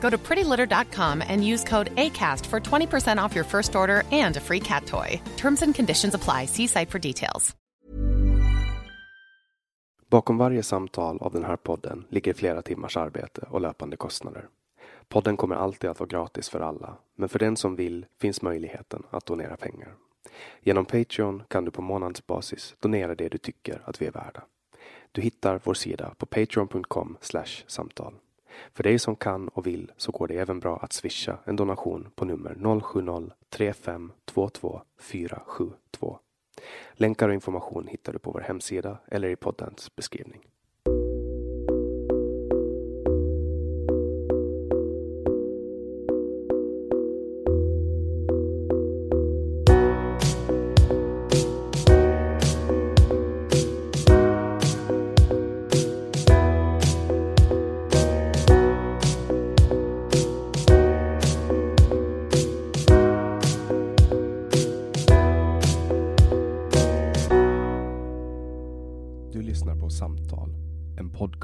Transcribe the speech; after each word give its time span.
Go 0.00 0.10
to 0.10 0.18
prettylitter.com 0.18 1.22
and 1.28 1.44
use 1.44 1.68
code 1.68 1.90
ACAST 1.96 2.46
for 2.46 2.60
20% 2.60 3.24
off 3.24 3.34
your 3.34 3.44
first 3.44 3.76
order 3.76 4.02
and 4.12 4.36
a 4.36 4.40
free 4.40 4.60
cat 4.60 4.86
toy. 4.86 5.20
Terms 5.36 5.62
and 5.62 5.74
conditions 5.74 6.14
apply. 6.14 6.46
See 6.46 6.66
site 6.68 6.90
for 6.90 6.98
details. 6.98 7.56
Bakom 10.10 10.38
varje 10.38 10.62
samtal 10.62 11.18
av 11.20 11.32
den 11.32 11.44
här 11.44 11.56
podden 11.56 12.04
ligger 12.10 12.34
flera 12.34 12.62
timmars 12.62 12.96
arbete 12.96 13.46
och 13.50 13.60
löpande 13.60 13.96
kostnader. 13.96 14.48
Podden 15.08 15.36
kommer 15.36 15.56
alltid 15.56 15.90
att 15.90 16.00
vara 16.00 16.08
gratis 16.08 16.48
för 16.48 16.60
alla, 16.60 16.96
men 17.14 17.28
för 17.28 17.38
den 17.38 17.56
som 17.56 17.76
vill 17.76 18.06
finns 18.20 18.42
möjligheten 18.42 19.02
att 19.10 19.26
donera 19.26 19.56
pengar. 19.56 19.94
Genom 20.60 20.84
Patreon 20.84 21.42
kan 21.48 21.64
du 21.64 21.70
på 21.70 21.82
månadsbasis 21.82 22.74
donera 22.80 23.14
det 23.14 23.28
du 23.28 23.38
tycker 23.38 23.82
att 23.84 24.02
vi 24.02 24.06
är 24.06 24.10
värda. 24.10 24.42
Du 25.12 25.22
hittar 25.22 25.60
vår 25.64 25.74
sida 25.74 26.14
på 26.18 26.26
patreon.com 26.26 27.16
samtal. 27.66 28.14
För 28.72 28.82
dig 28.82 28.98
som 28.98 29.16
kan 29.16 29.48
och 29.48 29.66
vill 29.66 29.92
så 29.96 30.12
går 30.12 30.28
det 30.28 30.34
även 30.34 30.60
bra 30.60 30.76
att 30.76 30.92
swisha 30.92 31.38
en 31.44 31.56
donation 31.56 32.10
på 32.14 32.24
nummer 32.24 32.54
070-3522 32.54 34.80
472. 35.00 36.18
Länkar 36.92 37.28
och 37.28 37.34
information 37.34 37.86
hittar 37.86 38.12
du 38.12 38.18
på 38.18 38.30
vår 38.30 38.40
hemsida 38.40 38.98
eller 39.08 39.28
i 39.28 39.36
poddens 39.36 39.96
beskrivning. 39.96 40.46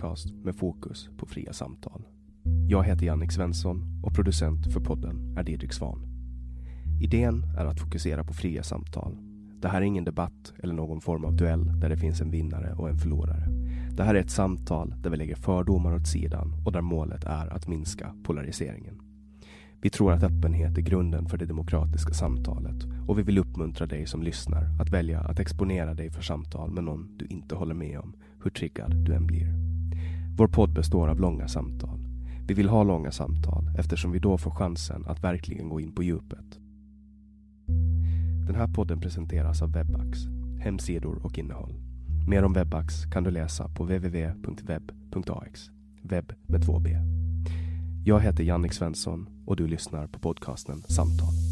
Podcast 0.02 0.34
med 0.44 0.56
fokus 0.56 1.08
på 1.16 1.26
fria 1.26 1.52
samtal. 1.52 2.02
Jag 2.68 2.84
heter 2.84 3.06
Jannik 3.06 3.32
Svensson 3.32 4.00
och 4.04 4.14
producent 4.14 4.72
för 4.72 4.80
podden 4.80 5.36
är 5.38 5.42
Didrik 5.42 5.72
Svan. 5.72 6.06
Idén 7.02 7.44
är 7.58 7.64
att 7.64 7.80
fokusera 7.80 8.24
på 8.24 8.32
fria 8.34 8.62
samtal. 8.62 9.16
Det 9.60 9.68
här 9.68 9.78
är 9.78 9.84
ingen 9.84 10.04
debatt 10.04 10.52
eller 10.62 10.74
någon 10.74 11.00
form 11.00 11.24
av 11.24 11.36
duell 11.36 11.80
där 11.80 11.88
det 11.88 11.96
finns 11.96 12.20
en 12.20 12.30
vinnare 12.30 12.74
och 12.74 12.88
en 12.88 12.98
förlorare. 12.98 13.46
Det 13.96 14.02
här 14.04 14.14
är 14.14 14.20
ett 14.20 14.30
samtal 14.30 14.94
där 15.02 15.10
vi 15.10 15.16
lägger 15.16 15.34
fördomar 15.34 15.94
åt 15.94 16.06
sidan 16.06 16.54
och 16.64 16.72
där 16.72 16.80
målet 16.80 17.24
är 17.24 17.46
att 17.46 17.68
minska 17.68 18.14
polariseringen. 18.24 19.00
Vi 19.80 19.90
tror 19.90 20.12
att 20.12 20.22
öppenhet 20.22 20.78
är 20.78 20.82
grunden 20.82 21.26
för 21.28 21.38
det 21.38 21.46
demokratiska 21.46 22.14
samtalet 22.14 22.84
och 23.08 23.18
vi 23.18 23.22
vill 23.22 23.38
uppmuntra 23.38 23.86
dig 23.86 24.06
som 24.06 24.22
lyssnar 24.22 24.64
att 24.80 24.90
välja 24.90 25.20
att 25.20 25.40
exponera 25.40 25.94
dig 25.94 26.10
för 26.10 26.22
samtal 26.22 26.70
med 26.70 26.84
någon 26.84 27.16
du 27.18 27.26
inte 27.26 27.54
håller 27.54 27.74
med 27.74 27.98
om, 27.98 28.12
hur 28.42 28.50
triggad 28.50 28.94
du 29.04 29.14
än 29.14 29.26
blir. 29.26 29.72
Vår 30.36 30.48
podd 30.48 30.72
består 30.72 31.08
av 31.08 31.20
långa 31.20 31.48
samtal. 31.48 31.98
Vi 32.46 32.54
vill 32.54 32.68
ha 32.68 32.82
långa 32.82 33.10
samtal 33.10 33.70
eftersom 33.78 34.12
vi 34.12 34.18
då 34.18 34.38
får 34.38 34.50
chansen 34.50 35.04
att 35.06 35.24
verkligen 35.24 35.68
gå 35.68 35.80
in 35.80 35.92
på 35.92 36.02
djupet. 36.02 36.58
Den 38.46 38.54
här 38.54 38.66
podden 38.74 39.00
presenteras 39.00 39.62
av 39.62 39.72
Webax, 39.72 40.18
hemsidor 40.60 41.20
och 41.24 41.38
innehåll. 41.38 41.74
Mer 42.28 42.44
om 42.44 42.52
Webax 42.52 43.04
kan 43.04 43.24
du 43.24 43.30
läsa 43.30 43.68
på 43.68 43.84
www.web.ax. 43.84 45.70
webb 46.02 46.32
med 46.46 46.62
två 46.62 46.78
b. 46.78 46.96
Jag 48.04 48.20
heter 48.20 48.44
Jannik 48.44 48.72
Svensson 48.72 49.28
och 49.46 49.56
du 49.56 49.66
lyssnar 49.66 50.06
på 50.06 50.18
podcasten 50.18 50.82
Samtal. 50.82 51.51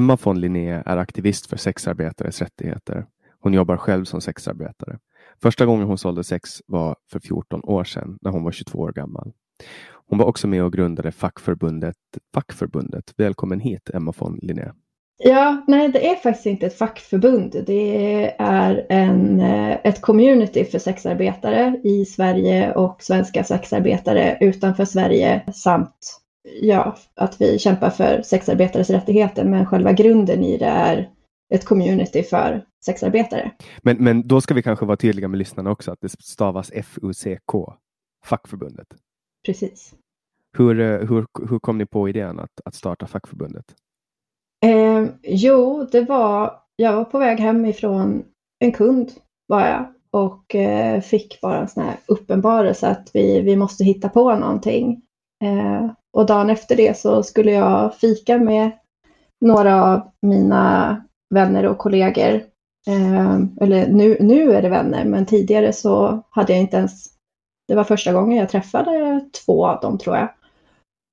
Emma 0.00 0.18
von 0.22 0.40
Linné 0.40 0.82
är 0.86 0.96
aktivist 0.96 1.46
för 1.46 1.56
sexarbetares 1.56 2.42
rättigheter. 2.42 3.06
Hon 3.40 3.54
jobbar 3.54 3.76
själv 3.76 4.04
som 4.04 4.20
sexarbetare. 4.20 4.98
Första 5.42 5.66
gången 5.66 5.86
hon 5.86 5.98
sålde 5.98 6.24
sex 6.24 6.62
var 6.66 6.96
för 7.10 7.20
14 7.20 7.60
år 7.64 7.84
sedan 7.84 8.18
när 8.20 8.30
hon 8.30 8.44
var 8.44 8.52
22 8.52 8.78
år 8.78 8.92
gammal. 8.92 9.32
Hon 10.08 10.18
var 10.18 10.26
också 10.26 10.46
med 10.46 10.64
och 10.64 10.72
grundade 10.72 11.12
fackförbundet 11.12 11.96
Fackförbundet. 12.34 13.14
Välkommen 13.16 13.60
hit 13.60 13.90
Emma 13.94 14.12
von 14.18 14.38
Linné. 14.42 14.72
Ja, 15.18 15.64
nej 15.68 15.88
det 15.88 16.08
är 16.08 16.16
faktiskt 16.16 16.46
inte 16.46 16.66
ett 16.66 16.78
fackförbund. 16.78 17.64
Det 17.66 18.34
är 18.38 18.86
en, 18.88 19.40
eh, 19.40 19.78
ett 19.84 20.00
community 20.00 20.64
för 20.64 20.78
sexarbetare 20.78 21.80
i 21.84 22.04
Sverige 22.04 22.72
och 22.72 23.02
svenska 23.02 23.44
sexarbetare 23.44 24.38
utanför 24.40 24.84
Sverige 24.84 25.42
samt 25.54 26.19
ja, 26.60 26.96
att 27.14 27.40
vi 27.40 27.58
kämpar 27.58 27.90
för 27.90 28.22
sexarbetares 28.22 28.90
rättigheter. 28.90 29.44
Men 29.44 29.66
själva 29.66 29.92
grunden 29.92 30.44
i 30.44 30.58
det 30.58 30.66
är 30.66 31.10
ett 31.54 31.64
community 31.64 32.22
för 32.22 32.64
sexarbetare. 32.84 33.50
Men, 33.82 33.96
men 33.96 34.28
då 34.28 34.40
ska 34.40 34.54
vi 34.54 34.62
kanske 34.62 34.86
vara 34.86 34.96
tydliga 34.96 35.28
med 35.28 35.38
lyssnarna 35.38 35.70
också 35.70 35.92
att 35.92 36.00
det 36.00 36.08
stavas 36.08 36.70
F-U-C-K, 36.74 37.74
fackförbundet. 38.24 38.86
Precis. 39.46 39.94
Hur, 40.58 40.80
eh, 40.80 41.08
hur, 41.08 41.26
hur 41.50 41.58
kom 41.58 41.78
ni 41.78 41.86
på 41.86 42.08
idén 42.08 42.40
att, 42.40 42.60
att 42.64 42.74
starta 42.74 43.06
fackförbundet? 43.06 43.64
Eh, 44.64 45.06
jo, 45.22 45.88
det 45.92 46.00
var, 46.00 46.60
jag 46.76 46.96
var 46.96 47.04
på 47.04 47.18
väg 47.18 47.40
hem 47.40 47.64
ifrån 47.66 48.24
en 48.58 48.72
kund 48.72 49.10
var 49.46 49.66
jag 49.66 49.86
och 50.10 50.54
eh, 50.54 51.00
fick 51.00 51.40
bara 51.40 51.60
en 51.60 51.68
sån 51.68 51.82
här 51.82 51.96
uppenbarelse 52.06 52.88
att 52.88 53.10
vi, 53.14 53.40
vi 53.40 53.56
måste 53.56 53.84
hitta 53.84 54.08
på 54.08 54.34
någonting. 54.34 55.02
Eh, 55.44 55.90
och 56.12 56.26
dagen 56.26 56.50
efter 56.50 56.76
det 56.76 56.98
så 56.98 57.22
skulle 57.22 57.52
jag 57.52 57.94
fika 57.94 58.38
med 58.38 58.70
några 59.40 59.84
av 59.84 60.10
mina 60.22 60.96
vänner 61.34 61.66
och 61.66 61.78
kollegor. 61.78 62.34
Eh, 62.86 63.38
eller 63.60 63.88
nu, 63.88 64.16
nu 64.20 64.52
är 64.52 64.62
det 64.62 64.68
vänner, 64.68 65.04
men 65.04 65.26
tidigare 65.26 65.72
så 65.72 66.22
hade 66.30 66.52
jag 66.52 66.62
inte 66.62 66.76
ens, 66.76 67.06
det 67.68 67.74
var 67.74 67.84
första 67.84 68.12
gången 68.12 68.38
jag 68.38 68.48
träffade 68.48 69.20
två 69.44 69.66
av 69.66 69.80
dem 69.80 69.98
tror 69.98 70.16
jag. 70.16 70.28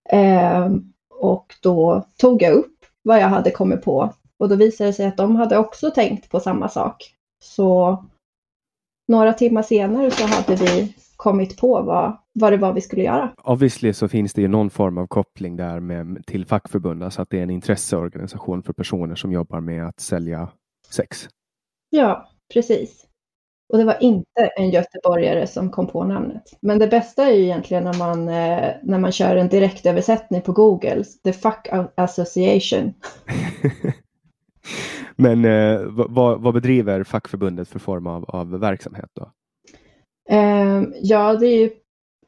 Eh, 0.09 0.71
och 1.19 1.55
då 1.61 2.05
tog 2.17 2.41
jag 2.41 2.53
upp 2.53 2.85
vad 3.03 3.19
jag 3.19 3.27
hade 3.27 3.51
kommit 3.51 3.81
på 3.81 4.13
och 4.39 4.49
då 4.49 4.55
visade 4.55 4.89
det 4.89 4.93
sig 4.93 5.05
att 5.05 5.17
de 5.17 5.35
hade 5.35 5.57
också 5.57 5.91
tänkt 5.91 6.29
på 6.29 6.39
samma 6.39 6.69
sak. 6.69 7.13
Så 7.43 8.03
några 9.07 9.33
timmar 9.33 9.63
senare 9.63 10.11
så 10.11 10.25
hade 10.25 10.55
vi 10.55 10.95
kommit 11.17 11.57
på 11.57 11.81
vad, 11.81 12.17
vad 12.33 12.53
det 12.53 12.57
var 12.57 12.73
vi 12.73 12.81
skulle 12.81 13.03
göra. 13.03 13.33
Obviously 13.43 13.93
så 13.93 14.07
finns 14.07 14.33
det 14.33 14.41
ju 14.41 14.47
någon 14.47 14.69
form 14.69 14.97
av 14.97 15.07
koppling 15.07 15.55
där 15.55 15.79
med, 15.79 16.25
till 16.25 16.45
fackförbund, 16.45 17.03
alltså 17.03 17.21
att 17.21 17.29
det 17.29 17.39
är 17.39 17.43
en 17.43 17.49
intresseorganisation 17.49 18.63
för 18.63 18.73
personer 18.73 19.15
som 19.15 19.31
jobbar 19.31 19.61
med 19.61 19.87
att 19.87 19.99
sälja 19.99 20.49
sex. 20.89 21.29
Ja, 21.89 22.29
precis. 22.53 23.07
Och 23.69 23.77
det 23.77 23.83
var 23.83 24.03
inte 24.03 24.49
en 24.57 24.69
göteborgare 24.69 25.47
som 25.47 25.69
kom 25.69 25.87
på 25.87 26.03
namnet. 26.03 26.43
Men 26.61 26.79
det 26.79 26.87
bästa 26.87 27.25
är 27.25 27.33
ju 27.33 27.43
egentligen 27.43 27.83
när 27.83 27.97
man, 27.97 28.27
eh, 28.27 28.71
när 28.83 28.99
man 28.99 29.11
kör 29.11 29.35
en 29.35 29.49
direktöversättning 29.49 30.41
på 30.41 30.51
Google, 30.51 31.03
The 31.23 31.33
Fuck 31.33 31.67
Association. 31.95 32.93
Men 35.15 35.45
eh, 35.45 35.81
vad, 35.85 36.41
vad, 36.41 36.53
bedriver 36.53 37.03
fackförbundet 37.03 37.69
för 37.69 37.79
form 37.79 38.07
av, 38.07 38.25
av 38.27 38.59
verksamhet 38.59 39.09
då? 39.13 39.31
Eh, 40.29 40.83
ja, 41.01 41.35
det 41.35 41.47
är 41.47 41.57
ju 41.57 41.69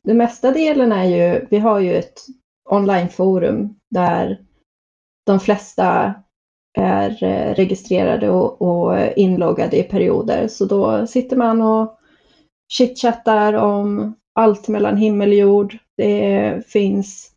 den 0.04 0.18
mesta 0.18 0.52
delen 0.52 0.92
är 0.92 1.06
ju, 1.06 1.46
vi 1.50 1.58
har 1.58 1.80
ju 1.80 1.96
ett 1.96 2.22
onlineforum 2.70 3.76
där 3.90 4.40
de 5.26 5.40
flesta 5.40 6.14
är 6.78 7.24
eh, 7.24 7.56
registrerade 7.56 8.30
och, 8.30 8.62
och 8.62 8.98
inloggade 9.16 9.78
i 9.78 9.84
perioder. 9.84 10.48
Så 10.48 10.66
då 10.66 11.08
sitter 11.08 11.38
man 11.38 11.62
och 11.62 12.00
chitchattar 12.72 13.54
om 13.54 14.16
allt 14.36 14.68
mellan 14.68 14.98
himmel 14.98 15.30
och 15.30 15.36
jord. 15.36 15.78
Det 15.98 16.68
finns 16.68 17.32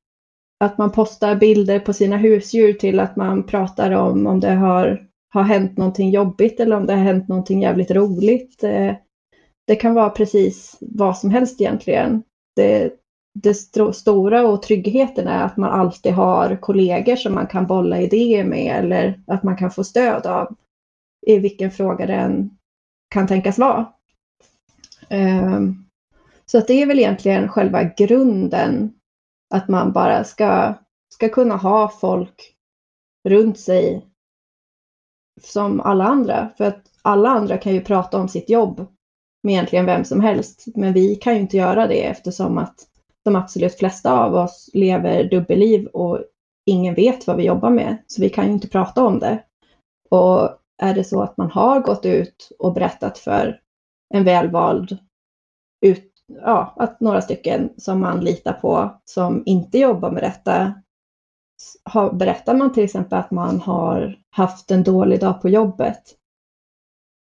att 0.64 0.78
man 0.78 0.92
postar 0.92 1.36
bilder 1.36 1.78
på 1.78 1.92
sina 1.92 2.16
husdjur 2.16 2.72
till 2.72 3.00
att 3.00 3.16
man 3.16 3.42
pratar 3.42 3.90
om 3.90 4.26
om 4.26 4.40
det 4.40 4.52
har, 4.52 5.06
har 5.34 5.42
hänt 5.42 5.78
någonting 5.78 6.10
jobbigt 6.10 6.60
eller 6.60 6.76
om 6.76 6.86
det 6.86 6.92
har 6.92 7.00
hänt 7.00 7.28
någonting 7.28 7.62
jävligt 7.62 7.90
roligt. 7.90 8.64
Eh, 8.64 8.94
det, 9.66 9.76
kan 9.76 9.94
vara 9.94 10.10
precis 10.10 10.76
vad 10.80 11.18
som 11.18 11.30
helst 11.30 11.60
egentligen. 11.60 12.22
Det, 12.56 12.92
det 13.34 13.50
st 13.50 13.92
stora 13.92 14.46
och 14.46 14.62
tryggheten 14.62 15.28
är 15.28 15.44
att 15.44 15.56
man 15.56 15.70
alltid 15.70 16.12
har 16.12 16.56
kollegor 16.56 17.16
som 17.16 17.34
man 17.34 17.46
kan 17.46 17.66
bolla 17.66 18.00
idéer 18.00 18.44
med 18.44 18.84
eller 18.84 19.20
att 19.26 19.42
man 19.42 19.56
kan 19.56 19.70
få 19.70 19.84
stöd 19.84 20.26
av 20.26 20.56
i 21.26 21.38
vilken 21.38 21.70
fråga 21.70 22.06
den 22.06 22.50
kan 23.14 23.26
tänkas 23.26 23.58
vara. 23.58 23.92
Um, 25.10 25.84
så 26.46 26.58
att 26.58 26.66
det 26.66 26.82
är 26.82 26.86
väl 26.86 26.98
egentligen 26.98 27.48
själva 27.48 27.84
grunden 27.84 28.94
att 29.54 29.68
man 29.68 29.92
bara 29.92 30.24
ska, 30.24 30.74
ska 31.14 31.28
kunna 31.28 31.56
ha 31.56 31.88
folk 31.88 32.54
runt 33.28 33.58
sig 33.58 34.06
som 35.40 35.80
alla 35.80 36.04
andra. 36.04 36.50
För 36.56 36.64
att 36.64 36.90
alla 37.02 37.28
andra 37.28 37.58
kan 37.58 37.74
ju 37.74 37.80
prata 37.80 38.18
om 38.18 38.28
sitt 38.28 38.50
jobb 38.50 38.86
med 39.42 39.52
egentligen 39.52 39.86
vem 39.86 40.04
som 40.04 40.20
helst. 40.20 40.64
Men 40.74 40.92
vi 40.92 41.16
kan 41.16 41.34
ju 41.34 41.40
inte 41.40 41.56
göra 41.56 41.86
det 41.86 42.06
eftersom 42.06 42.58
att 42.58 42.74
de 43.24 43.36
absolut 43.36 43.74
flesta 43.74 44.18
av 44.18 44.34
oss 44.34 44.70
lever 44.72 45.24
dubbelliv 45.24 45.86
och 45.86 46.18
ingen 46.66 46.94
vet 46.94 47.26
vad 47.26 47.36
vi 47.36 47.44
jobbar 47.44 47.70
med. 47.70 47.96
Så 48.06 48.22
vi 48.22 48.28
kan 48.28 48.46
ju 48.46 48.52
inte 48.52 48.68
prata 48.68 49.04
om 49.04 49.18
det. 49.18 49.42
Och 50.10 50.58
är 50.82 50.94
det 50.94 51.04
så 51.04 51.22
att 51.22 51.36
man 51.36 51.50
har 51.50 51.80
gått 51.80 52.06
ut 52.06 52.52
och 52.58 52.72
berättat 52.72 53.18
för 53.18 53.60
en 54.14 54.24
välvald, 54.24 54.98
ut, 55.86 56.12
ja, 56.26 56.74
att 56.76 57.00
några 57.00 57.20
stycken 57.20 57.70
som 57.76 58.00
man 58.00 58.20
litar 58.20 58.52
på 58.52 59.00
som 59.04 59.42
inte 59.46 59.78
jobbar 59.78 60.10
med 60.10 60.22
detta, 60.22 60.72
har, 61.84 62.12
berättar 62.12 62.54
man 62.54 62.72
till 62.72 62.84
exempel 62.84 63.18
att 63.18 63.30
man 63.30 63.60
har 63.60 64.18
haft 64.30 64.70
en 64.70 64.82
dålig 64.82 65.20
dag 65.20 65.42
på 65.42 65.48
jobbet, 65.48 66.02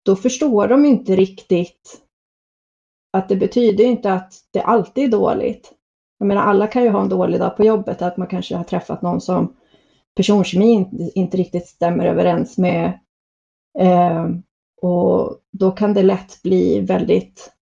då 0.02 0.16
förstår 0.16 0.68
de 0.68 0.84
inte 0.84 1.16
riktigt 1.16 2.02
att 3.12 3.28
det 3.28 3.36
betyder 3.36 3.84
inte 3.84 4.12
att 4.12 4.34
det 4.50 4.60
alltid 4.62 5.04
är 5.04 5.08
dåligt. 5.08 5.72
Jag 6.18 6.26
menar, 6.26 6.42
alla 6.42 6.66
kan 6.66 6.82
ju 6.82 6.90
ha 6.90 7.02
en 7.02 7.08
dålig 7.08 7.40
dag 7.40 7.56
på 7.56 7.64
jobbet, 7.64 8.02
att 8.02 8.16
man 8.16 8.26
kanske 8.26 8.56
har 8.56 8.64
träffat 8.64 9.02
någon 9.02 9.20
som 9.20 9.56
personkemi 10.16 10.86
inte 11.14 11.36
riktigt 11.36 11.66
stämmer 11.66 12.06
överens 12.06 12.58
med. 12.58 12.98
Eh, 13.78 14.28
och 14.82 15.36
då 15.52 15.70
kan 15.70 15.94
det 15.94 16.02
lätt 16.02 16.42
bli 16.42 16.80
väldigt, 16.80 17.52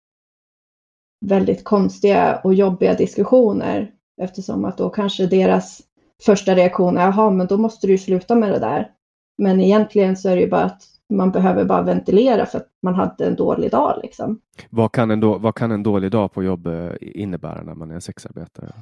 väldigt 1.26 1.64
konstiga 1.64 2.40
och 2.44 2.54
jobbiga 2.54 2.94
diskussioner 2.94 3.92
eftersom 4.22 4.64
att 4.64 4.78
då 4.78 4.90
kanske 4.90 5.26
deras 5.26 5.82
första 6.22 6.54
reaktion 6.54 6.96
är, 6.96 7.02
jaha, 7.02 7.30
men 7.30 7.46
då 7.46 7.56
måste 7.56 7.86
du 7.86 7.98
sluta 7.98 8.34
med 8.34 8.52
det 8.52 8.58
där. 8.58 8.90
Men 9.38 9.60
egentligen 9.60 10.16
så 10.16 10.28
är 10.28 10.36
det 10.36 10.42
ju 10.42 10.50
bara 10.50 10.64
att 10.64 10.82
man 11.10 11.30
behöver 11.30 11.64
bara 11.64 11.82
ventilera 11.82 12.46
för 12.46 12.58
att 12.58 12.68
man 12.82 12.94
hade 12.94 13.26
en 13.26 13.36
dålig 13.36 13.70
dag. 13.70 14.00
Liksom. 14.02 14.40
Vad, 14.70 14.92
kan 14.92 15.10
en 15.10 15.20
då, 15.20 15.38
vad 15.38 15.54
kan 15.54 15.70
en 15.70 15.82
dålig 15.82 16.10
dag 16.10 16.32
på 16.32 16.42
jobb 16.42 16.66
eh, 16.66 16.90
innebära 17.00 17.62
när 17.62 17.74
man 17.74 17.90
är 17.90 18.00
sexarbetare? 18.00 18.72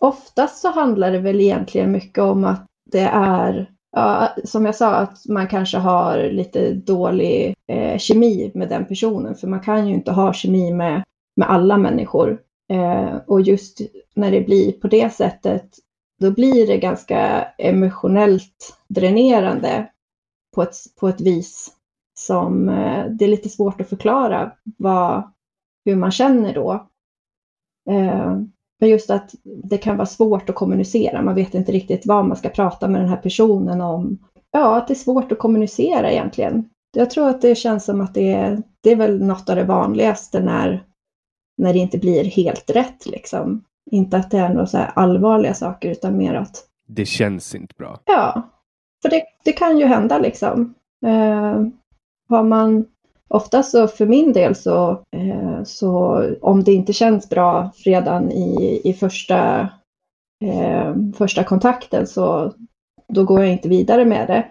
Oftast 0.00 0.58
så 0.58 0.70
handlar 0.70 1.12
det 1.12 1.18
väl 1.18 1.40
egentligen 1.40 1.92
mycket 1.92 2.24
om 2.24 2.44
att 2.44 2.66
det 2.90 3.08
är, 3.12 3.70
ja, 3.92 4.28
som 4.44 4.66
jag 4.66 4.74
sa, 4.74 4.94
att 4.94 5.26
man 5.28 5.48
kanske 5.48 5.78
har 5.78 6.30
lite 6.32 6.72
dålig 6.72 7.54
eh, 7.72 7.98
kemi 7.98 8.50
med 8.54 8.68
den 8.68 8.84
personen. 8.84 9.34
För 9.34 9.46
man 9.46 9.60
kan 9.60 9.88
ju 9.88 9.94
inte 9.94 10.12
ha 10.12 10.32
kemi 10.32 10.72
med, 10.72 11.02
med 11.36 11.50
alla 11.50 11.78
människor. 11.78 12.38
Eh, 12.72 13.16
och 13.26 13.40
just 13.40 13.80
när 14.14 14.30
det 14.30 14.40
blir 14.40 14.72
på 14.72 14.88
det 14.88 15.12
sättet, 15.12 15.68
då 16.20 16.30
blir 16.30 16.66
det 16.66 16.76
ganska 16.76 17.48
emotionellt 17.58 18.76
dränerande 18.88 19.90
på 20.54 20.62
ett, 20.62 20.76
på 21.00 21.08
ett 21.08 21.20
vis 21.20 21.75
som 22.18 22.68
eh, 22.68 23.06
det 23.10 23.24
är 23.24 23.28
lite 23.28 23.48
svårt 23.48 23.80
att 23.80 23.88
förklara 23.88 24.52
vad, 24.78 25.22
hur 25.84 25.96
man 25.96 26.10
känner 26.10 26.54
då. 26.54 26.88
Eh, 27.90 28.38
men 28.80 28.88
just 28.88 29.10
att 29.10 29.34
det 29.44 29.78
kan 29.78 29.96
vara 29.96 30.06
svårt 30.06 30.50
att 30.50 30.56
kommunicera. 30.56 31.22
Man 31.22 31.34
vet 31.34 31.54
inte 31.54 31.72
riktigt 31.72 32.06
vad 32.06 32.24
man 32.24 32.36
ska 32.36 32.48
prata 32.48 32.88
med 32.88 33.00
den 33.00 33.08
här 33.08 33.16
personen 33.16 33.80
om. 33.80 34.18
Ja, 34.50 34.76
att 34.76 34.88
det 34.88 34.92
är 34.92 34.96
svårt 34.96 35.32
att 35.32 35.38
kommunicera 35.38 36.12
egentligen. 36.12 36.68
Jag 36.96 37.10
tror 37.10 37.28
att 37.28 37.42
det 37.42 37.54
känns 37.54 37.84
som 37.84 38.00
att 38.00 38.14
det 38.14 38.32
är, 38.32 38.62
det 38.80 38.90
är 38.90 38.96
väl 38.96 39.24
något 39.24 39.50
av 39.50 39.56
det 39.56 39.64
vanligaste 39.64 40.40
när, 40.40 40.84
när 41.58 41.72
det 41.72 41.78
inte 41.78 41.98
blir 41.98 42.24
helt 42.24 42.70
rätt. 42.70 43.06
Liksom. 43.06 43.64
Inte 43.90 44.16
att 44.16 44.30
det 44.30 44.38
är 44.38 44.48
några 44.48 44.66
så 44.66 44.78
allvarliga 44.78 45.54
saker 45.54 45.90
utan 45.90 46.16
mer 46.16 46.34
att... 46.34 46.64
Det 46.88 47.06
känns 47.06 47.54
inte 47.54 47.74
bra. 47.78 48.00
Ja, 48.04 48.42
för 49.02 49.10
det, 49.10 49.22
det 49.44 49.52
kan 49.52 49.78
ju 49.78 49.86
hända 49.86 50.18
liksom. 50.18 50.74
Har 52.28 52.44
man 52.44 52.84
Oftast 53.28 53.70
så 53.70 53.88
för 53.88 54.06
min 54.06 54.32
del 54.32 54.54
så, 54.54 54.90
eh, 54.90 55.62
så 55.64 56.24
om 56.40 56.64
det 56.64 56.72
inte 56.72 56.92
känns 56.92 57.28
bra 57.28 57.70
redan 57.84 58.32
i, 58.32 58.80
i 58.84 58.92
första, 58.92 59.60
eh, 60.44 60.94
första 61.16 61.44
kontakten 61.44 62.06
så 62.06 62.52
då 63.08 63.24
går 63.24 63.40
jag 63.40 63.52
inte 63.52 63.68
vidare 63.68 64.04
med 64.04 64.28
det. 64.28 64.46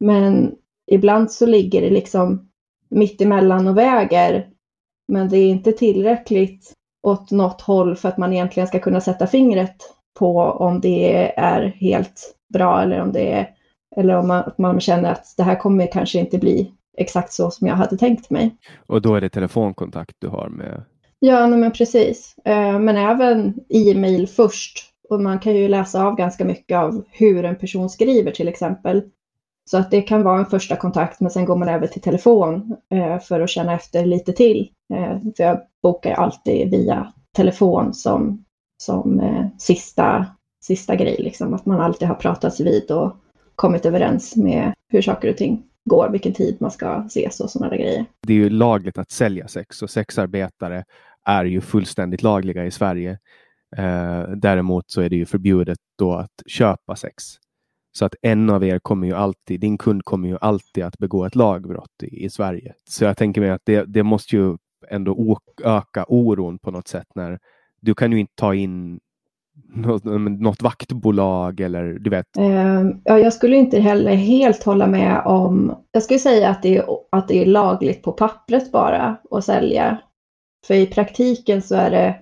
Men 0.00 0.54
ibland 0.90 1.30
så 1.30 1.46
ligger 1.46 1.80
det 1.80 1.90
liksom 1.90 2.48
mitt 2.88 3.20
emellan 3.20 3.66
och 3.66 3.78
väger. 3.78 4.48
Men 5.12 5.28
det 5.28 5.38
är 5.38 5.48
inte 5.48 5.72
tillräckligt 5.72 6.72
åt 7.06 7.30
något 7.30 7.60
håll 7.60 7.96
för 7.96 8.08
att 8.08 8.18
man 8.18 8.32
egentligen 8.32 8.66
ska 8.66 8.78
kunna 8.78 9.00
sätta 9.00 9.26
fingret 9.26 9.76
på 10.18 10.38
om 10.40 10.80
det 10.80 11.32
är 11.36 11.62
helt 11.62 12.34
bra 12.52 12.82
eller 12.82 13.00
om 13.00 13.12
det 13.12 13.32
är 13.32 13.50
eller 13.96 14.16
om 14.16 14.28
man, 14.28 14.52
man 14.58 14.80
känner 14.80 15.12
att 15.12 15.34
det 15.36 15.42
här 15.42 15.56
kommer 15.56 15.92
kanske 15.92 16.18
inte 16.18 16.38
bli 16.38 16.72
exakt 16.96 17.32
så 17.32 17.50
som 17.50 17.66
jag 17.66 17.74
hade 17.74 17.96
tänkt 17.96 18.30
mig. 18.30 18.56
Och 18.86 19.02
då 19.02 19.14
är 19.14 19.20
det 19.20 19.28
telefonkontakt 19.28 20.16
du 20.18 20.28
har 20.28 20.48
med? 20.48 20.84
Ja, 21.18 21.46
men 21.46 21.72
precis. 21.72 22.34
Eh, 22.44 22.78
men 22.78 22.96
även 22.96 23.54
e-mail 23.68 24.28
först. 24.28 24.92
Och 25.10 25.20
man 25.20 25.38
kan 25.38 25.56
ju 25.56 25.68
läsa 25.68 26.06
av 26.06 26.16
ganska 26.16 26.44
mycket 26.44 26.78
av 26.78 27.04
hur 27.10 27.44
en 27.44 27.56
person 27.56 27.90
skriver 27.90 28.30
till 28.30 28.48
exempel. 28.48 29.02
Så 29.70 29.78
att 29.78 29.90
det 29.90 30.02
kan 30.02 30.22
vara 30.22 30.38
en 30.38 30.46
första 30.46 30.76
kontakt, 30.76 31.20
men 31.20 31.30
sen 31.30 31.44
går 31.44 31.56
man 31.56 31.68
över 31.68 31.86
till 31.86 32.02
telefon 32.02 32.76
eh, 32.90 33.18
för 33.18 33.40
att 33.40 33.50
känna 33.50 33.74
efter 33.74 34.06
lite 34.06 34.32
till. 34.32 34.70
Eh, 34.94 35.18
för 35.36 35.44
jag 35.44 35.60
bokar 35.82 36.12
alltid 36.12 36.70
via 36.70 37.12
telefon 37.36 37.94
som, 37.94 38.44
som 38.82 39.22
sista, 39.58 40.26
sista 40.64 40.96
grej, 40.96 41.16
liksom. 41.18 41.54
att 41.54 41.66
man 41.66 41.80
alltid 41.80 42.08
har 42.08 42.14
pratats 42.14 42.60
vid 42.60 42.90
och 42.90 43.16
kommit 43.54 43.86
överens 43.86 44.36
med 44.36 44.72
hur 44.88 45.02
saker 45.02 45.30
och 45.30 45.36
ting 45.36 45.62
går, 45.86 46.08
vilken 46.08 46.32
tid 46.32 46.56
man 46.60 46.70
ska 46.70 47.02
ses 47.06 47.40
och 47.40 47.50
sådana 47.50 47.70
där 47.70 47.76
grejer. 47.76 48.04
Det 48.22 48.32
är 48.32 48.36
ju 48.36 48.50
lagligt 48.50 48.98
att 48.98 49.10
sälja 49.10 49.48
sex 49.48 49.82
och 49.82 49.90
sexarbetare 49.90 50.84
är 51.24 51.44
ju 51.44 51.60
fullständigt 51.60 52.22
lagliga 52.22 52.66
i 52.66 52.70
Sverige. 52.70 53.18
Eh, 53.76 54.22
däremot 54.36 54.90
så 54.90 55.00
är 55.00 55.08
det 55.08 55.16
ju 55.16 55.26
förbjudet 55.26 55.78
då 55.98 56.14
att 56.14 56.42
köpa 56.46 56.96
sex. 56.96 57.24
Så 57.92 58.04
att 58.04 58.14
en 58.22 58.50
av 58.50 58.64
er 58.64 58.78
kommer 58.78 59.06
ju 59.06 59.14
alltid, 59.14 59.60
din 59.60 59.78
kund 59.78 60.04
kommer 60.04 60.28
ju 60.28 60.38
alltid 60.40 60.84
att 60.84 60.98
begå 60.98 61.24
ett 61.24 61.34
lagbrott 61.34 62.02
i, 62.02 62.24
i 62.24 62.30
Sverige. 62.30 62.74
Så 62.88 63.04
jag 63.04 63.16
tänker 63.16 63.40
mig 63.40 63.50
att 63.50 63.62
det, 63.64 63.84
det 63.84 64.02
måste 64.02 64.36
ju 64.36 64.56
ändå 64.88 65.38
öka 65.64 66.04
oron 66.08 66.58
på 66.58 66.70
något 66.70 66.88
sätt 66.88 67.06
när 67.14 67.38
du 67.80 67.94
kan 67.94 68.12
ju 68.12 68.20
inte 68.20 68.32
ta 68.34 68.54
in 68.54 69.00
något, 69.64 70.04
något 70.40 70.62
vaktbolag 70.62 71.60
eller 71.60 71.84
du 71.84 72.10
vet? 72.10 72.36
Ehm, 72.38 73.00
ja, 73.04 73.18
jag 73.18 73.32
skulle 73.32 73.56
inte 73.56 73.80
heller 73.80 74.14
helt 74.14 74.62
hålla 74.62 74.86
med 74.86 75.22
om, 75.24 75.76
jag 75.92 76.02
skulle 76.02 76.20
säga 76.20 76.48
att 76.48 76.62
det, 76.62 76.76
är, 76.76 76.84
att 77.10 77.28
det 77.28 77.42
är 77.42 77.46
lagligt 77.46 78.02
på 78.02 78.12
pappret 78.12 78.72
bara 78.72 79.16
att 79.30 79.44
sälja. 79.44 79.98
För 80.66 80.74
i 80.74 80.86
praktiken 80.86 81.62
så 81.62 81.74
är 81.74 81.90
det 81.90 82.16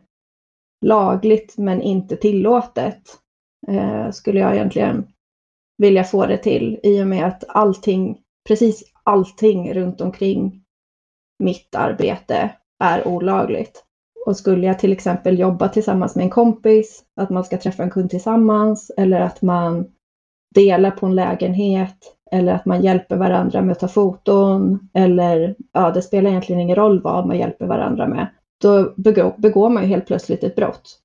lagligt 0.85 1.55
men 1.59 1.83
inte 1.83 2.17
tillåtet. 2.17 3.03
Eh, 3.69 4.11
skulle 4.11 4.41
jag 4.41 4.55
egentligen 4.55 5.07
vilja 5.79 6.05
få 6.05 6.27
det 6.27 6.39
till 6.39 6.81
i 6.83 7.03
och 7.03 7.07
med 7.07 7.27
att 7.27 7.45
allting, 7.49 8.19
precis 8.49 8.85
allting 9.03 9.75
runt 9.75 10.01
omkring 10.01 10.65
mitt 11.39 11.75
arbete 11.75 12.51
är 12.85 13.09
olagligt. 13.09 13.84
Och 14.27 14.37
skulle 14.37 14.67
jag 14.67 14.79
till 14.79 14.93
exempel 14.93 15.39
jobba 15.39 15.69
tillsammans 15.69 16.17
med 16.17 16.23
en 16.23 16.31
kompis, 16.31 17.05
att 17.21 17.31
man 17.31 17.45
ska 17.45 17.59
träffa 17.59 17.83
en 17.83 17.91
kund 17.91 18.11
tillsammans 18.11 18.91
eller 18.97 19.21
att 19.21 19.43
man 19.43 19.87
delar 20.55 20.91
på 20.91 21.07
en 21.07 21.15
lägenhet 21.15 21.97
eller 22.31 22.53
att 22.53 22.65
man 22.65 22.83
hjälper 22.83 23.17
varandra 23.17 23.63
med 23.63 23.73
att 23.73 23.81
ta 23.81 23.89
foton 23.89 24.89
eller 24.95 25.55
ja, 25.73 25.91
det 25.91 26.03
spelar 26.03 26.31
egentligen 26.31 26.61
ingen 26.61 26.77
roll 26.77 27.03
vad 27.03 27.27
man 27.27 27.39
hjälper 27.39 27.67
varandra 27.67 28.09
med. 28.09 28.27
Då 28.63 28.95
begår, 28.97 29.35
begår 29.37 29.71
man 29.71 29.83
ju 29.83 29.89
helt 29.89 30.07
plötsligt 30.07 30.45
ett 30.45 30.57
brott. 30.57 30.99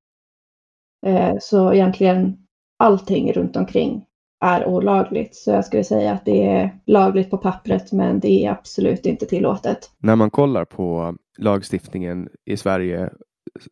Eh, 1.05 1.35
så 1.41 1.73
egentligen 1.73 2.38
allting 2.79 3.33
runt 3.33 3.55
omkring 3.55 4.05
är 4.39 4.65
olagligt. 4.65 5.36
Så 5.36 5.51
jag 5.51 5.65
skulle 5.65 5.84
säga 5.84 6.12
att 6.12 6.25
det 6.25 6.48
är 6.48 6.79
lagligt 6.86 7.29
på 7.29 7.38
pappret 7.38 7.91
men 7.91 8.19
det 8.19 8.46
är 8.46 8.51
absolut 8.51 9.05
inte 9.05 9.25
tillåtet. 9.25 9.91
När 9.98 10.15
man 10.15 10.31
kollar 10.31 10.65
på 10.65 11.15
lagstiftningen 11.38 12.29
i 12.46 12.58
Sverige 12.58 13.10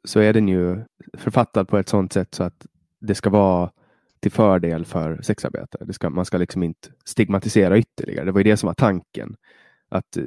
så 0.03 0.19
är 0.19 0.33
den 0.33 0.47
ju 0.47 0.83
författad 1.17 1.67
på 1.67 1.77
ett 1.77 1.89
sådant 1.89 2.13
sätt 2.13 2.35
så 2.35 2.43
att 2.43 2.65
det 3.01 3.15
ska 3.15 3.29
vara 3.29 3.71
till 4.19 4.31
fördel 4.31 4.85
för 4.85 5.21
sexarbetare. 5.21 5.85
Det 5.85 5.93
ska, 5.93 6.09
man 6.09 6.25
ska 6.25 6.37
liksom 6.37 6.63
inte 6.63 6.89
stigmatisera 7.05 7.77
ytterligare. 7.77 8.25
Det 8.25 8.31
var 8.31 8.39
ju 8.39 8.51
det 8.51 8.57
som 8.57 8.67
var 8.67 8.73
tanken. 8.73 9.35
Att 9.89 10.17
eh, 10.17 10.23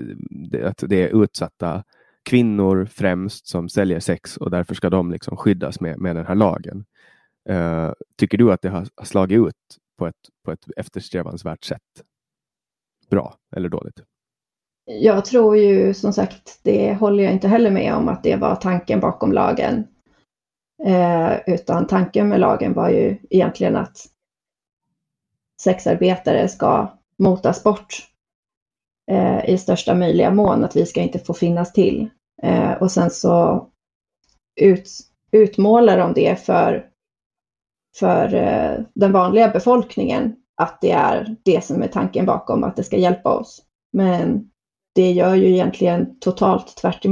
det, 0.50 0.64
att 0.64 0.84
det 0.86 0.96
är 0.96 1.22
utsatta 1.22 1.84
kvinnor 2.22 2.88
främst 2.90 3.46
som 3.46 3.68
säljer 3.68 4.00
sex 4.00 4.36
och 4.36 4.50
därför 4.50 4.74
ska 4.74 4.90
de 4.90 5.10
liksom 5.10 5.36
skyddas 5.36 5.80
med, 5.80 5.98
med 5.98 6.16
den 6.16 6.26
här 6.26 6.34
lagen. 6.34 6.84
Uh, 7.50 7.92
tycker 8.18 8.38
du 8.38 8.52
att 8.52 8.62
det 8.62 8.68
har 8.68 8.88
slagit 9.04 9.38
ut 9.38 9.54
på 10.00 10.06
ett, 10.06 10.28
på 10.44 10.52
ett 10.52 10.64
eftersträvansvärt 10.76 11.64
sätt? 11.64 12.04
Bra 13.10 13.34
eller 13.56 13.68
dåligt? 13.68 14.02
Jag 14.84 15.24
tror 15.24 15.56
ju 15.56 15.94
som 15.94 16.12
sagt, 16.12 16.60
det 16.62 16.94
håller 16.94 17.24
jag 17.24 17.32
inte 17.32 17.48
heller 17.48 17.70
med 17.70 17.94
om 17.94 18.08
att 18.08 18.22
det 18.22 18.36
var 18.36 18.56
tanken 18.56 19.00
bakom 19.00 19.32
lagen. 19.32 19.86
Eh, 20.84 21.32
utan 21.46 21.86
tanken 21.86 22.28
med 22.28 22.40
lagen 22.40 22.72
var 22.72 22.88
ju 22.90 23.18
egentligen 23.30 23.76
att 23.76 23.96
sexarbetare 25.62 26.48
ska 26.48 26.98
motas 27.18 27.62
bort 27.62 28.08
eh, 29.10 29.50
i 29.50 29.58
största 29.58 29.94
möjliga 29.94 30.30
mån, 30.30 30.64
att 30.64 30.76
vi 30.76 30.86
ska 30.86 31.00
inte 31.00 31.18
få 31.18 31.34
finnas 31.34 31.72
till. 31.72 32.10
Eh, 32.42 32.72
och 32.72 32.90
sen 32.90 33.10
så 33.10 33.66
ut, 34.60 34.90
utmålar 35.32 35.98
de 35.98 36.12
det 36.14 36.36
för, 36.36 36.89
för 37.98 38.34
eh, 38.34 38.84
den 38.94 39.12
vanliga 39.12 39.48
befolkningen, 39.48 40.34
att 40.56 40.80
det 40.80 40.90
är 40.90 41.36
det 41.42 41.64
som 41.64 41.82
är 41.82 41.88
tanken 41.88 42.26
bakom, 42.26 42.64
att 42.64 42.76
det 42.76 42.82
ska 42.82 42.96
hjälpa 42.96 43.30
oss. 43.30 43.62
Men 43.92 44.50
det 44.94 45.12
gör 45.12 45.34
ju 45.34 45.50
egentligen 45.52 46.18
totalt 46.20 46.76
tvärt 46.76 47.04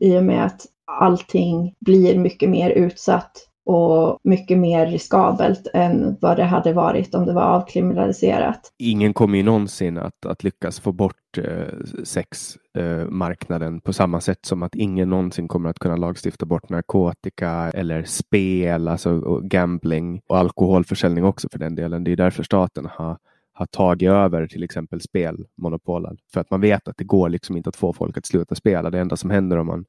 i 0.00 0.18
och 0.18 0.24
med 0.24 0.46
att 0.46 0.66
allting 1.00 1.74
blir 1.80 2.18
mycket 2.18 2.48
mer 2.48 2.70
utsatt 2.70 3.32
och 3.64 4.18
mycket 4.22 4.58
mer 4.58 4.86
riskabelt 4.86 5.66
än 5.74 6.16
vad 6.20 6.36
det 6.36 6.44
hade 6.44 6.72
varit 6.72 7.14
om 7.14 7.26
det 7.26 7.32
var 7.32 7.42
avkriminaliserat. 7.42 8.72
Ingen 8.78 9.14
kommer 9.14 9.36
ju 9.36 9.42
någonsin 9.42 9.98
att, 9.98 10.26
att 10.26 10.44
lyckas 10.44 10.80
få 10.80 10.92
bort 10.92 11.38
eh, 11.38 11.78
sexmarknaden 12.04 13.74
eh, 13.74 13.80
på 13.80 13.92
samma 13.92 14.20
sätt 14.20 14.46
som 14.46 14.62
att 14.62 14.74
ingen 14.74 15.10
någonsin 15.10 15.48
kommer 15.48 15.70
att 15.70 15.78
kunna 15.78 15.96
lagstifta 15.96 16.46
bort 16.46 16.68
narkotika 16.68 17.70
eller 17.74 18.04
spel, 18.04 18.88
alltså 18.88 19.10
och 19.10 19.42
gambling 19.42 20.20
och 20.26 20.38
alkoholförsäljning 20.38 21.24
också 21.24 21.48
för 21.52 21.58
den 21.58 21.74
delen. 21.74 22.04
Det 22.04 22.12
är 22.12 22.16
därför 22.16 22.42
staten 22.42 22.88
har 22.92 23.18
har 23.52 23.66
tagit 23.66 24.10
över 24.10 24.46
till 24.46 24.62
exempel 24.62 25.00
spelmonopolen. 25.00 26.16
För 26.32 26.40
att 26.40 26.50
man 26.50 26.60
vet 26.60 26.88
att 26.88 26.96
det 26.96 27.04
går 27.04 27.28
liksom 27.28 27.56
inte 27.56 27.68
att 27.68 27.76
få 27.76 27.92
folk 27.92 28.16
att 28.16 28.26
sluta 28.26 28.54
spela. 28.54 28.90
Det 28.90 28.98
enda 28.98 29.16
som 29.16 29.30
händer 29.30 29.56
om 29.56 29.66
man, 29.66 29.84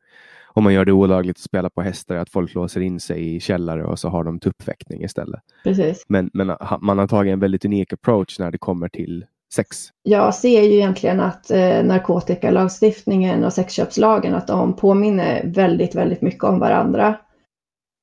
om 0.47 0.63
man 0.63 0.73
gör 0.73 0.85
det 0.85 0.91
olagligt 0.91 1.37
att 1.37 1.43
spela 1.43 1.69
på 1.69 1.81
hästar 1.81 2.15
är 2.15 2.19
att 2.19 2.29
folk 2.29 2.53
låser 2.53 2.81
in 2.81 2.99
sig 2.99 3.35
i 3.35 3.39
källare 3.39 3.85
och 3.85 3.99
så 3.99 4.09
har 4.09 4.23
de 4.23 4.39
tuppfäktning 4.39 5.03
istället. 5.03 5.41
Precis. 5.63 6.05
Men, 6.07 6.29
men 6.33 6.55
man 6.81 6.97
har 6.97 7.07
tagit 7.07 7.33
en 7.33 7.39
väldigt 7.39 7.65
unik 7.65 7.93
approach 7.93 8.39
när 8.39 8.51
det 8.51 8.57
kommer 8.57 8.89
till 8.89 9.25
sex. 9.53 9.77
Jag 10.03 10.35
ser 10.35 10.61
ju 10.61 10.73
egentligen 10.73 11.19
att 11.19 11.51
eh, 11.51 11.83
narkotikalagstiftningen 11.83 13.43
och 13.43 13.53
sexköpslagen 13.53 14.35
att 14.35 14.47
de 14.47 14.75
påminner 14.75 15.41
väldigt, 15.45 15.95
väldigt 15.95 16.21
mycket 16.21 16.43
om 16.43 16.59
varandra. 16.59 17.17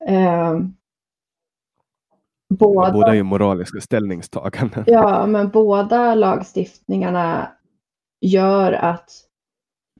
Eh, 0.07 0.59
Båda, 2.59 2.91
båda 2.91 3.15
är 3.15 3.23
moraliska 3.23 3.81
ställningstaganden. 3.81 4.83
Ja, 4.87 5.25
men 5.25 5.49
båda 5.49 6.15
lagstiftningarna 6.15 7.51
gör 8.25 8.71
att 8.71 9.09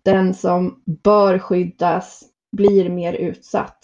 den 0.03 0.33
som 0.33 0.83
bör 1.03 1.39
skyddas 1.39 2.23
blir 2.57 2.89
mer 2.89 3.13
utsatt. 3.13 3.77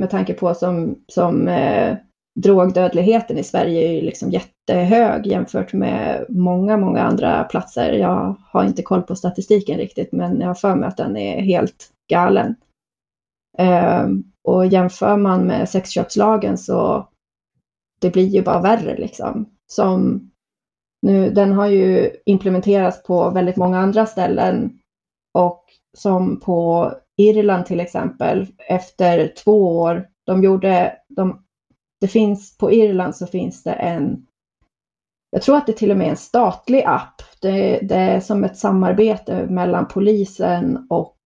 Med 0.00 0.10
tanke 0.10 0.34
på 0.34 0.54
som, 0.54 0.98
som 1.08 1.48
eh, 1.48 1.96
drogdödligheten 2.40 3.38
i 3.38 3.44
Sverige 3.44 3.88
är 3.88 3.92
ju 3.92 4.00
liksom 4.00 4.30
jättehög 4.30 5.26
jämfört 5.26 5.72
med 5.72 6.26
många, 6.28 6.76
många 6.76 7.02
andra 7.02 7.44
platser. 7.44 7.92
Jag 7.92 8.36
har 8.50 8.64
inte 8.64 8.82
koll 8.82 9.02
på 9.02 9.16
statistiken 9.16 9.78
riktigt, 9.78 10.12
men 10.12 10.40
jag 10.40 10.46
har 10.46 10.54
för 10.54 10.74
mig 10.74 10.88
att 10.88 10.96
den 10.96 11.16
är 11.16 11.42
helt 11.42 11.90
galen. 12.10 12.54
Eh, 13.58 14.06
och 14.44 14.66
jämför 14.66 15.16
man 15.16 15.46
med 15.46 15.68
sexköpslagen 15.68 16.58
så 16.58 17.08
det 18.02 18.10
blir 18.10 18.26
ju 18.26 18.42
bara 18.42 18.60
värre 18.60 18.96
liksom. 18.96 19.50
Som 19.66 20.30
nu, 21.02 21.30
den 21.30 21.52
har 21.52 21.66
ju 21.66 22.10
implementerats 22.26 23.02
på 23.02 23.30
väldigt 23.30 23.56
många 23.56 23.78
andra 23.78 24.06
ställen 24.06 24.78
och 25.34 25.64
som 25.98 26.40
på 26.40 26.92
Irland 27.16 27.66
till 27.66 27.80
exempel 27.80 28.46
efter 28.68 29.32
två 29.44 29.78
år, 29.78 30.08
de 30.26 30.42
gjorde, 30.42 30.96
de, 31.08 31.44
det 32.00 32.08
finns 32.08 32.56
på 32.56 32.72
Irland 32.72 33.16
så 33.16 33.26
finns 33.26 33.62
det 33.62 33.72
en, 33.72 34.26
jag 35.30 35.42
tror 35.42 35.56
att 35.56 35.66
det 35.66 35.72
till 35.72 35.90
och 35.90 35.96
med 35.96 36.06
är 36.06 36.10
en 36.10 36.16
statlig 36.16 36.82
app. 36.86 37.22
Det, 37.40 37.78
det 37.82 37.94
är 37.94 38.20
som 38.20 38.44
ett 38.44 38.56
samarbete 38.56 39.46
mellan 39.46 39.88
polisen 39.88 40.86
och 40.90 41.16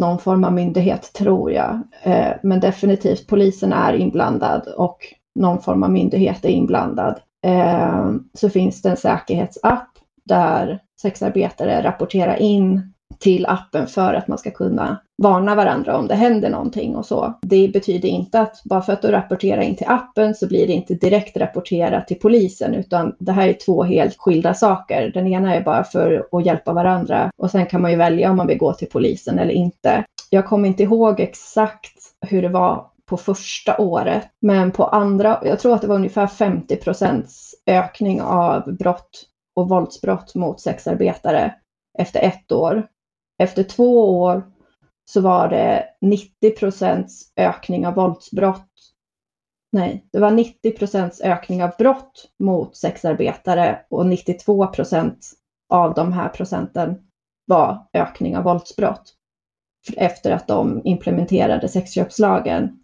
någon 0.00 0.18
form 0.18 0.44
av 0.44 0.52
myndighet 0.52 1.12
tror 1.12 1.52
jag. 1.52 1.80
Eh, 2.02 2.32
men 2.42 2.60
definitivt 2.60 3.26
polisen 3.26 3.72
är 3.72 3.94
inblandad 3.94 4.68
och 4.76 5.14
någon 5.38 5.62
form 5.62 5.82
av 5.82 5.90
myndighet 5.90 6.44
är 6.44 6.48
inblandad. 6.48 7.20
Eh, 7.44 8.10
så 8.34 8.50
finns 8.50 8.82
det 8.82 8.90
en 8.90 8.96
säkerhetsapp 8.96 9.88
där 10.24 10.80
sexarbetare 11.02 11.82
rapporterar 11.82 12.36
in 12.36 12.92
till 13.18 13.46
appen 13.46 13.86
för 13.86 14.14
att 14.14 14.28
man 14.28 14.38
ska 14.38 14.50
kunna 14.50 15.00
varna 15.22 15.54
varandra 15.54 15.96
om 15.96 16.08
det 16.08 16.14
händer 16.14 16.50
någonting 16.50 16.96
och 16.96 17.06
så. 17.06 17.34
Det 17.42 17.68
betyder 17.68 18.08
inte 18.08 18.40
att 18.40 18.62
bara 18.64 18.82
för 18.82 18.92
att 18.92 19.02
du 19.02 19.08
rapporterar 19.08 19.60
in 19.60 19.76
till 19.76 19.86
appen 19.88 20.34
så 20.34 20.48
blir 20.48 20.66
det 20.66 20.72
inte 20.72 20.94
direkt 20.94 21.36
rapporterat 21.36 22.08
till 22.08 22.18
polisen 22.18 22.74
utan 22.74 23.14
det 23.18 23.32
här 23.32 23.48
är 23.48 23.52
två 23.52 23.82
helt 23.82 24.16
skilda 24.18 24.54
saker. 24.54 25.10
Den 25.14 25.26
ena 25.26 25.54
är 25.54 25.64
bara 25.64 25.84
för 25.84 26.26
att 26.32 26.46
hjälpa 26.46 26.72
varandra 26.72 27.30
och 27.36 27.50
sen 27.50 27.66
kan 27.66 27.82
man 27.82 27.90
ju 27.90 27.96
välja 27.96 28.30
om 28.30 28.36
man 28.36 28.46
vill 28.46 28.58
gå 28.58 28.72
till 28.72 28.88
polisen 28.88 29.38
eller 29.38 29.54
inte. 29.54 30.04
Jag 30.30 30.46
kommer 30.46 30.68
inte 30.68 30.82
ihåg 30.82 31.20
exakt 31.20 31.98
hur 32.26 32.42
det 32.42 32.48
var 32.48 32.86
på 33.08 33.16
första 33.16 33.78
året. 33.78 34.28
Men 34.40 34.72
på 34.72 34.84
andra, 34.84 35.40
jag 35.44 35.60
tror 35.60 35.74
att 35.74 35.82
det 35.82 35.88
var 35.88 35.96
ungefär 35.96 36.26
50 36.26 36.76
procents 36.76 37.54
ökning 37.66 38.22
av 38.22 38.76
brott 38.76 39.26
och 39.56 39.68
våldsbrott 39.68 40.34
mot 40.34 40.60
sexarbetare 40.60 41.54
efter 41.98 42.20
ett 42.20 42.52
år. 42.52 42.86
Efter 43.38 43.62
två 43.62 44.20
år 44.22 44.42
så 45.10 45.20
var 45.20 45.48
det 45.48 45.84
90 46.00 46.50
procents 46.50 47.32
ökning 47.36 47.86
av 47.86 47.94
våldsbrott. 47.94 48.64
Nej, 49.72 50.04
det 50.12 50.18
var 50.18 50.30
90 50.30 50.70
procents 50.70 51.20
ökning 51.20 51.64
av 51.64 51.70
brott 51.78 52.28
mot 52.38 52.76
sexarbetare 52.76 53.80
och 53.90 54.06
92 54.06 54.66
procent 54.66 55.32
av 55.68 55.94
de 55.94 56.12
här 56.12 56.28
procenten 56.28 56.98
var 57.46 57.86
ökning 57.92 58.36
av 58.36 58.44
våldsbrott 58.44 59.14
efter 59.96 60.30
att 60.30 60.48
de 60.48 60.80
implementerade 60.84 61.68
sexköpslagen. 61.68 62.77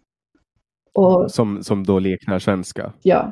Och, 0.95 1.31
som, 1.31 1.63
som 1.63 1.83
då 1.83 1.99
liknar 1.99 2.39
svenska? 2.39 2.93
Ja. 3.01 3.31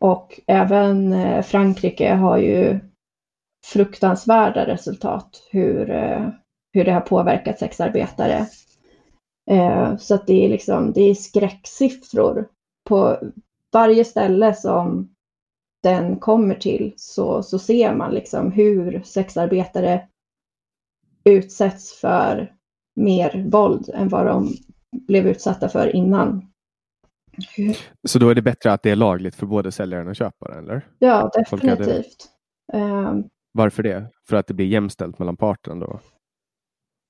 Och 0.00 0.40
även 0.46 1.12
eh, 1.12 1.42
Frankrike 1.42 2.14
har 2.14 2.38
ju 2.38 2.80
fruktansvärda 3.66 4.66
resultat 4.66 5.46
hur, 5.50 5.90
eh, 5.90 6.28
hur 6.72 6.84
det 6.84 6.92
har 6.92 7.00
påverkat 7.00 7.58
sexarbetare. 7.58 8.46
Eh, 9.50 9.96
så 9.96 10.14
att 10.14 10.26
det 10.26 10.44
är 10.44 10.48
liksom, 10.48 10.92
det 10.92 11.00
är 11.00 11.14
skräcksiffror 11.14 12.48
på 12.88 13.18
varje 13.72 14.04
ställe 14.04 14.54
som 14.54 15.14
den 15.82 16.16
kommer 16.16 16.54
till 16.54 16.94
så, 16.96 17.42
så 17.42 17.58
ser 17.58 17.94
man 17.94 18.14
liksom 18.14 18.52
hur 18.52 19.02
sexarbetare 19.04 20.08
utsätts 21.24 22.00
för 22.00 22.52
mer 22.96 23.44
våld 23.50 23.90
än 23.94 24.08
vad 24.08 24.26
de 24.26 24.54
blev 25.06 25.26
utsatta 25.26 25.68
för 25.68 25.96
innan. 25.96 26.53
Så 28.06 28.18
då 28.18 28.28
är 28.28 28.34
det 28.34 28.42
bättre 28.42 28.72
att 28.72 28.82
det 28.82 28.90
är 28.90 28.96
lagligt 28.96 29.34
för 29.34 29.46
både 29.46 29.72
säljaren 29.72 30.08
och 30.08 30.16
köparen? 30.16 30.64
Eller? 30.64 30.86
Ja, 30.98 31.30
definitivt. 31.34 32.28
Um, 32.72 33.24
Varför 33.52 33.82
det? 33.82 34.06
För 34.28 34.36
att 34.36 34.46
det 34.46 34.54
blir 34.54 34.66
jämställt 34.66 35.18
mellan 35.18 35.36
parterna 35.36 35.86
då? 35.86 36.00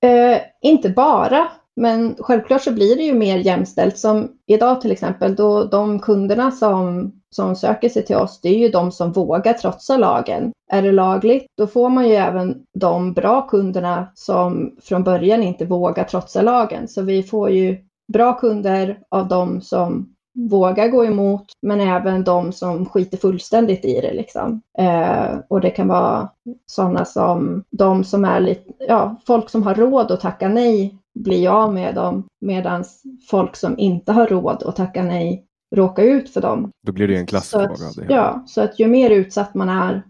Uh, 0.07 0.37
inte 0.61 0.89
bara, 0.89 1.47
men 1.75 2.15
självklart 2.19 2.61
så 2.61 2.73
blir 2.73 2.95
det 2.95 3.03
ju 3.03 3.13
mer 3.13 3.37
jämställt. 3.37 3.97
Som 3.97 4.31
idag 4.45 4.81
till 4.81 4.91
exempel, 4.91 5.35
då 5.35 5.63
de 5.63 5.99
kunderna 5.99 6.51
som, 6.51 7.11
som 7.29 7.55
söker 7.55 7.89
sig 7.89 8.05
till 8.05 8.15
oss, 8.15 8.41
det 8.41 8.49
är 8.49 8.57
ju 8.57 8.69
de 8.69 8.91
som 8.91 9.11
vågar 9.11 9.53
trotsa 9.53 9.97
lagen. 9.97 10.51
Är 10.71 10.81
det 10.81 10.91
lagligt, 10.91 11.45
då 11.57 11.67
får 11.67 11.89
man 11.89 12.09
ju 12.09 12.15
även 12.15 12.65
de 12.73 13.13
bra 13.13 13.47
kunderna 13.47 14.11
som 14.15 14.77
från 14.81 15.03
början 15.03 15.43
inte 15.43 15.65
vågar 15.65 16.03
trotsa 16.03 16.41
lagen. 16.41 16.87
Så 16.87 17.01
vi 17.01 17.23
får 17.23 17.49
ju 17.49 17.77
bra 18.13 18.33
kunder 18.33 18.99
av 19.09 19.27
de 19.27 19.61
som 19.61 20.14
vågar 20.35 20.87
gå 20.87 21.05
emot, 21.05 21.45
men 21.61 21.81
även 21.81 22.23
de 22.23 22.51
som 22.51 22.85
skiter 22.85 23.17
fullständigt 23.17 23.85
i 23.85 24.01
det. 24.01 24.13
Liksom. 24.13 24.61
Eh, 24.77 25.37
och 25.47 25.61
det 25.61 25.69
kan 25.69 25.87
vara 25.87 26.29
sådana 26.65 27.05
som 27.05 27.63
de 27.71 28.03
som 28.03 28.25
är 28.25 28.39
lite, 28.39 28.73
ja, 28.87 29.15
folk 29.27 29.49
som 29.49 29.63
har 29.63 29.75
råd 29.75 30.11
att 30.11 30.21
tacka 30.21 30.49
nej 30.49 30.97
blir 31.19 31.49
av 31.49 31.73
med 31.73 31.95
dem, 31.95 32.23
medan 32.41 32.83
folk 33.29 33.55
som 33.55 33.79
inte 33.79 34.11
har 34.11 34.27
råd 34.27 34.63
att 34.63 34.75
tacka 34.75 35.03
nej 35.03 35.45
råkar 35.75 36.03
ut 36.03 36.29
för 36.29 36.41
dem. 36.41 36.71
Då 36.85 36.91
blir 36.91 37.07
det 37.07 37.17
en 37.17 37.25
klassfråga. 37.25 37.75
Så 37.75 38.01
att, 38.01 38.09
ja, 38.09 38.43
så 38.47 38.61
att 38.61 38.79
ju 38.79 38.87
mer 38.87 39.09
utsatt 39.09 39.53
man 39.53 39.69
är 39.69 40.03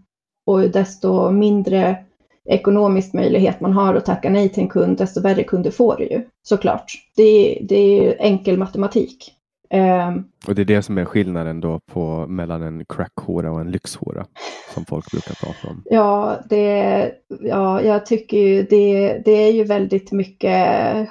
och 0.46 0.60
desto 0.60 1.30
mindre 1.30 1.96
ekonomisk 2.44 3.12
möjlighet 3.12 3.60
man 3.60 3.72
har 3.72 3.94
att 3.94 4.04
tacka 4.04 4.30
nej 4.30 4.48
till 4.48 4.62
en 4.62 4.68
kund, 4.68 4.98
desto 4.98 5.20
värre 5.20 5.44
kunder 5.44 5.70
får 5.70 5.96
du 5.96 6.04
ju 6.04 6.24
såklart. 6.42 6.92
Det, 7.16 7.58
det 7.62 7.76
är 7.76 8.16
enkel 8.20 8.58
matematik. 8.58 9.35
Um, 9.70 10.24
och 10.46 10.54
det 10.54 10.62
är 10.62 10.66
det 10.66 10.82
som 10.82 10.98
är 10.98 11.04
skillnaden 11.04 11.60
då 11.60 11.80
på 11.92 12.26
mellan 12.26 12.62
en 12.62 12.84
crackhora 12.84 13.52
och 13.52 13.60
en 13.60 13.70
lyxhora 13.70 14.26
som 14.74 14.84
folk 14.84 15.10
brukar 15.10 15.34
prata 15.34 15.68
om. 15.68 15.82
Ja, 15.84 16.38
det, 16.50 17.12
ja 17.40 17.82
jag 17.82 18.06
tycker 18.06 18.36
ju 18.36 18.62
det, 18.62 19.22
det 19.24 19.30
är 19.30 19.52
ju 19.52 19.64
väldigt 19.64 20.12
mycket 20.12 21.08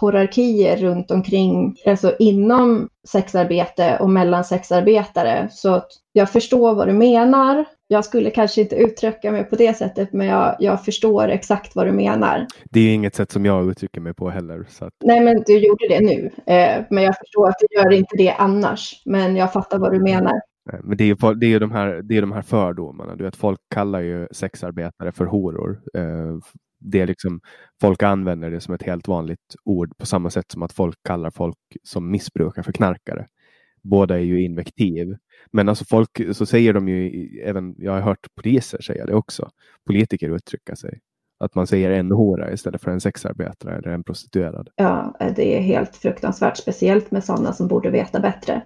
hierarkier 0.00 0.76
runt 0.76 1.10
omkring, 1.10 1.76
alltså 1.86 2.16
inom 2.18 2.88
sexarbete 3.08 3.98
och 4.00 4.10
mellan 4.10 4.44
sexarbetare. 4.44 5.48
Så 5.50 5.74
att 5.74 5.88
jag 6.18 6.30
förstår 6.30 6.74
vad 6.74 6.88
du 6.88 6.92
menar. 6.92 7.64
Jag 7.88 8.04
skulle 8.04 8.30
kanske 8.30 8.60
inte 8.60 8.76
uttrycka 8.76 9.32
mig 9.32 9.44
på 9.44 9.56
det 9.56 9.76
sättet, 9.76 10.12
men 10.12 10.26
jag, 10.26 10.56
jag 10.58 10.84
förstår 10.84 11.28
exakt 11.28 11.76
vad 11.76 11.86
du 11.86 11.92
menar. 11.92 12.46
Det 12.70 12.80
är 12.80 12.94
inget 12.94 13.14
sätt 13.14 13.32
som 13.32 13.44
jag 13.44 13.70
uttrycker 13.70 14.00
mig 14.00 14.14
på 14.14 14.30
heller. 14.30 14.66
Att... 14.80 14.92
Nej, 15.04 15.20
men 15.20 15.42
du 15.46 15.58
gjorde 15.58 15.88
det 15.88 16.00
nu. 16.00 16.30
Eh, 16.54 16.84
men 16.90 17.04
jag 17.04 17.16
förstår 17.18 17.48
att 17.48 17.56
du 17.58 17.76
gör 17.76 17.92
inte 17.92 18.16
det 18.16 18.30
annars. 18.30 19.02
Men 19.04 19.36
jag 19.36 19.52
fattar 19.52 19.78
vad 19.78 19.92
du 19.92 20.00
menar. 20.00 20.40
Men 20.82 20.96
det 20.96 21.04
är 21.04 21.34
det 21.34 21.46
är 21.54 21.60
de, 21.60 21.72
här, 21.72 22.02
det 22.02 22.16
är 22.16 22.20
de 22.20 22.32
här 22.32 22.42
fördomarna. 22.42 23.16
Du 23.16 23.24
vet, 23.24 23.36
folk 23.36 23.60
kallar 23.74 24.00
ju 24.00 24.28
sexarbetare 24.32 25.12
för 25.12 25.24
horor. 25.24 25.80
Eh, 25.94 26.36
det 26.80 27.00
är 27.00 27.06
liksom, 27.06 27.40
folk 27.80 28.02
använder 28.02 28.50
det 28.50 28.60
som 28.60 28.74
ett 28.74 28.82
helt 28.82 29.08
vanligt 29.08 29.54
ord 29.64 29.98
på 29.98 30.06
samma 30.06 30.30
sätt 30.30 30.52
som 30.52 30.62
att 30.62 30.72
folk 30.72 30.96
kallar 31.04 31.30
folk 31.30 31.56
som 31.82 32.10
missbrukar 32.10 32.62
för 32.62 32.72
knarkare. 32.72 33.26
Båda 33.82 34.14
är 34.14 34.22
ju 34.22 34.44
invektiv. 34.44 35.16
Men 35.52 35.68
alltså 35.68 35.84
folk, 35.84 36.20
så 36.32 36.46
säger 36.46 36.72
de 36.72 36.88
ju, 36.88 37.26
även, 37.44 37.74
jag 37.78 37.92
har 37.92 38.00
hört 38.00 38.34
poliser 38.34 38.82
säga 38.82 39.06
det 39.06 39.14
också, 39.14 39.50
politiker 39.86 40.36
uttrycka 40.36 40.76
sig. 40.76 41.00
Att 41.40 41.54
man 41.54 41.66
säger 41.66 41.90
en 41.90 42.12
hora 42.12 42.52
istället 42.52 42.82
för 42.82 42.90
en 42.90 43.00
sexarbetare 43.00 43.76
eller 43.76 43.88
en 43.88 44.04
prostituerad. 44.04 44.68
Ja, 44.76 45.16
det 45.36 45.58
är 45.58 45.60
helt 45.60 45.96
fruktansvärt, 45.96 46.56
speciellt 46.56 47.10
med 47.10 47.24
sådana 47.24 47.52
som 47.52 47.68
borde 47.68 47.90
veta 47.90 48.20
bättre. 48.20 48.62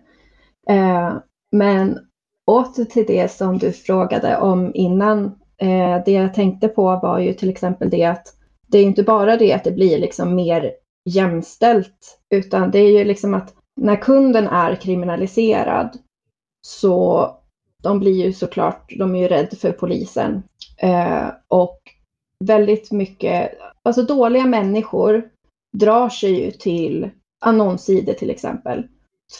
Eh, 0.69 1.17
men 1.53 1.99
åter 2.47 2.85
till 2.85 3.05
det 3.07 3.31
som 3.31 3.59
du 3.59 3.73
frågade 3.73 4.39
om 4.39 4.71
innan. 4.75 5.25
Eh, 5.59 6.03
det 6.05 6.13
jag 6.13 6.35
tänkte 6.35 6.69
på 6.69 6.83
var 6.83 7.19
ju 7.19 7.33
till 7.33 7.51
exempel 7.51 7.91
det 7.91 8.05
att 8.05 8.27
det 8.69 8.79
är 8.79 8.85
inte 8.85 9.03
bara 9.03 9.37
det 9.37 9.53
att 9.53 9.65
det 9.65 9.73
blir 9.73 9.99
liksom 9.99 10.35
mer 10.35 10.73
jämställt, 11.05 12.19
utan 12.31 12.71
det 12.71 12.79
är 12.79 12.99
ju 12.99 13.05
liksom 13.05 13.35
att 13.35 13.55
när 13.81 13.97
kunden 13.97 14.49
är 14.49 14.75
kriminaliserad 14.75 15.99
så 16.67 17.31
de 17.83 17.99
blir 17.99 18.27
ju 18.27 18.33
såklart, 18.33 18.93
de 18.99 19.15
är 19.15 19.19
ju 19.19 19.29
rädda 19.29 19.57
för 19.57 19.73
polisen. 19.73 20.43
Eh, 20.77 21.29
och 21.49 21.79
väldigt 22.45 22.91
mycket, 22.91 23.53
alltså 23.83 24.03
dåliga 24.03 24.47
människor 24.47 25.29
drar 25.73 26.09
sig 26.09 26.45
ju 26.45 26.51
till 26.51 27.11
annonssidor 27.41 28.13
till 28.13 28.31
exempel. 28.31 28.87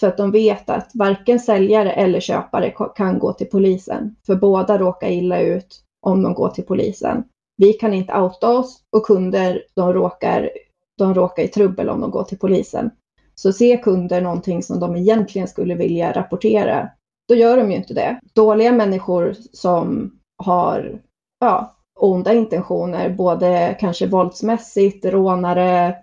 För 0.01 0.07
att 0.07 0.17
de 0.17 0.31
vet 0.31 0.71
att 0.71 0.91
varken 0.95 1.41
säljare 1.41 1.93
eller 1.93 2.21
köpare 2.21 2.75
kan 2.97 3.19
gå 3.19 3.33
till 3.33 3.51
polisen. 3.51 4.17
För 4.27 4.37
båda 4.37 4.79
råkar 4.79 5.09
illa 5.09 5.41
ut 5.41 5.83
om 6.01 6.23
de 6.23 6.35
går 6.35 6.49
till 6.49 6.65
polisen. 6.65 7.25
Vi 7.57 7.73
kan 7.73 7.95
inte 7.95 8.21
outa 8.21 8.49
oss 8.59 8.83
och 8.91 9.07
kunder 9.07 9.63
de 9.75 9.93
råkar, 9.93 10.51
de 10.99 11.15
råkar 11.15 11.43
i 11.43 11.49
trubbel 11.49 11.89
om 11.89 12.01
de 12.01 12.11
går 12.11 12.25
till 12.25 12.39
polisen. 12.39 12.91
Så 13.35 13.53
ser 13.53 13.77
kunder 13.77 14.21
någonting 14.21 14.63
som 14.63 14.81
de 14.81 14.97
egentligen 14.97 15.49
skulle 15.49 15.75
vilja 15.75 16.13
rapportera, 16.13 16.91
då 17.29 17.35
gör 17.35 17.57
de 17.57 17.71
ju 17.71 17.77
inte 17.77 17.95
det. 17.95 18.21
Dåliga 18.35 18.73
människor 18.73 19.37
som 19.53 20.13
har 20.37 21.01
ja, 21.41 21.77
onda 22.01 22.33
intentioner, 22.33 23.11
både 23.11 23.77
kanske 23.81 24.07
våldsmässigt, 24.07 25.05
rånare, 25.05 25.97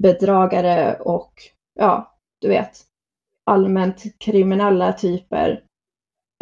bedragare 0.00 0.96
och 1.00 1.32
ja, 1.74 2.16
du 2.40 2.48
vet, 2.48 2.80
allmänt 3.44 4.02
kriminella 4.18 4.92
typer. 4.92 5.62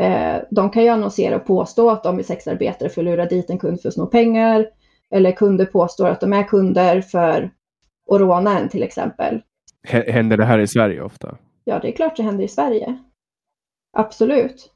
Eh, 0.02 0.36
de 0.50 0.70
kan 0.70 0.82
ju 0.82 0.88
annonsera 0.88 1.36
och 1.36 1.46
påstå 1.46 1.90
att 1.90 2.02
de 2.02 2.18
är 2.18 2.22
sexarbetare 2.22 2.88
för 2.88 3.00
att 3.00 3.04
lura 3.04 3.26
dit 3.26 3.50
en 3.50 3.58
kund 3.58 3.80
för 3.80 3.88
att 3.88 3.94
sno 3.94 4.06
pengar. 4.06 4.68
Eller 5.10 5.32
kunder 5.32 5.66
påstår 5.66 6.08
att 6.08 6.20
de 6.20 6.32
är 6.32 6.42
kunder 6.42 7.00
för 7.00 7.50
att 8.10 8.20
råna 8.20 8.58
en 8.58 8.68
till 8.68 8.82
exempel. 8.82 9.42
Händer 9.88 10.36
det 10.36 10.44
här 10.44 10.58
i 10.58 10.66
Sverige 10.66 11.02
ofta? 11.02 11.36
Ja, 11.64 11.78
det 11.78 11.88
är 11.88 11.92
klart 11.92 12.16
det 12.16 12.22
händer 12.22 12.44
i 12.44 12.48
Sverige. 12.48 12.98
Absolut. 13.96 14.70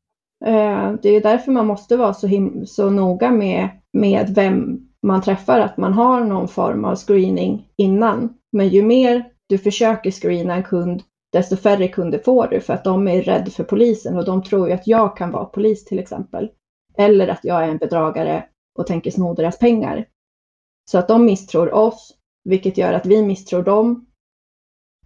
Eh, 0.44 0.92
det 1.02 1.08
är 1.08 1.20
därför 1.20 1.52
man 1.52 1.66
måste 1.66 1.96
vara 1.96 2.14
så, 2.14 2.26
him- 2.26 2.64
så 2.66 2.90
noga 2.90 3.30
med, 3.30 3.68
med 3.92 4.34
vem 4.34 4.88
man 5.02 5.22
träffar, 5.22 5.60
att 5.60 5.76
man 5.76 5.92
har 5.92 6.24
någon 6.24 6.48
form 6.48 6.84
av 6.84 6.96
screening 6.96 7.68
innan. 7.76 8.34
Men 8.52 8.68
ju 8.68 8.82
mer 8.82 9.24
du 9.48 9.58
försöker 9.58 10.10
screena 10.10 10.54
en 10.54 10.62
kund, 10.62 11.02
desto 11.32 11.56
färre 11.56 11.88
kunder 11.88 12.18
får 12.18 12.46
du 12.46 12.60
för 12.60 12.74
att 12.74 12.84
de 12.84 13.08
är 13.08 13.22
rädda 13.22 13.50
för 13.50 13.64
polisen 13.64 14.16
och 14.16 14.24
de 14.24 14.42
tror 14.42 14.68
ju 14.68 14.74
att 14.74 14.86
jag 14.86 15.16
kan 15.16 15.30
vara 15.30 15.44
polis 15.44 15.84
till 15.84 15.98
exempel. 15.98 16.50
Eller 16.98 17.28
att 17.28 17.44
jag 17.44 17.64
är 17.64 17.68
en 17.68 17.78
bedragare 17.78 18.44
och 18.78 18.86
tänker 18.86 19.10
sno 19.10 19.34
deras 19.34 19.58
pengar. 19.58 20.06
Så 20.90 20.98
att 20.98 21.08
de 21.08 21.24
misstror 21.24 21.74
oss, 21.74 22.14
vilket 22.44 22.78
gör 22.78 22.92
att 22.92 23.06
vi 23.06 23.22
misstror 23.22 23.62
dem 23.62 24.05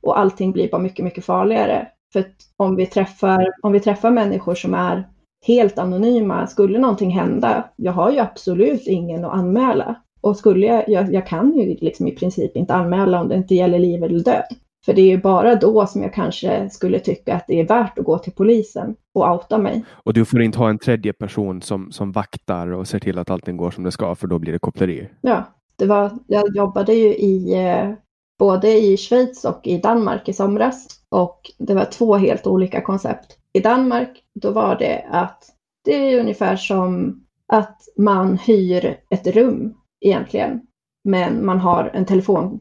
och 0.03 0.19
allting 0.19 0.53
blir 0.53 0.71
bara 0.71 0.83
mycket, 0.83 1.05
mycket 1.05 1.25
farligare. 1.25 1.89
För 2.13 2.25
om 2.57 2.77
vi, 2.77 2.87
träffar, 2.87 3.53
om 3.63 3.73
vi 3.73 3.81
träffar 3.81 4.11
människor 4.11 4.55
som 4.55 4.75
är 4.75 5.09
helt 5.47 5.79
anonyma, 5.79 6.47
skulle 6.47 6.79
någonting 6.79 7.11
hända, 7.11 7.69
jag 7.77 7.93
har 7.93 8.11
ju 8.11 8.19
absolut 8.19 8.87
ingen 8.87 9.25
att 9.25 9.33
anmäla. 9.33 9.95
Och 10.21 10.37
skulle 10.37 10.67
jag, 10.67 10.89
jag, 10.89 11.15
jag 11.15 11.27
kan 11.27 11.53
ju 11.57 11.77
liksom 11.81 12.07
i 12.07 12.11
princip 12.11 12.57
inte 12.57 12.75
anmäla 12.75 13.21
om 13.21 13.29
det 13.29 13.37
inte 13.37 13.55
gäller 13.55 13.79
liv 13.79 14.05
eller 14.05 14.21
död. 14.21 14.45
För 14.85 14.93
det 14.93 15.03
är 15.03 15.07
ju 15.07 15.21
bara 15.21 15.55
då 15.55 15.87
som 15.87 16.03
jag 16.03 16.15
kanske 16.15 16.71
skulle 16.71 16.99
tycka 16.99 17.35
att 17.35 17.45
det 17.47 17.61
är 17.61 17.67
värt 17.67 17.99
att 17.99 18.05
gå 18.05 18.19
till 18.19 18.33
polisen 18.33 18.97
och 19.15 19.31
outa 19.31 19.59
mig. 19.59 19.85
Och 20.05 20.15
du 20.15 20.25
får 20.25 20.43
inte 20.43 20.59
ha 20.59 20.71
en 20.71 20.79
tredje 20.79 21.13
person 21.13 21.63
som, 21.63 21.93
som 21.93 22.13
vaktar 22.13 22.73
och 22.73 22.89
ser 22.89 22.99
till 22.99 23.19
att 23.19 23.31
allting 23.31 23.57
går 23.57 23.71
som 23.71 23.85
det 23.85 23.93
ska, 23.93 24.15
för 24.15 24.27
då 24.27 24.39
blir 24.39 24.53
det 24.53 24.59
koppleri. 24.59 25.09
Ja, 25.21 25.45
det 25.77 25.87
var, 25.87 26.11
jag 26.27 26.57
jobbade 26.57 26.95
ju 26.95 27.15
i 27.15 27.55
eh, 27.55 27.93
både 28.41 28.79
i 28.79 28.97
Schweiz 28.97 29.45
och 29.45 29.67
i 29.67 29.79
Danmark 29.79 30.29
i 30.29 30.33
somras. 30.33 30.87
Och 31.09 31.41
det 31.59 31.75
var 31.75 31.85
två 31.85 32.17
helt 32.17 32.47
olika 32.47 32.81
koncept. 32.81 33.37
I 33.53 33.61
Danmark, 33.61 34.23
då 34.41 34.51
var 34.51 34.77
det 34.79 35.05
att 35.11 35.45
det 35.85 35.95
är 35.95 36.21
ungefär 36.21 36.57
som 36.57 37.21
att 37.53 37.81
man 37.97 38.39
hyr 38.39 39.01
ett 39.11 39.27
rum 39.27 39.75
egentligen. 40.01 40.61
Men 41.05 41.45
man 41.45 41.59
har 41.59 41.91
en 41.95 42.05
telefon, 42.05 42.61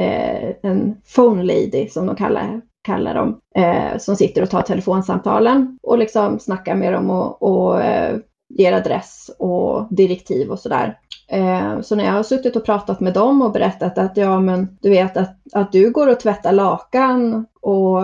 eh, 0.00 0.50
en 0.62 0.96
phone 1.14 1.42
lady 1.42 1.88
som 1.88 2.06
de 2.06 2.16
kallar, 2.16 2.60
kallar 2.86 3.14
dem, 3.14 3.40
eh, 3.56 3.98
som 3.98 4.16
sitter 4.16 4.42
och 4.42 4.50
tar 4.50 4.62
telefonsamtalen 4.62 5.78
och 5.82 5.98
liksom 5.98 6.38
snackar 6.38 6.74
med 6.74 6.92
dem 6.92 7.10
och, 7.10 7.42
och 7.42 7.82
eh, 7.82 8.18
ger 8.50 8.72
adress 8.72 9.30
och 9.38 9.86
direktiv 9.90 10.50
och 10.50 10.58
sådär. 10.58 10.98
Eh, 11.28 11.80
så 11.80 11.96
när 11.96 12.04
jag 12.04 12.12
har 12.12 12.22
suttit 12.22 12.56
och 12.56 12.64
pratat 12.64 13.00
med 13.00 13.14
dem 13.14 13.42
och 13.42 13.52
berättat 13.52 13.98
att 13.98 14.16
ja 14.16 14.40
men 14.40 14.78
du 14.80 14.90
vet 14.90 15.16
att, 15.16 15.36
att 15.52 15.72
du 15.72 15.90
går 15.90 16.08
och 16.08 16.20
tvättar 16.20 16.52
lakan 16.52 17.46
och, 17.62 18.02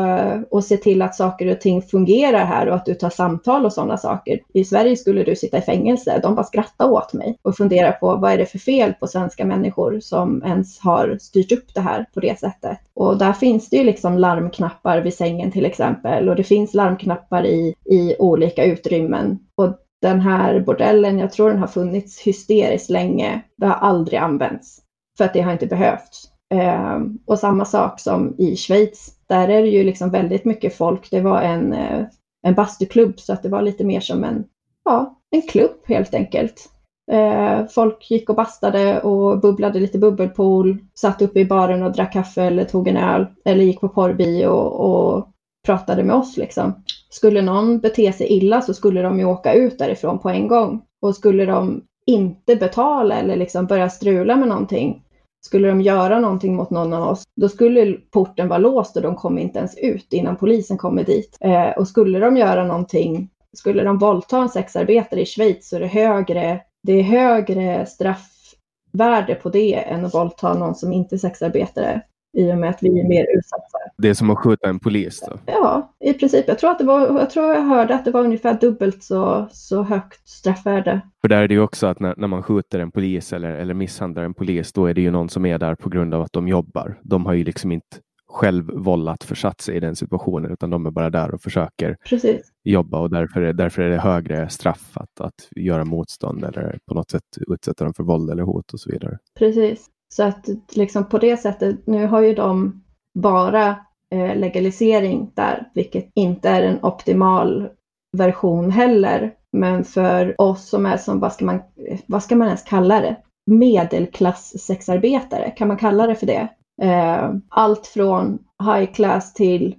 och 0.51 0.65
ser 0.65 0.77
till 0.77 1.03
att 1.03 1.15
saker 1.15 1.51
och 1.51 1.61
ting 1.61 1.83
fungerar 1.83 2.45
här 2.45 2.69
och 2.69 2.75
att 2.75 2.85
du 2.85 2.95
tar 2.95 3.11
samtal 3.11 3.67
och 3.67 3.73
sådana 3.73 3.97
saker. 3.97 4.41
I 4.55 4.65
Sverige 4.65 4.97
skulle 4.97 5.23
du 5.23 5.37
sitta 5.37 5.59
i 5.59 5.61
fängelse. 5.61 6.21
De 6.23 6.35
bara 6.35 6.45
skrattar 6.45 6.91
åt 6.91 7.13
mig 7.13 7.39
och 7.43 7.57
funderar 7.57 7.93
på 7.93 8.17
vad 8.17 8.33
är 8.33 8.39
det 8.39 8.47
för 8.47 8.59
fel 8.59 8.95
på 9.01 9.07
svenska 9.07 9.45
människor 9.45 10.01
som 10.01 10.43
ens 10.45 10.79
har 10.79 11.19
styrt 11.21 11.53
upp 11.53 11.75
det 11.75 11.81
här 11.81 12.07
på 12.15 12.21
det 12.21 12.39
sättet. 12.39 12.79
Och 12.95 13.19
där 13.19 13.33
finns 13.33 13.71
det 13.71 13.77
ju 13.77 13.85
liksom 13.85 14.19
larmknappar 14.19 15.01
vid 15.01 15.15
sängen 15.15 15.53
till 15.53 15.67
exempel 15.67 16.29
och 16.29 16.37
det 16.37 16.45
finns 16.45 16.75
larmknappar 16.75 17.47
i, 17.47 17.75
i 17.85 18.17
olika 18.19 18.65
utrymmen. 18.65 19.39
Och 19.55 19.77
den 20.07 20.21
här 20.21 20.61
bordellen, 20.61 21.19
jag 21.19 21.33
tror 21.33 21.51
den 21.51 21.59
har 21.59 21.67
funnits 21.67 22.21
hysteriskt 22.21 22.91
länge. 22.91 23.43
Det 23.57 23.67
har 23.67 23.75
aldrig 23.75 24.19
använts 24.19 24.81
för 25.19 25.25
att 25.25 25.33
det 25.33 25.41
har 25.41 25.53
inte 25.53 25.67
behövts. 25.67 26.31
Eh, 26.55 26.99
och 27.27 27.39
samma 27.39 27.65
sak 27.65 28.01
som 28.01 28.35
i 28.39 28.57
Schweiz. 28.57 29.13
Där 29.29 29.49
är 29.49 29.63
det 29.63 29.69
ju 29.69 29.85
liksom 29.85 30.11
väldigt 30.11 30.45
mycket 30.45 30.77
folk. 30.77 31.11
Det 31.11 31.21
var 31.21 31.43
en, 31.43 31.73
eh, 31.73 32.07
en 32.43 32.55
bastuklubb 32.55 33.21
så 33.21 33.33
att 33.33 33.43
det 33.43 33.49
var 33.49 33.63
lite 33.63 33.85
mer 33.85 34.01
som 34.01 34.25
en, 34.25 34.45
ja, 34.85 35.19
en 35.31 35.43
klubb 35.43 35.77
helt 35.85 36.15
enkelt. 36.15 36.69
Eh, 37.13 37.67
folk 37.71 38.11
gick 38.11 38.31
och 38.31 38.37
bastade 38.37 39.01
och 39.01 39.41
bubblade 39.41 39.81
lite 39.81 39.99
bubbelpool, 39.99 40.79
satt 40.95 41.23
uppe 41.23 41.41
i 41.41 41.45
baren 41.45 41.83
och 41.83 41.93
drack 41.93 42.13
kaffe 42.13 42.43
eller 42.43 42.65
tog 42.65 42.89
en 42.89 42.97
öl 42.97 43.27
eller 43.45 43.65
gick 43.65 43.81
på 43.81 43.89
porrbio 43.89 44.47
och, 44.47 44.81
och 44.81 45.29
pratade 45.67 46.05
med 46.05 46.17
oss 46.17 46.37
liksom. 46.37 46.83
Skulle 47.11 47.43
någon 47.43 47.79
bete 47.79 48.13
sig 48.13 48.27
illa 48.27 48.61
så 48.61 48.75
skulle 48.75 49.03
de 49.03 49.19
ju 49.19 49.25
åka 49.25 49.55
ut 49.55 49.79
därifrån 49.79 50.19
på 50.19 50.29
en 50.29 50.49
gång. 50.49 50.83
Och 51.03 51.15
skulle 51.15 51.45
de 51.45 51.83
inte 52.07 52.57
betala 52.57 53.15
eller 53.15 53.37
liksom 53.37 53.67
börja 53.67 53.91
strula 53.91 54.37
med 54.37 54.49
någonting, 54.49 55.03
skulle 55.47 55.69
de 55.69 55.81
göra 55.81 56.21
någonting 56.21 56.57
mot 56.57 56.71
någon 56.71 56.93
av 56.93 57.09
oss, 57.09 57.23
då 57.41 57.49
skulle 57.49 57.93
porten 57.93 58.49
vara 58.49 58.59
låst 58.59 58.97
och 58.97 59.03
de 59.03 59.17
kom 59.17 59.39
inte 59.39 59.59
ens 59.59 59.79
ut 59.79 60.13
innan 60.13 60.37
polisen 60.37 60.79
kommer 60.79 61.05
dit. 61.05 61.37
Eh, 61.41 61.71
och 61.71 61.89
skulle 61.89 62.19
de 62.19 62.37
göra 62.37 62.65
någonting, 62.65 63.29
skulle 63.57 63.83
de 63.83 63.99
våldta 63.99 64.39
en 64.39 64.49
sexarbetare 64.49 65.21
i 65.21 65.27
Schweiz 65.27 65.69
så 65.69 65.77
är 65.77 65.81
det 65.81 65.87
högre, 65.87 66.61
det 66.83 66.93
är 66.93 67.03
högre 67.03 67.87
straffvärde 67.87 69.35
på 69.35 69.49
det 69.49 69.75
än 69.75 70.05
att 70.05 70.15
våldta 70.15 70.55
någon 70.55 70.75
som 70.75 70.93
inte 70.93 71.17
är 71.17 71.19
sexarbetare 71.19 72.03
i 72.37 72.53
och 72.53 72.59
med 72.59 72.71
att 72.71 72.83
vi 72.83 73.01
är 73.01 73.09
mer 73.09 73.27
utsatta. 73.39 73.79
Det 73.99 74.09
är 74.09 74.15
som 74.15 74.31
att 74.31 74.39
skjuta 74.39 74.69
en 74.69 74.79
polis 74.79 75.21
då? 75.21 75.39
Ja, 75.47 75.95
i 76.01 76.13
princip. 76.13 76.49
Jag 76.49 76.59
tror 76.59 76.71
att 76.71 76.79
det 76.79 76.85
var, 76.85 77.01
jag 77.01 77.31
tror 77.31 77.47
jag 77.55 77.63
hörde 77.63 77.95
att 77.95 78.05
det 78.05 78.11
var 78.11 78.25
ungefär 78.25 78.59
dubbelt 78.61 79.03
så, 79.03 79.49
så 79.51 79.83
högt 79.83 80.29
straffvärde. 80.29 81.01
För 81.21 81.29
där 81.29 81.43
är 81.43 81.49
det 81.49 81.55
ju 81.55 81.61
också 81.61 81.87
att 81.87 82.01
när, 82.01 82.15
när 82.17 82.29
man 82.29 82.43
skjuter 82.43 82.79
en 82.79 82.91
polis 82.91 83.33
eller, 83.33 83.51
eller 83.51 83.75
misshandlar 83.75 84.23
en 84.23 84.35
polis, 84.35 84.73
då 84.73 84.87
är 84.87 84.95
det 84.95 85.01
ju 85.01 85.11
någon 85.11 85.29
som 85.29 85.47
är 85.47 85.59
där 85.59 85.75
på 85.75 85.89
grund 85.89 86.15
av 86.15 86.23
att 86.23 86.33
de 86.33 86.49
jobbar. 86.49 87.01
De 87.03 87.27
har 87.27 87.33
ju 87.33 87.45
liksom 87.45 87.73
inte 87.73 87.97
själv 88.29 88.65
vållat 88.75 89.25
försatt 89.25 89.61
sig 89.61 89.77
i 89.77 89.81
den 89.81 89.97
situationen, 89.97 90.53
utan 90.53 90.71
de 90.71 90.87
är 90.87 90.91
bara 90.91 91.11
där 91.11 91.35
och 91.35 91.43
försöker 91.43 91.97
Precis. 92.09 92.53
jobba 92.65 93.01
och 93.01 93.11
därför 93.11 93.43
är, 93.43 93.53
därför 93.53 93.83
är 93.83 93.91
det 93.91 93.99
högre 93.99 94.49
straff 94.49 94.91
att, 94.95 95.21
att 95.21 95.49
göra 95.57 95.85
motstånd 95.85 96.45
eller 96.45 96.79
på 96.89 96.95
något 96.95 97.11
sätt 97.11 97.23
utsätta 97.49 97.85
dem 97.85 97.95
för 97.95 98.03
våld 98.03 98.31
eller 98.31 98.43
hot 98.43 98.73
och 98.73 98.81
så 98.81 98.91
vidare. 98.91 99.19
Precis. 99.39 99.87
Så 100.17 100.23
att 100.23 100.49
liksom 100.73 101.05
på 101.05 101.19
det 101.19 101.37
sättet, 101.37 101.87
nu 101.87 102.07
har 102.07 102.21
ju 102.21 102.35
de 102.35 102.83
bara 103.15 103.69
eh, 104.11 104.37
legalisering 104.37 105.31
där, 105.35 105.71
vilket 105.75 106.11
inte 106.15 106.49
är 106.49 106.63
en 106.63 106.85
optimal 106.85 107.69
version 108.17 108.71
heller. 108.71 109.35
Men 109.53 109.85
för 109.85 110.41
oss 110.41 110.69
som 110.69 110.87
är 110.87 110.97
som, 110.97 111.21
vad 111.21 111.33
ska 111.33 111.45
man, 111.45 111.63
vad 112.07 112.23
ska 112.23 112.37
man 112.37 112.47
ens 112.47 112.63
kalla 112.63 113.01
det? 113.01 113.17
Medelklass 113.47 114.59
sexarbetare, 114.59 115.51
kan 115.51 115.69
man 115.69 115.77
kalla 115.77 116.07
det 116.07 116.15
för 116.15 116.27
det? 116.27 116.49
Eh, 116.83 117.35
allt 117.49 117.87
från 117.87 118.39
high 118.65 118.93
class 118.93 119.33
till 119.33 119.75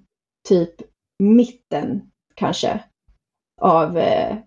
typ 0.48 0.76
mitten 1.20 2.02
kanske 2.36 2.80
av 3.62 3.98
eh, 3.98 4.38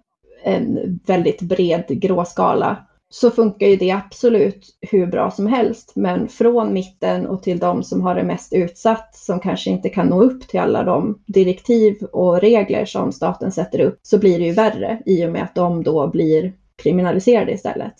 en 0.42 1.00
väldigt 1.07 1.42
bred 1.42 1.85
gråskala 1.88 2.87
så 3.12 3.31
funkar 3.31 3.66
ju 3.66 3.77
det 3.77 3.90
absolut 3.90 4.79
hur 4.81 5.07
bra 5.07 5.31
som 5.31 5.46
helst. 5.46 5.92
Men 5.96 6.29
från 6.29 6.73
mitten 6.73 7.27
och 7.27 7.42
till 7.42 7.59
de 7.59 7.83
som 7.83 8.01
har 8.01 8.14
det 8.14 8.23
mest 8.23 8.53
utsatt, 8.53 9.16
som 9.16 9.40
kanske 9.40 9.70
inte 9.70 9.88
kan 9.88 10.07
nå 10.07 10.23
upp 10.23 10.49
till 10.49 10.61
alla 10.61 10.83
de 10.83 11.23
direktiv 11.27 12.03
och 12.03 12.40
regler 12.40 12.85
som 12.85 13.12
staten 13.12 13.53
sätter 13.53 13.81
upp, 13.81 13.99
så 14.03 14.18
blir 14.18 14.38
det 14.38 14.44
ju 14.44 14.53
värre 14.53 15.03
i 15.07 15.27
och 15.27 15.33
med 15.33 15.42
att 15.42 15.55
de 15.55 15.83
då 15.83 16.11
blir 16.11 16.53
kriminaliserade 16.83 17.53
istället. 17.53 17.94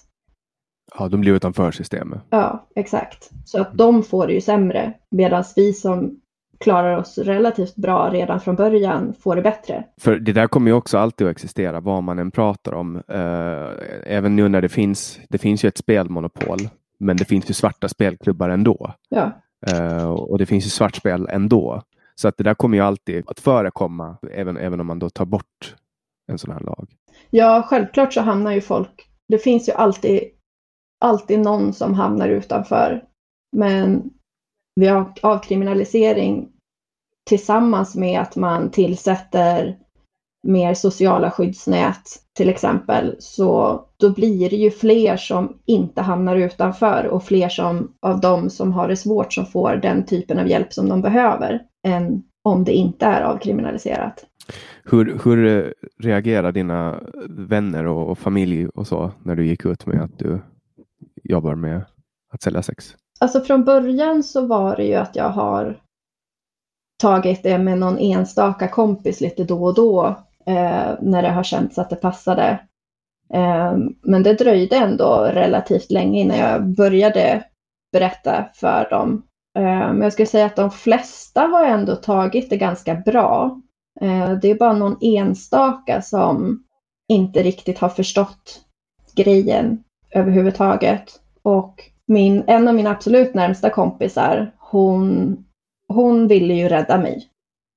Ja, 0.99 1.09
de 1.09 1.21
blir 1.21 1.33
utanför 1.33 1.71
systemet. 1.71 2.21
Ja, 2.31 2.69
exakt. 2.75 3.31
Så 3.45 3.61
att 3.61 3.79
de 3.79 4.03
får 4.03 4.27
det 4.27 4.33
ju 4.33 4.41
sämre, 4.41 4.93
medan 5.11 5.45
vi 5.57 5.73
som 5.73 6.21
klarar 6.61 6.97
oss 6.97 7.19
relativt 7.19 7.77
bra 7.77 8.11
redan 8.11 8.41
från 8.41 8.57
början 8.57 9.15
får 9.21 9.37
det 9.37 9.43
bättre. 9.43 9.85
För 10.01 10.17
det 10.17 10.33
där 10.33 10.47
kommer 10.47 10.71
ju 10.71 10.77
också 10.77 10.99
alltid 10.99 11.27
att 11.27 11.31
existera 11.31 11.81
vad 11.81 12.03
man 12.03 12.19
än 12.19 12.31
pratar 12.31 12.75
om. 12.75 12.97
Uh, 12.97 13.71
även 14.07 14.37
nu 14.37 14.49
när 14.49 14.63
det 14.63 14.69
finns, 14.69 15.21
det 15.29 15.39
finns 15.39 15.65
ju 15.65 15.69
ett 15.69 15.79
spelmonopol, 15.79 16.59
men 16.99 17.17
det 17.17 17.25
finns 17.25 17.51
ju 17.51 17.55
svarta 17.55 17.89
spelklubbar 17.89 18.49
ändå. 18.49 18.95
Ja. 19.09 19.31
Uh, 19.73 20.11
och 20.11 20.39
det 20.39 20.47
finns 20.47 20.67
ju 20.67 20.71
svartspel 20.71 21.29
ändå. 21.31 21.83
Så 22.15 22.29
att 22.29 22.37
det 22.37 22.45
där 22.45 22.55
kommer 22.55 22.77
ju 22.77 22.85
alltid 22.85 23.25
att 23.27 23.41
förekomma, 23.41 24.17
även, 24.33 24.57
även 24.57 24.81
om 24.81 24.87
man 24.87 24.99
då 24.99 25.11
tar 25.11 25.25
bort 25.25 25.77
en 26.33 26.39
sån 26.39 26.53
här 26.53 26.61
lag. 26.61 26.89
Ja, 27.31 27.67
självklart 27.69 28.13
så 28.13 28.21
hamnar 28.21 28.53
ju 28.53 28.61
folk, 28.61 29.09
det 29.29 29.39
finns 29.39 29.69
ju 29.69 29.73
alltid, 29.73 30.21
alltid 31.01 31.39
någon 31.39 31.73
som 31.73 31.95
hamnar 31.95 32.29
utanför. 32.29 33.05
Men 33.57 34.11
vid 34.77 34.91
avkriminalisering 35.23 36.49
tillsammans 37.29 37.97
med 37.97 38.21
att 38.21 38.37
man 38.37 38.71
tillsätter 38.71 39.77
mer 40.43 40.75
sociala 40.75 41.31
skyddsnät 41.31 42.03
till 42.37 42.49
exempel, 42.49 43.17
så 43.19 43.81
då 43.97 44.11
blir 44.11 44.51
det 44.51 44.57
ju 44.57 44.71
fler 44.71 45.17
som 45.17 45.59
inte 45.67 46.03
hamnar 46.03 46.37
utanför 46.37 47.07
och 47.07 47.25
fler 47.25 47.49
som, 47.49 47.93
av 48.01 48.21
dem 48.21 48.51
som 48.51 48.73
har 48.73 48.89
det 48.89 48.97
svårt 48.97 49.33
som 49.33 49.47
får 49.47 49.77
den 49.77 50.07
typen 50.07 50.39
av 50.39 50.49
hjälp 50.49 50.73
som 50.73 50.89
de 50.89 51.03
behöver 51.03 51.63
än 51.87 52.23
om 52.43 52.65
det 52.65 52.73
inte 52.73 53.07
är 53.07 53.23
avkriminaliserat. 53.23 54.27
Hur, 54.85 55.21
hur 55.25 55.75
reagerar 55.99 56.53
dina 56.53 57.01
vänner 57.29 57.87
och, 57.87 58.11
och 58.11 58.19
familj 58.19 58.69
och 58.69 58.87
så 58.87 59.13
när 59.23 59.37
du 59.37 59.47
gick 59.47 59.65
ut 59.65 59.87
med 59.87 60.03
att 60.03 60.19
du 60.19 60.41
jobbar 61.25 61.55
med 61.55 61.85
att 62.33 62.43
sälja 62.43 62.63
sex? 62.63 62.97
Alltså 63.21 63.41
från 63.41 63.65
början 63.65 64.23
så 64.23 64.47
var 64.47 64.77
det 64.77 64.85
ju 64.85 64.95
att 64.95 65.17
jag 65.17 65.29
har 65.29 65.81
tagit 67.01 67.43
det 67.43 67.59
med 67.59 67.79
någon 67.79 67.99
enstaka 67.99 68.69
kompis 68.69 69.21
lite 69.21 69.45
då 69.45 69.65
och 69.65 69.75
då 69.75 70.07
eh, 70.47 70.95
när 71.01 71.23
det 71.23 71.31
har 71.31 71.43
känts 71.43 71.79
att 71.79 71.91
det 71.91 71.97
passade. 71.97 72.61
Eh, 73.35 73.77
men 74.03 74.23
det 74.23 74.35
dröjde 74.35 74.77
ändå 74.77 75.31
relativt 75.33 75.91
länge 75.91 76.21
innan 76.21 76.39
jag 76.39 76.69
började 76.69 77.45
berätta 77.93 78.49
för 78.55 78.91
dem. 78.91 79.23
Eh, 79.59 79.63
men 79.63 80.01
jag 80.01 80.13
skulle 80.13 80.27
säga 80.27 80.47
att 80.47 80.57
de 80.57 80.71
flesta 80.71 81.41
har 81.41 81.65
ändå 81.65 81.97
tagit 81.97 82.51
det 82.51 82.57
ganska 82.57 82.95
bra. 82.95 83.61
Eh, 84.01 84.33
det 84.33 84.51
är 84.51 84.59
bara 84.59 84.73
någon 84.73 84.99
enstaka 85.01 86.03
som 86.03 86.65
inte 87.09 87.43
riktigt 87.43 87.79
har 87.79 87.89
förstått 87.89 88.61
grejen 89.15 89.85
överhuvudtaget. 90.11 91.21
Och 91.43 91.91
min, 92.11 92.45
en 92.47 92.69
av 92.69 92.75
mina 92.75 92.91
absolut 92.91 93.35
närmsta 93.35 93.71
kompisar, 93.71 94.53
hon, 94.59 95.37
hon 95.89 96.29
ville 96.29 96.55
ju 96.55 96.69
rädda 96.69 96.99
mig. 96.99 97.29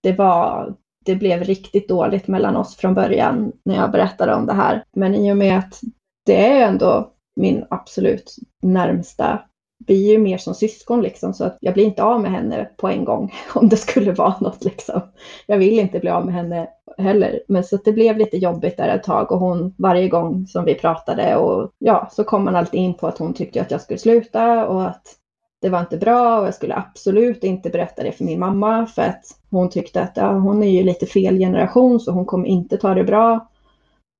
Det, 0.03 0.11
var, 0.11 0.75
det 1.05 1.15
blev 1.15 1.43
riktigt 1.43 1.89
dåligt 1.89 2.27
mellan 2.27 2.55
oss 2.55 2.75
från 2.75 2.93
början 2.93 3.51
när 3.65 3.75
jag 3.75 3.91
berättade 3.91 4.33
om 4.33 4.45
det 4.45 4.53
här. 4.53 4.83
Men 4.95 5.15
i 5.15 5.31
och 5.31 5.37
med 5.37 5.57
att 5.59 5.81
det 6.25 6.51
är 6.51 6.67
ändå 6.67 7.11
min 7.35 7.65
absolut 7.69 8.35
närmsta 8.61 9.39
vi 9.87 10.07
är 10.07 10.11
ju 10.11 10.17
mer 10.17 10.37
som 10.37 10.53
syskon 10.53 11.01
liksom 11.01 11.33
så 11.33 11.43
att 11.43 11.57
jag 11.61 11.73
blir 11.73 11.85
inte 11.85 12.03
av 12.03 12.21
med 12.21 12.31
henne 12.31 12.69
på 12.77 12.87
en 12.87 13.05
gång 13.05 13.33
om 13.53 13.69
det 13.69 13.77
skulle 13.77 14.11
vara 14.11 14.35
något 14.39 14.63
liksom. 14.63 15.01
Jag 15.45 15.57
vill 15.57 15.79
inte 15.79 15.99
bli 15.99 16.09
av 16.09 16.25
med 16.25 16.35
henne 16.35 16.67
heller. 16.97 17.39
Men 17.47 17.63
så 17.63 17.77
det 17.77 17.91
blev 17.91 18.17
lite 18.17 18.37
jobbigt 18.37 18.77
där 18.77 18.95
ett 18.95 19.03
tag 19.03 19.31
och 19.31 19.39
hon 19.39 19.75
varje 19.77 20.09
gång 20.09 20.47
som 20.47 20.65
vi 20.65 20.75
pratade 20.75 21.35
och 21.35 21.71
ja, 21.77 22.09
så 22.11 22.23
kom 22.23 22.45
man 22.45 22.55
alltid 22.55 22.79
in 22.79 22.93
på 22.93 23.07
att 23.07 23.17
hon 23.17 23.33
tyckte 23.33 23.61
att 23.61 23.71
jag 23.71 23.81
skulle 23.81 23.99
sluta 23.99 24.67
och 24.67 24.87
att 24.87 25.17
det 25.61 25.69
var 25.69 25.79
inte 25.79 25.97
bra 25.97 26.39
och 26.39 26.47
jag 26.47 26.53
skulle 26.53 26.75
absolut 26.75 27.43
inte 27.43 27.69
berätta 27.69 28.03
det 28.03 28.11
för 28.11 28.23
min 28.23 28.39
mamma 28.39 28.85
för 28.85 29.01
att 29.01 29.25
hon 29.49 29.69
tyckte 29.69 30.01
att 30.01 30.17
ja, 30.17 30.31
hon 30.31 30.63
är 30.63 30.69
ju 30.69 30.83
lite 30.83 31.05
fel 31.05 31.37
generation 31.37 31.99
så 31.99 32.11
hon 32.11 32.25
kommer 32.25 32.47
inte 32.47 32.77
ta 32.77 32.93
det 32.93 33.03
bra 33.03 33.49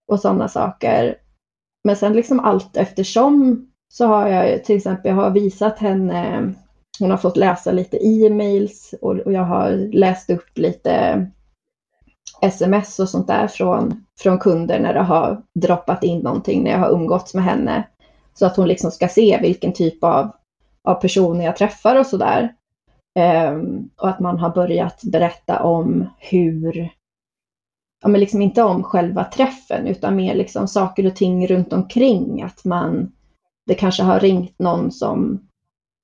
och 0.07 0.19
sådana 0.19 0.47
saker. 0.47 1.15
Men 1.83 1.95
sen 1.95 2.13
liksom 2.13 2.39
allt 2.39 2.77
eftersom 2.77 3.67
så 3.93 4.05
har 4.05 4.27
jag 4.27 4.63
till 4.63 4.75
exempel 4.75 5.09
jag 5.09 5.15
har 5.15 5.29
visat 5.29 5.79
henne, 5.79 6.53
hon 6.99 7.11
har 7.11 7.17
fått 7.17 7.37
läsa 7.37 7.71
lite 7.71 7.97
e-mails 8.07 8.95
och, 9.01 9.15
och 9.15 9.33
jag 9.33 9.43
har 9.43 9.93
läst 9.93 10.29
upp 10.29 10.57
lite 10.57 11.25
sms 12.41 12.99
och 12.99 13.09
sånt 13.09 13.27
där 13.27 13.47
från, 13.47 14.05
från 14.19 14.39
kunder 14.39 14.79
när 14.79 14.93
det 14.93 15.01
har 15.01 15.41
droppat 15.55 16.03
in 16.03 16.19
någonting, 16.19 16.63
när 16.63 16.71
jag 16.71 16.79
har 16.79 16.91
umgåtts 16.91 17.33
med 17.33 17.43
henne. 17.43 17.87
Så 18.33 18.45
att 18.45 18.55
hon 18.55 18.67
liksom 18.67 18.91
ska 18.91 19.07
se 19.07 19.39
vilken 19.41 19.73
typ 19.73 20.03
av, 20.03 20.31
av 20.83 20.95
personer 20.95 21.45
jag 21.45 21.55
träffar 21.55 21.99
och 21.99 22.05
sådär. 22.05 22.53
Um, 23.49 23.89
och 23.97 24.09
att 24.09 24.19
man 24.19 24.39
har 24.39 24.49
börjat 24.49 25.03
berätta 25.03 25.63
om 25.63 26.09
hur, 26.17 26.89
ja 28.01 28.07
men 28.07 28.19
liksom 28.19 28.41
inte 28.41 28.63
om 28.63 28.83
själva 28.83 29.23
träffen 29.23 29.87
utan 29.87 30.15
mer 30.15 30.35
liksom 30.35 30.67
saker 30.67 31.05
och 31.05 31.15
ting 31.15 31.47
runt 31.47 31.73
omkring. 31.73 32.41
Att 32.41 32.65
man, 32.65 33.11
det 33.65 33.75
kanske 33.75 34.03
har 34.03 34.19
ringt 34.19 34.59
någon 34.59 34.91
som, 34.91 35.39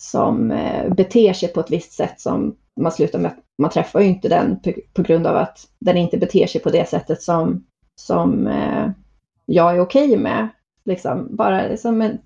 som 0.04 0.52
eh, 0.52 0.94
beter 0.94 1.34
sig 1.34 1.50
på 1.50 1.60
ett 1.60 1.72
visst 1.72 1.92
sätt 1.92 2.22
som 2.22 2.56
man 2.80 2.92
slutar 2.92 3.20
med 3.20 3.32
att 3.32 3.44
man 3.62 3.72
träffar 3.72 4.00
ju 4.00 4.08
inte 4.08 4.30
den 4.30 4.60
på, 4.60 4.74
på 4.94 5.02
grund 5.02 5.28
av 5.28 5.38
att 5.38 5.68
den 5.80 5.98
inte 5.98 6.18
beter 6.18 6.48
sig 6.48 6.62
på 6.62 6.70
det 6.70 6.90
sättet 6.90 7.22
som, 7.22 7.66
som 8.02 8.48
eh, 8.48 8.90
jag 9.46 9.76
är 9.76 9.80
okej 9.80 10.08
okay 10.10 10.18
med. 10.18 10.48
Liksom, 10.86 11.36
bara 11.36 11.78
som 11.78 12.02
en, 12.02 12.18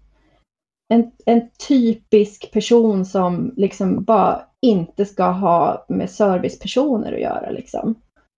en, 0.94 1.12
en 1.26 1.50
typisk 1.68 2.52
person 2.52 3.06
som 3.06 3.54
liksom 3.58 4.04
bara 4.04 4.42
inte 4.62 5.06
ska 5.06 5.26
ha 5.26 5.86
med 5.90 6.10
servicepersoner 6.10 7.14
att 7.14 7.22
göra. 7.22 7.50
Liksom. 7.50 7.96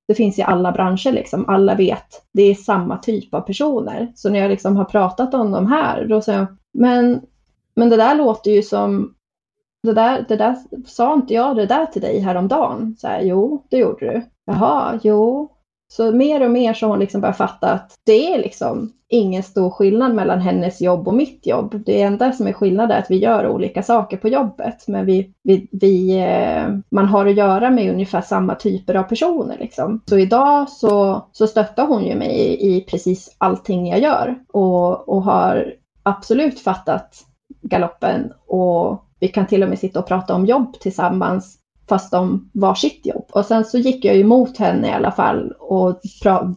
Det 0.07 0.15
finns 0.15 0.39
i 0.39 0.41
alla 0.41 0.71
branscher, 0.71 1.11
liksom. 1.11 1.49
alla 1.49 1.75
vet. 1.75 2.25
Det 2.33 2.43
är 2.43 2.55
samma 2.55 2.97
typ 2.97 3.33
av 3.33 3.41
personer. 3.41 4.11
Så 4.15 4.29
när 4.29 4.39
jag 4.39 4.49
liksom 4.49 4.77
har 4.77 4.85
pratat 4.85 5.33
om 5.33 5.51
de 5.51 5.67
här, 5.67 6.05
då 6.05 6.21
säger 6.21 6.39
jag, 6.39 6.47
men, 6.75 7.21
men 7.75 7.89
det 7.89 7.97
där 7.97 8.15
låter 8.15 8.51
ju 8.51 8.61
som 8.61 9.15
det 9.83 9.93
där, 9.93 10.25
det 10.27 10.35
där 10.35 10.55
sa 10.85 11.13
inte 11.13 11.33
jag 11.33 11.55
det 11.55 11.65
där 11.65 11.85
till 11.85 12.01
dig 12.01 12.19
häromdagen? 12.19 12.95
Så 12.97 13.07
här, 13.07 13.21
jo, 13.21 13.65
det 13.69 13.77
gjorde 13.77 14.05
du. 14.05 14.21
Jaha, 14.45 14.99
jo. 15.03 15.51
Så 15.87 16.11
mer 16.11 16.43
och 16.43 16.51
mer 16.51 16.73
så 16.73 16.85
har 16.85 16.89
hon 16.89 16.99
liksom 16.99 17.21
börjat 17.21 17.37
fatta 17.37 17.71
att 17.71 17.95
det 18.05 18.33
är 18.33 18.37
liksom 18.37 18.91
ingen 19.07 19.43
stor 19.43 19.69
skillnad 19.69 20.15
mellan 20.15 20.41
hennes 20.41 20.81
jobb 20.81 21.07
och 21.07 21.13
mitt 21.13 21.47
jobb. 21.47 21.83
Det 21.85 22.01
enda 22.01 22.31
som 22.31 22.47
är 22.47 22.53
skillnad 22.53 22.91
är 22.91 22.99
att 22.99 23.11
vi 23.11 23.17
gör 23.17 23.47
olika 23.47 23.83
saker 23.83 24.17
på 24.17 24.27
jobbet, 24.29 24.87
men 24.87 25.05
vi, 25.05 25.33
vi, 25.43 25.67
vi 25.71 26.19
eh, 26.19 26.77
man 26.91 27.05
har 27.05 27.25
att 27.25 27.35
göra 27.35 27.69
med 27.69 27.93
ungefär 27.93 28.21
samma 28.21 28.55
typer 28.55 28.95
av 28.95 29.03
personer. 29.03 29.57
Liksom. 29.59 30.01
Så 30.05 30.17
idag 30.17 30.69
så, 30.69 31.25
så 31.31 31.47
stöttar 31.47 31.87
hon 31.87 32.05
ju 32.05 32.15
mig 32.15 32.29
i, 32.29 32.75
i 32.75 32.81
precis 32.81 33.35
allting 33.37 33.87
jag 33.87 33.99
gör 33.99 34.35
och, 34.53 35.09
och 35.09 35.23
har 35.23 35.73
absolut 36.05 36.59
fattat 36.59 37.25
galoppen 37.61 38.33
och 38.47 39.05
vi 39.19 39.27
kan 39.27 39.47
till 39.47 39.63
och 39.63 39.69
med 39.69 39.79
sitta 39.79 39.99
och 39.99 40.07
prata 40.07 40.35
om 40.35 40.45
jobb 40.45 40.79
tillsammans 40.79 41.57
fast 41.89 42.13
om 42.13 42.49
varsitt 42.53 43.05
jobb. 43.05 43.25
Och 43.31 43.45
sen 43.45 43.65
så 43.65 43.77
gick 43.77 44.05
jag 44.05 44.15
emot 44.15 44.57
henne 44.57 44.87
i 44.87 44.91
alla 44.91 45.11
fall 45.11 45.51
och 45.59 45.99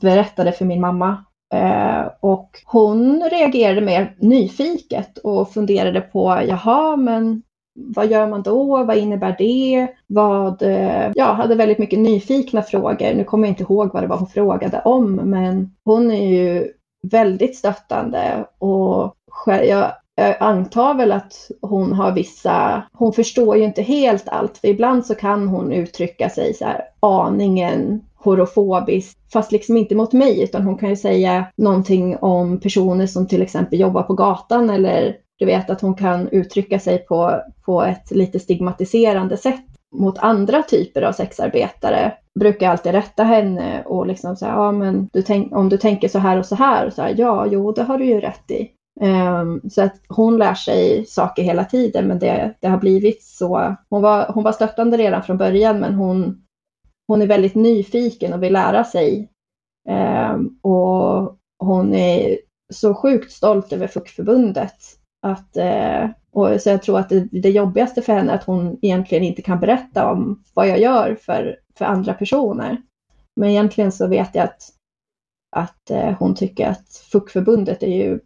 berättade 0.00 0.52
för 0.52 0.64
min 0.64 0.80
mamma. 0.80 1.24
Eh, 1.54 2.06
och 2.20 2.50
hon 2.64 3.22
reagerade 3.30 3.80
mer 3.80 4.16
nyfiket 4.18 5.18
och 5.18 5.52
funderade 5.52 6.00
på, 6.00 6.42
jaha, 6.48 6.96
men 6.96 7.42
vad 7.74 8.10
gör 8.10 8.26
man 8.26 8.42
då? 8.42 8.84
Vad 8.84 8.96
innebär 8.96 9.36
det? 9.38 9.88
Vad, 10.06 10.62
eh, 10.62 11.10
jag 11.14 11.34
hade 11.34 11.54
väldigt 11.54 11.78
mycket 11.78 11.98
nyfikna 11.98 12.62
frågor. 12.62 13.14
Nu 13.14 13.24
kommer 13.24 13.48
jag 13.48 13.52
inte 13.52 13.62
ihåg 13.62 13.92
vad 13.92 14.02
det 14.02 14.06
var 14.06 14.16
hon 14.16 14.28
frågade 14.28 14.80
om, 14.84 15.14
men 15.14 15.74
hon 15.84 16.10
är 16.10 16.28
ju 16.28 16.72
väldigt 17.02 17.56
stöttande 17.56 18.46
och 18.58 19.14
jag 19.46 19.92
jag 20.18 20.36
antar 20.40 20.94
väl 20.94 21.12
att 21.12 21.50
hon 21.62 21.92
har 21.92 22.12
vissa, 22.12 22.82
hon 22.92 23.12
förstår 23.12 23.56
ju 23.56 23.64
inte 23.64 23.82
helt 23.82 24.28
allt, 24.28 24.58
för 24.58 24.68
ibland 24.68 25.06
så 25.06 25.14
kan 25.14 25.48
hon 25.48 25.72
uttrycka 25.72 26.30
sig 26.30 26.54
så 26.54 26.64
här 26.64 26.82
aningen 27.00 28.00
horofobiskt, 28.16 29.18
fast 29.32 29.52
liksom 29.52 29.76
inte 29.76 29.94
mot 29.94 30.12
mig, 30.12 30.42
utan 30.42 30.62
hon 30.62 30.78
kan 30.78 30.88
ju 30.88 30.96
säga 30.96 31.44
någonting 31.56 32.16
om 32.16 32.60
personer 32.60 33.06
som 33.06 33.26
till 33.26 33.42
exempel 33.42 33.80
jobbar 33.80 34.02
på 34.02 34.14
gatan 34.14 34.70
eller 34.70 35.16
du 35.38 35.46
vet 35.46 35.70
att 35.70 35.80
hon 35.80 35.94
kan 35.94 36.28
uttrycka 36.28 36.78
sig 36.78 36.98
på, 36.98 37.42
på 37.64 37.82
ett 37.82 38.10
lite 38.10 38.38
stigmatiserande 38.38 39.36
sätt 39.36 39.64
mot 39.94 40.18
andra 40.18 40.62
typer 40.62 41.02
av 41.02 41.12
sexarbetare 41.12 42.12
brukar 42.40 42.66
jag 42.66 42.70
alltid 42.70 42.92
rätta 42.92 43.24
henne 43.24 43.82
och 43.86 44.06
liksom 44.06 44.36
säga, 44.36 44.52
ja 44.52 44.72
men 44.72 45.08
du 45.12 45.22
tänk, 45.22 45.56
om 45.56 45.68
du 45.68 45.78
tänker 45.78 46.08
så 46.08 46.18
här 46.18 46.38
och 46.38 46.46
så 46.46 46.54
här, 46.54 46.86
och 46.86 46.92
så 46.92 47.02
här, 47.02 47.14
ja, 47.16 47.46
jo, 47.46 47.72
det 47.72 47.82
har 47.82 47.98
du 47.98 48.04
ju 48.04 48.20
rätt 48.20 48.50
i. 48.50 48.70
Um, 49.00 49.70
så 49.70 49.82
att 49.82 50.00
hon 50.08 50.38
lär 50.38 50.54
sig 50.54 51.06
saker 51.06 51.42
hela 51.42 51.64
tiden, 51.64 52.08
men 52.08 52.18
det, 52.18 52.54
det 52.60 52.68
har 52.68 52.78
blivit 52.78 53.22
så. 53.22 53.76
Hon 53.90 54.02
var, 54.02 54.32
hon 54.32 54.44
var 54.44 54.52
stöttande 54.52 54.96
redan 54.96 55.22
från 55.22 55.38
början, 55.38 55.80
men 55.80 55.94
hon, 55.94 56.42
hon 57.08 57.22
är 57.22 57.26
väldigt 57.26 57.54
nyfiken 57.54 58.32
och 58.32 58.42
vill 58.42 58.52
lära 58.52 58.84
sig. 58.84 59.30
Um, 59.88 60.58
och 60.62 61.38
hon 61.58 61.94
är 61.94 62.38
så 62.72 62.94
sjukt 62.94 63.32
stolt 63.32 63.72
över 63.72 63.86
FUK-förbundet. 63.86 64.76
Att, 65.22 65.56
uh, 65.56 66.10
och 66.32 66.60
så 66.60 66.68
jag 66.68 66.82
tror 66.82 66.98
att 66.98 67.08
det, 67.08 67.28
det 67.32 67.50
jobbigaste 67.50 68.02
för 68.02 68.12
henne 68.12 68.32
är 68.32 68.36
att 68.36 68.44
hon 68.44 68.78
egentligen 68.82 69.24
inte 69.24 69.42
kan 69.42 69.60
berätta 69.60 70.10
om 70.10 70.42
vad 70.54 70.68
jag 70.68 70.80
gör 70.80 71.14
för, 71.20 71.56
för 71.78 71.84
andra 71.84 72.14
personer. 72.14 72.82
Men 73.36 73.50
egentligen 73.50 73.92
så 73.92 74.06
vet 74.06 74.34
jag 74.34 74.44
att, 74.44 74.62
att 75.56 75.90
uh, 75.90 76.16
hon 76.18 76.34
tycker 76.34 76.68
att 76.68 76.88
FUK-förbundet 77.12 77.82
är 77.82 77.94
ju 77.94 78.20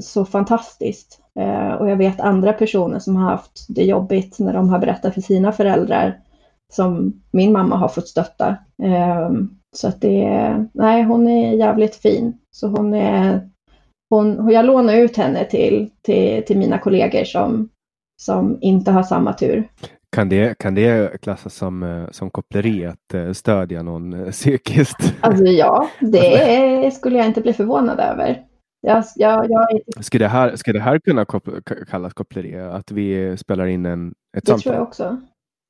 så 0.00 0.24
fantastiskt. 0.24 1.20
Eh, 1.38 1.72
och 1.72 1.90
jag 1.90 1.96
vet 1.96 2.20
andra 2.20 2.52
personer 2.52 2.98
som 2.98 3.16
har 3.16 3.30
haft 3.30 3.66
det 3.68 3.84
jobbigt 3.84 4.38
när 4.38 4.52
de 4.52 4.68
har 4.68 4.78
berättat 4.78 5.14
för 5.14 5.20
sina 5.20 5.52
föräldrar 5.52 6.18
som 6.72 7.22
min 7.30 7.52
mamma 7.52 7.76
har 7.76 7.88
fått 7.88 8.08
stötta. 8.08 8.56
Ehm, 8.82 9.50
så 9.76 9.88
att 9.88 10.00
det 10.00 10.24
är, 10.24 10.68
nej 10.72 11.02
hon 11.02 11.28
är 11.28 11.54
jävligt 11.54 11.96
fin. 11.96 12.38
Så 12.50 12.68
hon 12.68 12.94
är, 12.94 13.50
hon, 14.10 14.50
jag 14.50 14.64
lånar 14.64 14.94
ut 14.94 15.16
henne 15.16 15.44
till, 15.44 15.90
till, 16.02 16.44
till 16.44 16.58
mina 16.58 16.78
kollegor 16.78 17.24
som, 17.24 17.68
som 18.22 18.58
inte 18.60 18.90
har 18.90 19.02
samma 19.02 19.32
tur. 19.32 19.68
Kan 20.16 20.28
det, 20.28 20.58
kan 20.58 20.74
det 20.74 21.20
klassas 21.22 21.54
som, 21.54 21.82
eh, 21.82 22.10
som 22.10 22.30
koppleri 22.30 22.86
att 22.86 23.36
stödja 23.36 23.82
någon 23.82 24.30
psykiskt? 24.30 25.14
Alltså 25.20 25.44
ja, 25.44 25.88
det 26.00 26.94
skulle 26.94 27.18
jag 27.18 27.26
inte 27.26 27.40
bli 27.40 27.52
förvånad 27.52 28.00
över. 28.00 28.49
Jag, 28.80 29.04
jag, 29.16 29.50
jag... 29.50 30.04
Ska, 30.04 30.18
det 30.18 30.28
här, 30.28 30.56
ska 30.56 30.72
det 30.72 30.80
här 30.80 30.98
kunna 30.98 31.24
kop 31.24 31.48
kallas 31.90 32.14
koppleri? 32.14 32.58
Att 32.58 32.90
vi 32.90 33.36
spelar 33.36 33.66
in 33.66 33.86
en, 33.86 34.08
ett 34.08 34.14
det 34.32 34.46
samtal? 34.46 34.56
Det 34.56 34.62
tror 34.62 34.74
jag 34.74 34.82
också. 34.82 35.20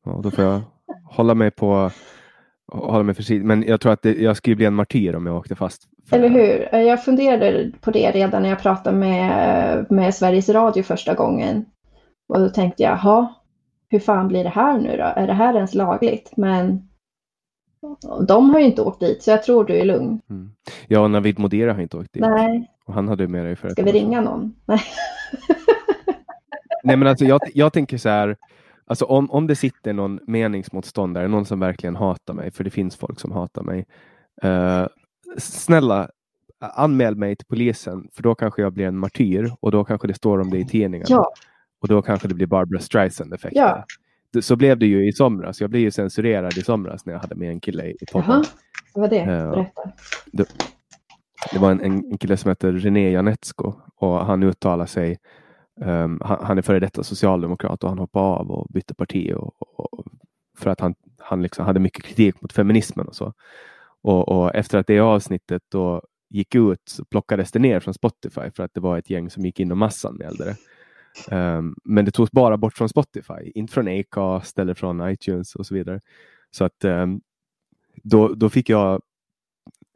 Ja, 0.05 0.21
då 0.23 0.31
får 0.31 0.45
jag 0.45 0.61
hålla 1.05 1.35
mig 1.35 1.51
på 1.51 1.91
hålla 2.73 3.03
mig 3.03 3.15
försiktig. 3.15 3.45
Men 3.45 3.63
jag 3.63 3.81
tror 3.81 3.93
att 3.93 4.03
det, 4.03 4.15
jag 4.19 4.37
skulle 4.37 4.57
bli 4.57 4.67
en 4.67 4.75
martyr 4.75 5.15
om 5.15 5.27
jag 5.27 5.37
åkte 5.37 5.57
fast. 5.57 5.83
Eller 6.11 6.29
hur? 6.29 6.79
Jag 6.79 7.05
funderade 7.05 7.73
på 7.81 7.91
det 7.91 8.11
redan 8.11 8.43
när 8.43 8.49
jag 8.49 8.61
pratade 8.61 8.97
med, 8.97 9.87
med 9.91 10.15
Sveriges 10.15 10.49
Radio 10.49 10.83
första 10.83 11.15
gången. 11.15 11.65
Och 12.29 12.41
då 12.41 12.49
tänkte 12.49 12.83
jag, 12.83 12.93
jaha, 12.93 13.35
hur 13.89 13.99
fan 13.99 14.29
blir 14.29 14.45
det 14.45 14.51
här 14.51 14.79
nu 14.79 14.97
då? 14.97 15.05
Är 15.05 15.27
det 15.27 15.33
här 15.33 15.55
ens 15.55 15.75
lagligt? 15.75 16.33
Men 16.37 16.89
de 18.29 18.51
har 18.51 18.59
ju 18.59 18.67
inte 18.67 18.83
åkt 18.83 19.01
dit, 19.01 19.23
så 19.23 19.31
jag 19.31 19.43
tror 19.43 19.65
du 19.65 19.77
är 19.77 19.85
lugn. 19.85 20.21
Mm. 20.31 20.51
Ja, 20.89 21.09
Navid 21.09 21.39
Modera 21.39 21.73
har 21.73 21.81
inte 21.81 21.97
åkt 21.97 22.13
dit. 22.13 22.23
Nej. 22.23 22.71
Han 22.91 23.09
hade 23.09 23.29
med 23.29 23.45
dig 23.45 23.57
för 23.57 23.69
Ska 23.69 23.83
vi 23.83 23.93
ringa 23.93 24.21
någon? 24.21 24.55
Nej. 24.65 24.81
Nej, 26.85 26.97
men 26.97 27.09
alltså 27.09 27.25
jag, 27.25 27.41
jag 27.55 27.73
tänker 27.73 27.99
så 27.99 28.09
här. 28.09 28.37
Alltså 28.87 29.05
om, 29.05 29.31
om 29.31 29.47
det 29.47 29.57
sitter 29.57 29.93
någon 29.93 30.21
meningsmotståndare, 30.27 31.29
någon 31.29 31.47
som 31.47 31.61
verkligen 31.61 31.97
hatar 31.97 32.35
mig, 32.35 32.51
för 32.51 32.65
det 32.65 32.71
finns 32.71 32.97
folk 32.97 33.21
som 33.21 33.33
hatar 33.33 33.63
mig. 33.63 33.87
Uh, 34.45 34.87
snälla, 35.39 36.09
anmäl 36.61 37.17
mig 37.17 37.37
till 37.37 37.47
polisen, 37.47 38.09
för 38.13 38.23
då 38.23 38.35
kanske 38.35 38.63
jag 38.63 38.73
blir 38.73 38.87
en 38.87 38.99
martyr 38.99 39.53
och 39.61 39.71
då 39.71 39.85
kanske 39.85 40.09
det 40.09 40.15
står 40.15 40.41
om 40.41 40.51
det 40.51 40.59
i 40.59 40.65
tidningarna. 40.65 41.07
Ja. 41.09 41.33
Och 41.81 41.89
då 41.89 42.03
kanske 42.03 42.29
det 42.29 42.35
blir 42.35 42.47
Barbara 42.47 42.81
Streisand-effekter. 42.81 43.61
Ja 43.61 43.85
så 44.41 44.57
blev 44.57 44.79
det 44.79 44.87
ju 44.87 45.09
i 45.09 45.13
somras. 45.13 45.61
Jag 45.61 45.71
blev 45.71 45.83
ju 45.83 45.91
censurerad 45.91 46.59
i 46.59 46.63
somras 46.63 47.07
när 47.07 47.13
jag 47.13 47.21
hade 47.21 47.35
med 47.35 47.51
en 47.51 47.61
kille 47.61 47.87
i 47.87 48.07
podden. 48.13 48.31
Jaha, 48.31 48.45
vad 48.95 49.03
var 49.03 49.09
det? 49.09 49.21
Eh, 49.21 49.51
Berätta. 49.51 49.83
Det, 50.33 50.45
det 51.53 51.59
var 51.59 51.71
en, 51.71 51.81
en, 51.81 52.19
kille 52.19 52.37
som 52.37 52.49
heter 52.49 52.73
René 52.73 53.11
Janetsko 53.11 53.73
och 53.97 54.27
han 54.27 54.43
uttalar 54.43 54.87
sig 54.87 55.19
um, 55.81 56.21
han, 56.25 56.39
han, 56.45 56.59
är 56.59 56.63
före 56.63 56.81
detta 56.81 57.03
socialdemokrat 57.03 57.85
och 57.85 57.89
han 57.89 57.99
hoppade 57.99 58.25
av 58.25 58.51
och 58.51 58.67
bytte 58.71 58.95
parti 58.95 59.33
och, 59.37 59.55
och, 59.81 60.07
för 60.59 60.71
att 60.71 60.81
han, 60.81 60.95
han 61.19 61.43
liksom 61.43 61.67
hade 61.67 61.81
mycket 61.81 62.05
kritik 62.05 62.43
mot 62.43 62.53
feminismen 62.53 63.07
och 63.07 63.15
så. 63.15 63.33
Och, 64.03 64.29
och 64.29 64.55
efter 64.55 64.79
att 64.79 64.87
det 64.87 65.01
avsnittet 65.01 65.63
då 65.69 66.03
gick 66.31 66.55
ut 66.55 66.83
så 66.85 67.05
plockades 67.05 67.53
det 67.53 67.59
ner 67.59 67.81
från 67.81 67.95
Spotify 67.95 68.51
för 68.57 68.63
att 68.63 68.75
det 68.75 68.81
var 68.81 68.99
ett 68.99 69.11
gäng 69.11 69.31
som 69.31 69.45
gick 69.45 69.61
in 69.61 69.71
och 69.71 69.79
massanmälde 69.79 70.45
det. 70.45 70.57
Um, 71.37 71.77
men 71.85 72.05
det 72.05 72.11
togs 72.11 72.31
bara 72.31 72.57
bort 72.57 72.77
från 72.77 72.89
Spotify, 72.89 73.53
inte 73.55 73.73
från 73.73 74.01
Acast 74.01 74.59
eller 74.59 74.75
från 74.75 75.11
iTunes 75.11 75.55
och 75.55 75.67
så 75.67 75.75
vidare. 75.75 76.01
Så 76.51 76.65
att 76.65 76.85
um, 76.85 77.21
då, 78.03 78.29
då 78.29 78.49
fick 78.49 78.69
jag 78.69 79.03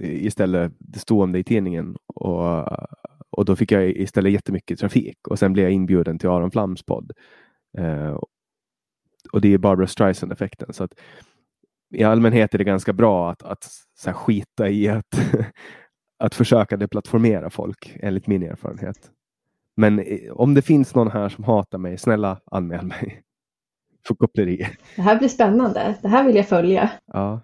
istället, 0.05 0.73
det 0.79 1.39
i 1.39 1.45
tidningen 1.45 1.97
och, 2.15 2.69
och 3.31 3.45
då 3.45 3.57
fick 3.57 3.73
jag 3.73 3.89
istället 3.89 4.33
jättemycket 4.33 4.79
trafik 4.79 5.29
och 5.29 5.39
sen 5.39 5.53
blev 5.53 5.65
jag 5.65 5.73
inbjuden 5.73 6.19
till 6.19 6.29
Aron 6.29 6.51
Flams 6.51 6.83
podd. 6.83 7.13
Uh, 7.79 8.19
och 9.33 9.41
det 9.41 9.55
är 9.55 9.59
Barbara 9.59 9.87
Streisand 9.87 10.33
effekten. 10.33 10.73
Så 10.73 10.85
att 10.85 10.95
i 11.95 12.05
allmänhet 12.05 12.55
är 12.55 12.59
det 12.59 12.65
ganska 12.65 12.93
bra 12.93 13.31
att, 13.31 13.43
att 13.43 13.65
så 13.95 14.11
här, 14.11 14.15
skita 14.15 14.69
i 14.69 14.89
att, 14.89 15.21
att 16.19 16.35
försöka 16.35 16.77
deplattformera 16.77 17.51
folk, 17.51 17.97
enligt 18.01 18.27
min 18.27 18.43
erfarenhet. 18.43 19.11
Men 19.77 19.99
eh, 19.99 20.33
om 20.33 20.55
det 20.55 20.63
finns 20.63 20.95
någon 20.95 21.11
här 21.11 21.29
som 21.29 21.45
hatar 21.45 21.79
mig, 21.79 21.99
snälla 21.99 22.41
anmäl 22.51 22.87
mig. 22.87 23.23
För 24.07 24.15
koppleri. 24.15 24.69
Det 24.97 25.03
här 25.03 25.19
blir 25.19 25.29
spännande. 25.29 25.99
Det 26.03 26.09
här 26.09 26.25
vill 26.25 26.37
jag 26.37 26.49
följa. 26.49 26.91
Ja. 27.07 27.41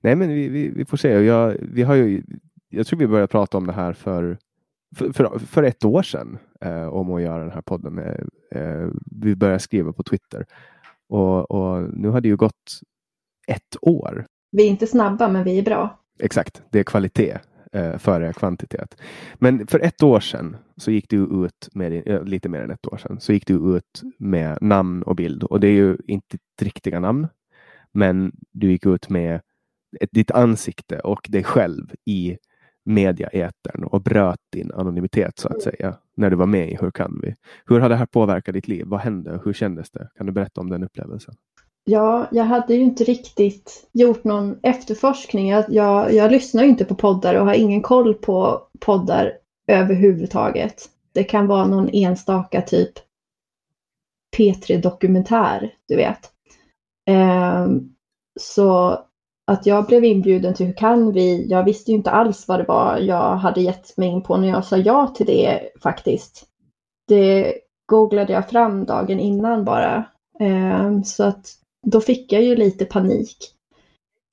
Nej 0.00 0.16
men 0.16 0.28
vi, 0.28 0.48
vi, 0.48 0.68
vi 0.68 0.84
får 0.84 0.96
se. 0.96 1.08
Jag, 1.08 1.56
vi 1.60 1.82
har 1.82 1.94
ju, 1.94 2.22
jag 2.68 2.86
tror 2.86 2.98
vi 2.98 3.06
började 3.06 3.26
prata 3.26 3.58
om 3.58 3.66
det 3.66 3.72
här 3.72 3.92
för, 3.92 4.38
för, 4.96 5.12
för, 5.12 5.38
för 5.38 5.62
ett 5.62 5.84
år 5.84 6.02
sedan 6.02 6.38
eh, 6.60 6.88
om 6.88 7.12
att 7.12 7.22
göra 7.22 7.44
den 7.44 7.52
här 7.52 7.62
podden. 7.62 7.98
Eh, 7.98 8.60
eh 8.60 8.88
vi 9.22 9.36
började 9.36 9.58
skriva 9.58 9.92
på 9.92 10.02
Twitter. 10.02 10.46
Och, 11.08 11.50
och 11.50 11.82
nu 11.94 12.08
har 12.08 12.20
det 12.20 12.28
ju 12.28 12.36
gått 12.36 12.80
ett 13.46 13.76
år. 13.80 14.26
Vi 14.52 14.62
är 14.62 14.68
inte 14.68 14.86
snabba 14.86 15.28
men 15.28 15.44
vi 15.44 15.58
är 15.58 15.62
bra. 15.62 16.00
Exakt, 16.18 16.62
det 16.70 16.78
är 16.78 16.84
kvalitet 16.84 17.38
eh, 17.72 17.98
före 17.98 18.32
kvantitet. 18.32 18.96
Men 19.34 19.66
för 19.66 19.80
ett 19.80 20.02
år 20.02 20.20
sedan 20.20 20.56
så 20.76 20.90
gick 20.90 21.10
du 21.10 21.16
ut 21.16 21.68
med, 21.72 22.08
eh, 22.08 22.24
lite 22.24 22.48
mer 22.48 22.60
än 22.60 22.70
ett 22.70 22.86
år 22.86 22.96
sedan, 22.96 23.20
så 23.20 23.32
gick 23.32 23.46
du 23.46 23.76
ut 23.76 24.02
med 24.18 24.58
namn 24.60 25.02
och 25.02 25.16
bild 25.16 25.42
och 25.42 25.60
det 25.60 25.68
är 25.68 25.72
ju 25.72 25.96
inte 26.06 26.38
riktiga 26.62 27.00
namn. 27.00 27.28
Men 27.92 28.32
du 28.52 28.70
gick 28.70 28.86
ut 28.86 29.08
med 29.08 29.40
ditt 30.10 30.30
ansikte 30.30 30.98
och 30.98 31.26
dig 31.28 31.44
själv 31.44 31.92
i 32.04 32.36
mediaetern 32.84 33.84
och 33.84 34.02
bröt 34.02 34.40
din 34.52 34.72
anonymitet 34.72 35.38
så 35.38 35.48
att 35.48 35.54
mm. 35.54 35.60
säga 35.60 35.96
när 36.16 36.30
du 36.30 36.36
var 36.36 36.46
med 36.46 36.70
i 36.70 36.76
Hur 36.80 36.90
kan 36.90 37.20
vi? 37.22 37.34
Hur 37.66 37.80
har 37.80 37.88
det 37.88 37.96
här 37.96 38.06
påverkat 38.06 38.54
ditt 38.54 38.68
liv? 38.68 38.86
Vad 38.86 39.00
hände? 39.00 39.40
Hur 39.44 39.52
kändes 39.52 39.90
det? 39.90 40.08
Kan 40.16 40.26
du 40.26 40.32
berätta 40.32 40.60
om 40.60 40.70
den 40.70 40.84
upplevelsen? 40.84 41.34
Ja, 41.84 42.28
jag 42.32 42.44
hade 42.44 42.74
ju 42.74 42.80
inte 42.80 43.04
riktigt 43.04 43.88
gjort 43.92 44.24
någon 44.24 44.58
efterforskning. 44.62 45.48
Jag, 45.48 45.64
jag, 45.68 46.14
jag 46.14 46.30
lyssnar 46.30 46.62
ju 46.62 46.68
inte 46.68 46.84
på 46.84 46.94
poddar 46.94 47.34
och 47.34 47.46
har 47.46 47.54
ingen 47.54 47.82
koll 47.82 48.14
på 48.14 48.62
poddar 48.80 49.32
överhuvudtaget. 49.66 50.90
Det 51.12 51.24
kan 51.24 51.46
vara 51.46 51.66
någon 51.66 51.90
enstaka 51.92 52.62
typ 52.62 52.92
P3 54.36 54.82
Dokumentär, 54.82 55.74
du 55.88 55.96
vet. 55.96 56.30
Eh, 57.08 57.66
så 58.40 59.00
att 59.46 59.66
jag 59.66 59.86
blev 59.86 60.04
inbjuden 60.04 60.54
till 60.54 60.66
Hur 60.66 60.72
kan 60.72 61.12
vi? 61.12 61.46
Jag 61.48 61.64
visste 61.64 61.90
ju 61.90 61.96
inte 61.96 62.10
alls 62.10 62.48
vad 62.48 62.60
det 62.60 62.64
var 62.64 62.98
jag 62.98 63.36
hade 63.36 63.60
gett 63.60 63.96
mig 63.96 64.08
in 64.08 64.22
på 64.22 64.36
när 64.36 64.48
jag 64.48 64.64
sa 64.64 64.76
ja 64.76 65.06
till 65.06 65.26
det 65.26 65.60
faktiskt. 65.82 66.46
Det 67.08 67.54
googlade 67.86 68.32
jag 68.32 68.48
fram 68.48 68.84
dagen 68.84 69.20
innan 69.20 69.64
bara. 69.64 70.04
Ehm, 70.40 71.04
så 71.04 71.24
att 71.24 71.46
då 71.86 72.00
fick 72.00 72.32
jag 72.32 72.42
ju 72.42 72.56
lite 72.56 72.84
panik. 72.84 73.36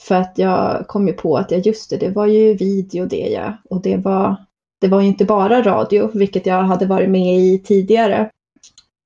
För 0.02 0.15
att 0.15 0.38
jag 0.38 0.88
kom 0.88 1.08
ju 1.08 1.13
på 1.13 1.38
att 1.38 1.52
ja, 1.52 1.58
just 1.58 1.89
det, 1.89 1.97
det 1.97 2.10
var 2.10 2.26
ju 2.26 2.54
video 2.54 3.06
det 3.06 3.28
ja. 3.30 3.54
Och 3.69 3.82
det 3.82 3.97
var, 3.97 4.36
det 4.82 4.88
var 4.88 5.02
ju 5.02 5.08
inte 5.08 5.26
bara 5.26 5.62
radio, 5.62 6.12
vilket 6.13 6.45
jag 6.45 6.63
hade 6.63 6.86
varit 6.86 7.10
med 7.10 7.38
i 7.38 7.60
tidigare. 7.60 8.30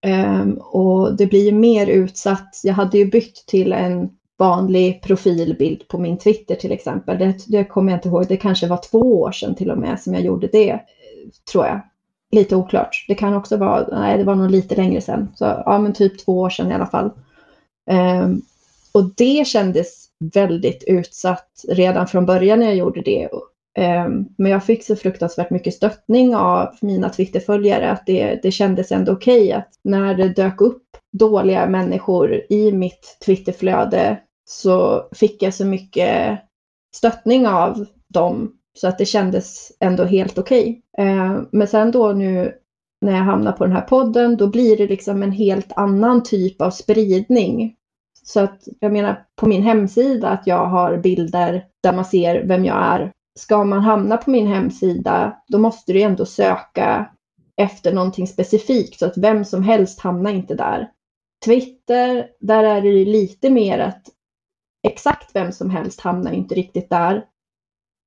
Ehm, 0.05 0.53
och 0.53 1.17
det 1.17 1.25
blir 1.25 1.45
ju 1.45 1.51
mer 1.51 1.87
utsatt. 1.87 2.61
Jag 2.63 2.73
hade 2.73 2.97
ju 2.97 3.05
bytt 3.05 3.43
till 3.47 3.73
en 3.73 4.16
vanlig 4.37 5.01
profilbild 5.01 5.87
på 5.87 5.97
min 5.97 6.17
Twitter 6.17 6.55
till 6.55 6.71
exempel. 6.71 7.17
Det, 7.17 7.35
det 7.47 7.63
kommer 7.63 7.91
jag 7.91 7.97
inte 7.97 8.09
ihåg. 8.09 8.25
Det 8.27 8.37
kanske 8.37 8.67
var 8.67 8.77
två 8.91 9.21
år 9.21 9.31
sedan 9.31 9.55
till 9.55 9.71
och 9.71 9.77
med 9.77 9.99
som 9.99 10.13
jag 10.13 10.23
gjorde 10.23 10.47
det, 10.47 10.79
tror 11.51 11.65
jag. 11.65 11.81
Lite 12.31 12.55
oklart. 12.55 13.05
Det 13.07 13.15
kan 13.15 13.33
också 13.33 13.57
vara, 13.57 13.87
nej 13.91 14.17
det 14.17 14.23
var 14.23 14.35
nog 14.35 14.51
lite 14.51 14.75
längre 14.75 15.01
sedan. 15.01 15.27
Så 15.35 15.45
ja, 15.65 15.79
men 15.79 15.93
typ 15.93 16.25
två 16.25 16.39
år 16.39 16.49
sedan 16.49 16.71
i 16.71 16.73
alla 16.73 16.85
fall. 16.85 17.11
Um, 17.91 18.41
och 18.91 19.11
det 19.15 19.47
kändes 19.47 20.07
väldigt 20.33 20.83
utsatt 20.87 21.65
redan 21.67 22.07
från 22.07 22.25
början 22.25 22.59
när 22.59 22.65
jag 22.65 22.75
gjorde 22.75 23.01
det. 23.01 23.29
Um, 23.79 24.27
men 24.37 24.51
jag 24.51 24.63
fick 24.63 24.83
så 24.83 24.95
fruktansvärt 24.95 25.49
mycket 25.49 25.73
stöttning 25.73 26.35
av 26.35 26.75
mina 26.81 27.09
Twitterföljare 27.09 27.91
att 27.91 28.05
det, 28.05 28.39
det 28.43 28.51
kändes 28.51 28.91
ändå 28.91 29.11
okej 29.11 29.41
okay 29.41 29.51
att 29.51 29.69
när 29.83 30.15
det 30.15 30.29
dök 30.29 30.61
upp 30.61 30.83
dåliga 31.11 31.67
människor 31.67 32.41
i 32.49 32.71
mitt 32.71 33.17
Twitterflöde 33.25 34.17
så 34.49 35.07
fick 35.11 35.43
jag 35.43 35.53
så 35.53 35.65
mycket 35.65 36.39
stöttning 36.95 37.47
av 37.47 37.85
dem 38.07 38.53
så 38.73 38.87
att 38.87 38.97
det 38.97 39.05
kändes 39.05 39.71
ändå 39.79 40.03
helt 40.03 40.37
okej. 40.37 40.81
Okay. 40.97 41.45
Men 41.51 41.67
sen 41.67 41.91
då 41.91 42.13
nu 42.13 42.53
när 43.01 43.11
jag 43.11 43.23
hamnar 43.23 43.51
på 43.51 43.65
den 43.65 43.73
här 43.73 43.81
podden, 43.81 44.37
då 44.37 44.47
blir 44.47 44.77
det 44.77 44.87
liksom 44.87 45.23
en 45.23 45.31
helt 45.31 45.71
annan 45.75 46.23
typ 46.23 46.61
av 46.61 46.71
spridning. 46.71 47.75
Så 48.23 48.39
att 48.39 48.67
jag 48.79 48.93
menar 48.93 49.25
på 49.35 49.47
min 49.47 49.63
hemsida 49.63 50.29
att 50.29 50.47
jag 50.47 50.65
har 50.65 50.97
bilder 50.97 51.65
där 51.83 51.93
man 51.93 52.05
ser 52.05 52.43
vem 52.43 52.65
jag 52.65 52.77
är. 52.77 53.11
Ska 53.39 53.63
man 53.63 53.79
hamna 53.79 54.17
på 54.17 54.29
min 54.29 54.47
hemsida, 54.47 55.37
då 55.47 55.57
måste 55.57 55.93
du 55.93 56.01
ändå 56.01 56.25
söka 56.25 57.09
efter 57.57 57.93
någonting 57.93 58.27
specifikt 58.27 58.99
så 58.99 59.05
att 59.05 59.17
vem 59.17 59.45
som 59.45 59.63
helst 59.63 59.99
hamnar 59.99 60.31
inte 60.31 60.55
där. 60.55 60.89
Twitter, 61.45 62.27
där 62.39 62.63
är 62.63 62.81
det 62.81 63.05
lite 63.05 63.49
mer 63.49 63.79
att 63.79 64.01
exakt 64.83 65.35
vem 65.35 65.51
som 65.51 65.69
helst 65.69 66.01
hamnar 66.01 66.31
inte 66.31 66.55
riktigt 66.55 66.89
där. 66.89 67.25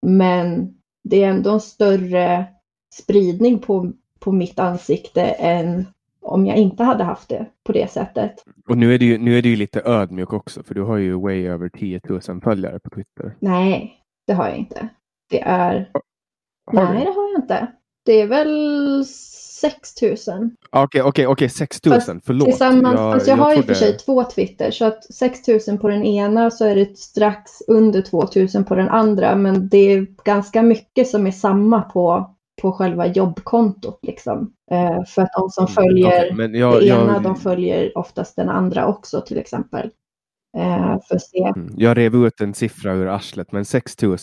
Men 0.06 0.74
det 1.04 1.22
är 1.22 1.30
ändå 1.30 1.50
en 1.50 1.60
större 1.60 2.46
spridning 2.94 3.58
på 3.58 3.92
på 4.20 4.32
mitt 4.32 4.58
ansikte 4.58 5.22
än 5.22 5.86
om 6.20 6.46
jag 6.46 6.56
inte 6.56 6.84
hade 6.84 7.04
haft 7.04 7.28
det 7.28 7.46
på 7.64 7.72
det 7.72 7.90
sättet. 7.90 8.44
Och 8.68 8.78
nu 8.78 8.94
är 8.94 8.98
du 8.98 9.06
ju, 9.06 9.18
nu 9.18 9.38
är 9.38 9.42
du 9.42 9.56
lite 9.56 9.82
ödmjuk 9.84 10.32
också, 10.32 10.62
för 10.62 10.74
du 10.74 10.82
har 10.82 10.96
ju 10.96 11.20
way 11.20 11.46
över 11.46 11.68
10 11.68 12.00
000 12.08 12.40
följare 12.40 12.80
på 12.80 12.90
Twitter. 12.90 13.36
Nej, 13.38 14.02
det 14.26 14.32
har 14.32 14.48
jag 14.48 14.56
inte. 14.56 14.88
Det 15.30 15.40
är... 15.40 15.90
Har 16.66 16.84
Nej, 16.84 16.98
du? 16.98 17.04
det 17.04 17.10
har 17.10 17.30
jag 17.32 17.42
inte. 17.42 17.66
Det 18.04 18.20
är 18.20 18.26
väl 18.26 19.04
6 19.60 20.02
000. 20.02 20.50
Okej, 20.70 21.02
okej, 21.02 21.26
okej, 21.26 21.48
6 21.48 21.84
000. 21.84 22.00
Förlåt. 22.24 22.48
Tillsammans, 22.48 22.94
jag, 22.94 23.12
alltså 23.12 23.30
jag, 23.30 23.38
jag 23.38 23.44
har 23.44 23.54
ju 23.54 23.62
för 23.62 23.74
sig 23.74 23.96
två 23.96 24.24
Twitter, 24.24 24.70
så 24.70 24.84
att 24.84 25.14
6 25.14 25.40
000 25.68 25.78
på 25.78 25.88
den 25.88 26.04
ena 26.04 26.50
så 26.50 26.64
är 26.64 26.74
det 26.74 26.98
strax 26.98 27.62
under 27.68 28.02
2 28.02 28.28
000 28.54 28.64
på 28.64 28.74
den 28.74 28.88
andra, 28.88 29.36
men 29.36 29.68
det 29.68 29.92
är 29.92 30.06
ganska 30.24 30.62
mycket 30.62 31.08
som 31.08 31.26
är 31.26 31.30
samma 31.30 31.82
på 31.82 32.34
på 32.62 32.72
själva 32.72 33.06
jobbkontot. 33.06 33.98
Liksom. 34.02 34.52
Eh, 34.70 35.04
för 35.04 35.22
att 35.22 35.30
de 35.36 35.50
som 35.50 35.64
mm, 35.64 35.74
följer 35.74 36.32
okay, 36.32 36.58
jag, 36.60 36.80
det 36.80 36.86
ena, 36.86 37.12
jag... 37.12 37.22
de 37.22 37.36
följer 37.36 37.98
oftast 37.98 38.36
den 38.36 38.48
andra 38.48 38.86
också 38.86 39.20
till 39.20 39.38
exempel. 39.38 39.90
Eh, 40.56 40.98
för 41.08 41.16
att 41.16 41.22
se. 41.22 41.52
Mm, 41.56 41.74
jag 41.76 41.96
rev 41.96 42.14
ut 42.14 42.40
en 42.40 42.54
siffra 42.54 42.92
ur 42.92 43.06
arslet, 43.08 43.52
men 43.52 43.64
6 43.64 44.02
000 44.02 44.18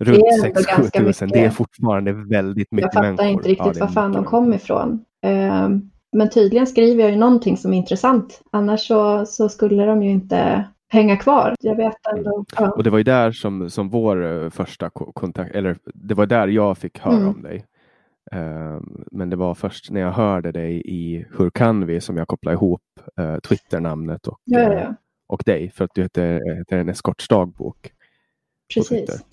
runt 0.00 0.40
6 0.40 1.20
000 1.20 1.30
det 1.30 1.44
är 1.44 1.50
fortfarande 1.50 2.12
väldigt 2.12 2.70
mycket 2.70 2.94
människor. 2.94 3.04
Jag 3.04 3.12
fattar 3.14 3.24
människor. 3.24 3.26
inte 3.26 3.48
riktigt 3.48 3.76
ja, 3.80 3.86
var 3.86 3.92
fan 3.92 4.12
de 4.12 4.24
kom 4.24 4.54
ifrån. 4.54 5.04
Eh, 5.22 5.68
men 6.12 6.30
tydligen 6.30 6.66
skriver 6.66 7.02
jag 7.02 7.10
ju 7.10 7.16
någonting 7.16 7.56
som 7.56 7.72
är 7.72 7.76
intressant. 7.76 8.42
Annars 8.50 8.86
så, 8.86 9.26
så 9.26 9.48
skulle 9.48 9.84
de 9.84 10.02
ju 10.02 10.10
inte 10.10 10.64
hänga 10.88 11.16
kvar. 11.16 11.54
Jag 11.60 11.76
vet 11.76 12.06
ändå. 12.16 12.44
Ja. 12.56 12.70
Och 12.70 12.82
det 12.82 12.90
var 12.90 12.98
ju 12.98 13.04
där 13.04 13.32
som, 13.32 13.70
som 13.70 13.88
vår 13.88 14.22
uh, 14.22 14.50
första 14.50 14.90
kontakt, 14.90 15.54
eller 15.54 15.78
det 15.94 16.14
var 16.14 16.26
där 16.26 16.48
jag 16.48 16.78
fick 16.78 16.98
höra 16.98 17.16
mm. 17.16 17.28
om 17.28 17.42
dig. 17.42 17.64
Uh, 18.34 18.80
men 19.12 19.30
det 19.30 19.36
var 19.36 19.54
först 19.54 19.90
när 19.90 20.00
jag 20.00 20.12
hörde 20.12 20.52
dig 20.52 20.82
i 20.84 21.26
Hur 21.38 21.50
kan 21.50 21.86
vi 21.86 22.00
som 22.00 22.16
jag 22.16 22.28
kopplade 22.28 22.54
ihop 22.54 22.82
uh, 23.20 23.38
Twitter-namnet 23.38 24.26
och, 24.26 24.38
ja, 24.44 24.60
ja, 24.60 24.72
ja. 24.72 24.94
och 25.26 25.42
dig 25.46 25.70
för 25.70 25.84
att 25.84 25.90
du 25.94 26.02
heter, 26.02 26.56
heter 26.58 26.78
en 26.78 26.88
eskortsdagbok. 26.88 27.92
Precis. 28.74 29.24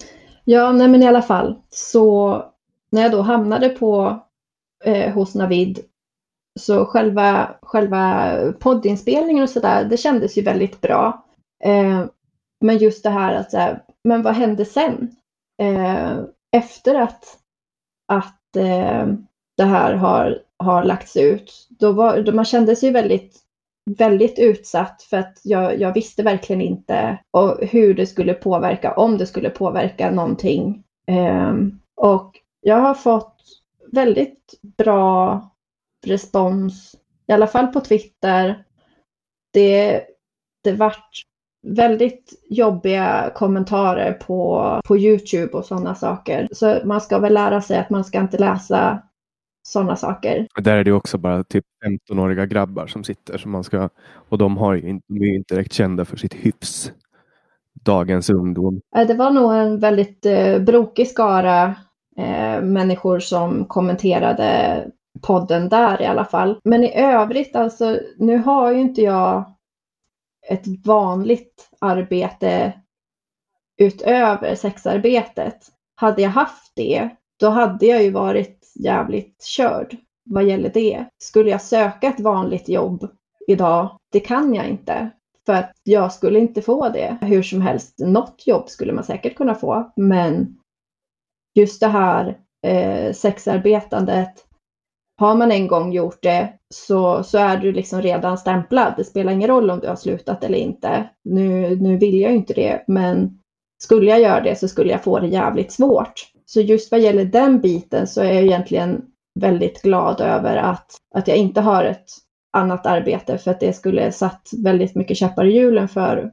Ja, 0.50 0.72
nej 0.72 0.88
men 0.88 1.04
i 1.04 1.08
alla 1.08 1.22
fall 1.22 1.62
så 1.70 2.44
när 2.90 3.02
jag 3.02 3.12
då 3.12 3.22
hamnade 3.22 3.70
på 3.70 4.20
eh, 4.84 5.14
hos 5.14 5.36
Navid 5.36 5.80
så 6.60 6.86
själva, 6.86 7.56
själva 7.62 8.34
poddinspelningen 8.60 9.44
och 9.44 9.50
sådär, 9.50 9.86
det 9.86 9.98
kändes 9.98 10.38
ju 10.38 10.42
väldigt 10.42 10.82
bra. 10.82 11.26
Eh, 11.64 12.06
men 12.62 12.78
just 12.78 13.04
det 13.04 13.10
här 13.10 13.34
att, 13.34 13.52
så 13.52 13.58
här, 13.58 13.84
men 14.04 14.22
vad 14.22 14.34
hände 14.34 14.66
sen? 14.66 15.16
Eh, 15.62 16.18
efter 16.52 16.96
att, 16.96 17.38
att 18.08 18.56
eh, 18.56 19.08
det 19.58 19.66
här 19.66 19.94
har, 19.94 20.40
har 20.60 20.84
lagts 20.84 21.18
ut, 21.18 21.68
då 21.70 21.92
var, 21.92 22.22
då 22.22 22.32
man 22.32 22.46
kände 22.46 22.76
sig 22.76 22.92
väldigt, 22.92 23.40
väldigt 23.88 24.40
utsatt 24.40 25.04
för 25.04 25.18
att 25.18 25.40
jag, 25.44 25.80
jag 25.80 25.94
visste 25.94 26.24
verkligen 26.24 26.62
inte 26.62 27.20
hur 27.62 27.94
det 27.94 28.06
skulle 28.06 28.34
påverka, 28.34 28.94
om 28.94 29.18
det 29.18 29.26
skulle 29.26 29.50
påverka 29.50 30.12
någonting. 30.12 30.84
Eh, 31.08 31.54
och 31.96 32.40
jag 32.62 32.78
har 32.78 32.94
fått 32.94 33.36
väldigt 33.92 34.54
bra 34.78 35.42
respons, 36.06 36.96
i 37.28 37.32
alla 37.32 37.48
fall 37.48 37.68
på 37.68 37.80
Twitter. 37.80 38.64
Det, 39.54 40.04
det 40.64 40.72
vart 40.72 41.24
väldigt 41.68 42.46
jobbiga 42.50 43.32
kommentarer 43.36 44.14
på, 44.14 44.82
på 44.86 44.98
Youtube 44.98 45.54
och 45.54 45.66
sådana 45.66 45.96
saker. 45.96 46.48
Så 46.52 46.80
man 46.84 47.02
ska 47.02 47.20
väl 47.20 47.34
lära 47.34 47.62
sig 47.62 47.78
att 47.80 47.90
man 47.90 48.06
ska 48.06 48.20
inte 48.20 48.38
läsa 48.38 49.04
sådana 49.68 49.96
saker. 49.96 50.48
Där 50.62 50.78
är 50.78 50.84
det 50.84 50.92
också 50.92 51.18
bara 51.18 51.44
typ 51.44 51.66
15-åriga 51.86 52.46
grabbar 52.46 52.88
som 52.88 53.04
sitter 53.04 53.38
som 53.38 53.52
man 53.52 53.64
ska 53.64 53.90
och 54.30 54.38
de, 54.38 54.58
har 54.58 54.74
ju 54.74 54.90
inte, 54.90 55.06
de 55.08 55.22
är 55.24 55.28
ju 55.28 55.36
inte 55.36 55.56
direkt 55.56 55.74
kända 55.74 56.06
för 56.06 56.18
sitt 56.18 56.34
hyfs. 56.34 56.92
dagens 57.74 58.30
ungdom? 58.30 58.82
Det 59.08 59.14
var 59.14 59.32
nog 59.32 59.54
en 59.54 59.80
väldigt 59.80 60.26
eh, 60.26 60.60
brokig 60.60 61.08
skara 61.08 61.76
eh, 62.18 62.62
människor 62.62 63.20
som 63.20 63.66
kommenterade 63.66 64.86
podden 65.22 65.70
där 65.70 66.02
i 66.02 66.06
alla 66.06 66.26
fall. 66.26 66.60
Men 66.64 66.84
i 66.84 66.96
övrigt, 66.96 67.56
alltså, 67.56 68.00
nu 68.18 68.38
har 68.38 68.72
ju 68.72 68.80
inte 68.80 69.02
jag 69.02 69.54
ett 70.50 70.86
vanligt 70.86 71.70
arbete 71.82 72.74
utöver 73.78 74.56
sexarbetet. 74.56 75.58
Hade 75.96 76.22
jag 76.22 76.30
haft 76.30 76.72
det, 76.76 77.10
då 77.40 77.50
hade 77.50 77.86
jag 77.86 78.04
ju 78.04 78.12
varit 78.12 78.57
jävligt 78.80 79.44
körd 79.44 79.98
vad 80.30 80.44
gäller 80.44 80.70
det. 80.70 81.06
Skulle 81.18 81.50
jag 81.50 81.62
söka 81.62 82.08
ett 82.08 82.20
vanligt 82.20 82.70
jobb 82.70 83.08
idag? 83.48 83.98
Det 84.12 84.20
kan 84.20 84.54
jag 84.54 84.68
inte. 84.68 85.10
För 85.46 85.54
att 85.54 85.72
jag 85.84 86.14
skulle 86.14 86.40
inte 86.40 86.62
få 86.62 86.90
det 86.90 87.18
hur 87.22 87.44
som 87.44 87.62
helst. 87.62 88.00
Något 88.00 88.48
jobb 88.48 88.70
skulle 88.70 88.94
man 88.94 89.04
säkert 89.04 89.36
kunna 89.36 89.56
få, 89.56 89.92
men 89.96 90.58
just 91.56 91.80
det 91.80 91.88
här 91.88 92.38
eh, 92.68 93.14
sexarbetandet, 93.14 94.48
har 95.20 95.36
man 95.36 95.52
en 95.52 95.68
gång 95.68 95.92
gjort 95.92 96.22
det 96.22 96.54
så, 96.74 97.24
så 97.24 97.38
är 97.38 97.58
du 97.58 97.72
liksom 97.72 98.02
redan 98.02 98.38
stämplad. 98.38 98.94
Det 98.98 99.04
spelar 99.04 99.32
ingen 99.32 99.48
roll 99.48 99.70
om 99.70 99.80
du 99.80 99.88
har 99.88 99.96
slutat 99.96 100.44
eller 100.44 100.58
inte. 100.58 101.10
Nu, 101.24 101.76
nu 101.76 101.98
vill 101.98 102.20
jag 102.20 102.36
inte 102.36 102.54
det, 102.54 102.84
men 102.88 103.40
skulle 103.84 104.12
jag 104.12 104.22
göra 104.22 104.42
det 104.42 104.56
så 104.56 104.68
skulle 104.68 104.92
jag 104.92 105.04
få 105.04 105.20
det 105.20 105.28
jävligt 105.28 105.72
svårt. 105.72 106.32
Så 106.50 106.62
just 106.62 106.92
vad 106.92 107.02
gäller 107.02 107.26
den 107.26 107.62
biten 107.62 108.08
så 108.08 108.22
är 108.22 108.34
jag 108.34 108.44
egentligen 108.44 109.02
väldigt 109.40 109.82
glad 109.82 110.22
över 110.22 110.56
att, 110.56 110.96
att 111.16 111.28
jag 111.28 111.38
inte 111.38 111.62
har 111.62 111.84
ett 111.84 112.06
annat 112.54 112.86
arbete 112.86 113.38
för 113.38 113.52
att 113.52 113.60
det 113.60 113.74
skulle 113.74 114.12
satt 114.12 114.50
väldigt 114.64 114.96
mycket 114.96 115.18
käppar 115.18 115.46
i 115.46 115.56
hjulen 115.56 115.88
för, 115.88 116.32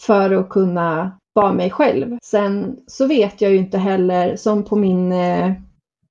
för 0.00 0.30
att 0.30 0.48
kunna 0.48 1.18
vara 1.32 1.52
mig 1.52 1.70
själv. 1.70 2.18
Sen 2.22 2.76
så 2.86 3.06
vet 3.06 3.40
jag 3.40 3.50
ju 3.50 3.56
inte 3.56 3.78
heller, 3.78 4.36
som 4.36 4.64
på 4.64 4.76
min, 4.76 5.12
eh, 5.12 5.52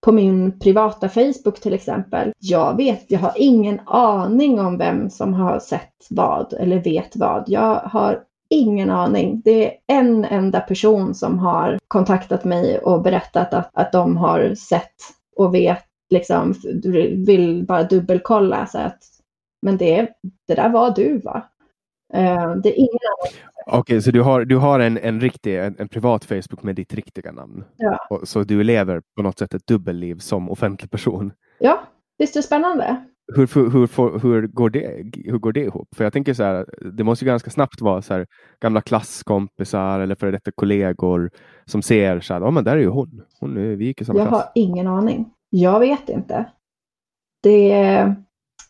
på 0.01 0.11
min 0.11 0.59
privata 0.59 1.09
Facebook 1.09 1.59
till 1.59 1.73
exempel. 1.73 2.33
Jag 2.39 2.77
vet, 2.77 3.05
jag 3.07 3.19
har 3.19 3.33
ingen 3.35 3.79
aning 3.85 4.59
om 4.59 4.77
vem 4.77 5.09
som 5.09 5.33
har 5.33 5.59
sett 5.59 6.07
vad 6.09 6.53
eller 6.53 6.83
vet 6.83 7.15
vad. 7.15 7.43
Jag 7.47 7.75
har 7.75 8.23
ingen 8.49 8.89
aning. 8.89 9.41
Det 9.45 9.65
är 9.65 9.73
en 9.87 10.25
enda 10.25 10.59
person 10.59 11.15
som 11.15 11.39
har 11.39 11.79
kontaktat 11.87 12.43
mig 12.43 12.79
och 12.79 13.01
berättat 13.01 13.53
att, 13.53 13.69
att 13.73 13.91
de 13.91 14.17
har 14.17 14.55
sett 14.55 14.95
och 15.35 15.55
vet, 15.55 15.83
liksom, 16.09 16.53
vill 17.25 17.65
bara 17.65 17.83
dubbelkolla 17.83 18.65
så 18.65 18.77
att 18.77 18.99
men 19.61 19.77
det, 19.77 20.09
det 20.47 20.55
där 20.55 20.69
var 20.69 20.91
du 20.95 21.17
va? 21.17 21.49
Uh, 22.15 22.55
det 22.55 22.69
är 22.69 22.77
ingen 22.77 22.99
Okej, 23.67 23.79
okay, 23.79 24.01
så 24.01 24.11
du 24.11 24.21
har, 24.21 24.45
du 24.45 24.57
har 24.57 24.79
en, 24.79 24.97
en, 24.97 25.21
riktig, 25.21 25.59
en, 25.59 25.75
en 25.79 25.87
privat 25.87 26.25
Facebook 26.25 26.63
med 26.63 26.75
ditt 26.75 26.93
riktiga 26.93 27.31
namn? 27.31 27.63
Ja. 27.77 28.07
Och, 28.09 28.27
så 28.27 28.43
du 28.43 28.63
lever 28.63 29.01
på 29.15 29.23
något 29.23 29.39
sätt 29.39 29.53
ett 29.53 29.67
dubbelliv 29.67 30.17
som 30.17 30.49
offentlig 30.49 30.91
person? 30.91 31.33
Ja, 31.59 31.83
visst 32.17 32.35
är 32.35 32.39
det 32.39 32.43
spännande? 32.43 33.05
Hur, 33.35 33.47
hur, 33.55 33.69
hur, 33.69 34.19
hur, 34.19 34.47
går 34.47 34.69
det, 34.69 35.11
hur 35.25 35.37
går 35.37 35.51
det 35.51 35.63
ihop? 35.63 35.87
För 35.95 36.03
jag 36.03 36.13
tänker 36.13 36.33
så 36.33 36.43
här, 36.43 36.65
det 36.97 37.03
måste 37.03 37.25
ju 37.25 37.29
ganska 37.29 37.51
snabbt 37.51 37.81
vara 37.81 38.01
så 38.01 38.13
här, 38.13 38.27
gamla 38.61 38.81
klasskompisar 38.81 39.99
eller 39.99 40.15
före 40.15 40.31
detta 40.31 40.51
kollegor 40.55 41.31
som 41.65 41.81
ser 41.81 42.19
så 42.19 42.33
här, 42.33 42.41
ja 42.41 42.51
men 42.51 42.63
där 42.63 42.75
är 42.75 42.81
ju 42.81 42.89
hon, 42.89 43.21
hon 43.39 43.57
är, 43.57 43.75
vi 43.75 43.85
gick 43.85 44.01
i 44.01 44.05
samma 44.05 44.19
jag 44.19 44.27
klass. 44.27 44.51
Jag 44.55 44.61
har 44.63 44.69
ingen 44.69 44.87
aning. 44.87 45.29
Jag 45.49 45.79
vet 45.79 46.09
inte. 46.09 46.45
Det, 47.43 48.15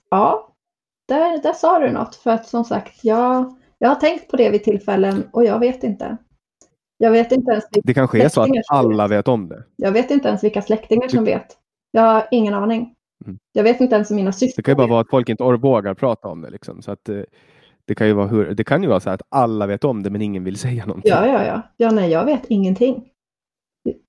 ja, 0.09 0.53
där, 1.07 1.43
där 1.43 1.53
sa 1.53 1.79
du 1.79 1.91
något. 1.91 2.15
För 2.15 2.31
att 2.31 2.47
som 2.47 2.63
sagt, 2.63 3.03
jag, 3.03 3.55
jag 3.77 3.89
har 3.89 3.95
tänkt 3.95 4.31
på 4.31 4.37
det 4.37 4.49
vid 4.49 4.63
tillfällen 4.63 5.23
och 5.31 5.45
jag 5.45 5.59
vet 5.59 5.83
inte. 5.83 6.17
Jag 6.97 7.11
vet 7.11 7.31
inte 7.31 7.51
ens 7.51 7.65
Det 7.83 7.93
kanske 7.93 8.23
är 8.23 8.29
så 8.29 8.41
att 8.41 8.49
alla 8.71 9.07
vet. 9.07 9.17
vet 9.17 9.27
om 9.27 9.49
det. 9.49 9.63
Jag 9.75 9.91
vet 9.91 10.11
inte 10.11 10.27
ens 10.27 10.43
vilka 10.43 10.61
släktingar 10.61 11.07
som 11.07 11.25
vet. 11.25 11.57
Jag 11.91 12.01
har 12.01 12.27
ingen 12.31 12.53
aning. 12.53 12.94
Mm. 13.25 13.39
Jag 13.53 13.63
vet 13.63 13.81
inte 13.81 13.95
ens 13.95 14.09
om 14.09 14.15
mina 14.15 14.31
syskon 14.31 14.53
Det 14.57 14.63
kan 14.63 14.71
ju 14.71 14.75
bara 14.75 14.87
vara 14.87 15.01
att 15.01 15.09
folk 15.09 15.29
inte 15.29 15.43
vågar 15.43 15.93
prata 15.93 16.27
om 16.27 16.41
det. 16.41 16.49
Liksom. 16.49 16.81
Så 16.81 16.91
att, 16.91 17.09
eh, 17.09 17.21
det, 17.85 17.95
kan 17.95 18.07
ju 18.07 18.13
vara 18.13 18.27
hur, 18.27 18.53
det 18.53 18.63
kan 18.63 18.83
ju 18.83 18.89
vara 18.89 18.99
så 18.99 19.09
att 19.09 19.21
alla 19.29 19.67
vet 19.67 19.83
om 19.83 20.03
det 20.03 20.09
men 20.09 20.21
ingen 20.21 20.43
vill 20.43 20.57
säga 20.59 20.85
någonting. 20.85 21.11
Ja, 21.11 21.27
ja, 21.27 21.45
ja. 21.45 21.61
ja 21.77 21.91
nej, 21.91 22.11
jag 22.11 22.25
vet 22.25 22.45
ingenting. 22.47 23.09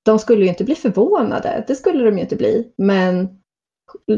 De 0.02 0.18
skulle 0.18 0.42
ju 0.42 0.48
inte 0.48 0.64
bli 0.64 0.74
förvånade. 0.74 1.64
Det 1.66 1.74
skulle 1.74 2.04
de 2.04 2.16
ju 2.16 2.22
inte 2.22 2.36
bli. 2.36 2.72
Men 2.78 3.28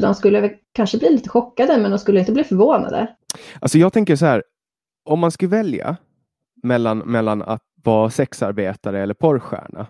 de 0.00 0.14
skulle 0.14 0.54
kanske 0.72 0.98
bli 0.98 1.10
lite 1.10 1.28
chockade, 1.28 1.78
men 1.78 1.90
de 1.90 1.98
skulle 1.98 2.20
inte 2.20 2.32
bli 2.32 2.44
förvånade. 2.44 3.16
Alltså 3.60 3.78
jag 3.78 3.92
tänker 3.92 4.16
så 4.16 4.26
här, 4.26 4.42
om 5.04 5.18
man 5.18 5.30
skulle 5.30 5.50
välja 5.50 5.96
mellan, 6.62 6.98
mellan 6.98 7.42
att 7.42 7.62
vara 7.84 8.10
sexarbetare 8.10 9.02
eller 9.02 9.14
porrstjärna, 9.14 9.86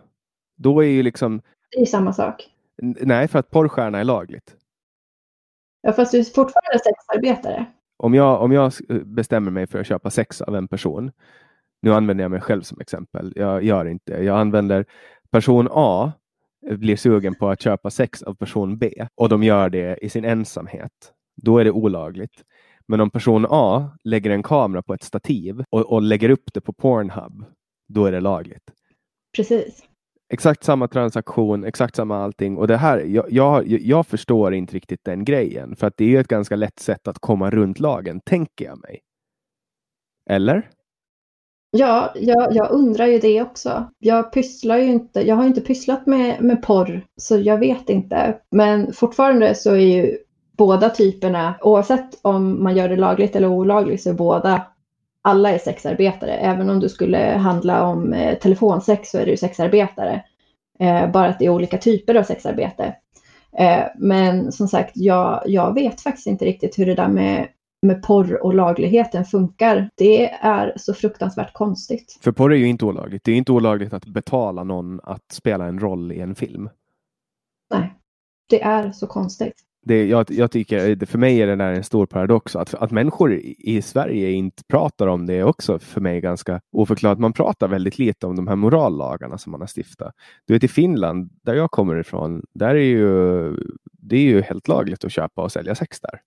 då 0.57 0.81
är 0.81 0.89
ju 0.89 1.03
liksom... 1.03 1.41
Det 1.77 1.81
är 1.81 1.87
samma 1.87 2.13
sak. 2.13 2.49
Nej, 2.83 3.29
för 3.29 3.39
att 3.39 3.51
porrstjärna 3.51 3.99
är 3.99 4.05
lagligt. 4.05 4.57
Ja, 5.89 5.93
fast 5.93 6.13
du 6.13 6.19
är 6.19 6.25
fortfarande 6.25 6.79
sexarbetare. 6.85 7.67
Om 7.97 8.15
jag, 8.15 8.43
om 8.43 8.53
jag 8.53 8.73
bestämmer 9.05 9.51
mig 9.51 9.67
för 9.67 9.81
att 9.81 9.87
köpa 9.87 10.11
sex 10.11 10.43
av 10.43 10.57
en 10.57 10.69
person, 10.69 11.13
nu 11.83 11.95
använder 11.95 12.25
jag 12.25 12.31
mig 12.31 12.41
själv 12.41 12.63
som 12.63 12.81
exempel, 12.81 13.33
jag 13.37 13.63
gör 13.63 13.85
inte, 13.85 14.13
jag 14.13 14.39
använder 14.39 14.85
person 15.31 15.69
A 15.71 16.13
blir 16.71 16.97
sugen 16.97 17.35
på 17.35 17.49
att 17.49 17.63
köpa 17.63 17.91
sex 17.91 18.23
av 18.23 18.35
person 18.35 18.79
B 18.79 19.07
och 19.15 19.29
de 19.29 19.43
gör 19.43 19.71
det 19.71 19.99
i 20.05 20.09
sin 20.09 20.25
ensamhet, 20.25 20.93
då 21.43 21.59
är 21.59 21.65
det 21.65 21.71
olagligt. 21.71 22.45
Men 22.87 23.01
om 23.01 23.11
person 23.11 23.47
A 23.51 23.91
lägger 24.05 24.31
en 24.31 24.43
kamera 24.43 24.83
på 24.83 24.95
ett 24.95 25.03
stativ 25.03 25.65
och, 25.71 25.93
och 25.93 26.03
lägger 26.03 26.31
upp 26.31 26.53
det 26.55 26.61
på 26.61 26.73
Pornhub, 26.73 27.45
då 27.89 28.05
är 28.05 28.13
det 28.13 28.21
lagligt. 28.21 28.71
Precis. 29.37 29.88
Exakt 30.31 30.65
samma 30.65 30.89
transaktion, 30.89 31.65
exakt 31.65 31.97
samma 31.97 32.25
allting. 32.25 32.57
Och 32.57 32.67
det 32.67 32.77
här, 32.77 32.99
jag, 32.99 33.27
jag, 33.29 33.67
jag 33.67 34.07
förstår 34.07 34.55
inte 34.55 34.75
riktigt 34.75 35.05
den 35.05 35.25
grejen, 35.25 35.77
för 35.77 35.87
att 35.87 35.97
det 35.97 36.17
är 36.17 36.21
ett 36.21 36.29
ganska 36.29 36.57
lätt 36.57 36.79
sätt 36.79 37.09
att 37.09 37.19
komma 37.19 37.51
runt 37.51 37.81
lagen, 37.81 38.21
tänker 38.21 38.65
jag 38.65 38.79
mig. 38.81 39.01
Eller? 40.31 40.71
Ja, 41.71 42.13
jag, 42.15 42.55
jag 42.55 42.71
undrar 42.71 43.07
ju 43.07 43.19
det 43.19 43.43
också. 43.43 43.91
Jag 43.99 44.33
pysslar 44.33 44.79
ju 44.79 44.85
inte, 44.85 45.21
jag 45.21 45.37
har 45.37 45.45
inte 45.45 45.61
pysslat 45.61 46.07
med, 46.07 46.43
med 46.43 46.63
porr, 46.63 47.07
så 47.17 47.39
jag 47.39 47.59
vet 47.59 47.91
inte. 47.91 48.39
Men 48.51 48.93
fortfarande 48.93 49.55
så 49.55 49.71
är 49.71 49.77
ju 49.77 50.19
båda 50.57 50.91
typerna, 50.91 51.55
oavsett 51.61 52.19
om 52.23 52.63
man 52.63 52.77
gör 52.77 52.89
det 52.89 52.97
lagligt 52.97 53.37
eller 53.37 53.49
olagligt, 53.49 54.03
så 54.03 54.11
är 54.11 54.15
båda, 54.15 54.67
alla 55.29 55.51
är 55.51 55.59
sexarbetare. 55.59 56.33
Även 56.33 56.71
om 56.71 56.81
du 56.81 56.89
skulle 56.89 57.19
handla 57.19 57.87
om 57.87 58.13
eh, 58.13 58.39
telefonsex 58.39 59.11
så 59.11 59.19
är 59.19 59.27
du 59.27 59.37
sexarbetare. 59.37 60.25
Eh, 60.79 61.11
bara 61.11 61.29
att 61.29 61.39
det 61.39 61.45
är 61.45 61.51
olika 61.51 61.79
typer 61.79 62.15
av 62.15 62.23
sexarbete. 62.23 62.97
Eh, 63.59 63.85
men 63.99 64.53
som 64.53 64.69
sagt, 64.69 64.93
jag, 64.95 65.43
jag 65.47 65.75
vet 65.75 66.01
faktiskt 66.01 66.27
inte 66.27 66.45
riktigt 66.45 66.79
hur 66.79 66.87
det 66.87 66.95
där 66.95 67.09
med 67.09 67.49
med 67.83 68.03
porr 68.03 68.45
och 68.45 68.55
lagligheten 68.55 69.25
funkar, 69.25 69.91
det 69.95 70.31
är 70.31 70.73
så 70.77 70.95
fruktansvärt 70.95 71.53
konstigt. 71.53 72.19
För 72.21 72.33
porr 72.33 72.53
är 72.53 72.57
ju 72.57 72.67
inte 72.67 72.85
olagligt. 72.85 73.25
Det 73.25 73.33
är 73.33 73.37
inte 73.37 73.53
olagligt 73.53 73.93
att 73.93 74.07
betala 74.07 74.65
någon 74.65 75.01
att 75.03 75.33
spela 75.33 75.67
en 75.67 75.79
roll 75.79 76.13
i 76.13 76.21
en 76.21 76.35
film. 76.35 76.71
Nej, 77.71 77.95
det 78.49 78.63
är 78.63 78.93
så 78.93 79.07
konstigt. 79.07 79.68
Det, 79.83 80.07
jag, 80.07 80.31
jag 80.31 80.51
tycker, 80.51 80.91
eh, 80.91 81.07
för 81.07 81.19
mig 81.19 81.43
är 81.43 81.47
det 81.47 81.57
där 81.57 81.73
en 81.73 81.85
stor 81.85 82.07
paradox. 82.07 82.57
Att, 82.57 82.75
att 82.75 82.91
människor 82.91 83.35
i 83.59 83.83
Sverige 83.83 84.31
inte 84.31 84.63
pratar 84.65 85.07
om 85.07 85.27
det 85.27 85.35
är 85.35 85.45
också 85.45 85.79
för 85.79 86.01
mig 86.01 86.21
ganska 86.21 86.61
oförklarat. 86.73 87.19
Man 87.19 87.33
pratar 87.33 87.69
väldigt 87.69 87.99
lite 87.99 88.27
om 88.27 88.37
de 88.37 88.49
här 88.49 88.57
morallagarna 88.57 89.39
som 89.39 89.53
man 89.53 89.61
har 89.61 89.69
stiftat. 89.77 90.15
Du 90.47 90.55
vet 90.55 90.65
i 90.65 90.69
Finland, 90.69 91.31
där 91.43 91.55
jag 91.55 91.71
kommer 91.71 92.01
ifrån, 92.01 92.43
där 92.55 92.75
är 92.75 92.75
ju, 92.75 93.57
det 93.93 94.17
är 94.17 94.23
ju 94.23 94.43
helt 94.43 94.69
lagligt 94.69 95.05
att 95.05 95.13
köpa 95.13 95.43
och 95.43 95.53
sälja 95.53 95.75
sex 95.75 96.01
där. 96.01 96.21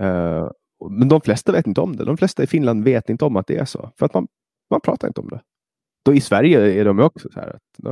Uh, 0.00 0.50
men 0.90 1.08
de 1.08 1.20
flesta 1.20 1.52
vet 1.52 1.66
inte 1.66 1.80
om 1.80 1.96
det. 1.96 2.04
De 2.04 2.16
flesta 2.16 2.42
i 2.42 2.46
Finland 2.46 2.84
vet 2.84 3.10
inte 3.10 3.24
om 3.24 3.36
att 3.36 3.46
det 3.46 3.56
är 3.56 3.64
så. 3.64 3.90
För 3.98 4.06
att 4.06 4.14
man, 4.14 4.26
man 4.70 4.80
pratar 4.80 5.08
inte 5.08 5.20
om 5.20 5.28
det. 5.28 5.40
Då 6.04 6.14
I 6.14 6.20
Sverige 6.20 6.80
är 6.80 6.84
de 6.84 7.00
också 7.00 7.28
så 7.32 7.40
här 7.40 7.48
att 7.48 7.82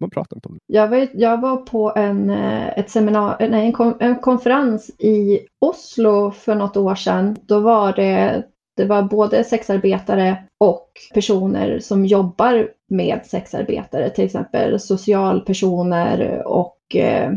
man 0.00 0.10
pratar 0.10 0.36
inte 0.36 0.48
om 0.48 0.54
det. 0.54 0.60
Jag 0.66 0.88
var, 0.88 1.08
jag 1.12 1.40
var 1.40 1.56
på 1.56 1.92
en, 1.96 2.30
eh, 2.30 2.78
ett 2.78 2.90
seminar, 2.90 3.36
nej, 3.50 3.66
en, 3.66 3.72
kon, 3.72 3.94
en 4.00 4.18
konferens 4.18 4.90
i 4.98 5.40
Oslo 5.58 6.30
för 6.30 6.54
något 6.54 6.76
år 6.76 6.94
sedan. 6.94 7.36
Då 7.42 7.60
var 7.60 7.92
det, 7.92 8.42
det 8.76 8.84
var 8.84 9.02
både 9.02 9.44
sexarbetare 9.44 10.44
och 10.58 10.90
personer 11.14 11.78
som 11.78 12.06
jobbar 12.06 12.70
med 12.88 13.20
sexarbetare. 13.26 14.10
Till 14.10 14.24
exempel 14.24 14.80
socialpersoner 14.80 16.42
och 16.46 16.96
eh, 16.96 17.32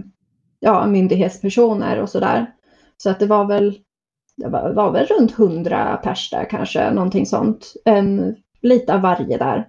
ja, 0.59 0.85
myndighetspersoner 0.85 2.01
och 2.01 2.09
sådär. 2.09 2.45
Så 2.97 3.09
att 3.09 3.19
det 3.19 3.25
var 3.25 3.45
väl 3.45 3.77
det 4.37 4.47
var, 4.47 4.73
var 4.73 4.91
väl 4.91 5.05
runt 5.05 5.39
100 5.39 5.99
pers 6.03 6.29
där 6.29 6.45
kanske, 6.49 6.91
någonting 6.91 7.25
sånt. 7.25 7.73
En, 7.85 8.35
lite 8.61 8.93
av 8.93 9.01
varje 9.01 9.37
där. 9.37 9.67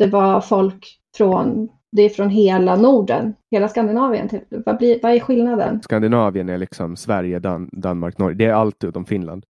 Det 0.00 0.06
var 0.06 0.40
folk 0.40 0.98
från, 1.16 1.68
det 1.92 2.02
är 2.02 2.08
från 2.08 2.30
hela 2.30 2.76
Norden, 2.76 3.34
hela 3.50 3.68
Skandinavien. 3.68 4.28
Till, 4.28 4.40
vad, 4.50 4.78
blir, 4.78 5.00
vad 5.02 5.12
är 5.12 5.20
skillnaden? 5.20 5.82
Skandinavien 5.82 6.48
är 6.48 6.58
liksom 6.58 6.96
Sverige, 6.96 7.38
Dan, 7.38 7.70
Danmark, 7.72 8.18
Norge. 8.18 8.36
Det 8.36 8.44
är 8.44 8.52
allt 8.52 8.84
utom 8.84 9.04
Finland. 9.04 9.44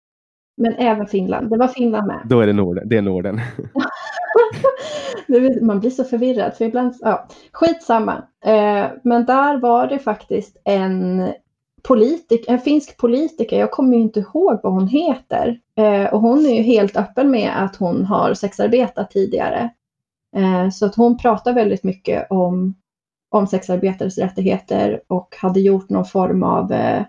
Men 0.57 0.73
även 0.73 1.07
Finland. 1.07 1.49
Det 1.49 1.57
var 1.57 1.67
Finland 1.67 2.07
med. 2.07 2.21
Då 2.25 2.39
är 2.39 2.47
det 2.47 2.53
Norden. 2.53 2.89
Det 2.89 2.97
är 2.97 3.01
Norden. 3.01 3.41
Man 5.61 5.79
blir 5.79 5.89
så 5.89 6.03
förvirrad, 6.03 6.53
för 6.53 6.65
ibland, 6.65 6.95
ja, 6.99 7.27
skitsamma. 7.51 8.13
Eh, 8.45 8.85
men 9.03 9.25
där 9.25 9.57
var 9.57 9.87
det 9.87 9.99
faktiskt 9.99 10.61
en 10.63 11.27
politik, 11.83 12.45
en 12.47 12.59
finsk 12.59 12.97
politiker, 12.97 13.59
jag 13.59 13.71
kommer 13.71 13.95
ju 13.95 14.01
inte 14.01 14.19
ihåg 14.19 14.59
vad 14.63 14.73
hon 14.73 14.87
heter. 14.87 15.59
Eh, 15.77 16.13
och 16.13 16.21
hon 16.21 16.45
är 16.45 16.55
ju 16.55 16.61
helt 16.61 16.97
öppen 16.97 17.31
med 17.31 17.63
att 17.63 17.75
hon 17.75 18.05
har 18.05 18.33
sexarbetat 18.33 19.11
tidigare. 19.11 19.69
Eh, 20.35 20.69
så 20.69 20.85
att 20.85 20.95
hon 20.95 21.17
pratar 21.17 21.53
väldigt 21.53 21.83
mycket 21.83 22.27
om, 22.29 22.75
om 23.31 23.47
sexarbetares 23.47 24.17
rättigheter 24.17 25.01
och 25.07 25.35
hade 25.39 25.59
gjort 25.59 25.89
någon 25.89 26.05
form 26.05 26.43
av 26.43 26.71
eh, 26.71 27.05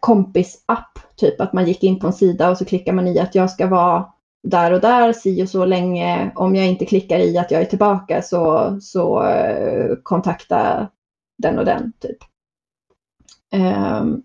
kompisapp. 0.00 0.98
Typ 1.16 1.40
att 1.40 1.52
man 1.52 1.66
gick 1.66 1.82
in 1.82 1.98
på 1.98 2.06
en 2.06 2.12
sida 2.12 2.50
och 2.50 2.58
så 2.58 2.64
klickar 2.64 2.92
man 2.92 3.08
i 3.08 3.18
att 3.18 3.34
jag 3.34 3.50
ska 3.50 3.66
vara 3.66 4.06
där 4.48 4.72
och 4.72 4.80
där, 4.80 5.12
si 5.12 5.44
och 5.44 5.48
så 5.48 5.64
länge. 5.64 6.32
Om 6.34 6.54
jag 6.54 6.66
inte 6.66 6.84
klickar 6.84 7.18
i 7.18 7.38
att 7.38 7.50
jag 7.50 7.60
är 7.60 7.64
tillbaka 7.64 8.22
så, 8.22 8.76
så 8.80 9.22
eh, 9.26 9.96
kontakta 10.02 10.88
den 11.42 11.58
och 11.58 11.64
den. 11.64 11.92
typ. 11.98 12.18
Um, 13.54 14.22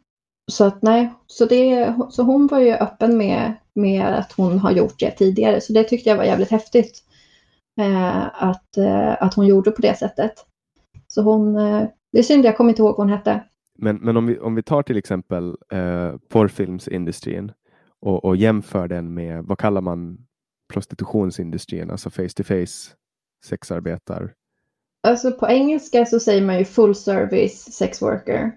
så 0.51 0.63
att 0.63 0.81
nej, 0.81 1.13
så, 1.27 1.45
det, 1.45 1.93
så 2.09 2.23
hon 2.23 2.47
var 2.47 2.59
ju 2.59 2.73
öppen 2.73 3.17
med, 3.17 3.53
med 3.75 4.05
att 4.05 4.31
hon 4.31 4.59
har 4.59 4.71
gjort 4.71 4.99
det 4.99 5.11
tidigare. 5.11 5.61
Så 5.61 5.73
det 5.73 5.83
tyckte 5.83 6.09
jag 6.09 6.17
var 6.17 6.23
jävligt 6.23 6.51
häftigt. 6.51 7.03
Uh, 7.79 8.43
att, 8.43 8.77
uh, 8.77 9.23
att 9.23 9.33
hon 9.33 9.47
gjorde 9.47 9.71
på 9.71 9.81
det 9.81 9.97
sättet. 9.97 10.33
Så 11.07 11.21
hon, 11.21 11.55
uh, 11.55 11.87
det 12.11 12.19
är 12.19 12.23
synd, 12.23 12.45
jag 12.45 12.57
kommer 12.57 12.69
inte 12.69 12.81
ihåg 12.81 12.97
vad 12.97 13.07
hon 13.07 13.17
hette. 13.17 13.43
Men, 13.77 13.95
men 13.95 14.17
om, 14.17 14.27
vi, 14.27 14.39
om 14.39 14.55
vi 14.55 14.63
tar 14.63 14.83
till 14.83 14.97
exempel 14.97 15.57
uh, 15.73 16.17
porrfilmsindustrin 16.29 17.51
och, 17.99 18.25
och 18.25 18.35
jämför 18.35 18.87
den 18.87 19.13
med, 19.13 19.43
vad 19.43 19.57
kallar 19.57 19.81
man 19.81 20.17
prostitutionsindustrin, 20.73 21.91
alltså 21.91 22.09
face 22.09 22.29
to 22.35 22.43
face 22.43 22.95
sexarbetar? 23.45 24.33
Alltså 25.07 25.31
på 25.31 25.47
engelska 25.47 26.05
så 26.05 26.19
säger 26.19 26.45
man 26.45 26.57
ju 26.57 26.65
full 26.65 26.95
service 26.95 27.73
sex 27.73 28.01
worker. 28.01 28.51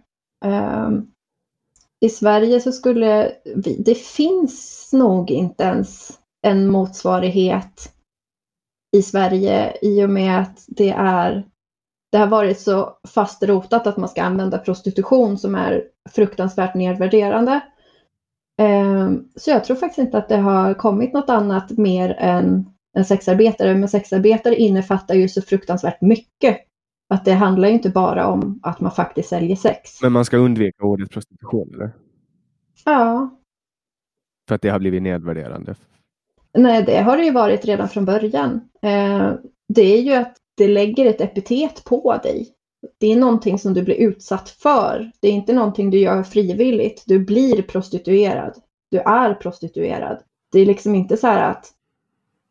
Um, 0.44 1.12
I 2.00 2.08
Sverige 2.08 2.60
så 2.60 2.72
skulle 2.72 3.32
vi, 3.56 3.82
det 3.82 3.94
finns 3.94 4.90
nog 4.92 5.30
inte 5.30 5.64
ens 5.64 6.18
en 6.42 6.68
motsvarighet 6.68 7.92
i 8.92 9.02
Sverige 9.02 9.76
i 9.82 10.04
och 10.04 10.10
med 10.10 10.40
att 10.40 10.64
det 10.68 10.90
är 10.90 11.44
det 12.12 12.18
har 12.18 12.26
varit 12.26 12.60
så 12.60 12.98
fastrotat 13.08 13.86
att 13.86 13.96
man 13.96 14.08
ska 14.08 14.22
använda 14.22 14.58
prostitution 14.58 15.38
som 15.38 15.54
är 15.54 15.84
fruktansvärt 16.10 16.74
nedvärderande. 16.74 17.60
Ehm, 18.58 19.28
så 19.36 19.50
jag 19.50 19.64
tror 19.64 19.76
faktiskt 19.76 19.98
inte 19.98 20.18
att 20.18 20.28
det 20.28 20.36
har 20.36 20.74
kommit 20.74 21.12
något 21.12 21.30
annat 21.30 21.70
mer 21.70 22.16
än 22.18 22.66
en 22.94 23.04
sexarbetare. 23.04 23.74
Men 23.74 23.88
sexarbetare 23.88 24.56
innefattar 24.56 25.14
ju 25.14 25.28
så 25.28 25.42
fruktansvärt 25.42 26.00
mycket. 26.00 26.58
Att 27.08 27.24
det 27.24 27.32
handlar 27.32 27.68
ju 27.68 27.74
inte 27.74 27.90
bara 27.90 28.26
om 28.26 28.60
att 28.62 28.80
man 28.80 28.92
faktiskt 28.92 29.28
säljer 29.28 29.56
sex. 29.56 30.02
Men 30.02 30.12
man 30.12 30.24
ska 30.24 30.36
undvika 30.36 30.84
ordet 30.84 31.10
prostitution 31.10 31.74
eller? 31.74 31.92
Ja. 32.84 33.38
För 34.48 34.54
att 34.54 34.62
det 34.62 34.68
har 34.68 34.78
blivit 34.78 35.02
nedvärderande? 35.02 35.74
Nej, 36.54 36.82
det 36.82 36.96
har 36.96 37.16
det 37.16 37.24
ju 37.24 37.32
varit 37.32 37.64
redan 37.64 37.88
från 37.88 38.04
början. 38.04 38.60
Eh, 38.82 39.32
det 39.68 39.82
är 39.82 40.02
ju 40.02 40.12
att 40.12 40.36
det 40.54 40.68
lägger 40.68 41.06
ett 41.06 41.20
epitet 41.20 41.84
på 41.84 42.20
dig 42.22 42.54
det 42.98 43.12
är 43.12 43.16
någonting 43.16 43.58
som 43.58 43.74
du 43.74 43.82
blir 43.82 43.94
utsatt 43.94 44.48
för. 44.48 45.10
Det 45.20 45.28
är 45.28 45.32
inte 45.32 45.52
någonting 45.52 45.90
du 45.90 45.98
gör 45.98 46.22
frivilligt. 46.22 47.04
Du 47.06 47.18
blir 47.18 47.62
prostituerad. 47.62 48.54
Du 48.90 48.98
är 48.98 49.34
prostituerad. 49.34 50.18
Det 50.52 50.60
är 50.60 50.66
liksom 50.66 50.94
inte 50.94 51.16
så 51.16 51.26
här 51.26 51.50
att 51.50 51.72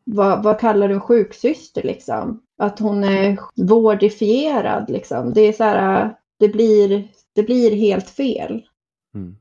vad, 0.04 0.42
vad 0.42 0.60
kallar 0.60 0.88
du 0.88 0.94
en 0.94 1.00
sjuksyster 1.00 1.82
liksom? 1.82 2.42
Att 2.58 2.78
hon 2.78 3.04
är 3.04 3.38
vårdifierad 3.56 4.90
liksom. 4.90 5.32
Det 5.32 5.40
är 5.40 5.52
så 5.52 5.64
här, 5.64 6.14
det 6.38 6.48
blir, 6.48 7.08
det 7.32 7.42
blir 7.42 7.76
helt 7.76 8.10
fel. 8.10 8.66
Mm. 9.14 9.36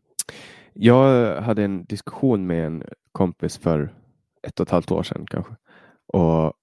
Jag 0.74 1.36
hade 1.41 1.64
en 1.64 1.86
diskussion 1.86 2.47
med 2.47 2.66
en 2.66 2.84
kompis 3.12 3.57
för 3.57 3.93
ett 4.48 4.60
och 4.60 4.68
ett 4.68 4.72
halvt 4.72 4.92
år 4.92 5.04
sedan 5.04 5.26
kanske. 5.30 5.56
Och 6.14 6.54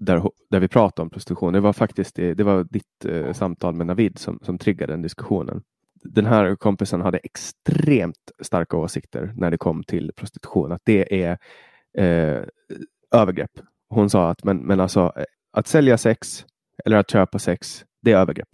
där, 0.00 0.30
där 0.50 0.60
vi 0.60 0.68
pratade 0.68 1.02
om 1.02 1.10
prostitution. 1.10 1.52
Det 1.52 1.60
var 1.60 1.72
faktiskt 1.72 2.16
det, 2.16 2.34
det 2.34 2.44
var 2.44 2.64
ditt 2.64 3.04
eh, 3.04 3.32
samtal 3.32 3.74
med 3.74 3.86
Navid 3.86 4.18
som, 4.18 4.38
som 4.42 4.58
triggade 4.58 4.92
den 4.92 5.02
diskussionen. 5.02 5.62
Den 6.04 6.26
här 6.26 6.56
kompisen 6.56 7.00
hade 7.00 7.18
extremt 7.18 8.30
starka 8.42 8.76
åsikter 8.76 9.32
när 9.36 9.50
det 9.50 9.58
kom 9.58 9.84
till 9.84 10.12
prostitution. 10.16 10.72
Att 10.72 10.82
det 10.84 11.24
är 11.24 11.38
eh, 11.98 12.42
övergrepp. 13.12 13.50
Hon 13.88 14.10
sa 14.10 14.30
att 14.30 14.44
men, 14.44 14.56
men 14.56 14.80
alltså, 14.80 15.12
eh, 15.16 15.24
att 15.52 15.66
sälja 15.66 15.98
sex 15.98 16.46
eller 16.84 16.96
att 16.96 17.10
köpa 17.10 17.38
sex, 17.38 17.84
det 18.02 18.12
är 18.12 18.16
övergrepp. 18.16 18.48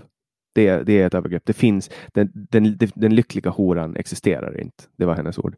Det, 0.55 0.83
det 0.83 1.03
är 1.03 1.07
ett 1.07 1.15
övergrepp. 1.15 1.43
Det 1.47 1.53
finns, 1.53 1.91
den, 2.15 2.31
den, 2.35 2.79
den 2.95 3.15
lyckliga 3.15 3.51
horan 3.51 3.97
existerar 3.97 4.61
inte. 4.61 4.85
Det 4.97 5.05
var 5.05 5.15
hennes 5.15 5.39
ord. 5.39 5.57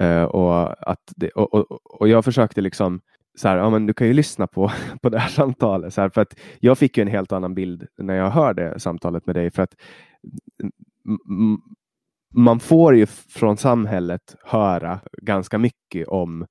Uh, 0.00 0.22
och, 0.22 0.90
att 0.90 1.12
det, 1.16 1.30
och, 1.30 1.54
och, 1.54 2.00
och 2.00 2.08
jag 2.08 2.24
försökte 2.24 2.60
liksom 2.60 3.00
så 3.38 3.48
här, 3.48 3.56
ja, 3.56 3.70
men 3.70 3.86
du 3.86 3.94
kan 3.94 4.06
ju 4.06 4.12
lyssna 4.12 4.46
på, 4.46 4.72
på 5.02 5.08
det 5.08 5.18
här 5.18 5.28
samtalet. 5.28 5.94
Så 5.94 6.00
här, 6.00 6.08
för 6.08 6.20
att 6.20 6.38
jag 6.60 6.78
fick 6.78 6.96
ju 6.96 7.02
en 7.02 7.08
helt 7.08 7.32
annan 7.32 7.54
bild 7.54 7.86
när 7.98 8.14
jag 8.14 8.30
hörde 8.30 8.80
samtalet 8.80 9.26
med 9.26 9.36
dig. 9.36 9.50
För 9.50 9.62
att 9.62 9.74
man 12.34 12.60
får 12.60 12.96
ju 12.96 13.06
från 13.06 13.56
samhället 13.56 14.36
höra 14.44 15.00
ganska 15.22 15.58
mycket 15.58 16.08
om 16.08 16.46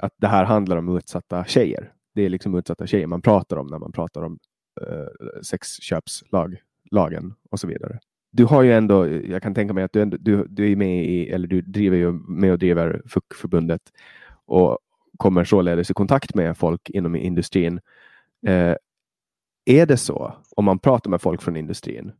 att 0.00 0.14
det 0.16 0.26
här 0.26 0.44
handlar 0.44 0.76
om 0.76 0.96
utsatta 0.96 1.44
tjejer. 1.44 1.92
Det 2.14 2.22
är 2.22 2.28
liksom 2.28 2.54
utsatta 2.54 2.86
tjejer 2.86 3.06
man 3.06 3.22
pratar 3.22 3.56
om 3.56 3.66
när 3.66 3.78
man 3.78 3.92
pratar 3.92 4.22
om 4.22 4.38
uh, 4.80 5.40
sexköpslagen 5.42 7.34
och 7.50 7.60
så 7.60 7.66
vidare. 7.66 7.98
Du 8.30 8.44
har 8.44 8.62
ju 8.62 8.72
ändå, 8.72 9.08
jag 9.08 9.42
kan 9.42 9.54
tänka 9.54 9.74
mig 9.74 9.84
att 9.84 9.92
du, 9.92 10.02
ändå, 10.02 10.16
du, 10.20 10.46
du 10.48 10.72
är 10.72 10.76
med 10.76 11.04
i, 11.04 11.28
eller 11.28 11.48
du 11.48 11.60
driver 11.60 11.96
ju 11.96 12.12
med 12.12 12.52
och 12.52 12.58
driver 12.58 13.02
FUK-förbundet 13.06 13.82
och, 14.46 14.78
kommer 15.20 15.44
således 15.44 15.90
i 15.90 15.94
kontakt 15.94 16.34
med 16.34 16.56
folk 16.56 16.90
inom 16.90 17.16
industrin. 17.16 17.80
Eh, 18.46 18.74
är 19.64 19.86
det 19.86 19.96
så, 19.96 20.34
om 20.56 20.64
man 20.64 20.78
pratar 20.78 21.10
med 21.10 21.22
folk 21.22 21.42
från 21.42 21.56
industrin, 21.56 22.12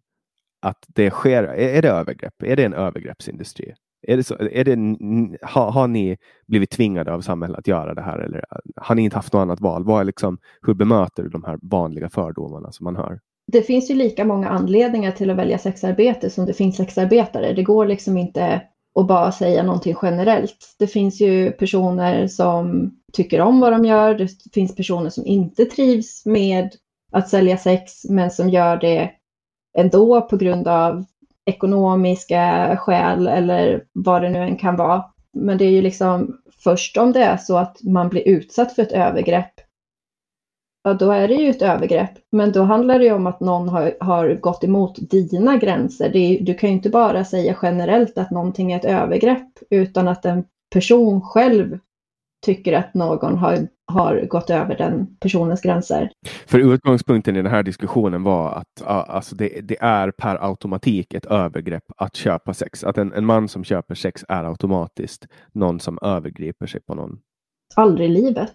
att 0.60 0.84
det 0.88 1.10
sker, 1.10 1.42
är, 1.42 1.76
är 1.76 1.82
det 1.82 1.88
övergrepp? 1.88 2.42
Är 2.42 2.56
det 2.56 2.64
en 2.64 2.74
övergreppsindustri? 2.74 3.74
Är 4.02 4.16
det 4.16 4.24
så, 4.24 4.36
är 4.38 4.64
det, 4.64 4.76
har, 5.42 5.70
har 5.70 5.88
ni 5.88 6.16
blivit 6.46 6.70
tvingade 6.70 7.12
av 7.12 7.20
samhället 7.20 7.58
att 7.58 7.66
göra 7.66 7.94
det 7.94 8.02
här 8.02 8.18
eller 8.18 8.44
har 8.76 8.94
ni 8.94 9.02
inte 9.02 9.16
haft 9.16 9.32
något 9.32 9.40
annat 9.40 9.60
val? 9.60 9.84
Vad 9.84 10.00
är 10.00 10.04
liksom, 10.04 10.38
hur 10.62 10.74
bemöter 10.74 11.22
du 11.22 11.28
de 11.28 11.44
här 11.44 11.58
vanliga 11.62 12.08
fördomarna 12.08 12.72
som 12.72 12.84
man 12.84 12.96
hör? 12.96 13.20
Det 13.52 13.62
finns 13.62 13.90
ju 13.90 13.94
lika 13.94 14.24
många 14.24 14.48
anledningar 14.48 15.12
till 15.12 15.30
att 15.30 15.36
välja 15.36 15.58
sexarbete 15.58 16.30
som 16.30 16.46
det 16.46 16.52
finns 16.52 16.76
sexarbetare. 16.76 17.52
Det 17.52 17.62
går 17.62 17.86
liksom 17.86 18.16
inte 18.16 18.62
att 18.94 19.06
bara 19.06 19.32
säga 19.32 19.62
någonting 19.62 19.96
generellt. 20.02 20.74
Det 20.78 20.86
finns 20.86 21.20
ju 21.20 21.52
personer 21.52 22.26
som 22.26 22.90
tycker 23.12 23.40
om 23.40 23.60
vad 23.60 23.72
de 23.72 23.84
gör. 23.84 24.14
Det 24.14 24.28
finns 24.54 24.74
personer 24.74 25.10
som 25.10 25.26
inte 25.26 25.64
trivs 25.64 26.26
med 26.26 26.74
att 27.12 27.28
sälja 27.28 27.56
sex 27.56 27.92
men 28.08 28.30
som 28.30 28.50
gör 28.50 28.76
det 28.76 29.10
ändå 29.78 30.22
på 30.22 30.36
grund 30.36 30.68
av 30.68 31.04
ekonomiska 31.46 32.76
skäl 32.76 33.26
eller 33.26 33.84
vad 33.92 34.22
det 34.22 34.30
nu 34.30 34.38
än 34.38 34.56
kan 34.56 34.76
vara. 34.76 35.04
Men 35.32 35.58
det 35.58 35.64
är 35.64 35.70
ju 35.70 35.82
liksom 35.82 36.36
först 36.64 36.96
om 36.96 37.12
det 37.12 37.22
är 37.22 37.36
så 37.36 37.56
att 37.56 37.76
man 37.82 38.08
blir 38.08 38.28
utsatt 38.28 38.72
för 38.72 38.82
ett 38.82 38.92
övergrepp 38.92 39.59
ja 40.82 40.94
då 40.94 41.10
är 41.10 41.28
det 41.28 41.34
ju 41.34 41.50
ett 41.50 41.62
övergrepp. 41.62 42.10
Men 42.32 42.52
då 42.52 42.62
handlar 42.62 42.98
det 42.98 43.04
ju 43.04 43.12
om 43.12 43.26
att 43.26 43.40
någon 43.40 43.68
har, 43.68 43.94
har 44.00 44.34
gått 44.34 44.64
emot 44.64 45.10
dina 45.10 45.56
gränser. 45.56 46.16
Är, 46.16 46.40
du 46.40 46.54
kan 46.54 46.70
ju 46.70 46.76
inte 46.76 46.90
bara 46.90 47.24
säga 47.24 47.56
generellt 47.62 48.18
att 48.18 48.30
någonting 48.30 48.72
är 48.72 48.76
ett 48.76 48.84
övergrepp 48.84 49.52
utan 49.70 50.08
att 50.08 50.24
en 50.24 50.44
person 50.74 51.20
själv 51.20 51.78
tycker 52.46 52.72
att 52.72 52.94
någon 52.94 53.38
har, 53.38 53.68
har 53.86 54.26
gått 54.28 54.50
över 54.50 54.76
den 54.76 55.16
personens 55.20 55.62
gränser. 55.62 56.10
För 56.46 56.58
utgångspunkten 56.58 57.36
i 57.36 57.42
den 57.42 57.52
här 57.52 57.62
diskussionen 57.62 58.22
var 58.22 58.52
att 58.52 58.86
alltså 58.86 59.36
det, 59.36 59.60
det, 59.60 59.76
är 59.80 60.10
per 60.10 60.44
automatik 60.50 61.14
ett 61.14 61.26
övergrepp 61.26 61.84
att 61.96 62.16
köpa 62.16 62.54
sex. 62.54 62.84
Att 62.84 62.98
en, 62.98 63.12
en 63.12 63.26
man 63.26 63.48
som 63.48 63.64
köper 63.64 63.94
sex 63.94 64.24
är 64.28 64.44
automatiskt 64.44 65.26
någon 65.52 65.80
som 65.80 65.98
övergriper 66.02 66.66
sig 66.66 66.80
på 66.80 66.94
någon. 66.94 67.18
Aldrig 67.76 68.10
i 68.10 68.12
livet. 68.12 68.54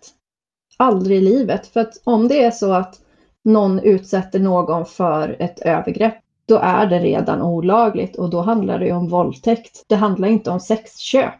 Aldrig 0.77 1.17
i 1.17 1.21
livet. 1.21 1.67
För 1.67 1.79
att 1.79 2.01
om 2.03 2.27
det 2.27 2.43
är 2.43 2.51
så 2.51 2.71
att 2.71 2.99
någon 3.43 3.79
utsätter 3.79 4.39
någon 4.39 4.85
för 4.85 5.35
ett 5.39 5.59
övergrepp, 5.59 6.15
då 6.45 6.55
är 6.57 6.85
det 6.85 6.99
redan 6.99 7.41
olagligt 7.41 8.15
och 8.15 8.29
då 8.29 8.41
handlar 8.41 8.79
det 8.79 8.91
om 8.91 9.07
våldtäkt. 9.07 9.83
Det 9.87 9.95
handlar 9.95 10.27
inte 10.27 10.51
om 10.51 10.59
sexköp. 10.59 11.33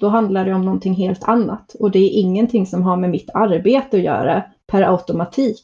Då 0.00 0.08
handlar 0.08 0.44
det 0.44 0.54
om 0.54 0.64
någonting 0.64 0.94
helt 0.94 1.24
annat 1.24 1.76
och 1.78 1.90
det 1.90 1.98
är 1.98 2.20
ingenting 2.20 2.66
som 2.66 2.82
har 2.82 2.96
med 2.96 3.10
mitt 3.10 3.30
arbete 3.34 3.96
att 3.96 4.02
göra 4.02 4.44
per 4.66 4.82
automatik. 4.82 5.62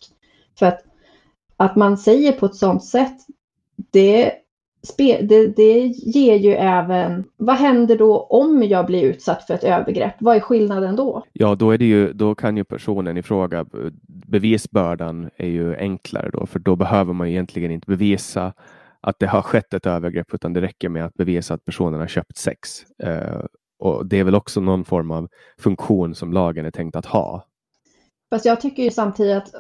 För 0.59 0.67
att, 0.67 0.81
att 1.57 1.77
man 1.77 1.97
säger 1.97 2.33
på 2.33 2.47
ett 2.47 2.55
sådant 2.55 2.85
sätt, 2.85 3.17
det 3.91 4.33
det, 4.97 5.57
det 5.57 5.87
ger 5.87 6.37
ju 6.37 6.53
även, 6.53 7.25
vad 7.37 7.57
händer 7.57 7.99
då 7.99 8.21
om 8.21 8.63
jag 8.63 8.87
blir 8.87 9.03
utsatt 9.03 9.47
för 9.47 9.55
ett 9.55 9.65
övergrepp? 9.65 10.15
Vad 10.19 10.37
är 10.37 10.41
skillnaden 10.41 10.97
då? 10.97 11.23
Ja, 11.33 11.55
då, 11.55 11.71
är 11.71 11.79
det 11.79 11.85
ju, 11.85 12.13
då 12.13 12.35
kan 12.35 12.57
ju 12.57 12.65
personen 12.65 13.17
i 13.17 13.23
fråga, 13.23 13.67
bevisbördan 14.27 15.31
är 15.37 15.49
ju 15.49 15.77
enklare 15.77 16.31
då, 16.33 16.47
för 16.47 16.59
då 16.59 16.77
behöver 16.77 17.13
man 17.13 17.27
egentligen 17.27 17.71
inte 17.71 17.87
bevisa 17.87 18.53
att 19.01 19.19
det 19.19 19.27
har 19.27 19.43
skett 19.43 19.75
ett 19.75 19.87
övergrepp, 19.87 20.35
utan 20.35 20.53
det 20.53 20.61
räcker 20.61 20.89
med 20.89 21.05
att 21.05 21.15
bevisa 21.15 21.55
att 21.55 21.65
personen 21.65 22.01
har 22.01 22.07
köpt 22.07 22.37
sex. 22.37 22.69
Eh, 23.03 23.45
och 23.79 24.07
Det 24.07 24.21
är 24.21 24.25
väl 24.25 24.35
också 24.35 24.61
någon 24.61 24.85
form 24.85 25.11
av 25.11 25.29
funktion 25.59 26.15
som 26.15 26.33
lagen 26.33 26.67
är 26.67 26.71
tänkt 26.71 26.97
att 26.97 27.07
ha. 27.07 27.45
Fast 28.31 28.45
jag 28.45 28.61
tycker 28.61 28.83
ju 28.83 28.91
samtidigt 28.91 29.37
att 29.37 29.51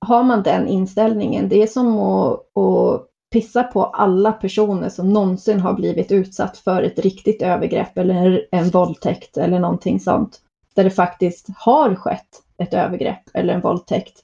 har 0.00 0.22
man 0.22 0.42
den 0.42 0.68
inställningen, 0.68 1.48
det 1.48 1.62
är 1.62 1.66
som 1.66 1.98
att, 1.98 2.58
att 2.58 3.06
pissa 3.34 3.62
på 3.62 3.84
alla 3.84 4.32
personer 4.32 4.88
som 4.88 5.12
någonsin 5.12 5.60
har 5.60 5.74
blivit 5.74 6.12
utsatt 6.12 6.56
för 6.56 6.82
ett 6.82 6.98
riktigt 6.98 7.42
övergrepp 7.42 7.98
eller 7.98 8.46
en 8.50 8.68
våldtäkt 8.68 9.36
eller 9.36 9.58
någonting 9.58 10.00
sånt. 10.00 10.40
Där 10.74 10.84
det 10.84 10.90
faktiskt 10.90 11.48
har 11.56 11.94
skett 11.94 12.42
ett 12.58 12.74
övergrepp 12.74 13.22
eller 13.34 13.54
en 13.54 13.60
våldtäkt 13.60 14.20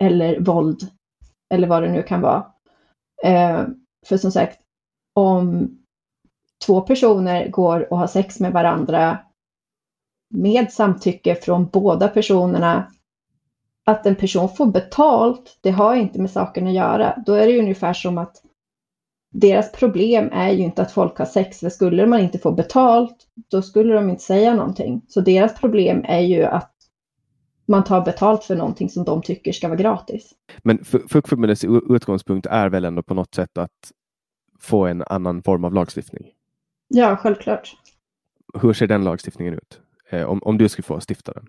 eller 0.00 0.40
våld 0.40 0.88
eller 1.54 1.68
vad 1.68 1.82
det 1.82 1.90
nu 1.90 2.02
kan 2.02 2.20
vara. 2.20 2.46
Eh, 3.24 3.64
för 4.06 4.16
som 4.16 4.30
sagt, 4.30 4.58
om 5.14 5.70
två 6.66 6.80
personer 6.80 7.48
går 7.48 7.92
och 7.92 7.98
har 7.98 8.06
sex 8.06 8.40
med 8.40 8.52
varandra 8.52 9.18
med 10.34 10.72
samtycke 10.72 11.34
från 11.34 11.66
båda 11.66 12.08
personerna 12.08 12.90
att 13.84 14.06
en 14.06 14.14
person 14.14 14.48
får 14.48 14.66
betalt, 14.66 15.58
det 15.60 15.70
har 15.70 15.94
inte 15.94 16.20
med 16.20 16.30
saken 16.30 16.66
att 16.66 16.72
göra. 16.72 17.22
Då 17.26 17.32
är 17.32 17.46
det 17.46 17.58
ungefär 17.58 17.92
som 17.92 18.18
att 18.18 18.43
deras 19.34 19.72
problem 19.72 20.28
är 20.32 20.50
ju 20.50 20.62
inte 20.62 20.82
att 20.82 20.92
folk 20.92 21.18
har 21.18 21.26
sex, 21.26 21.60
för 21.60 21.68
skulle 21.68 22.06
man 22.06 22.20
inte 22.20 22.38
få 22.38 22.52
betalt, 22.52 23.16
då 23.50 23.62
skulle 23.62 23.94
de 23.94 24.10
inte 24.10 24.22
säga 24.22 24.54
någonting. 24.54 25.02
Så 25.08 25.20
deras 25.20 25.54
problem 25.60 26.04
är 26.04 26.20
ju 26.20 26.44
att 26.44 26.72
man 27.66 27.84
tar 27.84 28.00
betalt 28.00 28.44
för 28.44 28.56
någonting 28.56 28.90
som 28.90 29.04
de 29.04 29.22
tycker 29.22 29.52
ska 29.52 29.68
vara 29.68 29.78
gratis. 29.78 30.32
Men 30.62 30.84
Fuckförbundets 30.84 31.64
utgångspunkt 31.64 32.46
är 32.46 32.68
väl 32.68 32.84
ändå 32.84 33.02
på 33.02 33.14
något 33.14 33.34
sätt 33.34 33.58
att 33.58 33.92
få 34.60 34.86
en 34.86 35.02
annan 35.06 35.42
form 35.42 35.64
av 35.64 35.74
lagstiftning? 35.74 36.26
Ja, 36.88 37.16
självklart. 37.16 37.76
Hur 38.62 38.72
ser 38.72 38.86
den 38.86 39.04
lagstiftningen 39.04 39.54
ut? 39.54 39.80
Eh, 40.10 40.22
om, 40.22 40.42
om 40.42 40.58
du 40.58 40.68
skulle 40.68 40.84
få 40.84 41.00
stifta 41.08 41.32
den? 41.32 41.46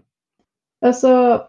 Alltså, 0.85 1.41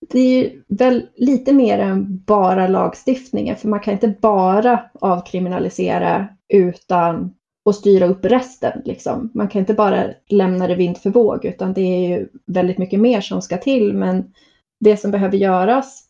det 0.00 0.20
är 0.20 0.52
väl 0.68 1.06
lite 1.16 1.52
mer 1.52 1.78
än 1.78 2.22
bara 2.26 2.66
lagstiftningen, 2.66 3.56
för 3.56 3.68
man 3.68 3.80
kan 3.80 3.94
inte 3.94 4.14
bara 4.20 4.90
avkriminalisera 5.00 6.28
utan 6.48 7.34
att 7.68 7.74
styra 7.74 8.06
upp 8.06 8.24
resten. 8.24 8.82
Liksom. 8.84 9.30
Man 9.34 9.48
kan 9.48 9.60
inte 9.60 9.74
bara 9.74 10.04
lämna 10.28 10.66
det 10.66 10.74
vind 10.74 10.98
för 10.98 11.10
våg, 11.10 11.44
utan 11.44 11.72
det 11.72 11.80
är 11.80 12.08
ju 12.08 12.28
väldigt 12.46 12.78
mycket 12.78 13.00
mer 13.00 13.20
som 13.20 13.42
ska 13.42 13.56
till. 13.56 13.94
Men 13.94 14.32
det 14.80 14.96
som 14.96 15.10
behöver 15.10 15.38
göras, 15.38 16.04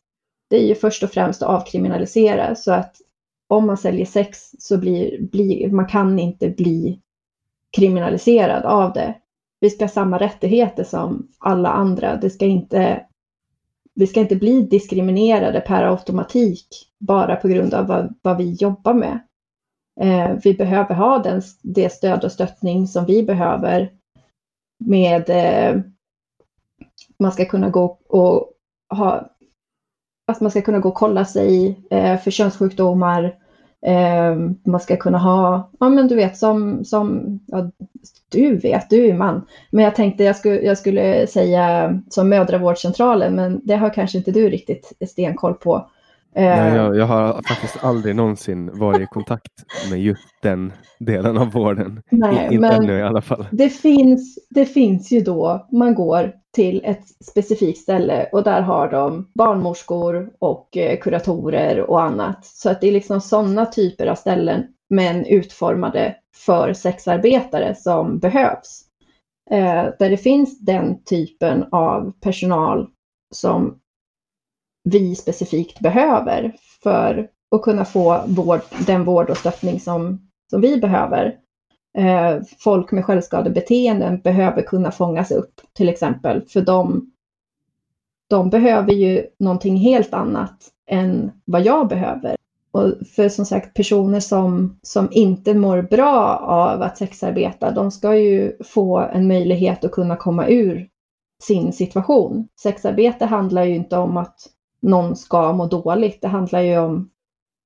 det 0.50 0.56
är 0.56 0.66
ju 0.68 0.74
först 0.74 1.02
och 1.02 1.10
främst 1.10 1.42
att 1.42 1.48
avkriminalisera 1.48 2.54
så 2.54 2.72
att 2.72 2.96
om 3.48 3.66
man 3.66 3.76
säljer 3.76 4.06
sex 4.06 4.38
så 4.58 4.78
blir, 4.78 5.22
blir 5.22 5.70
man 5.70 5.86
kan 5.86 6.18
inte 6.18 6.48
bli 6.48 7.00
kriminaliserad 7.76 8.64
av 8.64 8.92
det. 8.92 9.14
Vi 9.60 9.70
ska 9.70 9.84
ha 9.84 9.88
samma 9.88 10.18
rättigheter 10.18 10.84
som 10.84 11.28
alla 11.38 11.68
andra. 11.68 12.16
Det 12.16 12.30
ska 12.30 12.46
inte 12.46 13.04
vi 13.98 14.06
ska 14.06 14.20
inte 14.20 14.36
bli 14.36 14.62
diskriminerade 14.62 15.60
per 15.60 15.82
automatik 15.82 16.68
bara 16.98 17.36
på 17.36 17.48
grund 17.48 17.74
av 17.74 17.86
vad, 17.86 18.14
vad 18.22 18.36
vi 18.36 18.52
jobbar 18.52 18.94
med. 18.94 19.18
Eh, 20.00 20.36
vi 20.44 20.54
behöver 20.54 20.94
ha 20.94 21.18
den, 21.18 21.42
det 21.62 21.92
stöd 21.92 22.24
och 22.24 22.32
stöttning 22.32 22.86
som 22.86 23.04
vi 23.04 23.22
behöver 23.22 23.92
med 24.84 25.30
eh, 25.30 25.82
man 27.18 27.32
ska 27.32 27.44
kunna 27.44 27.70
gå 27.70 27.98
och 28.08 28.52
ha 28.96 29.30
att 30.26 30.40
man 30.40 30.50
ska 30.50 30.62
kunna 30.62 30.78
gå 30.78 30.88
och 30.88 30.94
kolla 30.94 31.24
sig 31.24 31.80
eh, 31.90 32.18
för 32.18 32.30
könssjukdomar, 32.30 33.24
Eh, 33.24 33.47
man 34.64 34.80
ska 34.80 34.96
kunna 34.96 35.18
ha, 35.18 35.70
ja 35.80 35.88
men 35.88 36.08
du 36.08 36.14
vet 36.14 36.36
som, 36.36 36.84
som 36.84 37.38
ja, 37.46 37.70
du 38.32 38.56
vet, 38.56 38.90
du 38.90 39.06
är 39.06 39.14
man. 39.14 39.46
Men 39.70 39.84
jag 39.84 39.94
tänkte 39.94 40.24
jag 40.24 40.36
skulle, 40.36 40.60
jag 40.60 40.78
skulle 40.78 41.26
säga 41.26 41.98
som 42.08 42.28
mödravårdscentralen, 42.28 43.34
men 43.34 43.60
det 43.64 43.76
har 43.76 43.94
kanske 43.94 44.18
inte 44.18 44.30
du 44.30 44.48
riktigt 44.50 44.92
stenkoll 45.08 45.54
på. 45.54 45.90
Nej, 46.34 46.76
jag, 46.76 46.96
jag, 46.96 47.06
har 47.06 47.42
faktiskt 47.48 47.84
aldrig 47.84 48.16
någonsin 48.16 48.78
varit 48.78 49.00
i 49.00 49.06
kontakt 49.06 49.52
med 49.90 50.00
just 50.00 50.28
den 50.42 50.72
delen 50.98 51.38
av 51.38 51.52
vården. 51.52 52.02
Nej, 52.10 52.44
inte 52.44 52.60
men 52.60 52.82
ännu 52.82 52.98
i 52.98 53.02
alla 53.02 53.22
fall. 53.22 53.46
Det 53.50 53.68
finns, 53.68 54.38
det 54.50 54.64
finns 54.64 55.12
ju 55.12 55.20
då, 55.20 55.66
man 55.72 55.94
går 55.94 56.32
till 56.58 56.84
ett 56.84 57.24
specifikt 57.24 57.78
ställe 57.78 58.28
och 58.32 58.42
där 58.42 58.60
har 58.60 58.90
de 58.90 59.30
barnmorskor 59.34 60.30
och 60.38 60.76
eh, 60.76 60.98
kuratorer 60.98 61.80
och 61.80 62.02
annat. 62.02 62.46
Så 62.46 62.70
att 62.70 62.80
det 62.80 62.88
är 62.88 62.92
liksom 62.92 63.20
sådana 63.20 63.66
typer 63.66 64.06
av 64.06 64.14
ställen 64.14 64.66
men 64.90 65.26
utformade 65.26 66.16
för 66.36 66.72
sexarbetare 66.72 67.74
som 67.74 68.18
behövs. 68.18 68.84
Eh, 69.50 69.84
där 69.98 70.10
det 70.10 70.16
finns 70.16 70.60
den 70.60 71.04
typen 71.04 71.64
av 71.72 72.12
personal 72.20 72.88
som 73.34 73.78
vi 74.84 75.14
specifikt 75.14 75.80
behöver 75.80 76.56
för 76.82 77.28
att 77.54 77.62
kunna 77.62 77.84
få 77.84 78.22
vård, 78.26 78.60
den 78.86 79.04
vård 79.04 79.30
och 79.30 79.36
stöttning 79.36 79.80
som, 79.80 80.28
som 80.50 80.60
vi 80.60 80.76
behöver. 80.76 81.36
Eh, 81.98 82.40
folk 82.58 82.92
med 82.92 83.04
självskadebeteenden 83.04 84.20
behöver 84.20 84.62
kunna 84.62 84.90
fångas 84.90 85.30
upp 85.30 85.60
till 85.72 85.88
exempel, 85.88 86.42
för 86.48 86.60
de, 86.60 87.10
de 88.28 88.50
behöver 88.50 88.92
ju 88.92 89.26
någonting 89.38 89.76
helt 89.76 90.14
annat 90.14 90.68
än 90.90 91.30
vad 91.44 91.62
jag 91.62 91.88
behöver. 91.88 92.36
Och 92.70 92.92
för 93.16 93.28
som 93.28 93.44
sagt 93.44 93.74
personer 93.74 94.20
som, 94.20 94.78
som 94.82 95.08
inte 95.10 95.54
mår 95.54 95.82
bra 95.82 96.36
av 96.36 96.82
att 96.82 96.98
sexarbeta, 96.98 97.70
de 97.70 97.90
ska 97.90 98.16
ju 98.16 98.52
få 98.64 98.98
en 98.98 99.28
möjlighet 99.28 99.84
att 99.84 99.92
kunna 99.92 100.16
komma 100.16 100.48
ur 100.48 100.88
sin 101.42 101.72
situation. 101.72 102.48
Sexarbete 102.60 103.26
handlar 103.26 103.64
ju 103.64 103.74
inte 103.74 103.96
om 103.96 104.16
att 104.16 104.40
någon 104.80 105.16
ska 105.16 105.52
må 105.52 105.66
dåligt. 105.66 106.20
Det 106.20 106.28
handlar 106.28 106.60
ju 106.60 106.78
om, 106.78 107.10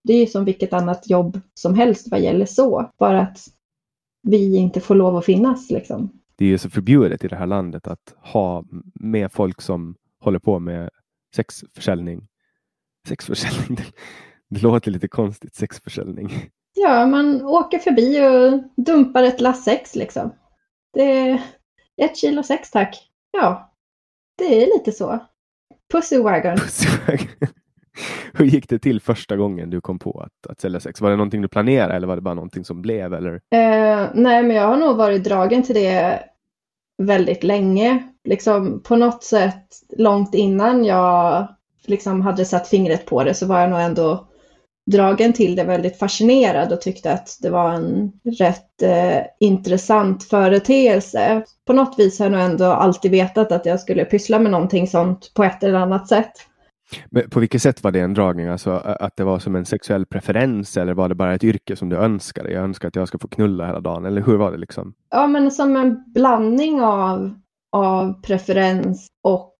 det 0.04 0.12
är 0.12 0.20
ju 0.20 0.26
som 0.26 0.44
vilket 0.44 0.72
annat 0.72 1.10
jobb 1.10 1.40
som 1.54 1.74
helst 1.74 2.08
vad 2.10 2.20
gäller 2.20 2.46
så. 2.46 2.90
Bara 2.98 3.20
att 3.20 3.38
vi 4.22 4.56
inte 4.56 4.80
får 4.80 4.94
lov 4.94 5.16
att 5.16 5.24
finnas 5.24 5.70
liksom. 5.70 6.10
Det 6.36 6.44
är 6.44 6.48
ju 6.48 6.58
så 6.58 6.70
förbjudet 6.70 7.24
i 7.24 7.28
det 7.28 7.36
här 7.36 7.46
landet 7.46 7.86
att 7.86 8.14
ha 8.18 8.64
med 8.94 9.32
folk 9.32 9.60
som 9.60 9.96
håller 10.20 10.38
på 10.38 10.58
med 10.58 10.90
sexförsäljning. 11.34 12.28
Sexförsäljning, 13.08 13.76
det, 13.76 13.84
det 14.48 14.62
låter 14.62 14.90
lite 14.90 15.08
konstigt, 15.08 15.54
sexförsäljning. 15.54 16.50
Ja, 16.74 17.06
man 17.06 17.42
åker 17.42 17.78
förbi 17.78 18.20
och 18.20 18.84
dumpar 18.84 19.22
ett 19.22 19.40
lass 19.40 19.64
sex 19.64 19.94
liksom. 19.94 20.34
Det 20.92 21.02
är 21.02 21.42
ett 21.96 22.16
kilo 22.16 22.42
sex 22.42 22.70
tack. 22.70 23.10
Ja, 23.30 23.74
det 24.38 24.62
är 24.62 24.66
lite 24.78 24.92
så. 24.92 25.18
Pussywagon. 25.92 26.56
Pussywagon. 26.56 27.48
Hur 28.32 28.44
gick 28.44 28.68
det 28.68 28.78
till 28.78 29.00
första 29.00 29.36
gången 29.36 29.70
du 29.70 29.80
kom 29.80 29.98
på 29.98 30.20
att, 30.20 30.50
att 30.50 30.60
sälja 30.60 30.80
sex? 30.80 31.00
Var 31.00 31.10
det 31.10 31.16
någonting 31.16 31.42
du 31.42 31.48
planerade 31.48 31.94
eller 31.94 32.06
var 32.06 32.16
det 32.16 32.22
bara 32.22 32.34
någonting 32.34 32.64
som 32.64 32.82
blev? 32.82 33.14
Eller? 33.14 33.32
Eh, 33.34 34.08
nej, 34.14 34.42
men 34.42 34.50
jag 34.50 34.66
har 34.66 34.76
nog 34.76 34.96
varit 34.96 35.24
dragen 35.24 35.62
till 35.62 35.74
det 35.74 36.22
väldigt 37.02 37.44
länge. 37.44 38.02
Liksom 38.24 38.82
på 38.82 38.96
något 38.96 39.24
sätt 39.24 39.66
långt 39.96 40.34
innan 40.34 40.84
jag 40.84 41.46
liksom 41.86 42.20
hade 42.20 42.44
satt 42.44 42.68
fingret 42.68 43.06
på 43.06 43.24
det 43.24 43.34
så 43.34 43.46
var 43.46 43.60
jag 43.60 43.70
nog 43.70 43.80
ändå 43.80 44.28
dragen 44.90 45.32
till 45.32 45.56
det, 45.56 45.64
väldigt 45.64 45.98
fascinerad 45.98 46.72
och 46.72 46.80
tyckte 46.80 47.12
att 47.12 47.38
det 47.40 47.50
var 47.50 47.72
en 47.72 48.12
rätt 48.38 48.82
eh, 48.82 49.22
intressant 49.40 50.24
företeelse. 50.24 51.44
På 51.66 51.72
något 51.72 51.98
vis 51.98 52.18
har 52.18 52.26
jag 52.26 52.32
nog 52.32 52.40
ändå 52.40 52.64
alltid 52.64 53.10
vetat 53.10 53.52
att 53.52 53.66
jag 53.66 53.80
skulle 53.80 54.04
pyssla 54.04 54.38
med 54.38 54.52
någonting 54.52 54.86
sånt 54.86 55.32
på 55.34 55.44
ett 55.44 55.62
eller 55.62 55.78
annat 55.78 56.08
sätt. 56.08 56.32
Men 57.10 57.30
på 57.30 57.40
vilket 57.40 57.62
sätt 57.62 57.82
var 57.82 57.90
det 57.90 58.00
en 58.00 58.14
dragning? 58.14 58.46
Alltså 58.46 58.70
att 58.70 59.16
det 59.16 59.24
var 59.24 59.38
som 59.38 59.56
en 59.56 59.66
sexuell 59.66 60.06
preferens 60.06 60.76
eller 60.76 60.94
var 60.94 61.08
det 61.08 61.14
bara 61.14 61.34
ett 61.34 61.44
yrke 61.44 61.76
som 61.76 61.88
du 61.88 61.96
önskade? 61.96 62.52
Jag 62.52 62.64
önskar 62.64 62.88
att 62.88 62.96
jag 62.96 63.08
ska 63.08 63.18
få 63.18 63.28
knulla 63.28 63.66
hela 63.66 63.80
dagen 63.80 64.04
eller 64.04 64.22
hur 64.22 64.36
var 64.36 64.52
det 64.52 64.58
liksom? 64.58 64.94
Ja, 65.10 65.26
men 65.26 65.50
som 65.50 65.76
en 65.76 66.04
blandning 66.06 66.82
av, 66.82 67.34
av 67.72 68.22
preferens 68.22 69.06
och 69.22 69.56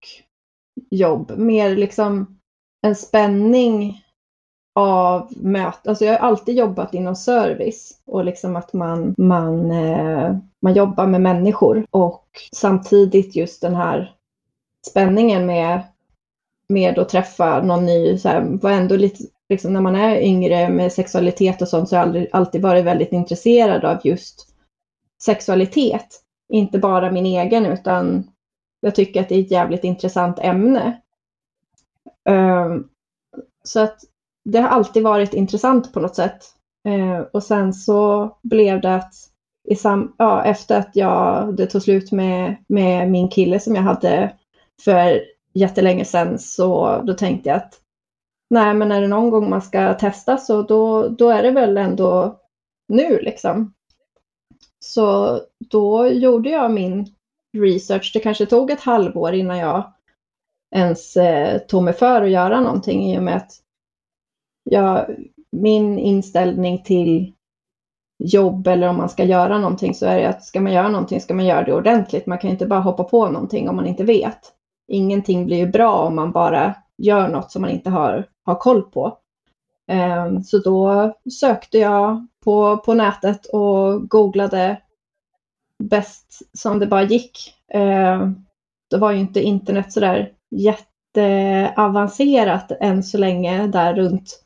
jobb. 0.89 1.31
Mer 1.37 1.75
liksom 1.75 2.39
en 2.81 2.95
spänning 2.95 4.03
av 4.75 5.33
möten. 5.35 5.89
Alltså 5.89 6.05
jag 6.05 6.19
har 6.19 6.27
alltid 6.27 6.55
jobbat 6.55 6.93
inom 6.93 7.15
service 7.15 8.01
och 8.05 8.25
liksom 8.25 8.55
att 8.55 8.73
man, 8.73 9.15
man, 9.17 9.71
eh, 9.71 10.35
man 10.61 10.73
jobbar 10.73 11.07
med 11.07 11.21
människor 11.21 11.85
och 11.89 12.27
samtidigt 12.51 13.35
just 13.35 13.61
den 13.61 13.75
här 13.75 14.15
spänningen 14.87 15.45
med, 15.45 15.81
med 16.73 16.99
att 16.99 17.09
träffa 17.09 17.61
någon 17.61 17.85
ny, 17.85 18.17
så 18.17 18.29
här, 18.29 18.41
var 18.41 18.71
ändå 18.71 18.95
lite, 18.95 19.23
liksom 19.49 19.73
när 19.73 19.81
man 19.81 19.95
är 19.95 20.21
yngre 20.21 20.69
med 20.69 20.93
sexualitet 20.93 21.61
och 21.61 21.67
sånt 21.67 21.89
så 21.89 21.97
har 21.97 22.15
jag 22.15 22.27
alltid 22.31 22.61
varit 22.61 22.85
väldigt 22.85 23.11
intresserad 23.11 23.85
av 23.85 23.97
just 24.03 24.47
sexualitet. 25.23 26.07
Inte 26.53 26.79
bara 26.79 27.11
min 27.11 27.25
egen 27.25 27.65
utan 27.65 28.27
jag 28.81 28.95
tycker 28.95 29.21
att 29.21 29.29
det 29.29 29.35
är 29.35 29.41
ett 29.41 29.51
jävligt 29.51 29.83
intressant 29.83 30.39
ämne. 30.39 31.01
Um, 32.29 32.87
så 33.63 33.79
att 33.79 33.99
det 34.45 34.59
har 34.59 34.69
alltid 34.69 35.03
varit 35.03 35.33
intressant 35.33 35.93
på 35.93 35.99
något 35.99 36.15
sätt. 36.15 36.45
Uh, 36.87 37.19
och 37.19 37.43
sen 37.43 37.73
så 37.73 38.31
blev 38.41 38.81
det 38.81 38.95
att 38.95 39.13
i 39.69 39.75
sam 39.75 40.13
ja, 40.17 40.43
efter 40.43 40.79
att 40.79 40.89
jag, 40.93 41.55
det 41.55 41.65
tog 41.65 41.81
slut 41.81 42.11
med, 42.11 42.55
med 42.67 43.11
min 43.11 43.29
kille 43.29 43.59
som 43.59 43.75
jag 43.75 43.83
hade 43.83 44.33
för 44.81 45.21
jättelänge 45.53 46.05
sedan 46.05 46.39
så 46.39 47.01
då 47.03 47.13
tänkte 47.13 47.49
jag 47.49 47.57
att 47.57 47.81
nej 48.49 48.73
men 48.73 48.91
är 48.91 49.01
det 49.01 49.07
någon 49.07 49.29
gång 49.29 49.49
man 49.49 49.61
ska 49.61 49.93
testa 49.93 50.37
så 50.37 50.61
då, 50.61 51.07
då 51.07 51.29
är 51.29 51.43
det 51.43 51.51
väl 51.51 51.77
ändå 51.77 52.39
nu 52.87 53.19
liksom. 53.21 53.73
Så 54.79 55.39
då 55.69 56.07
gjorde 56.07 56.49
jag 56.49 56.71
min 56.71 57.07
research. 57.57 58.11
Det 58.13 58.19
kanske 58.19 58.45
tog 58.45 58.71
ett 58.71 58.81
halvår 58.81 59.33
innan 59.33 59.57
jag 59.57 59.93
ens 60.75 61.17
eh, 61.17 61.57
tog 61.57 61.83
mig 61.83 61.93
för 61.93 62.21
att 62.21 62.29
göra 62.29 62.61
någonting 62.61 63.11
i 63.11 63.19
och 63.19 63.23
med 63.23 63.35
att 63.35 63.51
jag, 64.63 65.15
min 65.51 65.99
inställning 65.99 66.83
till 66.83 67.33
jobb 68.23 68.67
eller 68.67 68.89
om 68.89 68.97
man 68.97 69.09
ska 69.09 69.23
göra 69.23 69.57
någonting 69.57 69.93
så 69.93 70.05
är 70.05 70.19
det 70.19 70.29
att 70.29 70.43
ska 70.43 70.61
man 70.61 70.73
göra 70.73 70.89
någonting 70.89 71.21
ska 71.21 71.33
man 71.33 71.45
göra 71.45 71.63
det 71.63 71.73
ordentligt. 71.73 72.25
Man 72.25 72.37
kan 72.37 72.49
inte 72.49 72.65
bara 72.65 72.79
hoppa 72.79 73.03
på 73.03 73.29
någonting 73.29 73.69
om 73.69 73.75
man 73.75 73.87
inte 73.87 74.03
vet. 74.03 74.39
Ingenting 74.87 75.45
blir 75.45 75.57
ju 75.57 75.67
bra 75.67 75.91
om 75.91 76.15
man 76.15 76.31
bara 76.31 76.75
gör 76.97 77.27
något 77.27 77.51
som 77.51 77.61
man 77.61 77.71
inte 77.71 77.89
har, 77.89 78.27
har 78.45 78.55
koll 78.55 78.81
på. 78.81 79.17
Ehm, 79.87 80.43
så 80.43 80.57
då 80.57 81.13
sökte 81.39 81.77
jag 81.77 82.27
på, 82.43 82.77
på 82.77 82.93
nätet 82.93 83.45
och 83.45 84.09
googlade 84.09 84.81
bäst 85.83 86.41
som 86.57 86.79
det 86.79 86.87
bara 86.87 87.03
gick. 87.03 87.53
Ehm, 87.73 88.45
det 88.89 88.97
var 88.97 89.11
ju 89.11 89.19
inte 89.19 89.41
internet 89.41 89.93
sådär 89.93 90.31
jätteavancerat 90.51 92.71
än 92.79 93.03
så 93.03 93.17
länge 93.17 93.67
där 93.67 93.93
runt 93.93 94.42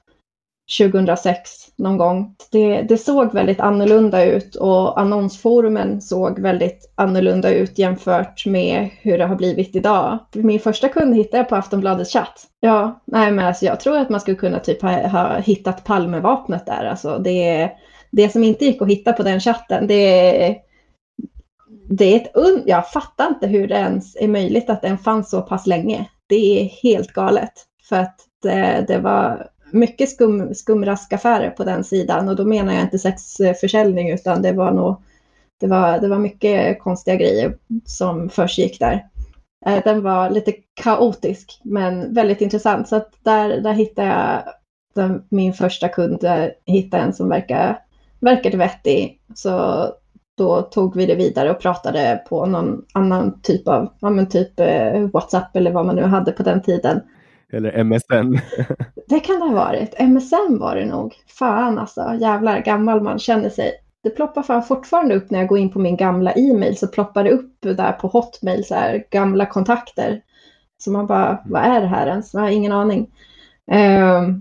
2006 0.79 1.49
någon 1.75 1.97
gång. 1.97 2.35
Det, 2.51 2.81
det, 2.81 2.97
såg 2.97 3.33
väldigt 3.33 3.59
annorlunda 3.59 4.25
ut 4.25 4.55
och 4.55 4.99
annonsforumen 4.99 6.01
såg 6.01 6.39
väldigt 6.39 6.93
annorlunda 6.95 7.49
ut 7.49 7.79
jämfört 7.79 8.45
med 8.45 8.89
hur 9.01 9.17
det 9.17 9.25
har 9.25 9.35
blivit 9.35 9.75
idag. 9.75 10.19
Min 10.33 10.59
första 10.59 10.89
kund 10.89 11.15
hittade 11.15 11.37
jag 11.37 11.49
på 11.49 11.55
Aftonbladets 11.55 12.13
chatt. 12.13 12.43
Ja, 12.59 13.01
nej 13.05 13.31
men 13.31 13.45
alltså 13.45 13.65
jag 13.65 13.79
tror 13.79 13.97
att 13.97 14.09
man 14.09 14.21
skulle 14.21 14.37
kunna 14.37 14.59
typ 14.59 14.81
ha, 14.81 15.07
ha 15.07 15.37
hittat 15.37 15.83
Palmevapnet 15.83 16.65
där. 16.65 16.85
Alltså 16.85 17.17
det, 17.17 17.71
det 18.11 18.29
som 18.29 18.43
inte 18.43 18.65
gick 18.65 18.81
att 18.81 18.87
hitta 18.87 19.13
på 19.13 19.23
den 19.23 19.39
chatten, 19.39 19.87
det, 19.87 20.57
det 21.89 22.13
är 22.13 22.15
ett 22.15 22.31
un 22.37 22.63
Jag 22.65 22.89
fattar 22.89 23.27
inte 23.27 23.47
hur 23.47 23.67
det 23.67 23.75
ens 23.75 24.15
är 24.15 24.27
möjligt 24.27 24.69
att 24.69 24.81
den 24.81 24.97
fanns 24.97 25.29
så 25.29 25.41
pass 25.41 25.67
länge. 25.67 26.09
Det 26.29 26.61
är 26.61 26.65
helt 26.65 27.13
galet. 27.13 27.53
För 27.89 27.95
att 27.95 28.15
det, 28.43 28.85
det 28.87 28.97
var 28.97 29.47
mycket 29.71 30.09
skum, 30.09 30.53
skumraskaffärer 30.53 31.49
på 31.49 31.63
den 31.63 31.83
sidan 31.83 32.29
och 32.29 32.35
då 32.35 32.45
menar 32.45 32.73
jag 32.73 32.83
inte 32.83 32.99
sexförsäljning 32.99 34.11
utan 34.11 34.41
det 34.41 34.51
var 34.51 34.71
nog 34.71 35.01
det 35.59 35.67
var, 35.67 35.99
det 35.99 36.07
var 36.07 36.19
mycket 36.19 36.79
konstiga 36.79 37.15
grejer 37.15 37.57
som 37.85 38.29
försiggick 38.29 38.79
där. 38.79 39.07
Eh, 39.65 39.83
den 39.83 40.01
var 40.01 40.29
lite 40.29 40.53
kaotisk 40.73 41.61
men 41.63 42.13
väldigt 42.13 42.41
intressant 42.41 42.87
så 42.87 42.95
att 42.95 43.11
där, 43.23 43.61
där 43.61 43.73
hittade 43.73 44.07
jag 44.07 44.43
den, 44.95 45.23
min 45.29 45.53
första 45.53 45.89
kund, 45.89 46.25
hittade 46.65 47.03
en 47.03 47.13
som 47.13 47.29
verkar, 47.29 47.79
verkade 48.19 48.57
vettig. 48.57 49.21
Så 49.35 49.85
då 50.37 50.61
tog 50.61 50.95
vi 50.95 51.05
det 51.05 51.15
vidare 51.15 51.51
och 51.51 51.59
pratade 51.59 52.23
på 52.29 52.45
någon 52.45 52.85
annan 52.93 53.39
typ 53.41 53.67
av, 53.67 53.93
ja 53.99 54.09
men 54.09 54.29
typ 54.29 54.59
eh, 54.59 54.99
WhatsApp 55.13 55.55
eller 55.55 55.71
vad 55.71 55.85
man 55.85 55.95
nu 55.95 56.03
hade 56.03 56.31
på 56.31 56.43
den 56.43 56.61
tiden. 56.61 57.01
Eller 57.53 57.83
MSN. 57.83 58.37
det 59.07 59.19
kan 59.19 59.39
det 59.39 59.45
ha 59.45 59.55
varit. 59.55 59.99
MSN 59.99 60.57
var 60.59 60.75
det 60.75 60.85
nog. 60.85 61.13
Fan 61.27 61.79
alltså, 61.79 62.17
jävlar 62.21 62.59
gammal 62.59 63.01
man 63.01 63.19
känner 63.19 63.49
sig. 63.49 63.71
Det 64.03 64.09
ploppar 64.09 64.43
fan 64.43 64.63
fortfarande 64.63 65.15
upp 65.15 65.31
när 65.31 65.39
jag 65.39 65.47
går 65.47 65.57
in 65.57 65.69
på 65.69 65.79
min 65.79 65.97
gamla 65.97 66.31
e-mail 66.31 66.77
så 66.77 66.87
ploppar 66.87 67.23
det 67.23 67.31
upp 67.31 67.61
där 67.61 67.91
på 67.91 68.07
Hotmail 68.07 68.65
så 68.65 68.75
här 68.75 69.03
gamla 69.11 69.45
kontakter. 69.45 70.21
Så 70.77 70.91
man 70.91 71.07
bara, 71.07 71.43
vad 71.45 71.61
är 71.61 71.81
det 71.81 71.87
här 71.87 72.07
ens? 72.07 72.33
Jag 72.33 72.41
har 72.41 72.49
ingen 72.49 72.71
aning. 72.71 73.01
Uh, 73.71 74.37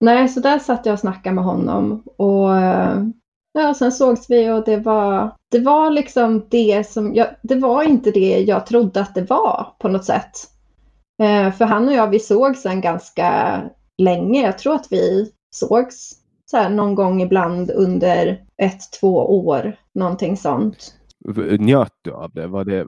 nej, 0.00 0.28
så 0.28 0.40
där 0.40 0.58
satt 0.58 0.86
jag 0.86 0.92
och 0.92 0.98
snackade 0.98 1.34
med 1.34 1.44
honom 1.44 2.02
och 2.16 2.50
uh, 2.50 3.08
ja, 3.52 3.74
sen 3.74 3.92
sågs 3.92 4.30
vi 4.30 4.50
och 4.50 4.64
det 4.64 4.76
var, 4.76 5.36
det 5.50 5.58
var 5.58 5.90
liksom 5.90 6.46
det 6.50 6.86
som, 6.88 7.14
jag, 7.14 7.26
det 7.42 7.54
var 7.54 7.82
inte 7.82 8.10
det 8.10 8.40
jag 8.40 8.66
trodde 8.66 9.00
att 9.00 9.14
det 9.14 9.30
var 9.30 9.66
på 9.78 9.88
något 9.88 10.04
sätt. 10.04 10.55
Eh, 11.22 11.52
för 11.52 11.64
han 11.64 11.88
och 11.88 11.94
jag, 11.94 12.10
vi 12.10 12.18
såg 12.18 12.56
sen 12.56 12.80
ganska 12.80 13.60
länge. 13.98 14.42
Jag 14.42 14.58
tror 14.58 14.74
att 14.74 14.92
vi 14.92 15.32
sågs 15.50 16.12
så 16.50 16.56
här, 16.56 16.70
någon 16.70 16.94
gång 16.94 17.22
ibland 17.22 17.70
under 17.70 18.44
ett, 18.62 18.92
två 19.00 19.16
år, 19.46 19.76
någonting 19.94 20.36
sånt. 20.36 20.94
Njöt 21.58 21.92
du 22.02 22.12
av 22.12 22.30
det? 22.34 22.46
Var 22.46 22.64
det, 22.64 22.86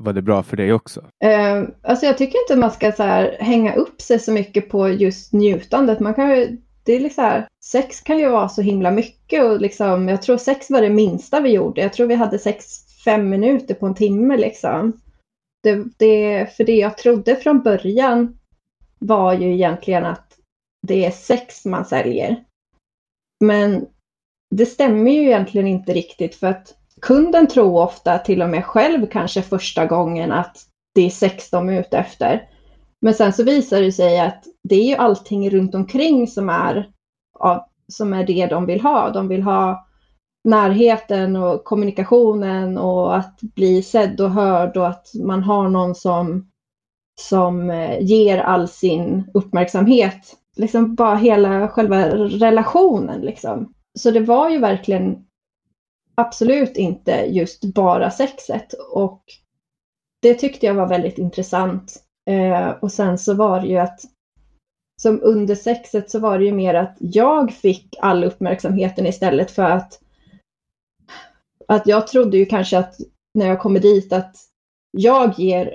var 0.00 0.12
det 0.12 0.22
bra 0.22 0.42
för 0.42 0.56
dig 0.56 0.72
också? 0.72 1.00
Eh, 1.24 1.62
alltså 1.82 2.06
jag 2.06 2.18
tycker 2.18 2.38
inte 2.38 2.56
man 2.56 2.70
ska 2.70 2.92
så 2.92 3.02
här, 3.02 3.36
hänga 3.40 3.74
upp 3.74 4.00
sig 4.00 4.18
så 4.18 4.32
mycket 4.32 4.68
på 4.68 4.88
just 4.88 5.32
njutandet. 5.32 6.00
Man 6.00 6.14
kan 6.14 6.30
ju, 6.30 6.58
det 6.84 6.92
är 6.92 7.00
liksom 7.00 7.24
här, 7.24 7.48
sex 7.64 8.00
kan 8.00 8.18
ju 8.18 8.28
vara 8.28 8.48
så 8.48 8.62
himla 8.62 8.90
mycket 8.90 9.44
och 9.44 9.60
liksom, 9.60 10.08
jag 10.08 10.22
tror 10.22 10.36
sex 10.36 10.70
var 10.70 10.80
det 10.80 10.90
minsta 10.90 11.40
vi 11.40 11.50
gjorde. 11.50 11.80
Jag 11.80 11.92
tror 11.92 12.06
vi 12.06 12.14
hade 12.14 12.38
sex 12.38 12.64
fem 13.04 13.28
minuter 13.28 13.74
på 13.74 13.86
en 13.86 13.94
timme 13.94 14.36
liksom 14.36 14.92
det, 15.62 15.84
det, 15.96 16.46
för 16.56 16.64
det 16.64 16.76
jag 16.76 16.98
trodde 16.98 17.36
från 17.36 17.62
början 17.62 18.38
var 18.98 19.32
ju 19.32 19.52
egentligen 19.54 20.06
att 20.06 20.36
det 20.86 21.04
är 21.04 21.10
sex 21.10 21.64
man 21.64 21.84
säljer. 21.84 22.44
Men 23.44 23.86
det 24.50 24.66
stämmer 24.66 25.10
ju 25.10 25.20
egentligen 25.20 25.66
inte 25.66 25.92
riktigt 25.92 26.34
för 26.34 26.46
att 26.46 26.74
kunden 27.00 27.46
tror 27.46 27.82
ofta 27.82 28.18
till 28.18 28.42
och 28.42 28.48
med 28.48 28.64
själv 28.64 29.06
kanske 29.06 29.42
första 29.42 29.86
gången 29.86 30.32
att 30.32 30.66
det 30.94 31.06
är 31.06 31.10
sex 31.10 31.50
de 31.50 31.68
är 31.68 31.80
ute 31.80 31.98
efter. 31.98 32.48
Men 33.00 33.14
sen 33.14 33.32
så 33.32 33.44
visar 33.44 33.80
det 33.80 33.92
sig 33.92 34.20
att 34.20 34.44
det 34.68 34.74
är 34.74 34.88
ju 34.88 34.94
allting 34.94 35.50
runt 35.50 35.74
omkring 35.74 36.26
som 36.26 36.48
är, 36.48 36.90
som 37.92 38.12
är 38.12 38.26
det 38.26 38.46
de 38.46 38.66
vill 38.66 38.80
ha. 38.80 39.10
De 39.10 39.28
vill 39.28 39.42
ha 39.42 39.86
närheten 40.44 41.36
och 41.36 41.64
kommunikationen 41.64 42.78
och 42.78 43.16
att 43.16 43.40
bli 43.40 43.82
sedd 43.82 44.20
och 44.20 44.30
hörd 44.30 44.76
och 44.76 44.88
att 44.88 45.06
man 45.14 45.42
har 45.42 45.68
någon 45.68 45.94
som, 45.94 46.50
som 47.20 47.70
eh, 47.70 48.00
ger 48.00 48.38
all 48.38 48.68
sin 48.68 49.30
uppmärksamhet. 49.34 50.36
Liksom 50.56 50.94
bara 50.94 51.16
hela 51.16 51.68
själva 51.68 52.08
relationen 52.16 53.20
liksom. 53.20 53.74
Så 53.98 54.10
det 54.10 54.20
var 54.20 54.50
ju 54.50 54.58
verkligen 54.58 55.24
absolut 56.14 56.76
inte 56.76 57.12
just 57.12 57.64
bara 57.64 58.10
sexet 58.10 58.72
och 58.92 59.22
det 60.22 60.34
tyckte 60.34 60.66
jag 60.66 60.74
var 60.74 60.86
väldigt 60.86 61.18
intressant. 61.18 61.96
Eh, 62.30 62.68
och 62.70 62.92
sen 62.92 63.18
så 63.18 63.34
var 63.34 63.60
det 63.60 63.66
ju 63.66 63.78
att 63.78 64.00
som 65.02 65.20
under 65.22 65.54
sexet 65.54 66.10
så 66.10 66.18
var 66.18 66.38
det 66.38 66.44
ju 66.44 66.52
mer 66.52 66.74
att 66.74 66.96
jag 66.98 67.52
fick 67.52 67.96
all 68.00 68.24
uppmärksamheten 68.24 69.06
istället 69.06 69.50
för 69.50 69.62
att 69.62 70.00
att 71.70 71.86
jag 71.86 72.06
trodde 72.06 72.36
ju 72.36 72.46
kanske 72.46 72.78
att 72.78 72.94
när 73.34 73.46
jag 73.46 73.60
kommer 73.60 73.80
dit 73.80 74.12
att 74.12 74.36
jag 74.90 75.38
ger 75.38 75.74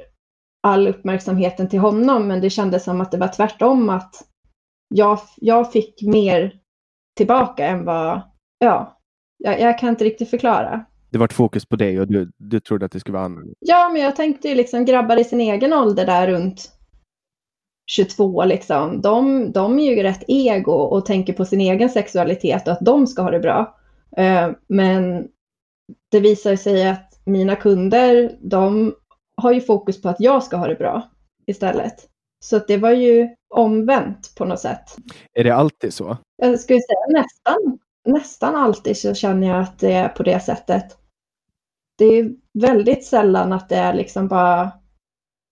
all 0.64 0.88
uppmärksamheten 0.88 1.70
till 1.70 1.80
honom, 1.80 2.28
men 2.28 2.42
det 2.42 2.50
kändes 2.50 2.84
som 2.84 3.02
att 3.02 3.12
det 3.12 3.18
var 3.18 3.28
tvärtom 3.28 3.90
att 3.90 4.16
jag, 4.96 5.20
jag 5.38 5.72
fick 5.72 6.02
mer 6.02 6.60
tillbaka 7.18 7.68
än 7.68 7.86
vad, 7.86 8.22
ja, 8.60 9.00
jag, 9.38 9.62
jag 9.62 9.80
kan 9.80 9.90
inte 9.90 10.04
riktigt 10.04 10.30
förklara. 10.30 10.86
Det 11.10 11.18
var 11.18 11.26
ett 11.26 11.34
fokus 11.34 11.66
på 11.66 11.76
dig 11.76 12.00
och 12.00 12.08
du, 12.08 12.32
du 12.38 12.60
trodde 12.60 12.86
att 12.86 12.92
det 12.92 13.00
skulle 13.00 13.18
vara 13.18 13.26
annorlunda? 13.26 13.54
Ja, 13.60 13.90
men 13.94 14.02
jag 14.02 14.16
tänkte 14.16 14.48
ju 14.50 14.56
liksom 14.56 14.86
grabbar 14.86 15.18
i 15.18 15.24
sin 15.24 15.42
egen 15.42 15.74
ålder 15.74 16.06
där 16.06 16.28
runt 16.28 16.72
22 17.92 18.46
liksom, 18.46 19.02
de, 19.02 19.52
de 19.52 19.80
är 19.80 19.96
ju 19.96 20.04
rätt 20.04 20.24
ego 20.28 20.72
och 20.72 21.06
tänker 21.06 21.34
på 21.34 21.46
sin 21.46 21.62
egen 21.62 21.90
sexualitet 21.90 22.68
och 22.68 22.74
att 22.74 22.86
de 22.86 23.08
ska 23.08 23.22
ha 23.22 23.32
det 23.32 23.40
bra. 23.40 23.78
Eh, 24.18 24.52
men 24.68 25.28
det 26.16 26.22
visar 26.22 26.56
sig 26.56 26.90
att 26.90 27.20
mina 27.26 27.56
kunder, 27.56 28.38
de 28.42 28.96
har 29.38 29.54
ju 29.54 29.62
fokus 29.62 30.02
på 30.02 30.10
att 30.10 30.20
jag 30.20 30.44
ska 30.44 30.58
ha 30.58 30.68
det 30.68 30.76
bra 30.76 31.10
istället. 31.46 31.96
Så 32.46 32.60
det 32.60 32.78
var 32.78 32.92
ju 32.92 33.30
omvänt 33.50 34.34
på 34.38 34.46
något 34.46 34.60
sätt. 34.60 34.98
Är 35.34 35.44
det 35.44 35.56
alltid 35.56 35.94
så? 35.94 36.18
Jag 36.38 36.60
skulle 36.60 36.80
säga 36.80 37.22
nästan, 37.22 37.80
nästan 38.06 38.56
alltid 38.56 38.98
så 38.98 39.14
känner 39.14 39.48
jag 39.48 39.60
att 39.60 39.80
det 39.80 39.94
är 39.94 40.10
på 40.10 40.24
det 40.24 40.40
sättet. 40.40 40.98
Det 41.98 42.06
är 42.06 42.32
väldigt 42.54 43.06
sällan 43.06 43.54
att 43.54 43.70
det 43.70 43.76
är 43.76 43.94
liksom 43.94 44.28
bara 44.28 44.72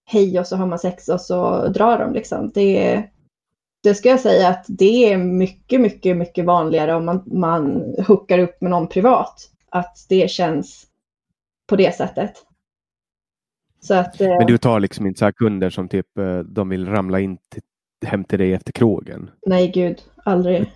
hej 0.05 0.39
och 0.39 0.47
så 0.47 0.55
har 0.55 0.67
man 0.67 0.79
sex 0.79 1.09
och 1.09 1.21
så 1.21 1.67
drar 1.67 1.99
de 1.99 2.13
liksom. 2.13 2.51
Det 2.53 3.03
det 3.83 3.95
ska 3.95 4.09
jag 4.09 4.19
säga 4.19 4.49
att 4.49 4.65
det 4.67 5.13
är 5.13 5.17
mycket, 5.17 5.81
mycket, 5.81 6.17
mycket 6.17 6.45
vanligare 6.45 6.95
om 6.95 7.05
man, 7.05 7.23
man 7.25 7.95
hookar 8.07 8.39
upp 8.39 8.61
med 8.61 8.71
någon 8.71 8.87
privat. 8.87 9.49
Att 9.73 10.05
det 10.09 10.29
känns 10.31 10.87
på 11.67 11.75
det 11.75 11.95
sättet. 11.95 12.33
Att, 13.89 14.21
eh, 14.21 14.27
Men 14.27 14.47
du 14.47 14.57
tar 14.57 14.79
liksom 14.79 15.05
inte 15.07 15.19
så 15.19 15.31
kunder 15.31 15.69
som 15.69 15.89
typ 15.89 16.17
eh, 16.17 16.39
de 16.39 16.69
vill 16.69 16.87
ramla 16.87 17.19
in 17.19 17.37
till, 17.37 17.61
hem 18.05 18.23
till 18.23 18.39
dig 18.39 18.53
efter 18.53 18.71
krogen? 18.71 19.29
Nej, 19.45 19.67
gud, 19.67 20.01
aldrig. 20.23 20.71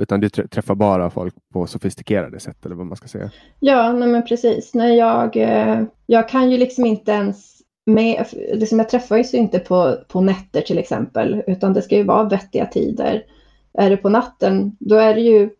Utan 0.00 0.20
du 0.20 0.28
träffar 0.28 0.74
bara 0.74 1.10
folk 1.10 1.34
på 1.52 1.66
sofistikerade 1.66 2.40
sätt 2.40 2.66
eller 2.66 2.76
vad 2.76 2.86
man 2.86 2.96
ska 2.96 3.08
säga? 3.08 3.30
Ja, 3.60 3.92
nej 3.92 4.08
men 4.08 4.24
precis. 4.24 4.74
Nej, 4.74 4.96
jag, 4.96 5.36
eh, 5.36 5.82
jag 6.06 6.28
kan 6.28 6.50
ju 6.50 6.58
liksom 6.58 6.86
inte 6.86 7.12
ens 7.12 7.62
med, 7.86 8.26
liksom 8.32 8.78
jag 8.78 8.88
träffar 8.88 9.16
ju 9.16 9.38
inte 9.38 9.58
på, 9.58 9.96
på 10.08 10.20
nätter 10.20 10.60
till 10.60 10.78
exempel, 10.78 11.42
utan 11.46 11.72
det 11.72 11.82
ska 11.82 11.96
ju 11.96 12.04
vara 12.04 12.28
vettiga 12.28 12.66
tider. 12.66 13.22
Är 13.74 13.90
det 13.90 13.96
på 13.96 14.08
natten, 14.08 14.76
då 14.80 14.96
är 14.96 15.14
det 15.14 15.20
ju 15.20 15.50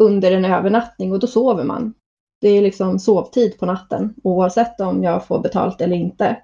under 0.00 0.32
en 0.32 0.44
övernattning 0.44 1.12
och 1.12 1.18
då 1.18 1.26
sover 1.26 1.64
man. 1.64 1.94
Det 2.40 2.48
är 2.48 2.62
liksom 2.62 2.98
sovtid 2.98 3.58
på 3.58 3.66
natten 3.66 4.14
oavsett 4.22 4.80
om 4.80 5.02
jag 5.02 5.26
får 5.26 5.38
betalt 5.38 5.80
eller 5.80 5.96
inte. 5.96 6.36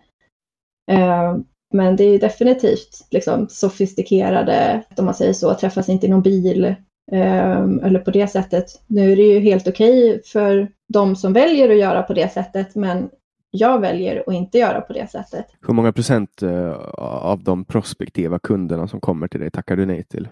Eh, 0.91 1.37
men 1.75 1.97
det 1.97 2.05
är 2.05 2.19
definitivt 2.19 3.07
liksom 3.11 3.47
sofistikerade, 3.49 4.85
om 4.97 5.05
man 5.05 5.15
säger 5.15 5.33
så, 5.33 5.55
träffas 5.55 5.89
inte 5.89 6.07
i 6.07 6.11
någon 6.11 6.23
bil 6.23 6.65
eh, 7.13 7.63
eller 7.83 7.99
på 7.99 8.11
det 8.11 8.27
sättet. 8.27 8.67
Nu 8.87 9.13
är 9.13 9.17
det 9.17 9.23
ju 9.23 9.41
helt 9.41 9.69
okej 9.69 10.11
okay 10.11 10.23
för 10.23 10.69
de 10.89 11.17
som 11.17 11.33
väljer 11.33 11.71
att 11.71 11.79
göra 11.79 12.03
på 12.03 12.15
det 12.15 12.33
sättet, 12.33 12.75
men 12.75 13.11
jag 13.51 13.81
väljer 13.81 14.25
att 14.27 14.35
inte 14.35 14.59
göra 14.59 14.81
på 14.81 14.93
det 14.93 15.11
sättet. 15.11 15.47
Hur 15.67 15.75
många 15.75 15.93
procent 15.93 16.43
eh, 16.43 16.73
av 16.99 17.43
de 17.43 17.65
prospektiva 17.65 18.39
kunderna 18.39 18.89
som 18.89 19.01
kommer 19.01 19.29
till 19.29 19.41
dig 19.41 19.51
tackar 19.51 19.77
du 19.77 19.87
nej 19.87 20.05
till? 20.05 20.29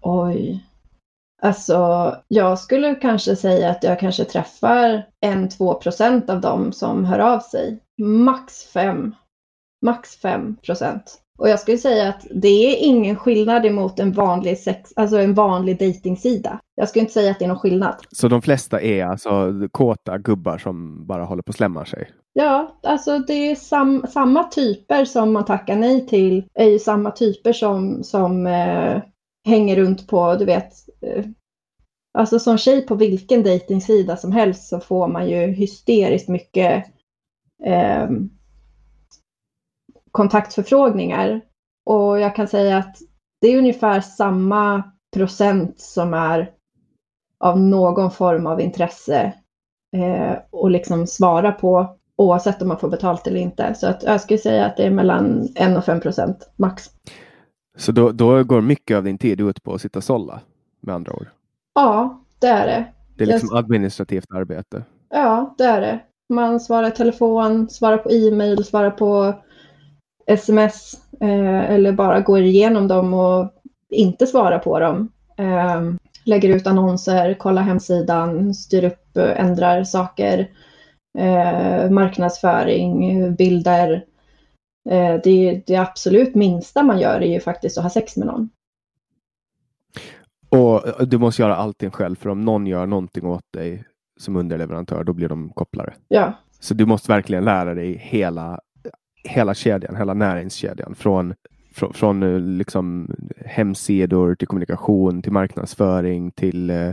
Oj. 0.00 0.64
Alltså, 1.42 2.14
jag 2.28 2.58
skulle 2.58 2.94
kanske 2.94 3.36
säga 3.36 3.70
att 3.70 3.84
jag 3.84 4.00
kanske 4.00 4.24
träffar 4.24 5.06
en, 5.20 5.48
två 5.48 5.74
procent 5.74 6.30
av 6.30 6.40
dem 6.40 6.72
som 6.72 7.04
hör 7.04 7.18
av 7.18 7.40
sig. 7.40 7.78
Max 8.02 8.64
fem. 8.64 9.14
Max 9.86 10.16
fem 10.16 10.56
procent. 10.56 11.20
Och 11.38 11.48
jag 11.48 11.60
skulle 11.60 11.78
säga 11.78 12.08
att 12.08 12.26
det 12.30 12.48
är 12.48 12.76
ingen 12.86 13.16
skillnad 13.16 13.66
emot 13.66 14.00
en 14.00 14.12
vanlig, 14.12 14.58
sex, 14.58 14.92
alltså 14.96 15.16
en 15.16 15.34
vanlig 15.34 15.78
dejtingsida. 15.78 16.60
Jag 16.74 16.88
skulle 16.88 17.00
inte 17.00 17.12
säga 17.12 17.30
att 17.30 17.38
det 17.38 17.44
är 17.44 17.48
någon 17.48 17.58
skillnad. 17.58 17.94
Så 18.10 18.28
de 18.28 18.42
flesta 18.42 18.80
är 18.80 19.04
alltså 19.04 19.52
kåta 19.70 20.18
gubbar 20.18 20.58
som 20.58 21.06
bara 21.06 21.24
håller 21.24 21.42
på 21.42 21.50
att 21.50 21.56
slämma 21.56 21.84
sig? 21.84 22.10
Ja, 22.32 22.78
alltså 22.82 23.18
det 23.18 23.50
är 23.50 23.54
sam, 23.54 24.04
samma 24.08 24.44
typer 24.44 25.04
som 25.04 25.32
man 25.32 25.44
tackar 25.44 25.76
nej 25.76 26.06
till 26.06 26.44
är 26.54 26.68
ju 26.68 26.78
samma 26.78 27.10
typer 27.10 27.52
som, 27.52 28.04
som 28.04 28.46
eh, 28.46 29.02
hänger 29.50 29.76
runt 29.76 30.06
på, 30.06 30.34
du 30.34 30.44
vet, 30.44 30.72
eh, 31.00 31.24
alltså 32.18 32.38
som 32.38 32.58
tjej 32.58 32.86
på 32.86 32.94
vilken 32.94 33.42
dejtingsida 33.42 34.16
som 34.16 34.32
helst 34.32 34.68
så 34.68 34.80
får 34.80 35.08
man 35.08 35.28
ju 35.28 35.46
hysteriskt 35.46 36.28
mycket 36.28 36.84
eh, 37.64 38.08
kontaktförfrågningar. 40.10 41.40
Och 41.86 42.20
jag 42.20 42.36
kan 42.36 42.48
säga 42.48 42.78
att 42.78 42.96
det 43.40 43.48
är 43.48 43.58
ungefär 43.58 44.00
samma 44.00 44.82
procent 45.14 45.80
som 45.80 46.14
är 46.14 46.52
av 47.44 47.60
någon 47.60 48.10
form 48.10 48.46
av 48.46 48.60
intresse 48.60 49.34
eh, 49.96 50.36
och 50.50 50.70
liksom 50.70 51.06
svara 51.06 51.52
på 51.52 51.96
oavsett 52.16 52.62
om 52.62 52.68
man 52.68 52.78
får 52.78 52.88
betalt 52.88 53.26
eller 53.26 53.40
inte. 53.40 53.74
Så 53.74 53.86
att 53.86 54.02
jag 54.02 54.20
skulle 54.20 54.38
säga 54.38 54.66
att 54.66 54.76
det 54.76 54.84
är 54.84 54.90
mellan 54.90 55.48
1 55.54 55.76
och 55.76 55.84
5 55.84 56.00
procent 56.00 56.50
max. 56.56 56.90
Så 57.76 57.92
då, 57.92 58.12
då, 58.12 58.44
går 58.44 58.60
mycket 58.60 58.96
av 58.96 59.04
din 59.04 59.18
tid 59.18 59.40
ut 59.40 59.62
på 59.62 59.74
att 59.74 59.80
sitta 59.80 59.98
och 59.98 60.04
sålla 60.04 60.40
med 60.80 60.94
andra 60.94 61.12
ord? 61.12 61.26
Ja, 61.74 62.24
det 62.38 62.46
är 62.46 62.66
det. 62.66 62.86
Det 63.16 63.24
är 63.24 63.28
liksom 63.28 63.48
jag... 63.52 63.58
administrativt 63.58 64.32
arbete? 64.34 64.84
Ja, 65.10 65.54
det 65.58 65.64
är 65.64 65.80
det. 65.80 66.00
Man 66.28 66.60
svarar 66.60 66.88
i 66.88 66.90
telefon, 66.90 67.70
svarar 67.70 67.98
på 67.98 68.10
e-mail, 68.10 68.64
svarar 68.64 68.90
på 68.90 69.34
sms 70.26 70.94
eh, 71.20 71.70
eller 71.70 71.92
bara 71.92 72.20
går 72.20 72.40
igenom 72.40 72.88
dem 72.88 73.14
och 73.14 73.52
inte 73.90 74.26
svarar 74.26 74.58
på 74.58 74.78
dem. 74.78 75.12
Eh, 75.38 75.82
lägger 76.24 76.48
ut 76.48 76.66
annonser, 76.66 77.34
kollar 77.34 77.62
hemsidan, 77.62 78.54
styr 78.54 78.84
upp, 78.84 79.16
ändrar 79.16 79.84
saker, 79.84 80.50
eh, 81.18 81.90
marknadsföring, 81.90 83.34
bilder. 83.34 84.04
Eh, 84.90 85.20
det, 85.24 85.62
det 85.66 85.76
absolut 85.76 86.34
minsta 86.34 86.82
man 86.82 87.00
gör 87.00 87.20
är 87.20 87.32
ju 87.32 87.40
faktiskt 87.40 87.78
att 87.78 87.84
ha 87.84 87.90
sex 87.90 88.16
med 88.16 88.26
någon. 88.26 88.50
Och 90.48 91.08
du 91.08 91.18
måste 91.18 91.42
göra 91.42 91.56
allting 91.56 91.90
själv, 91.90 92.16
för 92.16 92.30
om 92.30 92.40
någon 92.40 92.66
gör 92.66 92.86
någonting 92.86 93.26
åt 93.26 93.52
dig 93.52 93.84
som 94.20 94.36
underleverantör, 94.36 95.04
då 95.04 95.12
blir 95.12 95.28
de 95.28 95.50
kopplare. 95.50 95.94
Ja. 96.08 96.32
Så 96.60 96.74
du 96.74 96.86
måste 96.86 97.12
verkligen 97.12 97.44
lära 97.44 97.74
dig 97.74 97.96
hela 97.96 98.60
hela 99.24 99.54
kedjan, 99.54 99.96
hela 99.96 100.14
näringskedjan. 100.14 100.94
Från, 100.94 101.34
från, 101.74 101.92
från 101.92 102.22
eh, 102.22 102.40
liksom 102.40 103.16
hemsidor 103.46 104.34
till 104.34 104.48
kommunikation 104.48 105.22
till 105.22 105.32
marknadsföring 105.32 106.30
till 106.30 106.70
eh, 106.70 106.90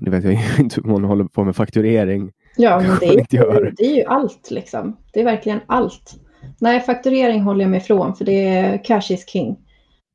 nu 0.00 0.10
vet 0.10 0.24
jag 0.24 0.32
inte 0.58 0.80
hur 0.80 0.90
man 0.90 1.04
håller 1.04 1.24
på 1.24 1.44
med 1.44 1.56
fakturering. 1.56 2.32
Ja, 2.56 2.80
men 2.88 2.98
det 3.00 3.06
är, 3.06 3.74
det 3.76 3.84
är 3.84 3.96
ju 3.96 4.04
allt 4.04 4.50
liksom. 4.50 4.96
Det 5.12 5.20
är 5.20 5.24
verkligen 5.24 5.60
allt. 5.66 6.20
Nej, 6.58 6.80
fakturering 6.80 7.42
håller 7.42 7.64
jag 7.64 7.70
mig 7.70 7.80
ifrån 7.80 8.14
för 8.14 8.24
det 8.24 8.48
är 8.48 8.84
cash 8.84 9.12
is 9.12 9.28
king. 9.28 9.56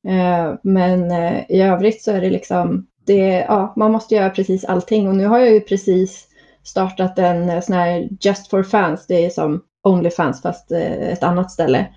Eh, 0.08 0.54
men 0.64 1.12
eh, 1.12 1.52
i 1.52 1.62
övrigt 1.62 2.02
så 2.02 2.12
är 2.12 2.22
det 2.22 2.30
liksom, 2.30 2.88
det, 3.06 3.46
ja, 3.48 3.74
man 3.76 3.92
måste 3.92 4.16
göra 4.16 4.30
precis 4.30 4.66
allting 4.66 5.08
och 5.08 5.16
nu 5.16 5.26
har 5.26 5.40
jag 5.40 5.52
ju 5.52 5.60
precis 5.62 6.28
startat 6.64 7.20
en 7.20 7.50
eh, 7.50 7.62
sån 7.62 7.76
här 7.76 8.10
Just 8.22 8.50
for 8.50 8.64
fans. 8.64 9.08
Det 9.08 9.26
är 9.26 9.30
som 9.30 9.62
Onlyfans 9.84 10.42
fast 10.42 10.72
ett 10.72 11.24
annat 11.24 11.52
ställe. 11.52 11.88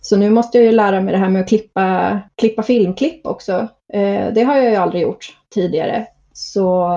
Så 0.00 0.16
nu 0.16 0.30
måste 0.30 0.58
jag 0.58 0.64
ju 0.64 0.72
lära 0.72 1.00
mig 1.00 1.12
det 1.12 1.18
här 1.18 1.28
med 1.28 1.42
att 1.42 1.48
klippa, 1.48 2.18
klippa 2.36 2.62
filmklipp 2.62 3.26
också. 3.26 3.68
Det 4.34 4.44
har 4.46 4.56
jag 4.56 4.70
ju 4.70 4.76
aldrig 4.76 5.02
gjort 5.02 5.36
tidigare. 5.54 6.06
Så 6.32 6.96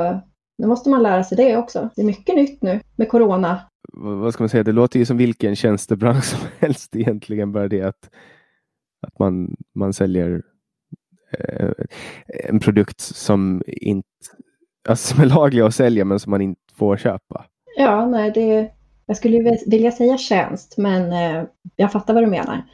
nu 0.57 0.67
måste 0.67 0.89
man 0.89 1.03
lära 1.03 1.23
sig 1.23 1.37
det 1.37 1.57
också. 1.57 1.89
Det 1.95 2.01
är 2.01 2.05
mycket 2.05 2.35
nytt 2.35 2.61
nu 2.61 2.79
med 2.95 3.09
corona. 3.09 3.59
Vad 4.03 4.33
ska 4.33 4.43
man 4.43 4.49
säga? 4.49 4.63
Det 4.63 4.71
låter 4.71 4.99
ju 4.99 5.05
som 5.05 5.17
vilken 5.17 5.55
tjänstebransch 5.55 6.23
som 6.23 6.39
helst 6.59 6.95
egentligen. 6.95 7.51
Bara 7.51 7.67
det 7.67 7.81
att, 7.81 8.09
att 9.07 9.19
man, 9.19 9.55
man 9.75 9.93
säljer 9.93 10.41
eh, 11.37 11.71
en 12.49 12.59
produkt 12.59 13.01
som 13.01 13.63
inte 13.67 14.07
alltså 14.89 15.13
som 15.13 15.23
är 15.23 15.27
laglig 15.27 15.61
att 15.61 15.75
sälja 15.75 16.05
men 16.05 16.19
som 16.19 16.31
man 16.31 16.41
inte 16.41 16.61
får 16.75 16.97
köpa. 16.97 17.45
Ja, 17.77 18.05
nej, 18.05 18.31
det, 18.31 18.71
jag 19.05 19.17
skulle 19.17 19.57
vilja 19.65 19.91
säga 19.91 20.17
tjänst, 20.17 20.77
men 20.77 21.11
eh, 21.11 21.43
jag 21.75 21.91
fattar 21.91 22.13
vad 22.13 22.23
du 22.23 22.27
menar. 22.27 22.65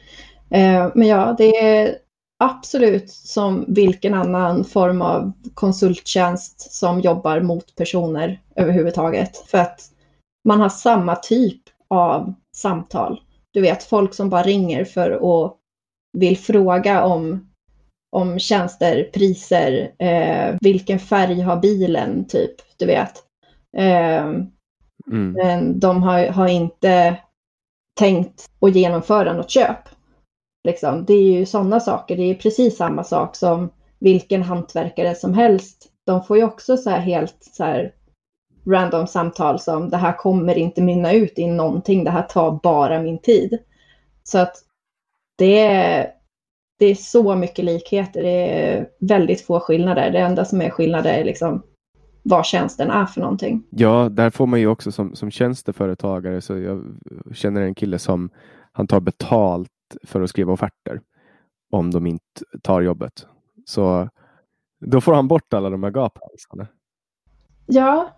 Eh, 0.50 0.90
men 0.94 1.08
ja, 1.08 1.34
det 1.38 1.56
är 1.56 1.96
absolut 2.38 3.10
som 3.10 3.64
vilken 3.68 4.14
annan 4.14 4.64
form 4.64 5.02
av 5.02 5.32
konsulttjänst 5.54 6.72
som 6.72 7.00
jobbar 7.00 7.40
mot 7.40 7.76
personer 7.76 8.40
överhuvudtaget. 8.56 9.36
För 9.36 9.58
att 9.58 9.80
man 10.44 10.60
har 10.60 10.68
samma 10.68 11.16
typ 11.16 11.62
av 11.88 12.34
samtal. 12.56 13.20
Du 13.52 13.60
vet, 13.60 13.82
folk 13.82 14.14
som 14.14 14.30
bara 14.30 14.42
ringer 14.42 14.84
för 14.84 15.10
att 15.10 15.56
vill 16.18 16.38
fråga 16.38 17.04
om, 17.04 17.50
om 18.16 18.38
tjänster, 18.38 19.10
priser, 19.12 19.92
eh, 19.98 20.56
vilken 20.60 20.98
färg 20.98 21.40
har 21.40 21.56
bilen, 21.56 22.24
typ, 22.28 22.54
du 22.78 22.86
vet. 22.86 23.22
Eh, 23.76 24.26
Mm. 25.10 25.32
Men 25.32 25.80
de 25.80 26.02
har, 26.02 26.26
har 26.26 26.48
inte 26.48 27.16
tänkt 27.98 28.46
att 28.60 28.74
genomföra 28.74 29.32
något 29.32 29.50
köp. 29.50 29.88
Liksom. 30.68 31.04
Det 31.04 31.14
är 31.14 31.38
ju 31.38 31.46
sådana 31.46 31.80
saker. 31.80 32.16
Det 32.16 32.22
är 32.22 32.34
precis 32.34 32.76
samma 32.76 33.04
sak 33.04 33.36
som 33.36 33.70
vilken 33.98 34.42
hantverkare 34.42 35.14
som 35.14 35.34
helst. 35.34 35.86
De 36.06 36.24
får 36.24 36.36
ju 36.36 36.44
också 36.44 36.76
så 36.76 36.90
här 36.90 37.00
helt 37.00 37.36
så 37.40 37.64
här 37.64 37.92
random 38.68 39.06
samtal 39.06 39.58
som 39.60 39.90
det 39.90 39.96
här 39.96 40.16
kommer 40.16 40.58
inte 40.58 40.82
mynna 40.82 41.12
ut 41.12 41.38
i 41.38 41.46
någonting. 41.46 42.04
Det 42.04 42.10
här 42.10 42.22
tar 42.22 42.60
bara 42.62 43.02
min 43.02 43.18
tid. 43.18 43.58
Så 44.22 44.38
att 44.38 44.56
det 45.38 45.58
är, 45.58 46.10
det 46.78 46.86
är 46.86 46.94
så 46.94 47.34
mycket 47.34 47.64
likheter. 47.64 48.22
Det 48.22 48.68
är 48.68 48.88
väldigt 49.00 49.40
få 49.40 49.60
skillnader. 49.60 50.10
Det 50.10 50.18
enda 50.18 50.44
som 50.44 50.60
är 50.60 50.70
skillnader 50.70 51.12
är 51.12 51.24
liksom 51.24 51.62
vad 52.22 52.46
tjänsten 52.46 52.90
är 52.90 53.06
för 53.06 53.20
någonting. 53.20 53.62
Ja, 53.70 54.08
där 54.08 54.30
får 54.30 54.46
man 54.46 54.60
ju 54.60 54.66
också 54.66 54.92
som, 54.92 55.14
som 55.14 55.30
tjänsteföretagare, 55.30 56.40
så 56.40 56.58
jag 56.58 56.84
känner 57.32 57.60
en 57.60 57.74
kille 57.74 57.98
som 57.98 58.30
han 58.72 58.86
tar 58.86 59.00
betalt 59.00 59.70
för 60.06 60.20
att 60.20 60.30
skriva 60.30 60.52
offerter 60.52 61.00
om 61.70 61.90
de 61.90 62.06
inte 62.06 62.44
tar 62.62 62.80
jobbet. 62.80 63.26
Så 63.64 64.08
då 64.80 65.00
får 65.00 65.14
han 65.14 65.28
bort 65.28 65.54
alla 65.54 65.70
de 65.70 65.82
här 65.82 65.90
gaphalsarna. 65.90 66.66
Ja, 67.66 68.17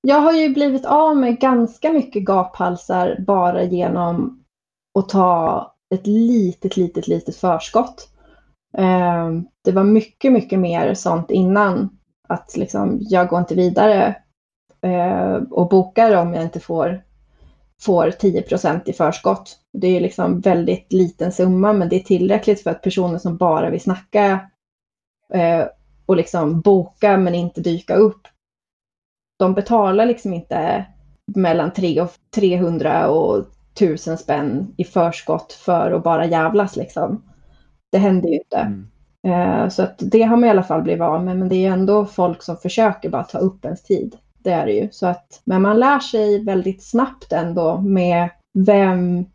jag 0.00 0.20
har 0.20 0.32
ju 0.32 0.48
blivit 0.48 0.84
av 0.84 1.16
med 1.16 1.40
ganska 1.40 1.92
mycket 1.92 2.24
gaphalsar 2.24 3.16
bara 3.26 3.62
genom 3.62 4.44
att 4.98 5.08
ta 5.08 5.74
ett 5.94 6.06
litet, 6.06 6.76
litet, 6.76 7.08
litet 7.08 7.36
förskott. 7.36 8.08
Ehm, 8.78 9.46
det 9.64 9.72
var 9.72 9.84
mycket, 9.84 10.32
mycket 10.32 10.58
mer 10.58 10.94
sånt 10.94 11.30
innan. 11.30 11.98
Att 12.28 12.56
liksom, 12.56 12.98
jag 13.00 13.28
går 13.28 13.38
inte 13.38 13.54
vidare 13.54 14.16
eh, 14.80 15.34
och 15.34 15.68
bokar 15.68 16.16
om 16.16 16.34
jag 16.34 16.42
inte 16.42 16.60
får, 16.60 17.02
får 17.80 18.10
10% 18.10 18.80
i 18.84 18.92
förskott. 18.92 19.58
Det 19.72 19.96
är 19.96 20.00
liksom 20.00 20.40
väldigt 20.40 20.92
liten 20.92 21.32
summa, 21.32 21.72
men 21.72 21.88
det 21.88 21.96
är 21.96 22.00
tillräckligt 22.00 22.62
för 22.62 22.70
att 22.70 22.82
personer 22.82 23.18
som 23.18 23.36
bara 23.36 23.70
vill 23.70 23.80
snacka 23.80 24.40
eh, 25.32 25.64
och 26.06 26.16
liksom 26.16 26.60
boka 26.60 27.16
men 27.16 27.34
inte 27.34 27.60
dyka 27.60 27.94
upp, 27.94 28.20
de 29.38 29.54
betalar 29.54 30.06
liksom 30.06 30.34
inte 30.34 30.86
mellan 31.36 31.70
300 32.34 33.08
och 33.08 33.44
1000 33.74 34.18
spänn 34.18 34.74
i 34.76 34.84
förskott 34.84 35.52
för 35.52 35.92
att 35.92 36.04
bara 36.04 36.26
jävlas 36.26 36.76
liksom. 36.76 37.22
Det 37.92 37.98
händer 37.98 38.28
ju 38.28 38.34
inte. 38.34 38.56
Mm. 38.56 38.88
Eh, 39.26 39.68
så 39.68 39.82
att 39.82 39.98
det 39.98 40.22
har 40.22 40.36
man 40.36 40.44
i 40.44 40.50
alla 40.50 40.62
fall 40.62 40.82
blivit 40.82 41.02
av 41.02 41.24
med, 41.24 41.38
men 41.38 41.48
det 41.48 41.66
är 41.66 41.70
ändå 41.70 42.06
folk 42.06 42.42
som 42.42 42.56
försöker 42.56 43.08
bara 43.10 43.24
ta 43.24 43.38
upp 43.38 43.64
ens 43.64 43.82
tid. 43.82 44.16
Det 44.38 44.50
är 44.50 44.66
det 44.66 44.72
ju. 44.72 44.88
Så 44.90 45.06
att, 45.06 45.40
men 45.44 45.62
man 45.62 45.80
lär 45.80 45.98
sig 45.98 46.44
väldigt 46.44 46.82
snabbt 46.82 47.32
ändå 47.32 47.80
med 47.80 48.28
vem, 48.66 49.26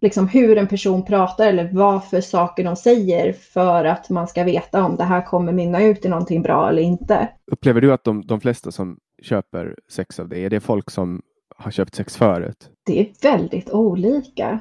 liksom 0.00 0.28
hur 0.28 0.58
en 0.58 0.68
person 0.68 1.04
pratar 1.04 1.46
eller 1.46 1.70
vad 1.72 2.04
för 2.04 2.20
saker 2.20 2.64
de 2.64 2.76
säger 2.76 3.32
för 3.32 3.84
att 3.84 4.10
man 4.10 4.28
ska 4.28 4.44
veta 4.44 4.84
om 4.84 4.96
det 4.96 5.04
här 5.04 5.22
kommer 5.22 5.52
mynna 5.52 5.82
ut 5.82 6.04
i 6.04 6.08
någonting 6.08 6.42
bra 6.42 6.68
eller 6.68 6.82
inte. 6.82 7.28
Upplever 7.52 7.80
du 7.80 7.92
att 7.92 8.04
de, 8.04 8.26
de 8.26 8.40
flesta 8.40 8.70
som 8.70 8.98
köper 9.24 9.74
sex 9.88 10.20
av 10.20 10.28
dig, 10.28 10.44
är 10.44 10.50
det 10.50 10.60
folk 10.60 10.90
som 10.90 11.22
har 11.56 11.70
köpt 11.70 11.94
sex 11.94 12.16
förut? 12.16 12.70
Det 12.86 13.00
är 13.00 13.12
väldigt 13.22 13.70
olika. 13.70 14.58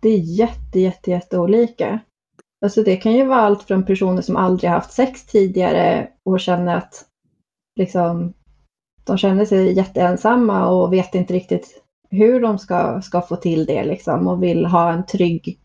Det 0.00 0.08
är 0.08 0.18
jätte, 0.18 0.80
jätte, 0.80 1.10
jätte 1.10 1.38
olika. 1.38 2.00
Alltså 2.64 2.82
det 2.82 2.96
kan 2.96 3.12
ju 3.12 3.24
vara 3.24 3.40
allt 3.40 3.62
från 3.62 3.84
personer 3.84 4.22
som 4.22 4.36
aldrig 4.36 4.70
haft 4.70 4.92
sex 4.92 5.26
tidigare 5.26 6.08
och 6.24 6.40
känner 6.40 6.76
att 6.76 7.04
liksom, 7.76 8.32
de 9.04 9.18
känner 9.18 9.44
sig 9.44 9.72
jätteensamma 9.72 10.68
och 10.68 10.92
vet 10.92 11.14
inte 11.14 11.34
riktigt 11.34 11.82
hur 12.10 12.40
de 12.40 12.58
ska, 12.58 13.02
ska 13.02 13.22
få 13.22 13.36
till 13.36 13.66
det 13.66 13.84
liksom 13.84 14.28
och 14.28 14.42
vill 14.42 14.66
ha 14.66 14.92
en 14.92 15.06
trygg, 15.06 15.58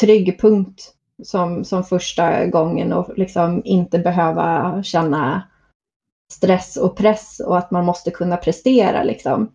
trygg 0.00 0.40
punkt 0.40 0.94
som, 1.22 1.64
som 1.64 1.84
första 1.84 2.46
gången 2.46 2.92
och 2.92 3.18
liksom 3.18 3.62
inte 3.64 3.98
behöva 3.98 4.82
känna 4.82 5.47
stress 6.32 6.76
och 6.76 6.96
press 6.96 7.40
och 7.40 7.58
att 7.58 7.70
man 7.70 7.84
måste 7.84 8.10
kunna 8.10 8.36
prestera 8.36 9.02
liksom. 9.02 9.52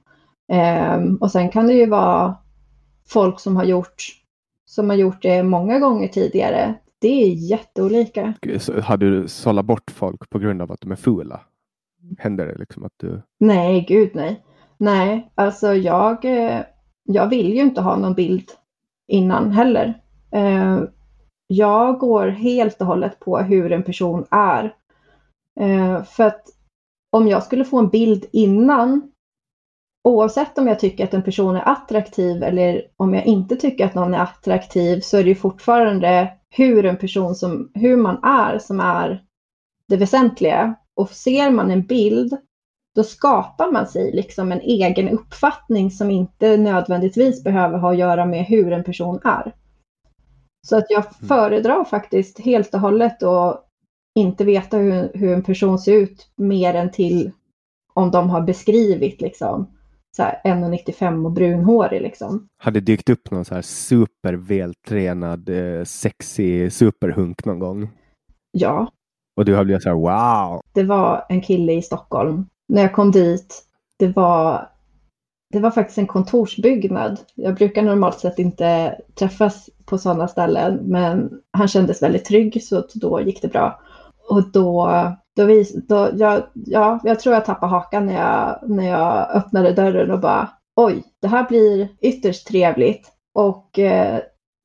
Um, 0.97 1.15
och 1.15 1.31
sen 1.31 1.49
kan 1.49 1.67
det 1.67 1.73
ju 1.73 1.85
vara 1.85 2.35
folk 3.07 3.39
som 3.39 3.55
har 3.55 3.63
gjort 3.63 4.23
som 4.65 4.89
har 4.89 4.97
gjort 4.97 5.21
det 5.21 5.43
många 5.43 5.79
gånger 5.79 6.07
tidigare. 6.07 6.73
Det 6.99 7.23
är 7.23 7.27
jätteolika. 7.27 8.33
Har 8.83 8.97
du 8.97 9.27
sållat 9.27 9.65
bort 9.65 9.91
folk 9.91 10.29
på 10.29 10.39
grund 10.39 10.61
av 10.61 10.71
att 10.71 10.81
de 10.81 10.91
är 10.91 10.95
fula? 10.95 11.41
Händer 12.17 12.45
det 12.45 12.57
liksom 12.57 12.85
att 12.85 12.93
du? 12.97 13.21
Nej, 13.39 13.85
gud 13.87 14.09
nej. 14.13 14.43
Nej, 14.77 15.31
alltså 15.35 15.73
jag, 15.73 16.25
eh, 16.25 16.61
jag 17.03 17.27
vill 17.27 17.53
ju 17.53 17.61
inte 17.61 17.81
ha 17.81 17.95
någon 17.95 18.13
bild 18.13 18.49
innan 19.07 19.51
heller. 19.51 20.01
Eh, 20.31 20.79
jag 21.47 21.99
går 21.99 22.27
helt 22.27 22.81
och 22.81 22.87
hållet 22.87 23.19
på 23.19 23.37
hur 23.37 23.71
en 23.71 23.83
person 23.83 24.25
är. 24.31 24.75
Eh, 25.59 26.03
för 26.03 26.23
att 26.23 26.41
om 27.13 27.27
jag 27.27 27.43
skulle 27.43 27.65
få 27.65 27.79
en 27.79 27.89
bild 27.89 28.25
innan 28.31 29.11
oavsett 30.03 30.57
om 30.57 30.67
jag 30.67 30.79
tycker 30.79 31.03
att 31.03 31.13
en 31.13 31.23
person 31.23 31.55
är 31.55 31.69
attraktiv 31.69 32.43
eller 32.43 32.81
om 32.97 33.13
jag 33.13 33.25
inte 33.25 33.55
tycker 33.55 33.85
att 33.85 33.95
någon 33.95 34.13
är 34.13 34.19
attraktiv 34.19 34.99
så 34.99 35.17
är 35.17 35.23
det 35.23 35.29
ju 35.29 35.35
fortfarande 35.35 36.33
hur 36.49 36.85
en 36.85 36.97
person 36.97 37.35
som, 37.35 37.71
hur 37.73 37.97
man 37.97 38.23
är 38.23 38.59
som 38.59 38.79
är 38.79 39.23
det 39.87 39.97
väsentliga. 39.97 40.75
Och 40.95 41.09
ser 41.09 41.51
man 41.51 41.71
en 41.71 41.81
bild 41.81 42.37
då 42.95 43.03
skapar 43.03 43.71
man 43.71 43.87
sig 43.87 44.11
liksom 44.11 44.51
en 44.51 44.61
egen 44.61 45.09
uppfattning 45.09 45.91
som 45.91 46.11
inte 46.11 46.57
nödvändigtvis 46.57 47.43
behöver 47.43 47.77
ha 47.77 47.91
att 47.91 47.97
göra 47.97 48.25
med 48.25 48.45
hur 48.45 48.71
en 48.71 48.83
person 48.83 49.19
är. 49.23 49.53
Så 50.67 50.77
att 50.77 50.85
jag 50.89 51.03
mm. 51.05 51.27
föredrar 51.27 51.83
faktiskt 51.83 52.39
helt 52.39 52.73
och 52.73 52.79
hållet 52.79 53.23
att 53.23 53.62
inte 54.15 54.43
veta 54.43 54.77
hur, 54.77 55.11
hur 55.13 55.33
en 55.33 55.43
person 55.43 55.79
ser 55.79 55.93
ut 55.93 56.27
mer 56.35 56.73
än 56.73 56.91
till 56.91 57.31
om 57.93 58.11
de 58.11 58.29
har 58.29 58.41
beskrivit 58.41 59.21
liksom 59.21 59.67
1,95 60.17 61.25
och 61.25 61.31
brunhårig 61.31 62.01
liksom. 62.01 62.47
Hade 62.57 62.79
dykt 62.79 63.09
upp 63.09 63.31
någon 63.31 63.45
så 63.45 63.55
här 63.55 63.61
supervältränad, 63.61 65.49
eh, 65.49 65.83
sexig 65.83 66.73
superhunk 66.73 67.45
någon 67.45 67.59
gång? 67.59 67.89
Ja. 68.51 68.91
Och 69.37 69.45
du 69.45 69.55
har 69.55 69.63
blivit 69.63 69.83
så 69.83 69.89
här 69.89 69.95
wow! 69.95 70.61
Det 70.73 70.83
var 70.83 71.25
en 71.29 71.41
kille 71.41 71.73
i 71.73 71.81
Stockholm. 71.81 72.45
När 72.67 72.81
jag 72.81 72.93
kom 72.93 73.11
dit, 73.11 73.63
det 73.99 74.07
var, 74.07 74.69
det 75.53 75.59
var 75.59 75.71
faktiskt 75.71 75.97
en 75.97 76.07
kontorsbyggnad. 76.07 77.19
Jag 77.35 77.55
brukar 77.55 77.81
normalt 77.81 78.19
sett 78.19 78.39
inte 78.39 78.97
träffas 79.15 79.69
på 79.85 79.97
sådana 79.97 80.27
ställen, 80.27 80.79
men 80.83 81.41
han 81.51 81.67
kändes 81.67 82.01
väldigt 82.01 82.25
trygg 82.25 82.63
så 82.63 82.83
då 82.93 83.21
gick 83.21 83.41
det 83.41 83.47
bra. 83.47 83.81
Och 84.29 84.51
då 84.51 84.89
då 85.35 85.45
vis, 85.45 85.87
då, 85.87 86.09
jag, 86.13 86.43
ja, 86.53 86.99
jag 87.03 87.19
tror 87.19 87.35
jag 87.35 87.45
tappade 87.45 87.71
hakan 87.71 88.05
när 88.05 88.13
jag, 88.13 88.69
när 88.69 88.89
jag 88.89 89.35
öppnade 89.35 89.73
dörren 89.73 90.11
och 90.11 90.19
bara 90.19 90.49
oj, 90.75 91.03
det 91.21 91.27
här 91.27 91.47
blir 91.47 91.87
ytterst 92.01 92.47
trevligt. 92.47 93.11
Och 93.33 93.79
eh, 93.79 94.19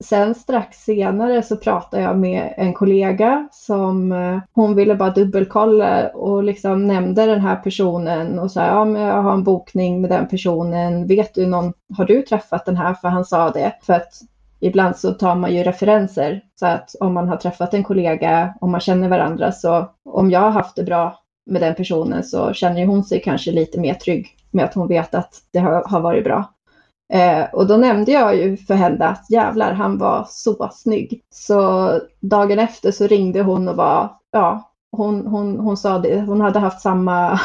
sen 0.04 0.34
strax 0.34 0.84
senare 0.84 1.42
så 1.42 1.56
pratade 1.56 2.02
jag 2.02 2.18
med 2.18 2.54
en 2.56 2.74
kollega 2.74 3.48
som 3.52 4.12
eh, 4.12 4.38
hon 4.52 4.74
ville 4.74 4.94
bara 4.94 5.10
dubbelkolla 5.10 6.08
och 6.08 6.44
liksom 6.44 6.86
nämnde 6.86 7.26
den 7.26 7.40
här 7.40 7.56
personen 7.56 8.38
och 8.38 8.50
sa 8.50 8.66
ja, 8.66 8.84
men 8.84 9.02
jag 9.02 9.22
har 9.22 9.32
en 9.32 9.44
bokning 9.44 10.00
med 10.00 10.10
den 10.10 10.28
personen. 10.28 11.06
Vet 11.06 11.34
du 11.34 11.46
någon, 11.46 11.72
har 11.96 12.04
du 12.04 12.22
träffat 12.22 12.66
den 12.66 12.76
här? 12.76 12.94
För 12.94 13.08
han 13.08 13.24
sa 13.24 13.50
det. 13.50 13.72
För 13.82 13.92
att 13.92 14.12
ibland 14.60 14.96
så 14.96 15.12
tar 15.12 15.34
man 15.34 15.54
ju 15.54 15.62
referenser. 15.62 16.42
Så 16.60 16.66
att 16.66 16.94
om 17.00 17.14
man 17.14 17.28
har 17.28 17.36
träffat 17.36 17.74
en 17.74 17.84
kollega, 17.84 18.54
om 18.60 18.70
man 18.70 18.80
känner 18.80 19.08
varandra, 19.08 19.52
så 19.52 19.90
om 20.04 20.30
jag 20.30 20.40
har 20.40 20.50
haft 20.50 20.76
det 20.76 20.84
bra 20.84 21.18
med 21.50 21.62
den 21.62 21.74
personen 21.74 22.24
så 22.24 22.52
känner 22.52 22.86
hon 22.86 23.04
sig 23.04 23.22
kanske 23.22 23.52
lite 23.52 23.80
mer 23.80 23.94
trygg 23.94 24.28
med 24.50 24.64
att 24.64 24.74
hon 24.74 24.88
vet 24.88 25.14
att 25.14 25.34
det 25.52 25.58
har, 25.58 26.00
varit 26.00 26.24
bra. 26.24 26.54
Eh, 27.12 27.44
och 27.52 27.66
då 27.66 27.76
nämnde 27.76 28.12
jag 28.12 28.36
ju 28.36 28.56
för 28.56 28.74
henne 28.74 29.06
att 29.06 29.30
jävlar, 29.30 29.72
han 29.72 29.98
var 29.98 30.26
så 30.28 30.68
snygg. 30.72 31.22
Så 31.34 31.90
dagen 32.20 32.58
efter 32.58 32.90
så 32.90 33.06
ringde 33.06 33.42
hon 33.42 33.68
och 33.68 33.76
var, 33.76 34.10
ja, 34.32 34.72
hon, 34.92 35.26
hon, 35.26 35.58
hon 35.58 35.76
sa 35.76 35.98
det, 35.98 36.20
hon 36.20 36.40
hade 36.40 36.58
haft 36.58 36.80
samma, 36.80 37.40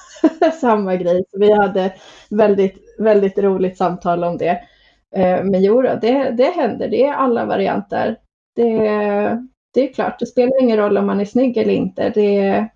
samma 0.60 0.96
grej. 0.96 1.24
Så 1.30 1.38
vi 1.38 1.52
hade 1.52 1.94
väldigt, 2.30 2.76
väldigt 2.98 3.38
roligt 3.38 3.78
samtal 3.78 4.24
om 4.24 4.38
det. 4.38 4.60
Eh, 5.16 5.44
men 5.44 5.62
jo, 5.62 5.82
det, 5.82 6.34
det 6.36 6.52
händer. 6.56 6.88
Det 6.88 7.04
är 7.04 7.12
alla 7.12 7.44
varianter. 7.44 8.16
Det, 8.56 8.78
det 9.74 9.88
är 9.88 9.92
klart, 9.92 10.18
det 10.18 10.26
spelar 10.26 10.62
ingen 10.62 10.76
roll 10.76 10.98
om 10.98 11.06
man 11.06 11.20
är 11.20 11.24
snygg 11.24 11.56
eller 11.56 11.72
inte. 11.72 12.10
Det, 12.10 12.68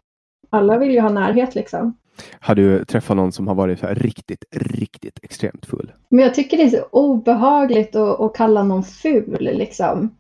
alla 0.51 0.78
vill 0.78 0.91
ju 0.91 1.01
ha 1.01 1.09
närhet 1.09 1.55
liksom. 1.55 1.97
Har 2.41 2.55
du 2.55 2.85
träffat 2.85 3.16
någon 3.16 3.33
som 3.33 3.49
har 3.49 3.55
varit 3.55 3.83
riktigt, 3.83 4.45
riktigt 4.51 5.18
extremt 5.22 5.66
full? 5.66 5.93
Men 6.09 6.24
jag 6.24 6.35
tycker 6.35 6.57
det 6.57 6.62
är 6.62 6.68
så 6.68 6.85
obehagligt 6.91 7.97
att, 7.97 8.20
att 8.20 8.35
kalla 8.35 8.62
någon 8.62 8.85
ful 8.85 9.39
liksom. 9.41 10.16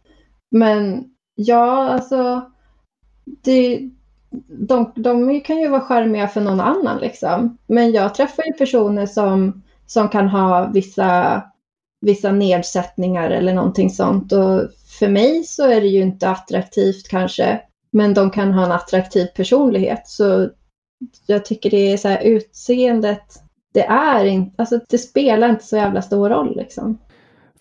Men 0.50 1.04
ja, 1.34 1.88
alltså. 1.88 2.50
Det, 3.24 3.90
de, 4.48 4.92
de 4.94 5.40
kan 5.40 5.58
ju 5.58 5.68
vara 5.68 5.80
charmiga 5.80 6.28
för 6.28 6.40
någon 6.40 6.60
annan 6.60 7.00
liksom. 7.00 7.58
Men 7.66 7.92
jag 7.92 8.14
träffar 8.14 8.42
ju 8.42 8.52
personer 8.52 9.06
som, 9.06 9.62
som 9.86 10.08
kan 10.08 10.28
ha 10.28 10.66
vissa 10.66 11.42
vissa 12.02 12.32
nedsättningar 12.32 13.30
eller 13.30 13.54
någonting 13.54 13.90
sånt. 13.90 14.32
Och 14.32 14.68
för 14.98 15.08
mig 15.08 15.44
så 15.44 15.70
är 15.70 15.80
det 15.80 15.86
ju 15.86 16.00
inte 16.00 16.28
attraktivt 16.28 17.08
kanske, 17.08 17.60
men 17.92 18.14
de 18.14 18.30
kan 18.30 18.52
ha 18.52 18.64
en 18.64 18.72
attraktiv 18.72 19.26
personlighet. 19.26 20.08
Så 20.08 20.50
jag 21.26 21.44
tycker 21.44 21.70
det 21.70 21.92
är 21.92 21.96
så 21.96 22.08
här 22.08 22.22
utseendet, 22.22 23.24
det 23.74 23.84
är 23.86 24.24
inte, 24.24 24.62
alltså 24.62 24.80
det 24.88 24.98
spelar 24.98 25.50
inte 25.50 25.64
så 25.64 25.76
jävla 25.76 26.02
stor 26.02 26.30
roll 26.30 26.56
liksom. 26.56 26.98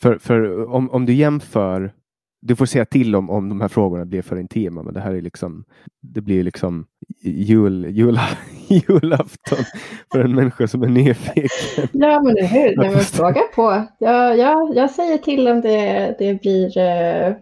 För, 0.02 0.18
för 0.18 0.66
om, 0.74 0.92
om 0.92 1.06
du 1.06 1.14
jämför 1.14 1.94
du 2.42 2.56
får 2.56 2.66
säga 2.66 2.86
till 2.86 3.16
om, 3.16 3.30
om 3.30 3.50
de 3.50 3.62
här 3.62 3.68
frågorna 3.68 4.06
blir 4.06 4.22
för 4.22 4.38
intima, 4.38 4.84
men 4.84 4.94
det 4.94 5.00
här 5.00 5.12
är 5.12 5.22
liksom, 5.22 5.64
det 6.02 6.22
blir 6.22 6.44
liksom 6.44 6.86
jul, 7.24 7.88
jul, 7.90 8.20
julafton 8.68 9.66
för 10.12 10.20
en 10.20 10.36
människa 10.36 10.68
som 10.68 10.84
är 10.84 10.88
nyfiken. 10.88 11.88
Ja, 11.92 12.22
men 12.24 12.36
det 12.36 12.46
hur. 12.46 12.78
Nej, 12.78 12.90
men 12.90 13.00
fråga 13.00 13.42
på. 13.56 13.88
Ja, 14.00 14.36
ja, 14.36 14.72
jag 14.76 14.92
säger 14.92 15.18
till 15.18 15.48
om 15.48 15.62
det, 15.62 16.16
det 16.20 16.42
blir 16.42 16.78
eh, 16.78 17.34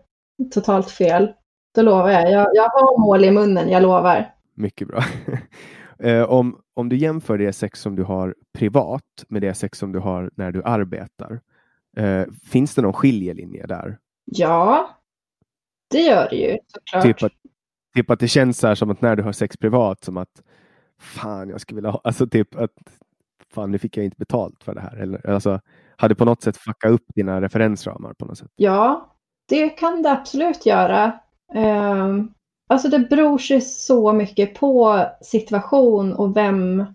totalt 0.53 0.91
fel. 0.91 1.31
Då 1.75 1.81
lovar 1.81 2.09
jag. 2.09 2.31
jag. 2.31 2.47
Jag 2.53 2.63
har 2.63 2.99
mål 2.99 3.23
i 3.23 3.31
munnen, 3.31 3.69
jag 3.69 3.83
lovar. 3.83 4.33
Mycket 4.55 4.87
bra. 4.87 5.03
eh, 6.09 6.23
om, 6.23 6.59
om 6.73 6.89
du 6.89 6.97
jämför 6.97 7.37
det 7.37 7.53
sex 7.53 7.81
som 7.81 7.95
du 7.95 8.03
har 8.03 8.35
privat 8.57 9.25
med 9.27 9.41
det 9.41 9.53
sex 9.53 9.79
som 9.79 9.91
du 9.91 9.99
har 9.99 10.31
när 10.35 10.51
du 10.51 10.63
arbetar. 10.63 11.39
Eh, 11.97 12.23
finns 12.43 12.75
det 12.75 12.81
någon 12.81 12.93
skiljelinje 12.93 13.65
där? 13.67 13.97
Ja, 14.31 14.89
det 15.89 16.01
gör 16.01 16.29
det 16.29 16.35
ju 16.35 16.57
såklart. 16.67 17.03
Typ 17.03 17.23
att, 17.23 17.31
typ 17.95 18.09
att 18.09 18.19
det 18.19 18.27
känns 18.27 18.57
så 18.57 18.67
här 18.67 18.75
som 18.75 18.89
att 18.89 19.01
när 19.01 19.15
du 19.15 19.23
har 19.23 19.31
sex 19.31 19.57
privat 19.57 20.03
som 20.03 20.17
att 20.17 20.43
fan, 20.99 21.49
jag 21.49 21.61
skulle 21.61 21.75
vilja 21.75 21.89
ha, 21.89 22.01
alltså 22.03 22.27
typ 22.27 22.55
att 22.55 22.71
fan, 23.53 23.71
nu 23.71 23.79
fick 23.79 23.97
jag 23.97 24.05
inte 24.05 24.17
betalt 24.17 24.63
för 24.63 24.75
det 24.75 24.81
här. 24.81 24.95
Eller, 24.95 25.29
alltså, 25.29 25.59
hade 25.97 26.15
på 26.15 26.25
något 26.25 26.43
sätt 26.43 26.57
fuckat 26.57 26.91
upp 26.91 27.05
dina 27.15 27.41
referensramar 27.41 28.13
på 28.13 28.25
något 28.25 28.37
sätt? 28.37 28.51
Ja, 28.55 29.15
det 29.49 29.69
kan 29.69 30.01
det 30.01 30.11
absolut 30.11 30.65
göra. 30.65 31.19
Um, 31.53 32.33
alltså 32.69 32.87
det 32.87 32.99
beror 32.99 33.37
sig 33.37 33.61
så 33.61 34.13
mycket 34.13 34.55
på 34.55 35.05
situation 35.21 36.13
och 36.13 36.37
vem, 36.37 36.85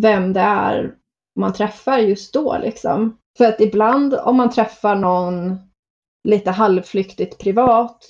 vem 0.00 0.32
det 0.32 0.40
är 0.40 0.94
man 1.38 1.52
träffar 1.52 1.98
just 1.98 2.34
då. 2.34 2.58
Liksom. 2.58 3.18
För 3.38 3.44
att 3.44 3.60
ibland 3.60 4.14
om 4.14 4.36
man 4.36 4.50
träffar 4.50 4.94
någon 4.94 5.67
lite 6.24 6.50
halvflyktigt 6.50 7.38
privat 7.38 8.04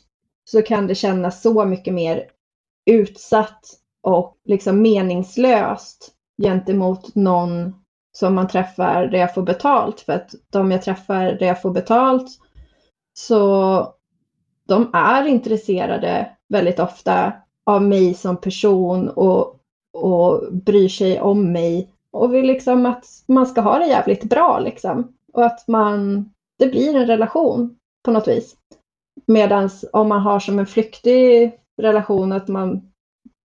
så 0.44 0.62
kan 0.62 0.86
det 0.86 0.94
kännas 0.94 1.42
så 1.42 1.64
mycket 1.64 1.94
mer 1.94 2.24
utsatt 2.90 3.60
och 4.02 4.36
liksom 4.44 4.82
meningslöst 4.82 6.12
gentemot 6.42 7.14
någon 7.14 7.74
som 8.12 8.34
man 8.34 8.48
träffar 8.48 9.06
där 9.06 9.18
jag 9.18 9.34
får 9.34 9.42
betalt. 9.42 10.00
För 10.00 10.12
att 10.12 10.34
de 10.50 10.70
jag 10.70 10.82
träffar 10.82 11.24
där 11.24 11.46
jag 11.46 11.62
får 11.62 11.70
betalt 11.70 12.38
så 13.18 13.94
de 14.68 14.90
är 14.92 15.26
intresserade 15.26 16.30
väldigt 16.48 16.78
ofta 16.78 17.32
av 17.66 17.82
mig 17.82 18.14
som 18.14 18.36
person 18.36 19.08
och, 19.08 19.60
och 19.92 20.52
bryr 20.52 20.88
sig 20.88 21.20
om 21.20 21.52
mig 21.52 21.92
och 22.10 22.34
vill 22.34 22.46
liksom 22.46 22.86
att 22.86 23.04
man 23.26 23.46
ska 23.46 23.60
ha 23.60 23.78
det 23.78 23.86
jävligt 23.86 24.24
bra 24.24 24.58
liksom. 24.58 25.12
Och 25.32 25.44
att 25.44 25.68
man, 25.68 26.30
det 26.58 26.66
blir 26.66 26.96
en 26.96 27.06
relation 27.06 27.77
på 28.08 28.12
något 28.12 28.28
vis. 28.28 28.56
Medan 29.26 29.70
om 29.92 30.08
man 30.08 30.20
har 30.20 30.40
som 30.40 30.58
en 30.58 30.66
flyktig 30.66 31.52
relation 31.82 32.32
att 32.32 32.48
man 32.48 32.92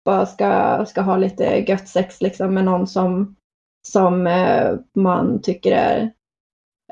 bara 0.05 0.27
ska, 0.27 0.85
ska 0.87 1.01
ha 1.01 1.17
lite 1.17 1.45
gött 1.69 1.89
sex 1.89 2.21
liksom 2.21 2.55
med 2.55 2.65
någon 2.65 2.87
som, 2.87 3.37
som 3.89 4.27
eh, 4.27 4.75
man 4.95 5.43
tycker 5.43 5.73
är, 5.73 6.13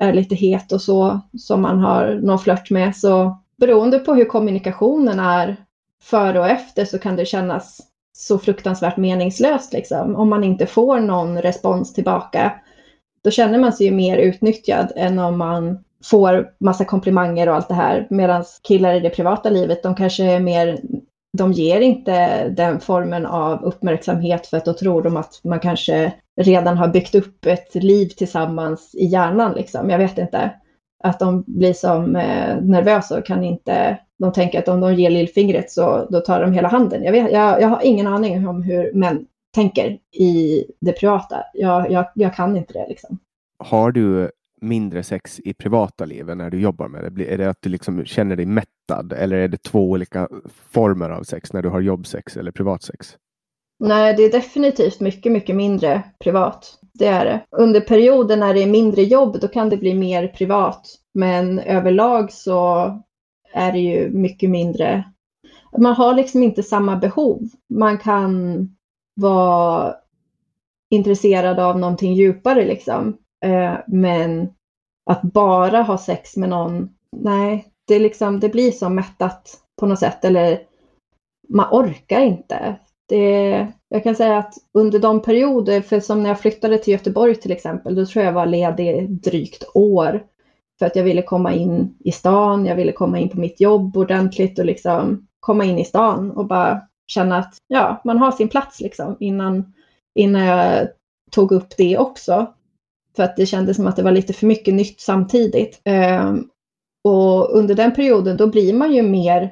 är 0.01 0.13
lite 0.13 0.35
het 0.35 0.73
och 0.73 0.83
så, 0.83 1.21
som 1.39 1.63
man 1.63 1.79
har 1.79 2.21
någon 2.23 2.39
flört 2.39 2.71
med. 2.71 2.97
Så 2.97 3.39
beroende 3.57 3.99
på 3.99 4.15
hur 4.15 4.25
kommunikationen 4.25 5.21
är 5.21 5.57
före 6.03 6.41
och 6.41 6.49
efter 6.49 6.85
så 6.85 6.99
kan 6.99 7.17
det 7.17 7.27
kännas 7.27 7.81
så 8.17 8.39
fruktansvärt 8.39 8.97
meningslöst 8.97 9.73
liksom. 9.73 10.17
Om 10.17 10.29
man 10.29 10.45
inte 10.45 10.67
får 10.67 11.01
någon 11.01 11.43
respons 11.43 11.93
tillbaka. 11.93 12.53
Då 13.23 13.31
känner 13.31 13.59
man 13.59 13.73
sig 13.73 13.87
ju 13.87 13.93
mer 13.93 14.19
utnyttjad 14.19 14.93
än 14.97 15.19
om 15.19 15.39
man 15.39 15.85
får 16.05 16.51
massa 16.59 16.85
komplimanger 16.85 17.49
och 17.49 17.55
allt 17.55 17.69
det 17.69 17.75
här. 17.75 18.07
Medan 18.11 18.45
killar 18.63 18.95
i 18.95 19.01
det 19.01 19.11
privata 19.11 19.51
livet, 19.51 19.83
de 19.83 19.95
kanske 19.95 20.25
är 20.25 20.41
mer 20.41 20.81
de 21.39 21.53
ger 21.53 21.81
inte 21.81 22.49
den 22.49 22.81
formen 22.81 23.27
av 23.27 23.65
uppmärksamhet 23.65 24.47
för 24.47 24.57
att 24.57 24.65
då 24.65 24.73
tror 24.73 25.03
de 25.03 25.17
att 25.17 25.41
man 25.45 25.61
kanske 25.61 26.13
redan 26.41 26.79
har 26.79 26.89
byggt 26.89 27.15
upp 27.15 27.47
ett 27.47 27.75
liv 27.75 28.09
tillsammans 28.09 28.95
i 28.95 29.07
hjärnan. 29.07 29.53
Liksom. 29.53 29.91
Jag 29.91 29.99
vet 29.99 30.19
inte. 30.19 30.51
Att 31.05 31.19
de 31.19 31.45
blir 31.47 31.73
som 31.73 32.17
eh, 32.17 32.61
nervösa 32.63 33.19
och 33.19 33.27
kan 33.27 33.45
inte, 33.45 33.99
de 34.19 34.33
tänker 34.33 34.59
att 34.59 34.69
om 34.69 34.81
de 34.81 34.95
ger 34.95 35.11
lillfingret 35.11 35.71
så 35.71 36.07
då 36.11 36.21
tar 36.21 36.41
de 36.41 36.53
hela 36.53 36.69
handen. 36.69 37.05
Jag, 37.05 37.13
vet, 37.13 37.33
jag, 37.33 37.63
jag 37.63 37.69
har 37.69 37.81
ingen 37.83 38.07
aning 38.07 38.49
om 38.49 38.63
hur 38.63 38.93
män 38.93 39.27
tänker 39.55 39.99
i 40.13 40.65
det 40.81 40.93
privata. 40.93 41.37
Jag, 41.55 41.91
jag, 41.91 42.07
jag 42.15 42.35
kan 42.35 42.57
inte 42.57 42.73
det. 42.73 42.87
Liksom. 42.89 43.19
Har 43.65 43.93
du 43.93 44.31
mindre 44.61 45.03
sex 45.03 45.41
i 45.45 45.55
privata 45.55 46.05
livet 46.05 46.37
när 46.37 46.51
du 46.51 46.61
jobbar 46.61 46.89
med 46.89 47.13
det? 47.13 47.33
Är 47.35 47.39
det 47.39 47.51
att 47.51 47.63
du 47.63 47.69
liksom 47.69 48.05
känner 48.05 48.37
dig 48.37 48.47
mättad 48.47 49.13
eller 49.13 49.37
är 49.37 49.49
det 49.49 49.63
två 49.63 49.91
olika 49.91 50.29
former 50.71 51.11
av 51.11 51.23
sex 51.23 51.53
när 51.53 51.63
du 51.63 51.69
har 51.69 51.81
jobbsex 51.81 52.37
eller 52.37 52.53
privatsex? 52.53 53.17
Nej, 53.79 54.15
det 54.15 54.23
är 54.23 54.33
definitivt 54.33 55.01
mycket, 55.01 55.33
mycket 55.33 55.57
mindre 55.57 56.03
privat. 56.19 56.79
Det 56.95 57.07
är 57.07 57.25
det. 57.25 57.41
Under 57.51 57.81
perioder 57.81 58.37
när 58.37 58.55
det 58.55 58.63
är 58.63 58.67
mindre 58.67 59.03
jobb, 59.03 59.41
då 59.41 59.49
kan 59.49 59.69
det 59.69 59.77
bli 59.77 59.95
mer 59.95 60.29
privat. 60.29 60.87
Men 61.15 61.59
överlag 61.59 62.33
så 62.33 62.85
är 63.53 63.73
det 63.73 63.79
ju 63.79 64.11
mycket 64.11 64.51
mindre. 64.51 65.05
Man 65.79 65.95
har 65.95 66.15
liksom 66.15 66.43
inte 66.43 66.63
samma 66.63 66.97
behov. 66.97 67.41
Man 67.75 67.99
kan 67.99 68.69
vara 69.15 69.95
intresserad 70.91 71.59
av 71.59 71.79
någonting 71.79 72.15
djupare 72.15 72.65
liksom. 72.65 73.17
Eh, 73.45 73.75
men 73.87 74.49
att 75.11 75.23
bara 75.23 75.83
ha 75.83 75.99
sex 75.99 76.37
med 76.37 76.49
någon, 76.49 76.89
nej, 77.17 77.67
det, 77.87 77.99
liksom, 77.99 78.41
det 78.41 78.49
blir 78.49 78.73
som 78.73 78.95
mättat 78.95 79.59
på 79.81 79.87
något 79.87 79.99
sätt. 79.99 80.25
Eller 80.25 80.63
man 81.49 81.69
orkar 81.71 82.21
inte. 82.21 82.77
Det, 83.09 83.67
jag 83.89 84.03
kan 84.03 84.15
säga 84.15 84.39
att 84.39 84.55
under 84.73 84.99
de 84.99 85.23
perioder, 85.23 85.81
för 85.81 86.01
som 86.01 86.23
när 86.23 86.31
jag 86.31 86.41
flyttade 86.41 86.79
till 86.79 86.93
Göteborg 86.93 87.35
till 87.35 87.53
exempel, 87.53 87.95
då 87.95 88.07
tror 88.07 88.25
jag 88.25 88.33
var 88.33 88.47
ledig 88.47 89.11
drygt 89.11 89.65
år. 89.75 90.25
För 90.79 90.87
att 90.87 90.97
jag 90.97 91.05
ville 91.05 91.23
komma 91.23 91.53
in 91.53 91.95
i 92.01 92.13
stan, 92.13 92.67
jag 92.67 92.77
ville 92.77 92.93
komma 92.93 93.19
in 93.19 93.29
på 93.29 93.41
mitt 93.41 93.61
jobb 93.61 93.97
ordentligt 93.97 94.59
och 94.59 94.65
liksom 94.65 95.27
komma 95.41 95.65
in 95.65 95.79
i 95.79 95.85
stan 95.85 96.31
och 96.31 96.47
bara 96.47 96.81
känna 97.07 97.39
att 97.39 97.55
ja, 97.69 98.01
man 98.05 98.19
har 98.19 98.33
sin 98.33 98.49
plats 98.49 98.81
liksom 98.81 99.17
innan, 99.21 99.73
innan 100.15 100.43
jag 100.43 100.89
tog 101.31 101.53
upp 101.53 101.77
det 101.77 101.99
också. 101.99 102.55
För 103.21 103.25
att 103.25 103.37
det 103.37 103.47
kändes 103.47 103.77
som 103.77 103.87
att 103.87 103.97
det 103.97 104.03
var 104.03 104.13
lite 104.13 104.33
för 104.33 104.47
mycket 104.47 104.75
nytt 104.75 105.01
samtidigt. 105.01 105.81
Ehm, 105.85 106.49
och 107.05 107.57
under 107.57 107.75
den 107.75 107.95
perioden 107.95 108.37
då 108.37 108.47
blir 108.47 108.75
man 108.75 108.93
ju 108.93 109.03
mer, 109.03 109.51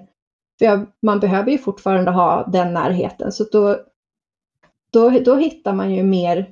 för 0.58 0.64
jag, 0.64 0.86
man 1.02 1.20
behöver 1.20 1.50
ju 1.50 1.58
fortfarande 1.58 2.10
ha 2.10 2.46
den 2.46 2.74
närheten. 2.74 3.32
Så 3.32 3.44
då, 3.52 3.76
då, 4.90 5.10
då 5.10 5.36
hittar 5.36 5.72
man 5.72 5.94
ju 5.94 6.02
mer 6.02 6.46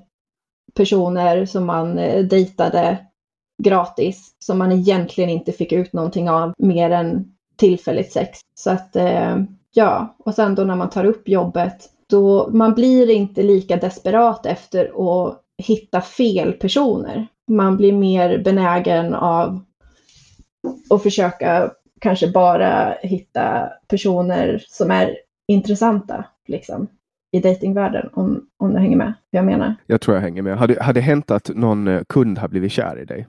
personer 0.74 1.46
som 1.46 1.66
man 1.66 1.98
eh, 1.98 2.24
dejtade 2.24 2.98
gratis, 3.62 4.34
som 4.38 4.58
man 4.58 4.72
egentligen 4.72 5.30
inte 5.30 5.52
fick 5.52 5.72
ut 5.72 5.92
någonting 5.92 6.30
av 6.30 6.52
mer 6.58 6.90
än 6.90 7.24
tillfälligt 7.56 8.12
sex. 8.12 8.38
Så 8.58 8.70
att 8.70 8.96
eh, 8.96 9.36
ja, 9.74 10.16
och 10.18 10.34
sen 10.34 10.54
då 10.54 10.64
när 10.64 10.76
man 10.76 10.90
tar 10.90 11.04
upp 11.04 11.28
jobbet, 11.28 11.90
då 12.06 12.50
man 12.52 12.74
blir 12.74 13.10
inte 13.10 13.42
lika 13.42 13.76
desperat 13.76 14.46
efter 14.46 14.84
att 14.84 15.42
hitta 15.59 16.00
fel 16.00 16.52
personer. 16.52 17.26
Man 17.48 17.76
blir 17.76 17.92
mer 17.92 18.38
benägen 18.38 19.14
av 19.14 19.61
att 20.90 21.02
försöka 21.02 21.70
kanske 22.00 22.30
bara 22.30 22.94
hitta 23.02 23.68
personer 23.88 24.64
som 24.68 24.90
är 24.90 25.16
intressanta 25.48 26.24
liksom, 26.47 26.86
i 27.32 27.40
datingvärlden 27.40 28.09
om, 28.12 28.47
om 28.59 28.72
du 28.72 28.78
hänger 28.78 28.97
med 28.97 29.14
jag 29.36 29.44
menar. 29.44 29.74
Jag 29.86 30.01
tror 30.01 30.16
jag 30.16 30.22
hänger 30.22 30.43
med. 30.43 30.59
Har 30.59 30.68
det, 30.68 30.82
har 30.82 30.93
det 30.93 31.01
hänt 31.01 31.31
att 31.31 31.48
någon 31.55 31.89
eh, 31.89 32.02
kund 32.09 32.39
har 32.39 32.48
blivit 32.48 32.72
kär 32.72 32.98
i 33.02 33.05
dig? 33.05 33.26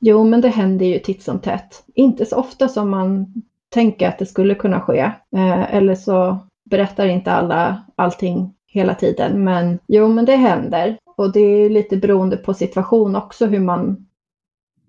Jo, 0.00 0.24
men 0.24 0.40
det 0.40 0.48
händer 0.48 0.86
ju 0.86 0.98
titt 0.98 1.22
som 1.22 1.38
tätt. 1.38 1.84
Inte 1.94 2.26
så 2.26 2.36
ofta 2.36 2.68
som 2.68 2.90
man 2.90 3.26
tänker 3.68 4.08
att 4.08 4.18
det 4.18 4.26
skulle 4.26 4.54
kunna 4.54 4.80
ske. 4.80 4.98
Eh, 5.36 5.74
eller 5.74 5.94
så 5.94 6.38
berättar 6.70 7.06
inte 7.06 7.32
alla 7.32 7.84
allting 7.96 8.54
hela 8.66 8.94
tiden. 8.94 9.44
Men 9.44 9.78
jo, 9.86 10.08
men 10.08 10.24
det 10.24 10.36
händer. 10.36 10.98
Och 11.16 11.32
det 11.32 11.40
är 11.40 11.70
lite 11.70 11.96
beroende 11.96 12.36
på 12.36 12.54
situation 12.54 13.16
också 13.16 13.46
hur 13.46 13.60
man, 13.60 14.06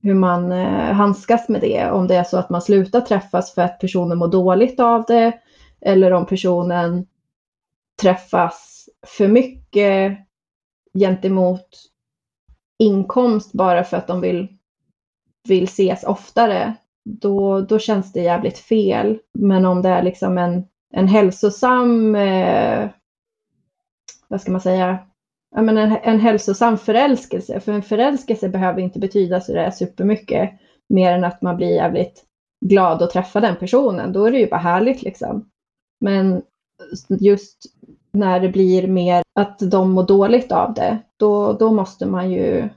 hur 0.02 0.14
man 0.14 0.52
eh, 0.52 0.94
handskas 0.94 1.49
med 1.49 1.62
det. 1.62 1.91
Om 1.91 2.08
det 2.08 2.16
är 2.16 2.24
så 2.24 2.38
att 2.38 2.49
man 2.49 2.62
slutar 2.62 3.02
träffas 3.02 3.54
för 3.54 3.62
att 3.62 3.80
personen 3.80 4.18
mår 4.18 4.28
dåligt 4.28 4.80
av 4.80 5.06
det. 5.08 5.40
Eller 5.82 6.12
om 6.12 6.26
personen 6.26 7.06
träffas 8.02 8.90
för 9.08 9.28
mycket 9.28 10.18
gentemot 10.99 11.68
inkomst 12.80 13.54
bara 13.54 13.84
för 13.84 13.98
att 13.98 14.08
de 14.08 14.22
vill, 14.22 14.48
vill 15.48 15.64
ses 15.64 16.04
oftare. 16.04 16.74
Då, 17.06 17.62
då 17.62 17.80
känns 17.80 18.14
det 18.14 18.22
jävligt 18.22 18.58
fel. 18.58 19.20
Men 19.34 19.66
om 19.66 19.82
det 19.82 19.90
är 19.90 20.04
liksom 20.04 20.38
en, 20.38 20.64
en 20.94 21.08
hälsosam 21.08 22.16
eh, 22.16 22.90
vad 24.28 24.41
ska 24.41 24.52
man 24.52 24.62
säga, 24.62 24.99
ja, 25.56 25.61
men 25.61 25.78
en, 25.78 25.98
en 26.03 26.19
hälsosam 26.19 26.78
förälskelse. 26.78 27.60
För 27.60 27.72
en 27.72 27.82
förälskelse 27.82 28.49
behöver 28.49 28.82
inte 28.82 28.99
betyda 28.99 29.41
så 29.41 29.72
supermycket 29.74 30.49
mer 30.90 31.11
än 31.11 31.24
att 31.24 31.41
man 31.41 31.57
blir 31.57 31.76
jävligt 31.76 32.24
glad 32.65 33.02
att 33.02 33.11
träffa 33.11 33.40
den 33.40 33.56
personen. 33.56 34.14
Då 34.14 34.26
är 34.26 34.32
det 34.32 34.40
ju 34.40 34.49
bara 34.49 34.60
härligt 34.60 35.02
liksom. 35.02 35.49
Men 35.99 36.41
just 37.19 37.57
när 38.11 38.40
det 38.40 38.49
blir 38.49 38.88
mer 38.88 39.24
att 39.34 39.60
de 39.60 39.91
mår 39.91 40.03
dåligt 40.03 40.52
av 40.52 40.74
det, 40.74 40.98
då, 41.18 41.53
då 41.53 41.72
måste 41.74 42.06
man 42.06 42.32
ju 42.32 42.69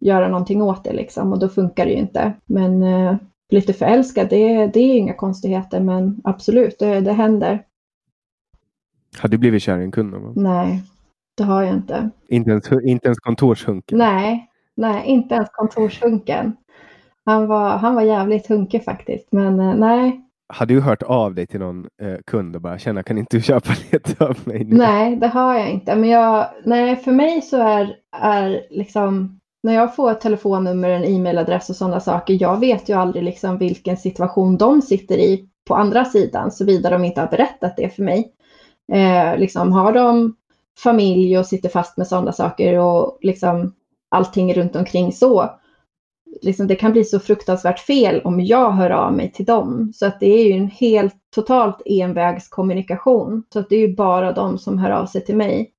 göra 0.00 0.28
någonting 0.28 0.62
åt 0.62 0.84
det 0.84 0.92
liksom 0.92 1.32
och 1.32 1.38
då 1.38 1.48
funkar 1.48 1.84
det 1.84 1.92
ju 1.92 1.98
inte. 1.98 2.32
Men 2.46 2.82
eh, 2.82 3.16
lite 3.50 3.72
förälskad, 3.72 4.28
det, 4.30 4.66
det 4.66 4.80
är 4.80 4.96
inga 4.96 5.14
konstigheter 5.14 5.80
men 5.80 6.20
absolut, 6.24 6.78
det, 6.78 7.00
det 7.00 7.12
händer. 7.12 7.64
Har 9.18 9.28
du 9.28 9.38
blivit 9.38 9.62
kär 9.62 9.78
i 9.78 9.84
en 9.84 9.92
kund 9.92 10.10
någon 10.10 10.22
gång? 10.22 10.32
Nej, 10.36 10.82
det 11.36 11.44
har 11.44 11.62
jag 11.62 11.74
inte. 11.74 12.10
Inte 12.28 12.50
ens, 12.50 12.72
inte 12.72 13.06
ens 13.06 13.18
kontorshunken? 13.18 13.98
Nej, 13.98 14.48
nej, 14.76 15.06
inte 15.06 15.34
ens 15.34 15.48
kontorshunken. 15.52 16.56
Han 17.24 17.46
var, 17.46 17.76
han 17.76 17.94
var 17.94 18.02
jävligt 18.02 18.46
hunkig 18.46 18.84
faktiskt, 18.84 19.32
men 19.32 19.60
eh, 19.60 19.74
nej, 19.74 20.20
Har 20.48 20.66
du 20.66 20.80
hört 20.80 21.02
av 21.02 21.34
dig 21.34 21.46
till 21.46 21.60
någon 21.60 21.86
eh, 22.02 22.16
kund 22.26 22.56
och 22.56 22.62
bara 22.62 22.78
känna 22.78 23.02
kan 23.02 23.18
inte 23.18 23.36
du 23.36 23.42
köpa 23.42 23.72
lite 23.92 24.24
av 24.24 24.38
mig 24.44 24.64
nu? 24.64 24.76
Nej, 24.76 25.16
det 25.16 25.28
har 25.28 25.54
jag 25.54 25.70
inte. 25.70 25.96
Men 25.96 26.10
jag, 26.10 26.46
nej, 26.64 26.96
för 26.96 27.12
mig 27.12 27.42
så 27.42 27.56
är, 27.56 27.96
är 28.20 28.66
liksom 28.70 29.40
när 29.62 29.74
jag 29.74 29.96
får 29.96 30.10
ett 30.10 30.20
telefonnummer, 30.20 30.90
en 30.90 31.04
e-mailadress 31.04 31.70
och 31.70 31.76
sådana 31.76 32.00
saker, 32.00 32.36
jag 32.40 32.60
vet 32.60 32.88
ju 32.88 32.92
aldrig 32.92 33.24
liksom 33.24 33.58
vilken 33.58 33.96
situation 33.96 34.56
de 34.56 34.82
sitter 34.82 35.18
i 35.18 35.48
på 35.68 35.74
andra 35.74 36.04
sidan, 36.04 36.50
såvida 36.50 36.90
de 36.90 37.04
inte 37.04 37.20
har 37.20 37.28
berättat 37.28 37.76
det 37.76 37.88
för 37.88 38.02
mig. 38.02 38.32
Eh, 38.92 39.38
liksom, 39.38 39.72
har 39.72 39.92
de 39.92 40.36
familj 40.78 41.38
och 41.38 41.46
sitter 41.46 41.68
fast 41.68 41.96
med 41.96 42.06
sådana 42.06 42.32
saker 42.32 42.78
och 42.78 43.18
liksom 43.22 43.74
allting 44.08 44.54
runt 44.54 44.76
omkring 44.76 45.12
så, 45.12 45.50
liksom, 46.42 46.66
det 46.66 46.74
kan 46.74 46.92
bli 46.92 47.04
så 47.04 47.18
fruktansvärt 47.18 47.80
fel 47.80 48.20
om 48.24 48.40
jag 48.40 48.70
hör 48.70 48.90
av 48.90 49.12
mig 49.12 49.32
till 49.32 49.44
dem. 49.44 49.92
Så 49.94 50.06
att 50.06 50.20
det 50.20 50.26
är 50.26 50.46
ju 50.46 50.52
en 50.52 50.68
helt 50.68 51.16
totalt 51.34 51.82
envägskommunikation. 51.86 53.42
Så 53.52 53.58
att 53.58 53.68
det 53.68 53.76
är 53.76 53.88
ju 53.88 53.94
bara 53.94 54.32
de 54.32 54.58
som 54.58 54.78
hör 54.78 54.90
av 54.90 55.06
sig 55.06 55.24
till 55.24 55.36
mig. 55.36 55.70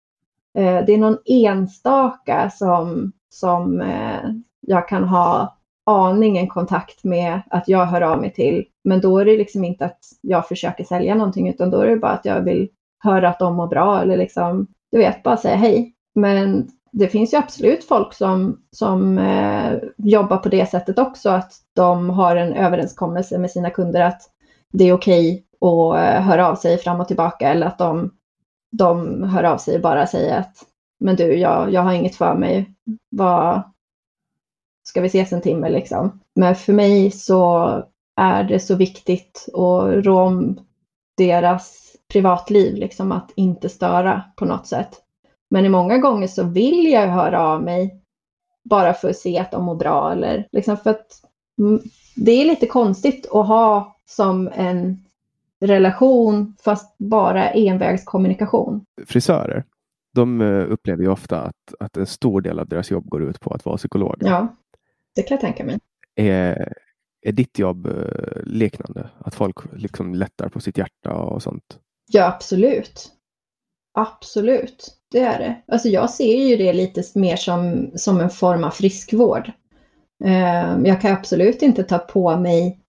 Eh, 0.58 0.86
det 0.86 0.94
är 0.94 0.98
någon 0.98 1.18
enstaka 1.26 2.50
som, 2.50 3.12
som 3.30 3.82
eh, 3.82 4.30
jag 4.62 4.88
kan 4.88 5.04
ha 5.04 5.58
aningen 5.86 6.48
kontakt 6.48 7.04
med 7.04 7.42
att 7.50 7.68
jag 7.68 7.86
hör 7.86 8.02
av 8.02 8.22
mig 8.22 8.34
till. 8.34 8.66
Men 8.84 9.02
då 9.02 9.18
är 9.18 9.26
det 9.26 9.38
liksom 9.38 9.64
inte 9.64 9.86
att 9.86 10.00
jag 10.22 10.48
försöker 10.48 10.84
sälja 10.84 11.16
någonting 11.16 11.50
utan 11.50 11.70
då 11.70 11.80
är 11.80 11.88
det 11.88 11.98
bara 11.98 12.12
att 12.12 12.26
jag 12.26 12.42
vill 12.42 12.70
höra 13.00 13.30
att 13.30 13.40
de 13.40 13.56
mår 13.56 13.68
bra 13.68 14.02
eller 14.02 14.18
liksom, 14.18 14.68
du 14.96 15.00
vet, 15.00 15.24
bara 15.24 15.38
säga 15.38 15.56
hej. 15.56 15.94
Men 16.14 16.68
det 16.92 17.08
finns 17.08 17.34
ju 17.34 17.38
absolut 17.38 17.84
folk 17.84 18.14
som, 18.14 18.62
som 18.72 19.18
eh, 19.18 19.74
jobbar 19.98 20.38
på 20.38 20.50
det 20.50 20.70
sättet 20.70 21.00
också, 21.00 21.30
att 21.30 21.54
de 21.74 22.10
har 22.10 22.36
en 22.36 22.54
överenskommelse 22.54 23.38
med 23.38 23.52
sina 23.52 23.70
kunder 23.70 24.02
att 24.02 24.22
det 24.74 24.84
är 24.84 24.94
okej 24.94 25.46
okay 25.60 25.70
att 25.70 26.16
eh, 26.16 26.22
höra 26.22 26.48
av 26.48 26.56
sig 26.56 26.78
fram 26.78 27.00
och 27.00 27.08
tillbaka 27.08 27.50
eller 27.50 27.68
att 27.68 27.78
de, 27.78 28.12
de 28.72 29.24
hör 29.24 29.44
av 29.44 29.58
sig 29.58 29.76
och 29.76 29.82
bara 29.82 30.08
säger 30.08 30.40
att 30.40 30.56
men 31.00 31.16
du, 31.16 31.36
jag, 31.36 31.74
jag 31.74 31.82
har 31.82 31.94
inget 31.94 32.16
för 32.16 32.36
mig. 32.36 32.72
Vad, 33.10 33.62
ska 34.84 35.02
vi 35.02 35.08
ses 35.08 35.34
en 35.34 35.42
timme 35.42 35.70
liksom? 35.70 36.20
Men 36.36 36.56
för 36.56 36.74
mig 36.74 37.12
så 37.12 37.84
är 38.16 38.44
det 38.44 38.60
så 38.60 38.76
viktigt 38.76 39.46
att 39.54 40.06
rå 40.06 40.20
om 40.20 40.60
deras 41.18 41.85
privatliv, 42.14 42.76
liksom 42.76 43.12
att 43.12 43.32
inte 43.36 43.70
störa 43.70 44.24
på 44.36 44.46
något 44.46 44.68
sätt. 44.68 45.02
Men 45.50 45.66
i 45.66 45.70
många 45.70 45.98
gånger 45.98 46.28
så 46.28 46.44
vill 46.44 46.92
jag 46.92 47.08
höra 47.08 47.42
av 47.42 47.64
mig 47.64 48.02
bara 48.64 48.94
för 48.94 49.10
att 49.10 49.18
se 49.18 49.38
att 49.40 49.52
de 49.52 49.66
mår 49.66 49.76
bra 49.76 50.12
eller 50.12 50.48
liksom 50.52 50.78
för 50.78 50.90
att 50.90 51.08
det 52.16 52.32
är 52.32 52.46
lite 52.46 52.68
konstigt 52.68 53.26
att 53.26 53.48
ha 53.48 53.98
som 54.06 54.50
en 54.54 55.06
relation 55.62 56.56
fast 56.64 56.98
bara 56.98 57.50
envägskommunikation. 57.50 58.86
Frisörer, 59.06 59.64
de 60.14 60.42
eh, 60.42 60.72
upplever 60.72 61.04
ju 61.04 61.10
ofta 61.10 61.42
att, 61.42 61.74
att 61.80 61.98
en 61.98 62.06
stor 62.06 62.42
del 62.42 62.60
av 62.60 62.68
deras 62.68 62.92
jobb 62.92 63.06
går 63.10 63.24
ut 63.24 63.40
på 63.40 63.54
att 63.54 63.66
vara 63.66 63.78
psykolog. 63.78 64.16
Ja, 64.20 64.56
det 65.16 65.22
kan 65.22 65.36
jag 65.36 65.42
tänka 65.42 65.64
mig. 65.64 65.80
Är, 66.16 66.74
är 67.22 67.32
ditt 67.32 67.60
jobb 67.60 67.88
eh, 67.88 68.44
liknande? 68.44 69.10
Att 69.18 69.36
folk 69.36 69.58
liksom 69.74 70.16
lättar 70.16 70.50
på 70.50 70.60
sitt 70.60 70.78
hjärta 70.78 71.14
och 71.14 71.44
sånt? 71.44 71.80
Ja, 72.08 72.28
absolut. 72.28 73.12
Absolut, 73.98 74.98
det 75.12 75.20
är 75.20 75.40
det. 75.40 75.62
Alltså 75.68 75.88
jag 75.88 76.10
ser 76.10 76.48
ju 76.48 76.58
det 76.58 76.74
lite 76.74 77.04
mer 77.20 77.36
som, 77.36 77.92
som 77.96 78.20
en 78.20 78.30
form 78.30 78.64
av 78.64 78.70
friskvård. 78.70 79.52
Ehm, 80.24 80.86
jag 80.86 81.02
kan 81.02 81.14
absolut 81.14 81.62
inte 81.62 81.84
ta 81.84 81.98
på 81.98 82.38
mig 82.38 82.80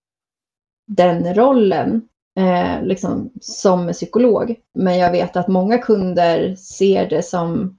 den 0.86 1.34
rollen 1.34 2.08
eh, 2.38 2.82
liksom, 2.82 3.32
som 3.40 3.92
psykolog. 3.92 4.54
Men 4.74 4.98
jag 4.98 5.12
vet 5.12 5.36
att 5.36 5.48
många 5.48 5.78
kunder 5.78 6.54
ser 6.54 7.08
det 7.08 7.22
som, 7.22 7.78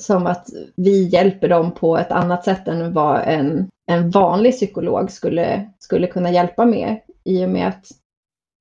som 0.00 0.26
att 0.26 0.46
vi 0.76 1.08
hjälper 1.08 1.48
dem 1.48 1.72
på 1.72 1.98
ett 1.98 2.12
annat 2.12 2.44
sätt 2.44 2.68
än 2.68 2.92
vad 2.92 3.20
en, 3.24 3.70
en 3.86 4.10
vanlig 4.10 4.52
psykolog 4.52 5.10
skulle, 5.10 5.72
skulle 5.78 6.06
kunna 6.06 6.30
hjälpa 6.30 6.64
med. 6.64 7.00
I 7.24 7.44
och 7.44 7.50
med 7.50 7.68
att 7.68 7.86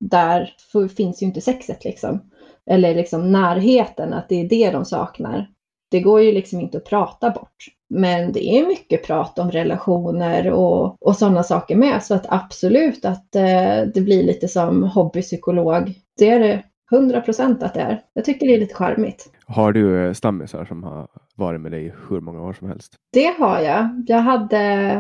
där 0.02 0.54
finns 0.96 1.22
ju 1.22 1.26
inte 1.26 1.42
sexet 1.42 1.84
liksom. 1.84 2.22
Eller 2.70 2.96
liksom 2.96 3.32
närheten, 3.32 4.14
att 4.14 4.30
det 4.30 4.42
är 4.42 4.50
det 4.50 4.72
de 4.72 4.86
saknar. 4.86 5.50
Det 5.92 6.00
går 6.00 6.22
ju 6.22 6.32
liksom 6.32 6.60
inte 6.60 6.78
att 6.78 6.86
prata 6.86 7.30
bort. 7.30 7.66
Men 7.90 8.32
det 8.32 8.46
är 8.46 8.68
mycket 8.68 9.06
prat 9.06 9.40
om 9.40 9.52
relationer 9.52 10.52
och, 10.52 11.08
och 11.08 11.16
sådana 11.16 11.44
saker 11.44 11.76
med. 11.76 12.04
Så 12.04 12.14
att 12.14 12.26
absolut 12.30 13.06
att 13.06 13.36
eh, 13.36 13.82
det 13.94 14.02
blir 14.02 14.24
lite 14.24 14.48
som 14.48 14.84
hobbypsykolog. 14.84 15.94
Det 16.18 16.30
är 16.30 16.40
det 16.40 16.64
100 16.92 17.22
procent 17.22 17.64
att 17.64 17.74
det 17.74 17.82
är. 17.82 18.02
Jag 18.14 18.26
tycker 18.26 18.48
det 18.48 18.56
är 18.56 18.60
lite 18.60 18.76
charmigt. 18.76 19.30
Har 19.46 19.72
du 19.72 20.06
eh, 20.06 20.14
stammisar 20.14 20.66
som 20.66 20.84
har 20.84 21.08
varit 21.36 21.62
med 21.62 21.72
dig 21.72 21.94
hur 22.10 22.22
många 22.22 22.42
år 22.42 22.54
som 22.54 22.68
helst? 22.68 22.94
Det 23.14 23.36
har 23.40 23.60
jag. 23.60 24.04
Jag 24.08 24.20
hade, 24.20 24.94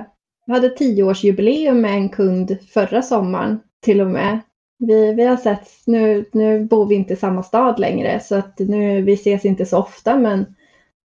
jag 0.46 0.54
hade 0.54 0.70
tioårsjubileum 0.70 1.82
med 1.82 1.92
en 1.92 2.10
kund 2.10 2.58
förra 2.74 3.02
sommaren 3.02 3.60
till 3.82 4.02
och 4.02 4.08
med. 4.08 4.40
Vi, 4.88 5.14
vi 5.14 5.26
har 5.26 5.38
sett, 5.38 5.70
nu, 5.86 6.26
nu 6.34 6.66
bor 6.66 6.86
vi 6.86 6.96
inte 6.96 7.14
i 7.14 7.18
samma 7.18 7.44
stad 7.44 7.80
längre 7.80 8.20
så 8.20 8.36
att 8.36 8.60
nu, 8.60 9.02
vi 9.02 9.14
ses 9.14 9.46
inte 9.46 9.66
så 9.66 9.78
ofta 9.78 10.18
men 10.18 10.46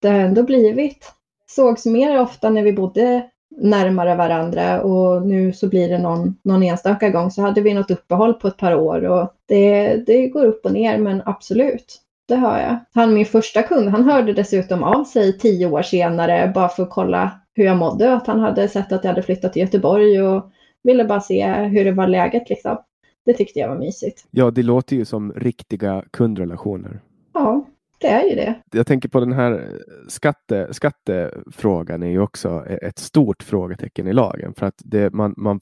det 0.03 0.09
har 0.09 0.19
ändå 0.19 0.43
blivit, 0.43 1.13
sågs 1.47 1.87
mer 1.87 2.21
ofta 2.21 2.51
när 2.51 2.63
vi 2.63 2.73
bodde 2.73 3.23
närmare 3.57 4.15
varandra 4.15 4.83
och 4.83 5.27
nu 5.27 5.53
så 5.53 5.69
blir 5.69 5.89
det 5.89 5.99
någon, 5.99 6.37
någon 6.45 6.63
enstaka 6.63 7.11
gång 7.11 7.31
så 7.31 7.43
hade 7.43 7.61
vi 7.61 7.75
något 7.75 7.91
uppehåll 7.91 8.35
på 8.35 8.49
ett 8.49 8.57
par 8.57 8.75
år 8.75 9.05
och 9.05 9.33
det, 9.49 9.97
det 10.07 10.29
går 10.29 10.45
upp 10.45 10.65
och 10.65 10.73
ner 10.73 10.99
men 10.99 11.23
absolut, 11.25 12.01
det 12.29 12.37
hör 12.37 12.59
jag. 12.59 12.77
Han 12.95 13.15
min 13.15 13.27
första 13.27 13.63
kund, 13.63 13.89
han 13.89 14.05
hörde 14.05 14.33
dessutom 14.33 14.83
av 14.83 15.05
sig 15.05 15.39
tio 15.39 15.67
år 15.67 15.83
senare 15.83 16.53
bara 16.55 16.69
för 16.69 16.83
att 16.83 16.91
kolla 16.91 17.31
hur 17.55 17.65
jag 17.65 17.77
mådde, 17.77 18.13
att 18.13 18.27
han 18.27 18.41
hade 18.41 18.69
sett 18.69 18.93
att 18.93 19.05
jag 19.05 19.11
hade 19.11 19.23
flyttat 19.23 19.53
till 19.53 19.63
Göteborg 19.63 20.23
och 20.23 20.51
ville 20.83 21.05
bara 21.05 21.21
se 21.21 21.53
hur 21.53 21.85
det 21.85 21.93
var 21.93 22.07
läget 22.07 22.51
liksom. 22.51 22.77
Det 23.25 23.35
tyckte 23.35 23.59
jag 23.59 23.69
var 23.69 23.79
mysigt. 23.79 24.27
Ja, 24.31 24.51
det 24.51 24.63
låter 24.63 24.97
ju 24.97 25.05
som 25.05 25.33
riktiga 25.33 26.05
kundrelationer. 26.11 27.01
Ja, 27.33 27.67
det 28.01 28.09
är 28.09 28.29
ju 28.29 28.35
det. 28.35 28.63
Jag 28.73 28.87
tänker 28.87 29.09
på 29.09 29.21
den 29.21 29.33
här 29.33 29.79
skatte, 30.09 30.75
skattefrågan 30.75 32.03
är 32.03 32.11
ju 32.11 32.21
också 32.21 32.67
ett 32.67 32.99
stort 32.99 33.43
frågetecken 33.43 34.07
i 34.07 34.13
lagen. 34.13 34.55
För 34.55 34.67
att 34.67 34.75
det, 34.79 35.13
man, 35.13 35.35
man, 35.37 35.61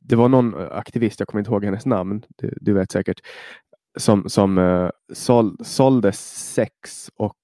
det 0.00 0.16
var 0.16 0.28
någon 0.28 0.54
aktivist, 0.70 1.20
jag 1.20 1.28
kommer 1.28 1.40
inte 1.40 1.50
ihåg 1.50 1.64
hennes 1.64 1.86
namn, 1.86 2.24
du, 2.36 2.54
du 2.60 2.72
vet 2.72 2.92
säkert, 2.92 3.20
som, 3.98 4.28
som 4.28 4.58
uh, 4.58 4.90
sål, 5.12 5.56
sålde 5.64 6.12
sex 6.12 7.10
och 7.16 7.36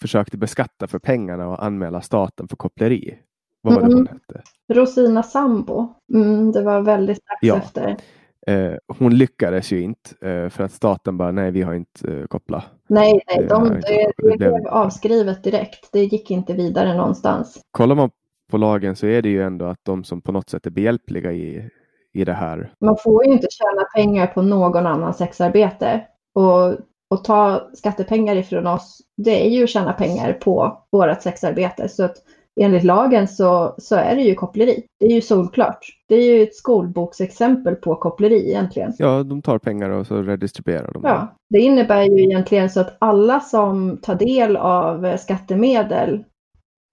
försökte 0.00 0.36
beskatta 0.36 0.86
för 0.86 0.98
pengarna 0.98 1.48
och 1.48 1.64
anmäla 1.64 2.00
staten 2.00 2.48
för 2.48 2.56
koppleri. 2.56 3.18
Vad 3.60 3.74
var 3.74 3.88
det 3.88 3.94
hon 3.94 4.06
hette? 4.06 4.42
Rosina 4.72 5.22
Sambo. 5.22 5.94
Mm, 6.14 6.52
det 6.52 6.62
var 6.62 6.80
väldigt 6.80 7.16
strax 7.16 7.38
ja. 7.42 7.56
efter. 7.56 7.96
Eh, 8.46 8.72
hon 8.98 9.18
lyckades 9.18 9.72
ju 9.72 9.80
inte 9.80 10.28
eh, 10.28 10.48
för 10.48 10.64
att 10.64 10.72
staten 10.72 11.16
bara 11.16 11.32
nej, 11.32 11.50
vi 11.50 11.62
har 11.62 11.74
inte 11.74 12.12
eh, 12.12 12.26
kopplat. 12.26 12.64
Nej, 12.88 13.22
nej 13.26 13.46
de, 13.48 13.68
det, 13.68 14.12
det 14.16 14.36
blev 14.36 14.66
avskrivet 14.66 15.44
direkt. 15.44 15.88
Det 15.92 16.04
gick 16.04 16.30
inte 16.30 16.52
vidare 16.52 16.96
någonstans. 16.96 17.60
Kollar 17.70 17.94
man 17.94 18.10
på 18.50 18.56
lagen 18.56 18.96
så 18.96 19.06
är 19.06 19.22
det 19.22 19.28
ju 19.28 19.42
ändå 19.42 19.64
att 19.64 19.80
de 19.82 20.04
som 20.04 20.20
på 20.20 20.32
något 20.32 20.50
sätt 20.50 20.66
är 20.66 20.70
behjälpliga 20.70 21.32
i, 21.32 21.70
i 22.12 22.24
det 22.24 22.32
här. 22.32 22.72
Man 22.80 22.96
får 22.96 23.26
ju 23.26 23.32
inte 23.32 23.46
tjäna 23.50 23.84
pengar 23.94 24.26
på 24.26 24.42
någon 24.42 24.86
annan 24.86 25.14
sexarbete. 25.14 26.06
Och, 26.34 26.76
och 27.10 27.24
ta 27.24 27.70
skattepengar 27.74 28.36
ifrån 28.36 28.66
oss, 28.66 29.00
det 29.16 29.46
är 29.46 29.50
ju 29.50 29.64
att 29.64 29.70
tjäna 29.70 29.92
pengar 29.92 30.32
på 30.32 30.82
vårt 30.90 31.22
sexarbete. 31.22 31.88
Så 31.88 32.04
att 32.04 32.16
enligt 32.60 32.84
lagen 32.84 33.28
så, 33.28 33.74
så 33.78 33.96
är 33.96 34.16
det 34.16 34.22
ju 34.22 34.34
koppleri. 34.34 34.82
Det 35.00 35.06
är 35.06 35.10
ju 35.10 35.20
solklart. 35.20 35.86
Det 36.08 36.14
är 36.14 36.22
ju 36.22 36.42
ett 36.42 36.54
skolboksexempel 36.54 37.74
på 37.74 37.96
koppleri 37.96 38.48
egentligen. 38.48 38.92
Ja, 38.98 39.22
de 39.22 39.42
tar 39.42 39.58
pengar 39.58 39.90
och 39.90 40.06
så 40.06 40.22
redistribuerar 40.22 40.92
de. 40.92 41.02
Ja, 41.04 41.36
det 41.50 41.58
innebär 41.58 42.02
ju 42.02 42.24
egentligen 42.24 42.70
så 42.70 42.80
att 42.80 42.96
alla 42.98 43.40
som 43.40 43.98
tar 44.02 44.14
del 44.14 44.56
av 44.56 45.16
skattemedel 45.16 46.24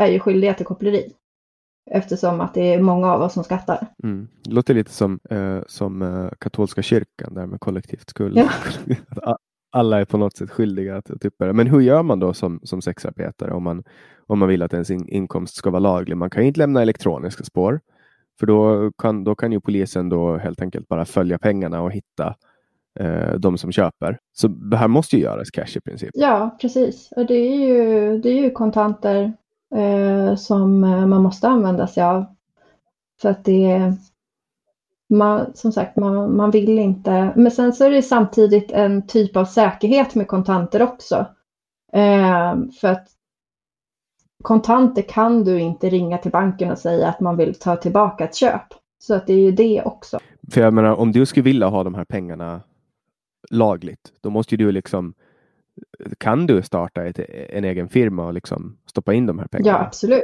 är 0.03 0.07
ju 0.07 0.19
skyldiga 0.19 0.53
till 0.53 0.65
koppleri. 0.65 1.13
Eftersom 1.91 2.41
att 2.41 2.53
det 2.53 2.73
är 2.73 2.81
många 2.81 3.13
av 3.13 3.21
oss 3.21 3.33
som 3.33 3.43
skattar. 3.43 3.87
Mm. 4.03 4.27
Det 4.43 4.51
låter 4.51 4.73
lite 4.73 4.91
som, 4.91 5.19
eh, 5.29 5.59
som 5.67 6.01
eh, 6.01 6.29
katolska 6.39 6.81
kyrkan 6.81 7.33
där 7.33 7.45
med 7.45 7.59
kollektivt 7.59 8.09
skuld. 8.09 8.37
Ja. 8.37 8.49
alla 9.71 9.99
är 9.99 10.05
på 10.05 10.17
något 10.17 10.37
sätt 10.37 10.49
skyldiga 10.49 10.97
att 10.97 11.21
typa 11.21 11.45
det. 11.45 11.53
Men 11.53 11.67
hur 11.67 11.81
gör 11.81 12.03
man 12.03 12.19
då 12.19 12.33
som, 12.33 12.59
som 12.63 12.81
sexarbetare 12.81 13.51
om 13.51 13.63
man, 13.63 13.83
om 14.27 14.39
man 14.39 14.49
vill 14.49 14.61
att 14.61 14.73
ens 14.73 14.91
in, 14.91 15.07
inkomst 15.09 15.55
ska 15.55 15.69
vara 15.69 15.79
laglig? 15.79 16.17
Man 16.17 16.29
kan 16.29 16.41
ju 16.43 16.47
inte 16.47 16.59
lämna 16.59 16.81
elektroniska 16.81 17.43
spår. 17.43 17.79
För 18.39 18.47
då 18.47 18.91
kan, 18.97 19.23
då 19.23 19.35
kan 19.35 19.51
ju 19.51 19.59
polisen 19.59 20.09
då 20.09 20.37
helt 20.37 20.61
enkelt 20.61 20.87
bara 20.87 21.05
följa 21.05 21.37
pengarna 21.37 21.81
och 21.81 21.91
hitta 21.91 22.35
eh, 22.99 23.33
de 23.33 23.57
som 23.57 23.71
köper. 23.71 24.19
Så 24.33 24.47
det 24.47 24.77
här 24.77 24.87
måste 24.87 25.15
ju 25.15 25.21
göras 25.21 25.51
cash 25.51 25.77
i 25.77 25.81
princip. 25.81 26.09
Ja, 26.13 26.57
precis. 26.61 27.09
Och 27.15 27.25
det 27.25 27.35
är 27.35 27.67
ju, 27.67 28.17
det 28.17 28.29
är 28.29 28.41
ju 28.41 28.51
kontanter 28.51 29.33
eh, 29.75 30.35
som 30.35 30.83
eh, 30.83 31.07
man 31.07 31.21
måste 31.21 31.47
använda 31.47 31.87
sig 31.87 32.03
av. 32.03 32.25
För 33.21 33.29
att 33.29 33.45
det, 33.45 33.93
man, 35.11 35.51
som 35.53 35.71
sagt, 35.71 35.97
man, 35.97 36.35
man 36.35 36.51
vill 36.51 36.79
inte. 36.79 37.33
Men 37.35 37.51
sen 37.51 37.73
så 37.73 37.85
är 37.85 37.91
det 37.91 38.01
samtidigt 38.01 38.71
en 38.71 39.07
typ 39.07 39.37
av 39.37 39.45
säkerhet 39.45 40.15
med 40.15 40.27
kontanter 40.27 40.81
också. 40.81 41.25
Eh, 41.93 42.55
för 42.81 42.87
att 42.87 43.07
kontanter 44.43 45.01
kan 45.01 45.43
du 45.43 45.59
inte 45.59 45.89
ringa 45.89 46.17
till 46.17 46.31
banken 46.31 46.71
och 46.71 46.77
säga 46.77 47.07
att 47.07 47.19
man 47.19 47.37
vill 47.37 47.55
ta 47.55 47.75
tillbaka 47.75 48.23
ett 48.23 48.35
köp. 48.35 48.63
Så 48.99 49.13
att 49.13 49.27
det 49.27 49.33
är 49.33 49.39
ju 49.39 49.51
det 49.51 49.81
också. 49.85 50.19
För 50.51 50.61
jag 50.61 50.73
menar, 50.73 50.95
om 50.95 51.11
du 51.11 51.25
skulle 51.25 51.43
vilja 51.43 51.67
ha 51.67 51.83
de 51.83 51.95
här 51.95 52.05
pengarna 52.05 52.61
lagligt, 53.49 54.13
då 54.21 54.29
måste 54.29 54.55
ju 54.55 54.65
du 54.65 54.71
liksom 54.71 55.13
kan 56.17 56.47
du 56.47 56.61
starta 56.61 57.05
ett, 57.05 57.19
en 57.49 57.63
egen 57.63 57.89
firma 57.89 58.25
och 58.25 58.33
liksom 58.33 58.77
stoppa 58.85 59.13
in 59.13 59.25
de 59.25 59.39
här 59.39 59.47
pengarna? 59.47 59.77
Ja, 59.77 59.85
absolut. 59.85 60.23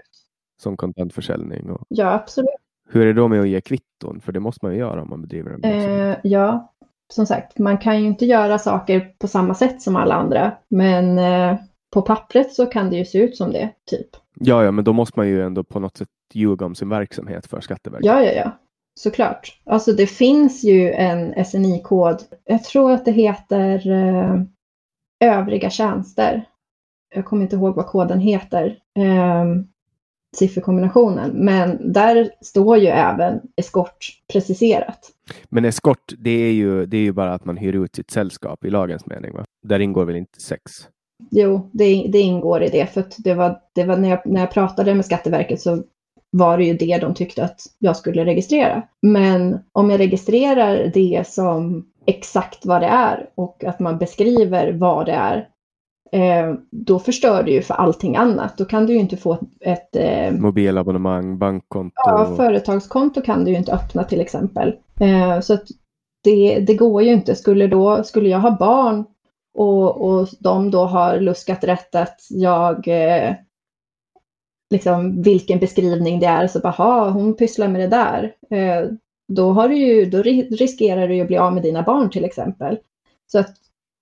Som 0.61 0.77
kontantförsäljning? 0.77 1.71
Och... 1.71 1.85
Ja, 1.89 2.11
absolut. 2.11 2.66
Hur 2.89 3.01
är 3.01 3.05
det 3.05 3.13
då 3.13 3.27
med 3.27 3.41
att 3.41 3.47
ge 3.47 3.61
kvitton? 3.61 4.21
För 4.21 4.31
det 4.31 4.39
måste 4.39 4.65
man 4.65 4.73
ju 4.73 4.79
göra 4.79 5.01
om 5.01 5.09
man 5.09 5.21
bedriver 5.21 5.51
en 5.51 5.63
eh, 5.63 6.17
Ja, 6.23 6.73
som 7.13 7.25
sagt, 7.25 7.57
man 7.59 7.77
kan 7.77 8.01
ju 8.01 8.07
inte 8.07 8.25
göra 8.25 8.59
saker 8.59 9.11
på 9.19 9.27
samma 9.27 9.55
sätt 9.55 9.81
som 9.81 9.95
alla 9.95 10.15
andra. 10.15 10.51
Men 10.69 11.19
eh, 11.19 11.59
på 11.93 12.01
pappret 12.01 12.53
så 12.53 12.65
kan 12.65 12.89
det 12.89 12.95
ju 12.95 13.05
se 13.05 13.17
ut 13.17 13.37
som 13.37 13.51
det, 13.51 13.69
typ. 13.89 14.07
Ja, 14.39 14.63
ja, 14.63 14.71
men 14.71 14.83
då 14.83 14.93
måste 14.93 15.19
man 15.19 15.27
ju 15.27 15.43
ändå 15.43 15.63
på 15.63 15.79
något 15.79 15.97
sätt 15.97 16.09
ljuga 16.33 16.65
om 16.65 16.75
sin 16.75 16.89
verksamhet 16.89 17.47
för 17.47 17.61
Skatteverket. 17.61 18.05
Ja, 18.05 18.23
ja, 18.23 18.31
ja. 18.31 18.51
Såklart. 18.99 19.61
Alltså 19.65 19.93
det 19.93 20.07
finns 20.07 20.63
ju 20.63 20.91
en 20.91 21.45
SNI-kod. 21.45 22.21
Jag 22.43 22.63
tror 22.63 22.91
att 22.91 23.05
det 23.05 23.11
heter 23.11 23.91
eh, 23.91 24.41
övriga 25.19 25.69
tjänster. 25.69 26.43
Jag 27.15 27.25
kommer 27.25 27.43
inte 27.43 27.55
ihåg 27.55 27.75
vad 27.75 27.87
koden 27.87 28.19
heter. 28.19 28.77
Eh, 28.99 29.45
sifferkombinationen. 30.35 31.31
Men 31.33 31.93
där 31.93 32.29
står 32.41 32.77
ju 32.77 32.87
även 32.87 33.41
eskort 33.55 33.97
preciserat. 34.33 34.99
Men 35.49 35.65
eskort, 35.65 36.13
det 36.17 36.29
är 36.29 36.51
ju, 36.51 36.85
det 36.85 36.97
är 36.97 37.01
ju 37.01 37.11
bara 37.11 37.33
att 37.33 37.45
man 37.45 37.57
hyr 37.57 37.73
ut 37.75 37.95
sitt 37.95 38.11
sällskap 38.11 38.65
i 38.65 38.69
lagens 38.69 39.05
mening. 39.05 39.33
Va? 39.33 39.45
Där 39.63 39.79
ingår 39.79 40.05
väl 40.05 40.15
inte 40.15 40.39
sex? 40.39 40.71
Jo, 41.31 41.69
det, 41.73 42.09
det 42.11 42.19
ingår 42.19 42.63
i 42.63 42.69
det. 42.69 42.87
För 42.93 43.03
det 43.17 43.33
var, 43.33 43.59
det 43.75 43.83
var 43.83 43.97
när, 43.97 44.09
jag, 44.09 44.19
när 44.25 44.41
jag 44.41 44.51
pratade 44.51 44.95
med 44.95 45.05
Skatteverket 45.05 45.61
så 45.61 45.83
var 46.31 46.57
det 46.57 46.65
ju 46.65 46.73
det 46.73 46.97
de 46.97 47.13
tyckte 47.13 47.43
att 47.43 47.61
jag 47.79 47.97
skulle 47.97 48.25
registrera. 48.25 48.81
Men 49.01 49.59
om 49.71 49.89
jag 49.89 49.99
registrerar 49.99 50.91
det 50.93 51.27
som 51.27 51.85
exakt 52.05 52.65
vad 52.65 52.81
det 52.81 52.87
är 52.87 53.29
och 53.35 53.63
att 53.63 53.79
man 53.79 53.97
beskriver 53.97 54.71
vad 54.71 55.05
det 55.05 55.11
är, 55.11 55.47
då 56.71 56.99
förstör 56.99 57.43
det 57.43 57.51
ju 57.51 57.61
för 57.61 57.73
allting 57.73 58.15
annat. 58.15 58.57
Då 58.57 58.65
kan 58.65 58.85
du 58.85 58.93
ju 58.93 58.99
inte 58.99 59.17
få 59.17 59.33
ett... 59.33 59.41
ett 59.61 59.95
eh, 59.95 60.39
Mobilabonnemang, 60.39 61.37
bankkonto? 61.37 61.93
Ja, 61.95 62.33
företagskonto 62.37 63.21
kan 63.21 63.45
du 63.45 63.51
ju 63.51 63.57
inte 63.57 63.73
öppna 63.73 64.03
till 64.03 64.21
exempel. 64.21 64.75
Eh, 64.99 65.39
så 65.39 65.53
att 65.53 65.63
det, 66.23 66.59
det 66.59 66.75
går 66.75 67.03
ju 67.03 67.13
inte. 67.13 67.35
Skulle, 67.35 67.67
då, 67.67 68.03
skulle 68.03 68.29
jag 68.29 68.39
ha 68.39 68.57
barn 68.57 69.05
och, 69.57 70.01
och 70.01 70.27
de 70.39 70.71
då 70.71 70.85
har 70.85 71.19
luskat 71.19 71.63
rätt 71.63 71.95
att 71.95 72.19
jag 72.29 72.87
eh, 72.87 73.35
liksom 74.69 75.21
vilken 75.21 75.59
beskrivning 75.59 76.19
det 76.19 76.25
är, 76.25 76.47
så 76.47 76.59
bara, 76.59 77.09
hon 77.09 77.33
pysslar 77.33 77.67
med 77.67 77.81
det 77.81 77.87
där. 77.87 78.33
Eh, 78.49 78.89
då, 79.27 79.51
har 79.51 79.69
du 79.69 79.75
ju, 79.75 80.05
då 80.05 80.21
riskerar 80.21 81.07
du 81.07 81.15
ju 81.15 81.21
att 81.21 81.27
bli 81.27 81.37
av 81.37 81.53
med 81.53 81.63
dina 81.63 81.83
barn 81.83 82.09
till 82.09 82.25
exempel. 82.25 82.77
Så 83.31 83.39
att 83.39 83.55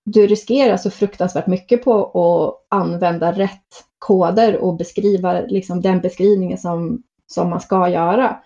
du 0.06 0.26
riskerar 0.26 0.76
så 0.76 0.90
fruktansvärt 0.90 1.46
mycket 1.46 1.84
på 1.84 2.04
att 2.04 2.76
använda 2.78 3.32
rätt 3.32 3.84
koder 3.98 4.56
och 4.56 4.76
beskriva 4.76 5.40
liksom 5.40 5.80
den 5.80 6.00
beskrivningen 6.00 6.58
som, 6.58 7.02
som 7.26 7.50
man 7.50 7.60
ska 7.60 7.88
göra. 7.88 8.40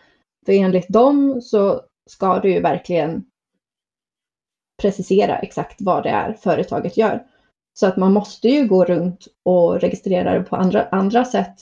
För 0.46 0.52
enligt 0.52 0.88
dem 0.88 1.40
så 1.42 1.80
ska 2.10 2.38
du 2.38 2.52
ju 2.52 2.60
verkligen 2.60 3.24
precisera 4.82 5.38
exakt 5.38 5.76
vad 5.80 6.02
det 6.02 6.10
är 6.10 6.32
företaget 6.32 6.96
gör. 6.96 7.22
Så 7.74 7.86
att 7.86 7.96
man 7.96 8.12
måste 8.12 8.48
ju 8.48 8.66
gå 8.66 8.84
runt 8.84 9.26
och 9.44 9.80
registrera 9.80 10.38
det 10.38 10.44
på 10.44 10.56
andra, 10.56 10.88
andra 10.90 11.24
sätt 11.24 11.56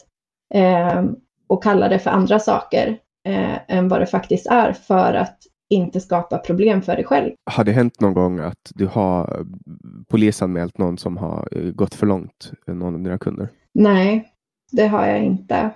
eh, 0.54 1.04
och 1.46 1.62
kalla 1.62 1.88
det 1.88 1.98
för 1.98 2.10
andra 2.10 2.38
saker 2.38 2.98
eh, 3.26 3.58
än 3.68 3.88
vad 3.88 4.00
det 4.00 4.06
faktiskt 4.06 4.46
är 4.46 4.72
för 4.72 5.14
att 5.14 5.38
inte 5.70 6.00
skapa 6.00 6.38
problem 6.38 6.82
för 6.82 6.96
dig 6.96 7.04
själv. 7.04 7.32
Har 7.50 7.64
det 7.64 7.72
hänt 7.72 8.00
någon 8.00 8.14
gång 8.14 8.38
att 8.38 8.72
du 8.74 8.86
har 8.86 9.46
polisanmält 10.08 10.78
någon 10.78 10.98
som 10.98 11.16
har 11.16 11.48
eh, 11.52 11.62
gått 11.62 11.94
för 11.94 12.06
långt, 12.06 12.52
någon 12.66 12.94
av 12.94 13.02
dina 13.02 13.18
kunder? 13.18 13.48
Nej, 13.74 14.28
det 14.72 14.86
har 14.86 15.06
jag 15.06 15.24
inte. 15.24 15.70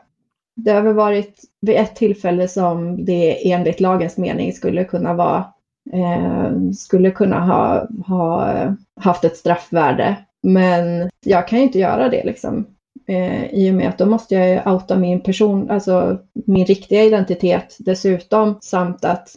Det 0.57 0.71
har 0.71 0.83
väl 0.83 0.95
varit 0.95 1.41
vid 1.61 1.77
ett 1.77 1.97
tillfälle 1.97 2.49
som 2.49 3.05
det 3.05 3.53
enligt 3.53 3.81
lagens 3.81 4.17
mening 4.17 4.53
skulle 4.53 4.85
kunna 4.85 5.15
vara 5.15 5.45
eh, 5.93 6.71
skulle 6.77 7.11
kunna 7.11 7.41
ha, 7.41 7.89
ha 8.07 8.55
haft 9.01 9.25
ett 9.25 9.37
straffvärde. 9.37 10.17
Men 10.43 11.11
jag 11.25 11.49
kan 11.49 11.59
ju 11.59 11.65
inte 11.65 11.79
göra 11.79 12.09
det 12.09 12.25
liksom. 12.25 12.67
Eh, 13.07 13.45
I 13.45 13.71
och 13.71 13.75
med 13.75 13.89
att 13.89 13.99
då 13.99 14.07
måste 14.07 14.35
jag 14.35 14.75
outa 14.75 14.99
min 14.99 15.21
person, 15.21 15.71
alltså 15.71 16.19
min 16.47 16.67
riktiga 16.67 17.03
identitet 17.03 17.77
dessutom. 17.79 18.59
Samt 18.61 19.05
att 19.05 19.29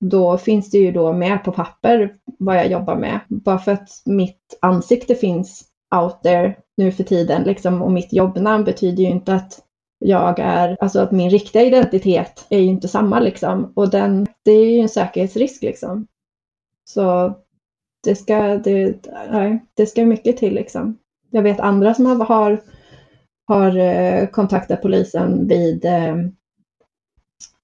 då 0.00 0.38
finns 0.38 0.70
det 0.70 0.78
ju 0.78 0.92
då 0.92 1.12
med 1.12 1.44
på 1.44 1.52
papper 1.52 2.14
vad 2.38 2.56
jag 2.56 2.70
jobbar 2.70 2.96
med. 2.96 3.20
Bara 3.28 3.58
för 3.58 3.72
att 3.72 3.88
mitt 4.04 4.58
ansikte 4.60 5.14
finns 5.14 5.64
out 5.96 6.22
there 6.22 6.56
nu 6.76 6.92
för 6.92 7.04
tiden 7.04 7.42
liksom, 7.42 7.82
och 7.82 7.92
mitt 7.92 8.12
jobbnamn 8.12 8.64
betyder 8.64 9.02
ju 9.02 9.10
inte 9.10 9.34
att 9.34 9.60
jag 9.98 10.38
är, 10.38 10.76
alltså 10.80 11.00
att 11.00 11.12
min 11.12 11.30
riktiga 11.30 11.62
identitet 11.62 12.46
är 12.50 12.58
ju 12.58 12.66
inte 12.66 12.88
samma 12.88 13.20
liksom. 13.20 13.72
Och 13.76 13.90
den, 13.90 14.26
det 14.44 14.50
är 14.50 14.70
ju 14.70 14.78
en 14.78 14.88
säkerhetsrisk 14.88 15.62
liksom. 15.62 16.06
Så 16.90 17.34
det 18.04 18.14
ska, 18.14 18.56
det, 18.56 19.06
nej, 19.30 19.64
det 19.74 19.86
ska 19.86 20.04
mycket 20.04 20.36
till 20.36 20.54
liksom. 20.54 20.98
Jag 21.30 21.42
vet 21.42 21.60
andra 21.60 21.94
som 21.94 22.06
har, 22.06 22.24
har, 22.24 22.60
har 23.46 23.76
eh, 23.76 24.26
kontaktat 24.26 24.82
polisen 24.82 25.48
vid 25.48 25.84
eh, 25.84 26.16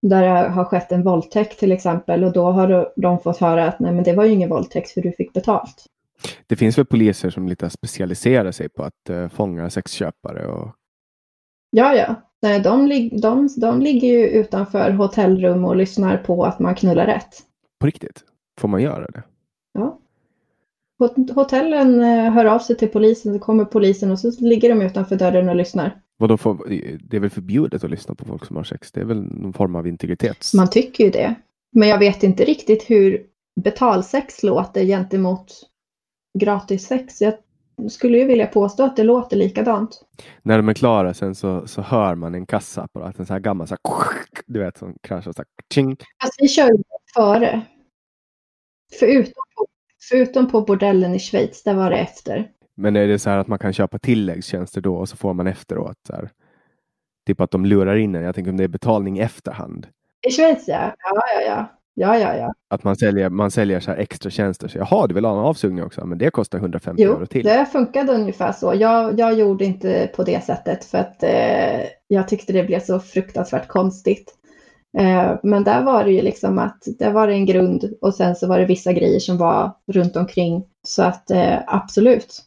där 0.09 0.22
det 0.22 0.48
har 0.48 0.64
skett 0.64 0.93
en 0.93 1.02
våldtäkt 1.02 1.59
till 1.59 1.72
exempel 1.72 2.24
och 2.24 2.32
då 2.32 2.51
har 2.51 2.93
de 2.97 3.18
fått 3.18 3.39
höra 3.39 3.68
att 3.68 3.81
nej 3.81 3.93
men 3.93 4.05
det 4.05 4.12
var 4.12 4.24
ju 4.24 4.32
ingen 4.32 4.51
våldtäkt 4.51 4.90
för 4.90 5.01
du 5.01 5.12
fick 5.12 5.32
betalt. 5.32 5.86
Det 6.47 6.56
finns 6.56 6.78
väl 6.78 6.85
poliser 6.86 7.31
som 7.31 7.48
lite 7.48 7.70
specialiserar 7.70 8.52
sig 8.52 8.68
på 8.68 8.82
att 8.82 9.10
uh, 9.10 9.28
fånga 9.28 9.70
sexköpare 9.70 10.47
och 10.47 10.68
Ja, 11.70 11.94
ja. 11.94 12.14
Nej, 12.43 12.60
de, 12.60 12.89
de, 13.20 13.48
de 13.56 13.81
ligger 13.81 14.09
ju 14.09 14.28
utanför 14.28 14.90
hotellrum 14.90 15.64
och 15.64 15.76
lyssnar 15.76 16.16
på 16.16 16.44
att 16.44 16.59
man 16.59 16.74
knullar 16.74 17.06
rätt. 17.06 17.39
På 17.81 17.86
riktigt? 17.86 18.24
Får 18.60 18.68
man 18.68 18.82
göra 18.82 19.06
det? 19.06 19.22
Ja. 19.72 19.98
Hotellen 21.35 22.01
eh, 22.01 22.32
hör 22.32 22.44
av 22.44 22.59
sig 22.59 22.76
till 22.76 22.89
polisen, 22.89 23.35
så 23.35 23.39
kommer 23.39 23.64
polisen 23.64 24.10
och 24.10 24.18
så 24.18 24.31
ligger 24.40 24.68
de 24.68 24.82
utanför 24.82 25.16
dörren 25.16 25.48
och 25.48 25.56
lyssnar. 25.56 26.01
Vadå, 26.16 26.36
för, 26.36 26.69
det 27.09 27.16
är 27.16 27.20
väl 27.20 27.31
förbjudet 27.31 27.85
att 27.85 27.91
lyssna 27.91 28.15
på 28.15 28.24
folk 28.24 28.45
som 28.45 28.57
har 28.57 28.65
sex? 28.65 28.93
Det 28.93 29.01
är 29.01 29.05
väl 29.05 29.23
någon 29.23 29.53
form 29.53 29.77
av 29.77 29.86
integritet? 29.86 30.53
Man 30.55 30.70
tycker 30.70 31.05
ju 31.05 31.11
det. 31.11 31.35
Men 31.73 31.89
jag 31.89 31.99
vet 31.99 32.23
inte 32.23 32.45
riktigt 32.45 32.91
hur 32.91 33.27
betalsex 33.61 34.43
låter 34.43 34.85
gentemot 34.85 35.53
gratissex. 36.39 37.20
Jag 37.20 37.35
skulle 37.89 38.19
ju 38.19 38.24
vilja 38.24 38.47
påstå 38.47 38.82
att 38.82 38.97
det 38.97 39.03
låter 39.03 39.36
likadant. 39.36 40.05
När 40.43 40.57
de 40.57 40.69
är 40.69 40.74
klara 40.74 41.15
sen 41.15 41.35
så, 41.35 41.66
så 41.66 41.82
hör 41.82 42.15
man 42.15 42.35
en 42.35 42.47
kassaapparat, 42.47 43.19
en 43.19 43.27
sån 43.27 43.35
här 43.35 43.41
gammal 43.41 43.69
så 43.69 43.74
här, 43.74 44.07
du 44.47 44.59
vet 44.59 44.78
som 44.78 44.95
kraschar 45.03 45.32
så 45.32 45.39
här, 45.39 45.47
tjing. 45.74 45.91
Alltså 45.91 46.36
vi 46.39 46.49
kör 46.49 46.66
ju 46.66 46.82
före. 47.15 47.61
Förutom 49.01 49.43
på, 49.57 49.66
förutom 50.09 50.51
på 50.51 50.61
bordellen 50.61 51.15
i 51.15 51.19
Schweiz, 51.19 51.62
där 51.62 51.74
var 51.74 51.91
det 51.91 51.97
efter. 51.97 52.51
Men 52.76 52.96
är 52.96 53.06
det 53.06 53.18
så 53.18 53.30
här 53.30 53.38
att 53.38 53.48
man 53.48 53.59
kan 53.59 53.72
köpa 53.72 53.98
tilläggstjänster 53.98 54.80
då 54.80 54.96
och 54.96 55.09
så 55.09 55.16
får 55.16 55.34
man 55.34 55.46
efteråt? 55.46 55.96
Så 56.06 56.12
här, 56.12 56.30
typ 57.26 57.40
att 57.40 57.51
de 57.51 57.66
lurar 57.66 57.96
in 57.96 58.14
en. 58.14 58.22
Jag 58.22 58.34
tänker 58.34 58.51
om 58.51 58.56
det 58.56 58.64
är 58.64 58.68
betalning 58.68 59.18
i 59.18 59.20
efterhand. 59.20 59.86
I 60.28 60.30
Schweiz 60.30 60.68
ja. 60.68 60.94
Ja, 60.98 61.22
ja, 61.34 61.42
ja. 61.46 61.70
Ja, 61.96 62.18
ja, 62.18 62.36
ja. 62.36 62.52
Att 62.70 62.84
man 62.84 62.96
säljer, 62.96 63.30
man 63.30 63.51
säljer 63.51 63.80
så 63.80 63.90
här 63.90 63.98
extra 63.98 64.30
tjänster. 64.30 64.68
Så, 64.68 64.78
Jaha, 64.78 65.06
du 65.06 65.14
vill 65.14 65.24
ha 65.24 65.32
en 65.32 65.44
avsugning 65.44 65.84
också? 65.84 66.06
Men 66.06 66.18
det 66.18 66.30
kostar 66.30 66.59
150 66.59 67.02
jo, 67.02 67.12
euro 67.12 67.26
till. 67.26 67.44
det 67.44 67.66
funkade 67.72 68.12
ungefär 68.12 68.52
så. 68.52 68.74
Jag, 68.74 69.20
jag 69.20 69.34
gjorde 69.34 69.64
inte 69.64 70.10
på 70.16 70.22
det 70.22 70.44
sättet 70.44 70.84
för 70.84 70.98
att 70.98 71.22
eh, 71.22 71.86
jag 72.09 72.28
tyckte 72.28 72.52
det 72.52 72.64
blev 72.64 72.80
så 72.80 73.01
fruktansvärt 73.01 73.68
konstigt. 73.68 74.34
Eh, 74.98 75.36
men 75.42 75.64
där 75.64 75.82
var 75.82 76.05
det 76.05 76.12
ju 76.12 76.22
liksom 76.22 76.59
att 76.59 76.78
det 76.98 77.10
var 77.10 77.28
en 77.28 77.46
grund 77.46 77.94
och 78.01 78.14
sen 78.14 78.36
så 78.36 78.46
var 78.46 78.59
det 78.59 78.66
vissa 78.66 78.92
grejer 78.92 79.20
som 79.20 79.38
var 79.38 79.72
runt 79.92 80.16
omkring. 80.16 80.64
Så 80.86 81.02
att 81.02 81.30
eh, 81.30 81.59
absolut. 81.66 82.42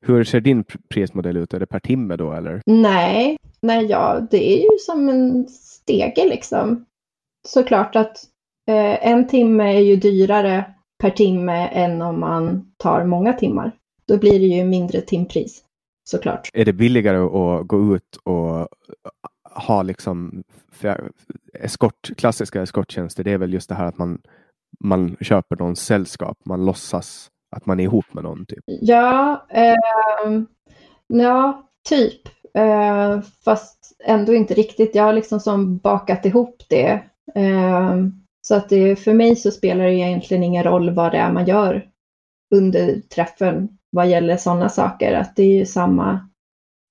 Hur 0.00 0.24
ser 0.24 0.40
din 0.40 0.64
prismodell 0.88 1.36
ut? 1.36 1.54
Är 1.54 1.60
det 1.60 1.66
per 1.66 1.78
timme 1.78 2.16
då 2.16 2.32
eller? 2.32 2.62
Nej, 2.66 3.36
nej 3.62 3.84
ja, 3.84 4.26
det 4.30 4.52
är 4.52 4.62
ju 4.62 4.78
som 4.78 5.08
en 5.08 5.48
stege 5.48 6.28
liksom. 6.28 6.84
Såklart 7.48 7.96
att 7.96 8.26
Eh, 8.66 9.06
en 9.08 9.26
timme 9.26 9.76
är 9.76 9.80
ju 9.80 9.96
dyrare 9.96 10.74
per 10.98 11.10
timme 11.10 11.68
än 11.68 12.02
om 12.02 12.20
man 12.20 12.72
tar 12.76 13.04
många 13.04 13.32
timmar. 13.32 13.72
Då 14.06 14.18
blir 14.18 14.40
det 14.40 14.46
ju 14.46 14.64
mindre 14.64 15.00
timpris 15.00 15.62
såklart. 16.04 16.50
Är 16.52 16.64
det 16.64 16.72
billigare 16.72 17.18
att 17.18 17.66
gå 17.66 17.96
ut 17.96 18.16
och 18.22 18.68
ha 19.42 19.82
liksom 19.82 20.44
eskort, 21.54 22.10
klassiska 22.16 22.62
eskorttjänster, 22.62 23.24
det 23.24 23.32
är 23.32 23.38
väl 23.38 23.52
just 23.52 23.68
det 23.68 23.74
här 23.74 23.86
att 23.86 23.98
man, 23.98 24.20
man 24.80 25.16
köper 25.20 25.56
någons 25.56 25.80
sällskap, 25.80 26.38
man 26.44 26.64
låtsas 26.64 27.28
att 27.54 27.66
man 27.66 27.80
är 27.80 27.84
ihop 27.84 28.14
med 28.14 28.24
någon. 28.24 28.46
Typ. 28.46 28.64
Ja, 28.66 29.46
eh, 29.50 29.74
ja 31.06 31.68
typ. 31.88 32.20
Eh, 32.54 33.20
fast 33.44 33.96
ändå 34.04 34.34
inte 34.34 34.54
riktigt. 34.54 34.94
Jag 34.94 35.04
har 35.04 35.12
liksom 35.12 35.40
som 35.40 35.78
bakat 35.78 36.26
ihop 36.26 36.62
det. 36.68 37.02
Eh, 37.34 37.94
så 38.40 38.54
att 38.54 38.68
det, 38.68 38.96
för 38.96 39.14
mig 39.14 39.36
så 39.36 39.50
spelar 39.50 39.84
det 39.84 39.94
egentligen 39.94 40.42
ingen 40.42 40.64
roll 40.64 40.90
vad 40.90 41.12
det 41.12 41.18
är 41.18 41.32
man 41.32 41.44
gör 41.44 41.90
under 42.54 43.00
träffen 43.00 43.68
vad 43.90 44.08
gäller 44.08 44.36
sådana 44.36 44.68
saker. 44.68 45.14
Att 45.14 45.36
det 45.36 45.42
är 45.42 45.58
ju 45.58 45.66
samma, 45.66 46.28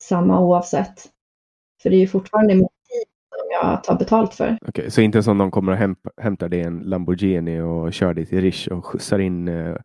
samma 0.03 0.40
oavsett. 0.40 1.10
För 1.81 1.90
det 1.90 1.95
är 1.95 1.99
ju 1.99 2.07
fortfarande 2.07 2.53
min 2.53 2.68
tid 2.68 3.06
som 3.30 3.69
jag 3.69 3.84
tar 3.84 3.95
betalt 3.95 4.34
för. 4.34 4.57
Okay, 4.68 4.90
så 4.90 5.02
inte 5.02 5.23
som 5.23 5.38
någon 5.38 5.52
kommer 5.52 5.72
och 5.72 5.77
häm 5.77 5.95
hämtar 6.18 6.49
dig 6.49 6.61
en 6.61 6.80
Lamborghini 6.80 7.61
och 7.61 7.94
kör 7.94 8.14
dig 8.14 8.26
till 8.26 8.41
Rish 8.41 8.68
och 8.68 8.85
skjutsar 8.85 9.19
in 9.19 9.48
eh, 9.48 9.76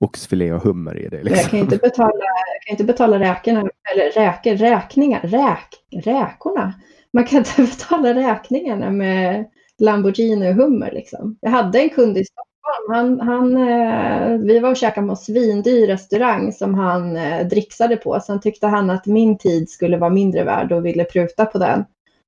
oxfilé 0.00 0.52
och 0.52 0.62
hummer 0.62 0.98
i 0.98 1.08
det. 1.08 1.22
Liksom. 1.22 1.36
Jag 1.36 1.50
kan 1.50 1.58
inte 1.58 1.76
betala, 1.76 2.12
jag 2.54 2.62
kan 2.66 2.72
inte 2.72 2.84
betala 2.84 3.18
räkorna, 3.18 3.60
eller 3.92 4.10
räkor, 4.10 4.54
räkningar, 4.54 5.20
räk, 5.20 6.04
räkorna. 6.04 6.74
Man 7.12 7.24
kan 7.24 7.38
inte 7.38 7.62
betala 7.62 8.14
räkningarna 8.14 8.90
med 8.90 9.44
Lamborghini 9.78 10.50
och 10.50 10.54
hummer. 10.54 10.90
Liksom. 10.92 11.38
Jag 11.40 11.50
hade 11.50 11.80
en 11.80 11.90
kund 11.90 12.18
i 12.18 12.24
Stockholm 12.24 12.50
han, 12.88 13.20
han, 13.20 13.56
eh, 13.56 14.38
vi 14.38 14.58
var 14.58 14.70
och 14.70 14.76
käkade 14.76 15.06
på 15.06 15.10
en 15.10 15.16
svindyr 15.16 15.86
restaurang 15.86 16.52
som 16.52 16.74
han 16.74 17.16
eh, 17.16 17.46
dricksade 17.46 17.96
på. 17.96 18.20
Sen 18.20 18.40
tyckte 18.40 18.66
han 18.66 18.90
att 18.90 19.06
min 19.06 19.38
tid 19.38 19.70
skulle 19.70 19.96
vara 19.96 20.10
mindre 20.10 20.44
värd 20.44 20.72
och 20.72 20.86
ville 20.86 21.04
pruta 21.04 21.46
på 21.46 21.58
den. 21.58 21.84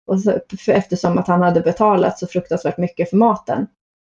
Och 0.06 0.20
så, 0.20 0.40
eftersom 0.66 1.18
att 1.18 1.28
han 1.28 1.42
hade 1.42 1.60
betalat 1.60 2.18
så 2.18 2.26
fruktansvärt 2.26 2.78
mycket 2.78 3.10
för 3.10 3.16
maten. 3.16 3.66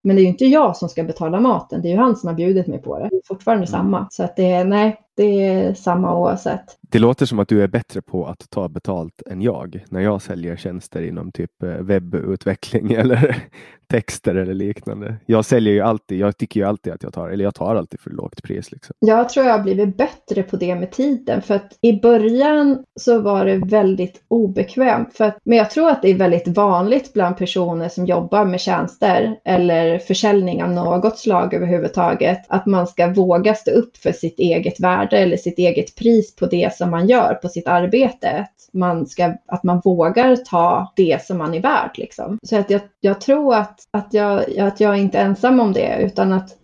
Men 0.04 0.16
det 0.16 0.22
är 0.22 0.24
ju 0.24 0.30
inte 0.30 0.46
jag 0.46 0.78
som 0.78 0.90
ska 0.90 1.04
betala 1.04 1.40
maten, 1.40 1.82
det 1.82 1.88
är 1.88 1.92
ju 1.92 1.98
han 1.98 2.16
som 2.16 2.28
har 2.28 2.36
bjudit 2.36 2.68
mig 2.68 2.80
på 2.80 3.00
det. 3.00 3.10
Det 3.10 3.16
är 3.16 3.22
fortfarande 3.28 3.68
mm. 3.68 3.72
samma. 3.72 4.08
Så 4.12 4.24
att 4.24 4.36
det, 4.36 4.64
nej, 4.64 5.00
det 5.20 5.46
är 5.46 5.74
samma 5.74 6.16
oavsett. 6.16 6.78
Det 6.82 7.00
låter 7.00 7.26
som 7.26 7.40
att 7.40 7.48
du 7.48 7.64
är 7.64 7.68
bättre 7.68 8.02
på 8.02 8.28
att 8.28 8.50
ta 8.50 8.70
betalt 8.70 9.22
än 9.26 9.42
jag 9.42 9.86
när 9.90 10.00
jag 10.00 10.22
säljer 10.22 10.56
tjänster 10.56 11.02
inom 11.02 11.32
typ 11.32 11.64
eh, 11.64 11.70
webbutveckling 11.70 12.92
eller 12.98 13.44
texter 13.92 14.36
eller 14.36 14.54
liknande. 14.54 15.16
Jag 15.26 15.46
säljer 15.46 15.74
ju 15.74 15.82
alltid, 15.82 16.20
jag 16.20 16.38
tycker 16.38 16.60
ju 16.60 16.66
alltid 16.66 16.94
att 16.94 17.04
jag 17.04 17.14
tar, 17.14 17.30
eller 17.30 17.44
jag 17.44 17.56
tar 17.56 17.76
alltid 17.76 18.00
för 18.00 18.10
lågt 18.10 18.44
pris. 18.44 18.72
Liksom. 18.72 18.96
Jag 19.00 19.30
tror 19.30 19.46
jag 19.46 19.54
har 19.54 19.64
blivit 19.64 19.98
bättre 19.98 20.44
på 20.44 20.56
det 20.58 20.76
med 20.76 20.92
tiden 20.92 21.42
för 21.42 21.56
att 21.56 21.78
i 21.82 21.94
början 21.94 22.84
så 23.00 23.22
var 23.22 23.46
det 23.46 23.58
väldigt 23.58 24.22
obekvämt. 24.28 25.14
För 25.14 25.26
att, 25.26 25.38
men 25.44 25.58
jag 25.58 25.70
tror 25.70 25.90
att 25.90 26.02
det 26.02 26.10
är 26.10 26.16
väldigt 26.16 26.48
vanligt 26.48 27.14
bland 27.14 27.38
personer 27.38 27.90
som 27.90 28.06
jobbar 28.06 28.46
med 28.46 28.60
tjänster 28.60 29.36
eller 29.46 30.00
försäljning 30.00 30.64
av 30.64 30.70
något 30.70 31.18
slag 31.18 31.54
överhuvudtaget 31.54 32.46
att 32.48 32.66
man 32.66 32.88
ska 32.88 33.08
våga 33.08 33.56
stå 33.56 33.72
upp 33.72 33.98
för 33.98 34.12
sitt 34.12 34.40
eget 34.40 34.80
värde 34.80 35.09
eller 35.18 35.38
sitt 35.38 35.60
eget 35.60 35.96
pris 35.96 36.36
på 36.36 36.46
det 36.46 36.74
som 36.76 36.92
man 36.92 37.08
gör 37.08 37.34
på 37.34 37.50
sitt 37.50 37.68
arbete. 37.68 38.48
Man 38.74 39.06
ska, 39.06 39.34
att 39.48 39.64
man 39.64 39.82
vågar 39.84 40.36
ta 40.36 40.94
det 40.96 41.26
som 41.26 41.38
man 41.38 41.54
är 41.54 41.62
värd. 41.62 41.92
Liksom. 41.98 42.38
Så 42.44 42.58
att 42.58 42.70
jag, 42.70 42.82
jag 43.00 43.22
tror 43.22 43.56
att, 43.56 43.80
att, 43.92 44.14
jag, 44.14 44.60
att 44.60 44.80
jag 44.80 44.94
är 44.94 45.00
inte 45.00 45.20
ensam 45.20 45.60
om 45.60 45.74
det 45.74 45.98
utan 46.02 46.34
att 46.34 46.56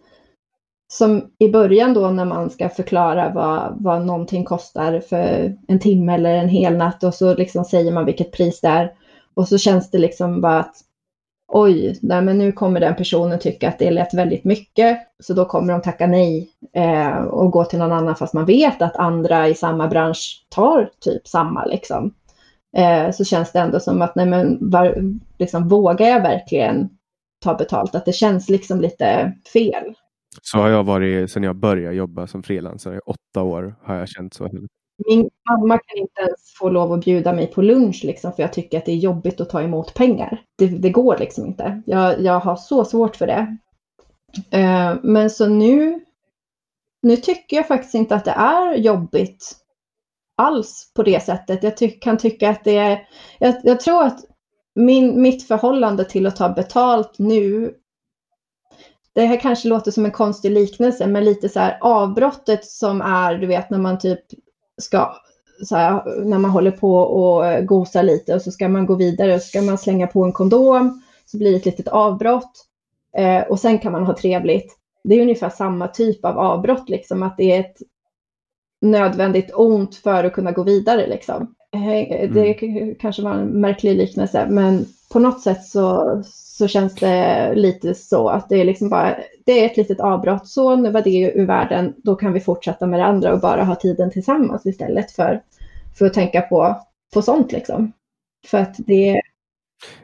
som 0.88 1.32
i 1.40 1.50
början 1.50 1.94
då 1.94 2.10
när 2.10 2.26
man 2.26 2.50
ska 2.50 2.70
förklara 2.70 3.30
vad, 3.30 3.78
vad 3.80 4.06
någonting 4.06 4.44
kostar 4.44 5.00
för 5.00 5.56
en 5.68 5.80
timme 5.80 6.14
eller 6.14 6.36
en 6.36 6.50
hel 6.50 6.78
natt 6.78 7.04
och 7.04 7.14
så 7.14 7.36
liksom 7.36 7.66
säger 7.66 7.92
man 7.92 8.06
vilket 8.06 8.32
pris 8.32 8.62
det 8.62 8.68
är. 8.68 8.94
Och 9.34 9.48
så 9.48 9.58
känns 9.58 9.92
det 9.92 9.98
liksom 9.98 10.42
bara 10.42 10.60
att 10.60 10.76
oj, 11.48 12.00
nej, 12.02 12.22
men 12.22 12.38
nu 12.38 12.52
kommer 12.52 12.80
den 12.80 12.96
personen 12.96 13.40
tycka 13.40 13.70
att 13.70 13.80
det 13.80 13.92
lät 13.92 14.14
väldigt 14.14 14.44
mycket, 14.44 15.00
så 15.24 15.34
då 15.34 15.46
kommer 15.46 15.74
de 15.74 15.82
tacka 15.82 16.08
nej 16.08 16.50
eh, 16.74 17.18
och 17.18 17.52
gå 17.52 17.66
till 17.66 17.80
någon 17.80 17.92
annan 17.92 18.16
fast 18.16 18.34
man 18.34 18.46
vet 18.46 18.82
att 18.82 18.96
andra 18.96 19.48
i 19.48 19.56
samma 19.56 19.88
bransch 19.88 20.46
tar 20.50 20.90
typ 21.00 21.28
samma 21.28 21.66
liksom. 21.66 22.14
Eh, 22.78 23.12
så 23.12 23.26
känns 23.26 23.52
det 23.52 23.60
ändå 23.60 23.80
som 23.80 24.02
att 24.02 24.16
nej, 24.16 24.26
men 24.26 24.70
var, 24.70 25.04
liksom, 25.38 25.68
vågar 25.68 26.08
jag 26.08 26.22
verkligen 26.22 26.90
ta 27.44 27.54
betalt? 27.54 27.96
Att 27.96 28.06
det 28.06 28.14
känns 28.14 28.50
liksom 28.50 28.82
lite 28.82 29.34
fel. 29.54 29.94
Så 30.42 30.58
har 30.58 30.70
jag 30.70 30.84
varit 30.84 31.32
sedan 31.32 31.44
jag 31.44 31.56
började 31.56 31.96
jobba 31.96 32.28
som 32.28 32.44
frilansare. 32.44 33.00
Åtta 33.00 33.42
år 33.42 33.76
har 33.84 33.96
jag 33.96 34.10
känt 34.10 34.34
så. 34.34 34.50
Min 34.98 35.30
mamma 35.50 35.78
kan 35.78 35.98
inte 35.98 36.22
ens 36.22 36.54
få 36.60 36.70
lov 36.70 36.94
att 36.94 37.06
bjuda 37.06 37.34
mig 37.34 37.48
på 37.48 37.62
lunch 37.62 38.02
liksom, 38.04 38.34
för 38.34 38.44
jag 38.44 38.54
tycker 38.54 38.78
att 38.78 38.86
det 38.86 38.92
är 38.92 38.96
jobbigt 38.96 39.42
att 39.42 39.50
ta 39.50 39.62
emot 39.62 39.94
pengar. 39.94 40.42
Det, 40.58 40.68
det 40.68 40.90
går 40.90 41.18
liksom 41.18 41.46
inte. 41.46 41.82
Jag, 41.86 42.22
jag 42.22 42.40
har 42.40 42.56
så 42.56 42.86
svårt 42.86 43.16
för 43.16 43.28
det. 43.28 43.58
Eh, 44.52 44.96
men 45.04 45.30
så 45.30 45.48
nu, 45.48 46.06
nu 47.02 47.18
tycker 47.18 47.58
jag 47.58 47.68
faktiskt 47.68 47.96
inte 47.96 48.16
att 48.16 48.26
det 48.26 48.32
är 48.32 48.76
jobbigt 48.76 49.56
alls 50.38 50.92
på 50.96 51.04
det 51.04 51.24
sättet. 51.24 51.64
Jag 51.64 51.78
ty 51.78 51.90
kan 51.90 52.18
tycka 52.18 52.50
att 52.50 52.64
det 52.64 52.78
är, 52.78 53.08
jag, 53.40 53.56
jag 53.64 53.80
tror 53.80 54.04
att 54.04 54.20
min, 54.76 55.22
mitt 55.22 55.48
förhållande 55.48 56.06
till 56.06 56.26
att 56.26 56.36
ta 56.36 56.50
betalt 56.50 57.20
nu 57.20 57.74
det 59.16 59.26
här 59.26 59.40
kanske 59.40 59.68
låter 59.68 59.92
som 59.92 60.06
en 60.06 60.12
konstig 60.12 60.52
liknelse, 60.52 61.08
men 61.08 61.26
lite 61.26 61.50
så 61.50 61.60
här 61.60 61.78
avbrottet 61.82 62.66
som 62.66 63.02
är, 63.02 63.38
du 63.38 63.48
vet, 63.48 63.70
när 63.70 63.78
man 63.78 64.00
typ 64.00 64.20
ska, 64.82 65.16
här, 65.72 66.24
när 66.26 66.40
man 66.40 66.52
håller 66.52 66.72
på 66.72 66.96
och 66.96 67.48
eh, 67.48 67.64
gosar 67.64 68.04
lite 68.04 68.36
och 68.36 68.42
så 68.42 68.52
ska 68.52 68.68
man 68.68 68.86
gå 68.86 68.96
vidare 68.96 69.36
och 69.36 69.42
så 69.42 69.48
ska 69.48 69.62
man 69.62 69.78
slänga 69.78 70.08
på 70.08 70.24
en 70.24 70.32
kondom, 70.32 71.02
så 71.26 71.38
blir 71.38 71.52
det 71.52 71.58
ett 71.58 71.66
litet 71.66 71.88
avbrott 71.88 72.66
eh, 73.18 73.42
och 73.42 73.60
sen 73.60 73.80
kan 73.80 73.92
man 73.92 74.04
ha 74.04 74.18
trevligt. 74.18 74.78
Det 75.04 75.16
är 75.16 75.22
ungefär 75.22 75.50
samma 75.50 75.88
typ 75.88 76.26
av 76.26 76.40
avbrott, 76.40 76.90
liksom 76.90 77.24
att 77.24 77.38
det 77.38 77.52
är 77.52 77.60
ett 77.60 77.78
nödvändigt 78.86 79.52
ont 79.54 79.96
för 79.96 80.24
att 80.24 80.34
kunna 80.34 80.52
gå 80.52 80.64
vidare. 80.64 81.08
Liksom. 81.08 81.56
Eh, 81.74 82.30
det 82.32 82.64
mm. 82.64 82.96
kanske 82.96 83.22
var 83.22 83.34
en 83.34 83.48
märklig 83.48 83.98
liknelse, 83.98 84.48
men 84.50 84.86
på 85.12 85.20
något 85.20 85.42
sätt 85.42 85.64
så, 85.64 86.22
så 86.26 86.68
känns 86.68 86.96
det 86.96 87.54
lite 87.56 87.96
så 87.96 88.30
att 88.30 88.50
det 88.50 88.62
är 88.62 88.66
liksom 88.66 88.90
bara, 88.90 89.18
det 89.46 89.52
är 89.52 89.66
ett 89.66 89.78
litet 89.78 90.00
avbrott. 90.00 90.48
Så 90.48 90.76
nu 90.76 90.92
var 90.92 91.02
det 91.02 91.32
ur 91.36 91.46
världen, 91.46 91.94
då 91.98 92.16
kan 92.16 92.34
vi 92.34 92.40
fortsätta 92.40 92.88
med 92.88 93.00
det 93.00 93.06
andra 93.06 93.34
och 93.34 93.40
bara 93.40 93.64
ha 93.64 93.76
tiden 93.76 94.12
tillsammans 94.12 94.66
istället 94.66 95.12
för, 95.12 95.42
för 95.98 96.06
att 96.06 96.14
tänka 96.14 96.42
på, 96.42 96.82
på 97.14 97.22
sånt 97.22 97.52
liksom. 97.52 97.92
För 98.48 98.58
att 98.58 98.76
det... 98.78 99.22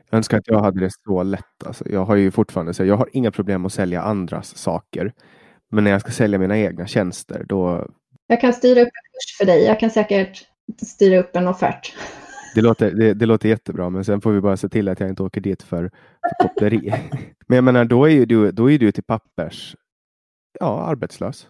Jag 0.09 0.17
önskar 0.17 0.37
att 0.37 0.47
jag 0.47 0.59
hade 0.59 0.79
det 0.79 0.89
så 1.03 1.23
lätt. 1.23 1.65
Alltså, 1.65 1.89
jag 1.89 2.05
har 2.05 2.15
ju 2.15 2.31
fortfarande, 2.31 2.73
så 2.73 2.85
jag 2.85 2.97
har 2.97 3.09
inga 3.13 3.31
problem 3.31 3.65
att 3.65 3.73
sälja 3.73 4.01
andras 4.01 4.57
saker. 4.57 5.13
Men 5.69 5.83
när 5.83 5.91
jag 5.91 6.01
ska 6.01 6.11
sälja 6.11 6.39
mina 6.39 6.57
egna 6.57 6.87
tjänster, 6.87 7.45
då... 7.49 7.87
Jag 8.31 8.41
kan 8.41 8.53
styra 8.53 8.81
upp 8.81 8.87
en 8.87 9.11
kurs 9.11 9.37
för 9.37 9.45
dig. 9.45 9.63
Jag 9.63 9.79
kan 9.79 9.89
säkert 9.89 10.47
styra 10.81 11.19
upp 11.19 11.35
en 11.35 11.47
offert. 11.47 11.93
Det 12.55 12.61
låter, 12.61 12.91
det, 12.91 13.13
det, 13.13 13.25
låter 13.25 13.49
jättebra, 13.49 13.89
men 13.89 14.05
sen 14.05 14.21
får 14.21 14.31
vi 14.31 14.41
bara 14.41 14.57
se 14.57 14.69
till 14.69 14.89
att 14.89 14.99
jag 14.99 15.09
inte 15.09 15.23
åker 15.23 15.41
dit 15.41 15.63
för, 15.63 15.91
för 16.21 16.47
koppleri. 16.47 16.93
men 17.47 17.55
jag 17.55 17.63
menar, 17.63 17.85
då 17.85 18.05
är 18.05 18.09
ju 18.09 18.25
du, 18.25 18.51
då 18.51 18.71
är 18.71 18.79
du 18.79 18.91
till 18.91 19.03
pappers 19.03 19.75
ja, 20.59 20.83
arbetslös. 20.83 21.47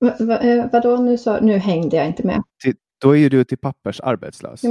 Va, 0.00 0.14
va, 0.20 0.38
eh, 0.38 0.66
vadå, 0.72 0.96
nu, 0.96 1.18
så, 1.18 1.40
nu 1.40 1.58
hängde 1.58 1.96
jag 1.96 2.06
inte 2.06 2.26
med. 2.26 2.42
Till, 2.62 2.74
då 3.00 3.10
är 3.10 3.16
ju 3.16 3.28
du 3.28 3.44
till 3.44 3.58
pappers 3.58 4.00
arbetslös. 4.00 4.62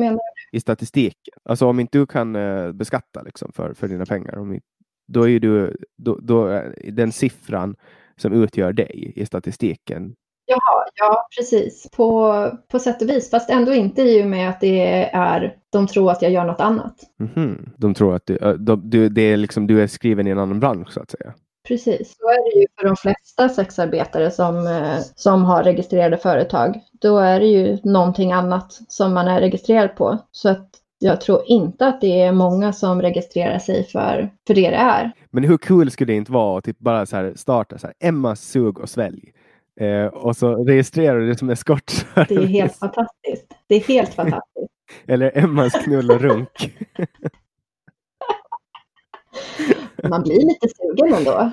I 0.52 0.60
statistiken. 0.60 1.34
Alltså 1.44 1.68
om 1.68 1.80
inte 1.80 1.98
du 1.98 2.06
kan 2.06 2.36
uh, 2.36 2.72
beskatta 2.72 3.22
liksom, 3.22 3.52
för, 3.52 3.74
för 3.74 3.88
dina 3.88 4.06
pengar, 4.06 4.38
om, 4.38 4.60
då 5.08 5.24
är 5.24 5.28
ju 5.28 5.40
du, 5.40 5.78
då, 5.98 6.20
då, 6.22 6.64
den 6.92 7.12
siffran 7.12 7.76
som 8.18 8.34
utgör 8.34 8.74
dig 8.74 9.14
i 9.16 9.26
statistiken 9.26 10.16
Ja, 10.46 10.86
ja 10.96 11.28
precis. 11.38 11.90
På, 11.96 12.34
på 12.72 12.80
sätt 12.80 13.02
och 13.02 13.10
vis. 13.10 13.30
Fast 13.30 13.50
ändå 13.50 13.74
inte 13.74 14.02
i 14.02 14.24
och 14.24 14.28
med 14.28 14.50
att 14.50 14.60
det 14.60 15.10
är, 15.14 15.56
de 15.70 15.88
tror 15.88 16.12
att 16.12 16.22
jag 16.22 16.32
gör 16.32 16.46
något 16.46 16.62
annat. 16.62 16.96
Mm 17.20 17.32
-hmm. 17.34 17.70
De 17.78 17.94
tror 17.94 18.16
att 18.16 18.26
du, 18.26 18.58
de, 18.60 18.90
du, 18.90 19.10
det 19.10 19.22
är 19.22 19.38
liksom, 19.38 19.68
du 19.68 19.82
är 19.82 19.88
skriven 19.88 20.28
i 20.28 20.30
en 20.30 20.40
annan 20.40 20.60
bransch 20.60 20.94
så 20.94 21.02
att 21.02 21.12
säga. 21.12 21.34
Precis, 21.68 22.16
så 22.18 22.30
är 22.30 22.54
det 22.54 22.60
ju 22.60 22.68
för 22.80 22.88
de 22.88 22.96
flesta 22.96 23.50
sexarbetare 23.50 24.32
som, 24.32 24.68
eh, 24.68 25.00
som 25.16 25.44
har 25.44 25.64
registrerade 25.64 26.18
företag. 26.18 26.80
Då 27.02 27.18
är 27.18 27.40
det 27.40 27.46
ju 27.46 27.78
någonting 27.84 28.32
annat 28.32 28.80
som 28.88 29.14
man 29.14 29.28
är 29.28 29.40
registrerad 29.40 29.96
på. 29.96 30.18
Så 30.32 30.50
att 30.50 30.70
jag 31.00 31.22
tror 31.22 31.42
inte 31.46 31.88
att 31.88 32.02
det 32.02 32.22
är 32.22 32.32
många 32.32 32.74
som 32.74 33.02
registrerar 33.02 33.60
sig 33.60 33.84
för, 33.84 34.30
för 34.48 34.54
det 34.54 34.70
det 34.70 34.76
är. 34.76 35.12
Men 35.32 35.44
hur 35.44 35.58
kul 35.58 35.92
skulle 35.92 36.14
det 36.14 36.18
inte 36.18 36.32
vara 36.32 36.58
att 36.58 36.64
typ 36.64 36.80
bara 36.80 37.06
så 37.06 37.16
här 37.16 37.34
starta 37.36 37.78
så 37.78 37.88
här, 37.88 37.96
Emma 38.00 38.36
sug 38.36 38.80
och 38.80 38.90
svälj? 38.90 39.32
Eh, 39.82 40.06
och 40.06 40.36
så 40.36 40.66
registrerar 40.66 41.20
du 41.20 41.28
det 41.28 41.38
som 41.38 41.50
eskortservice. 41.50 42.28
Det 42.30 42.36
är 42.36 42.48
helt 42.48 42.76
fantastiskt. 42.76 43.54
Det 43.68 43.76
är 43.76 43.80
helt 43.80 44.14
fantastiskt. 44.14 44.72
Eller 45.08 45.38
Emmas 45.38 45.74
knull 45.74 46.12
och 46.12 46.22
runk. 46.22 46.74
Man 50.10 50.24
blir 50.24 50.46
lite 50.46 50.68
sugen 50.68 51.14
ändå. 51.14 51.52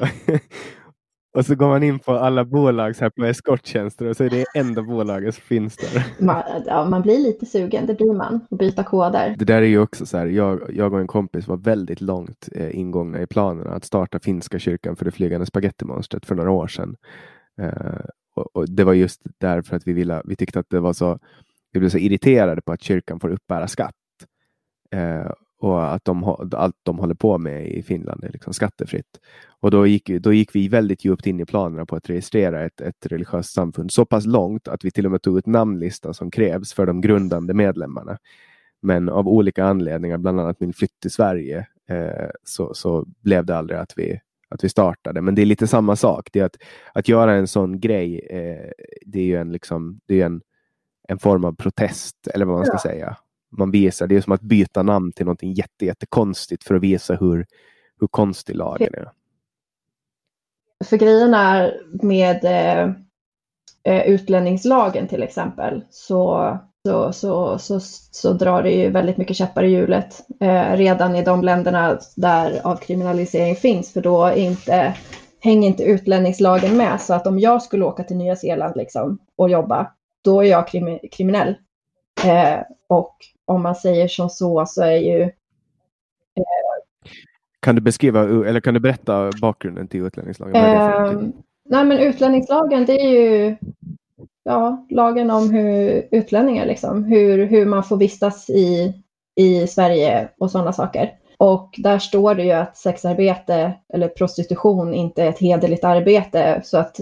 Och 1.32 1.46
så 1.46 1.54
går 1.54 1.68
man 1.68 1.82
in 1.82 1.98
på 1.98 2.12
alla 2.12 2.44
bolag 2.44 2.96
så 2.96 3.04
här 3.04 3.10
på 3.10 3.24
eskorttjänster 3.24 4.06
och 4.06 4.16
så 4.16 4.24
är 4.24 4.30
det 4.30 4.44
enda 4.54 4.82
bolaget 4.82 5.34
som 5.34 5.42
finns 5.42 5.76
där. 5.76 6.24
Man, 6.24 6.42
ja, 6.66 6.84
man 6.84 7.02
blir 7.02 7.18
lite 7.18 7.46
sugen, 7.46 7.86
det 7.86 7.94
blir 7.94 8.12
man, 8.12 8.40
byta 8.50 8.84
koder. 8.84 9.34
Det 9.38 9.44
där 9.44 9.62
är 9.62 9.66
ju 9.66 9.78
också 9.78 10.06
så 10.06 10.18
här, 10.18 10.26
jag, 10.26 10.60
jag 10.74 10.92
och 10.92 11.00
en 11.00 11.06
kompis 11.06 11.48
var 11.48 11.56
väldigt 11.56 12.00
långt 12.00 12.48
eh, 12.52 12.78
ingångna 12.78 13.22
i 13.22 13.26
planerna 13.26 13.70
att 13.70 13.84
starta 13.84 14.20
finska 14.20 14.58
kyrkan 14.58 14.96
för 14.96 15.04
det 15.04 15.10
flygande 15.10 15.46
spagettimonstret 15.46 16.26
för 16.26 16.34
några 16.34 16.50
år 16.50 16.66
sedan. 16.68 16.96
Eh, 17.60 18.04
och, 18.34 18.56
och, 18.56 18.70
det 18.70 18.84
var 18.84 18.92
just 18.92 19.22
därför 19.38 19.76
att 19.76 19.86
vi 19.86 19.92
ville, 19.92 20.22
vi 20.24 20.36
tyckte 20.36 20.60
att 20.60 20.70
det 20.70 20.80
var 20.80 20.92
så, 20.92 21.18
vi 21.72 21.80
blev 21.80 21.90
så 21.90 21.98
irriterade 21.98 22.62
på 22.62 22.72
att 22.72 22.82
kyrkan 22.82 23.20
får 23.20 23.28
uppbära 23.28 23.68
skatt. 23.68 23.94
Eh, 24.90 25.30
och 25.60 25.94
att 25.94 26.04
de, 26.04 26.24
allt 26.52 26.76
de 26.82 26.98
håller 26.98 27.14
på 27.14 27.38
med 27.38 27.68
i 27.68 27.82
Finland 27.82 28.24
är 28.24 28.32
liksom 28.32 28.54
skattefritt. 28.54 29.20
Och 29.60 29.70
då 29.70 29.86
gick, 29.86 30.08
då 30.08 30.32
gick 30.32 30.54
vi 30.54 30.68
väldigt 30.68 31.04
djupt 31.04 31.26
in 31.26 31.40
i 31.40 31.44
planerna 31.44 31.86
på 31.86 31.96
att 31.96 32.10
registrera 32.10 32.64
ett, 32.64 32.80
ett 32.80 33.06
religiöst 33.06 33.52
samfund. 33.52 33.92
Så 33.92 34.04
pass 34.04 34.26
långt 34.26 34.68
att 34.68 34.84
vi 34.84 34.90
till 34.90 35.06
och 35.06 35.12
med 35.12 35.22
tog 35.22 35.38
ut 35.38 35.46
namnlistan 35.46 36.14
som 36.14 36.30
krävs 36.30 36.72
för 36.72 36.86
de 36.86 37.00
grundande 37.00 37.54
medlemmarna. 37.54 38.18
Men 38.82 39.08
av 39.08 39.28
olika 39.28 39.64
anledningar, 39.64 40.18
bland 40.18 40.40
annat 40.40 40.60
min 40.60 40.72
flytt 40.72 41.00
till 41.00 41.10
Sverige, 41.10 41.66
eh, 41.88 42.30
så, 42.44 42.74
så 42.74 43.06
blev 43.20 43.46
det 43.46 43.56
aldrig 43.56 43.78
att 43.78 43.92
vi, 43.96 44.20
att 44.50 44.64
vi 44.64 44.68
startade. 44.68 45.20
Men 45.20 45.34
det 45.34 45.42
är 45.42 45.46
lite 45.46 45.66
samma 45.66 45.96
sak. 45.96 46.28
Det 46.32 46.40
att, 46.40 46.56
att 46.92 47.08
göra 47.08 47.34
en 47.34 47.48
sån 47.48 47.80
grej, 47.80 48.26
eh, 48.30 48.70
det 49.06 49.20
är 49.20 49.24
ju 49.24 49.36
en, 49.36 49.52
liksom, 49.52 50.00
det 50.06 50.20
är 50.20 50.26
en, 50.26 50.42
en 51.08 51.18
form 51.18 51.44
av 51.44 51.52
protest, 51.52 52.28
eller 52.34 52.46
vad 52.46 52.56
man 52.56 52.66
ska 52.66 52.74
ja. 52.74 52.78
säga 52.78 53.16
man 53.50 53.70
visar. 53.70 54.06
Det 54.06 54.16
är 54.16 54.20
som 54.20 54.32
att 54.32 54.40
byta 54.40 54.82
namn 54.82 55.12
till 55.12 55.24
någonting 55.26 55.52
jätte, 55.52 55.84
jättekonstigt 55.84 56.64
för 56.64 56.74
att 56.74 56.82
visa 56.82 57.14
hur, 57.14 57.46
hur 58.00 58.06
konstig 58.06 58.56
lagen 58.56 58.94
är. 58.94 59.10
För 60.84 60.96
grejen 60.96 61.34
är 61.34 61.80
med 62.02 62.44
eh, 62.44 62.94
eh, 63.82 64.06
utlänningslagen 64.06 65.08
till 65.08 65.22
exempel 65.22 65.84
så, 65.90 66.58
så, 66.88 67.12
så, 67.12 67.58
så, 67.58 67.80
så 68.10 68.32
drar 68.32 68.62
det 68.62 68.70
ju 68.70 68.90
väldigt 68.90 69.16
mycket 69.16 69.36
käppar 69.36 69.62
i 69.62 69.70
hjulet 69.70 70.26
eh, 70.40 70.76
redan 70.76 71.16
i 71.16 71.24
de 71.24 71.42
länderna 71.42 71.98
där 72.16 72.60
avkriminalisering 72.64 73.56
finns 73.56 73.92
för 73.92 74.00
då 74.00 74.32
inte, 74.36 74.94
hänger 75.40 75.68
inte 75.68 75.84
utlänningslagen 75.84 76.76
med. 76.76 77.00
Så 77.00 77.14
att 77.14 77.26
om 77.26 77.38
jag 77.38 77.62
skulle 77.62 77.84
åka 77.84 78.04
till 78.04 78.16
Nya 78.16 78.36
Zeeland 78.36 78.76
liksom, 78.76 79.18
och 79.36 79.50
jobba, 79.50 79.92
då 80.24 80.40
är 80.44 80.48
jag 80.48 80.68
krim, 80.68 80.98
kriminell. 81.12 81.54
Eh, 82.24 82.60
och 82.88 83.16
om 83.44 83.62
man 83.62 83.74
säger 83.74 84.08
som 84.08 84.30
så, 84.30 84.66
så 84.66 84.82
är 84.82 84.96
ju... 84.96 85.22
Eh, 85.22 85.30
kan 87.60 87.74
du 87.74 87.80
beskriva, 87.80 88.22
eller 88.22 88.60
kan 88.60 88.74
du 88.74 88.80
berätta 88.80 89.30
bakgrunden 89.40 89.88
till 89.88 90.06
utlänningslagen? 90.06 90.54
Eh, 90.56 91.12
nej, 91.64 91.84
men 91.84 91.98
utlänningslagen, 91.98 92.84
det 92.86 93.00
är 93.00 93.10
ju 93.10 93.56
ja, 94.50 94.86
lagen 94.90 95.30
om 95.30 95.50
hur 95.50 96.08
utlänningar, 96.10 96.66
liksom, 96.66 97.04
hur, 97.04 97.46
hur 97.46 97.66
man 97.66 97.84
får 97.84 97.96
vistas 97.96 98.50
i, 98.50 98.94
i 99.36 99.66
Sverige 99.66 100.28
och 100.38 100.50
sådana 100.50 100.72
saker. 100.72 101.10
Och 101.38 101.74
där 101.78 101.98
står 101.98 102.34
det 102.34 102.44
ju 102.44 102.52
att 102.52 102.76
sexarbete 102.76 103.72
eller 103.94 104.08
prostitution 104.08 104.94
inte 104.94 105.22
är 105.22 105.28
ett 105.28 105.40
hederligt 105.40 105.84
arbete. 105.84 106.60
Så 106.64 106.78
att 106.78 107.00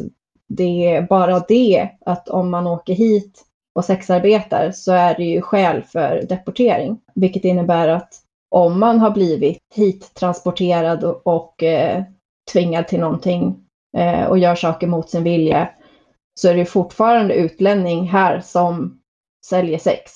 det 0.49 0.95
är 0.95 1.03
bara 1.03 1.45
det 1.49 1.89
att 2.07 2.29
om 2.29 2.51
man 2.51 2.67
åker 2.67 2.95
hit 2.95 3.45
och 3.75 3.85
sexarbetar 3.85 4.71
så 4.71 4.93
är 4.93 5.15
det 5.15 5.25
ju 5.25 5.41
skäl 5.41 5.83
för 5.83 6.23
deportering. 6.29 6.99
Vilket 7.15 7.45
innebär 7.45 7.89
att 7.89 8.15
om 8.51 8.81
man 8.81 8.99
har 8.99 9.11
blivit 9.11 9.59
hit 9.75 10.15
transporterad 10.15 11.05
och, 11.05 11.27
och 11.27 11.63
eh, 11.63 12.03
tvingad 12.53 12.89
till 12.89 13.01
någonting 13.01 13.57
eh, 13.97 14.25
och 14.25 14.39
gör 14.39 14.55
saker 14.55 14.87
mot 14.87 15.11
sin 15.11 15.25
vilja 15.25 15.69
så 16.39 16.49
är 16.49 16.55
det 16.55 16.65
fortfarande 16.65 17.35
utlänning 17.35 18.09
här 18.09 18.41
som 18.41 19.01
säljer 19.45 19.79
sex. 19.79 20.13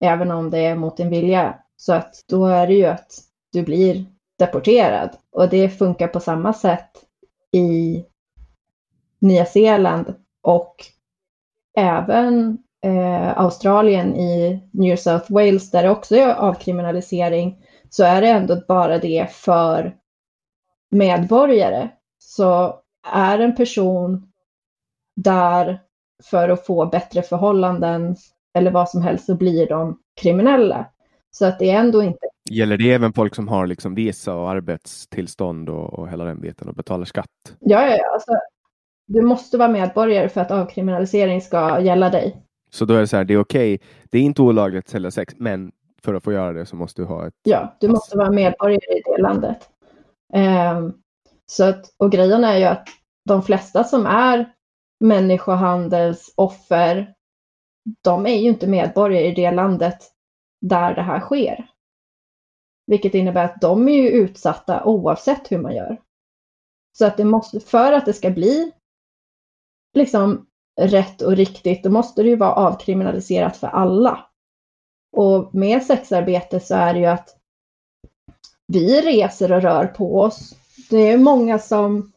Även 0.00 0.30
om 0.30 0.50
det 0.50 0.58
är 0.58 0.76
mot 0.76 0.96
din 0.96 1.10
vilja. 1.10 1.58
Så 1.76 1.92
att 1.92 2.24
då 2.28 2.46
är 2.46 2.66
det 2.66 2.74
ju 2.74 2.84
att 2.84 3.18
du 3.52 3.62
blir 3.62 4.04
deporterad. 4.38 5.10
Och 5.32 5.48
det 5.48 5.68
funkar 5.68 6.08
på 6.08 6.20
samma 6.20 6.52
sätt 6.52 6.90
i 7.52 8.04
Nya 9.18 9.44
Zeeland 9.44 10.14
och 10.42 10.76
även 11.76 12.58
eh, 12.84 13.38
Australien 13.38 14.16
i 14.16 14.60
New 14.72 14.96
South 14.96 15.32
Wales 15.32 15.70
där 15.70 15.82
det 15.82 15.90
också 15.90 16.16
är 16.16 16.34
avkriminalisering 16.34 17.64
så 17.90 18.04
är 18.04 18.20
det 18.20 18.28
ändå 18.28 18.62
bara 18.68 18.98
det 18.98 19.30
för 19.30 19.96
medborgare. 20.90 21.88
Så 22.18 22.80
är 23.12 23.38
en 23.38 23.56
person 23.56 24.32
där 25.16 25.80
för 26.24 26.48
att 26.48 26.66
få 26.66 26.86
bättre 26.86 27.22
förhållanden 27.22 28.16
eller 28.54 28.70
vad 28.70 28.88
som 28.88 29.02
helst 29.02 29.26
så 29.26 29.34
blir 29.34 29.68
de 29.68 29.98
kriminella. 30.20 30.86
Så 31.30 31.46
att 31.46 31.58
det 31.58 31.70
är 31.70 31.78
ändå 31.78 32.02
inte. 32.02 32.26
Gäller 32.50 32.76
det 32.76 32.92
även 32.92 33.12
folk 33.12 33.34
som 33.34 33.48
har 33.48 33.66
liksom 33.66 33.94
visa 33.94 34.34
och 34.34 34.50
arbetstillstånd 34.50 35.68
och, 35.68 35.94
och 35.94 36.08
hela 36.08 36.24
den 36.24 36.40
biten 36.40 36.68
och 36.68 36.74
betalar 36.74 37.04
skatt? 37.04 37.26
Ja, 37.58 37.82
ja, 37.86 37.96
ja. 37.96 38.12
Alltså, 38.12 38.32
du 39.06 39.22
måste 39.22 39.58
vara 39.58 39.68
medborgare 39.68 40.28
för 40.28 40.40
att 40.40 40.50
avkriminalisering 40.50 41.40
ska 41.40 41.80
gälla 41.80 42.10
dig. 42.10 42.42
Så 42.70 42.84
då 42.84 42.94
är 42.94 43.00
det 43.00 43.06
så 43.06 43.16
här, 43.16 43.24
det 43.24 43.34
är 43.34 43.40
okej, 43.40 43.74
okay. 43.74 43.88
det 44.10 44.18
är 44.18 44.22
inte 44.22 44.42
olagligt 44.42 44.84
att 44.84 44.90
sälja 44.90 45.10
sex, 45.10 45.34
men 45.36 45.72
för 46.02 46.14
att 46.14 46.24
få 46.24 46.32
göra 46.32 46.52
det 46.52 46.66
så 46.66 46.76
måste 46.76 47.02
du 47.02 47.06
ha 47.06 47.26
ett... 47.26 47.34
Ja, 47.42 47.76
du 47.80 47.88
måste 47.88 48.16
vara 48.16 48.30
medborgare 48.30 48.98
i 48.98 49.02
det 49.04 49.22
landet. 49.22 49.68
Um, 50.34 50.94
så 51.46 51.64
att, 51.64 51.84
och 51.96 52.12
grejen 52.12 52.44
är 52.44 52.56
ju 52.56 52.64
att 52.64 52.88
de 53.24 53.42
flesta 53.42 53.84
som 53.84 54.06
är 54.06 54.52
människohandelsoffer, 55.00 57.14
de 58.02 58.26
är 58.26 58.36
ju 58.36 58.48
inte 58.48 58.66
medborgare 58.66 59.26
i 59.26 59.34
det 59.34 59.50
landet 59.50 60.12
där 60.60 60.94
det 60.94 61.02
här 61.02 61.20
sker. 61.20 61.70
Vilket 62.86 63.14
innebär 63.14 63.44
att 63.44 63.60
de 63.60 63.88
är 63.88 64.02
ju 64.02 64.08
utsatta 64.08 64.84
oavsett 64.84 65.52
hur 65.52 65.58
man 65.58 65.74
gör. 65.74 66.00
Så 66.98 67.06
att 67.06 67.16
det 67.16 67.24
måste, 67.24 67.60
för 67.60 67.92
att 67.92 68.06
det 68.06 68.12
ska 68.12 68.30
bli 68.30 68.72
liksom 69.94 70.46
rätt 70.80 71.22
och 71.22 71.36
riktigt, 71.36 71.82
då 71.82 71.90
måste 71.90 72.22
det 72.22 72.28
ju 72.28 72.36
vara 72.36 72.52
avkriminaliserat 72.52 73.56
för 73.56 73.66
alla. 73.66 74.26
Och 75.16 75.54
med 75.54 75.82
sexarbete 75.82 76.60
så 76.60 76.74
är 76.74 76.94
det 76.94 77.00
ju 77.00 77.06
att 77.06 77.36
vi 78.66 79.00
reser 79.00 79.52
och 79.52 79.62
rör 79.62 79.86
på 79.86 80.20
oss. 80.20 80.54
Det 80.90 80.96
är 80.96 81.18
många 81.18 81.58
som 81.58 82.12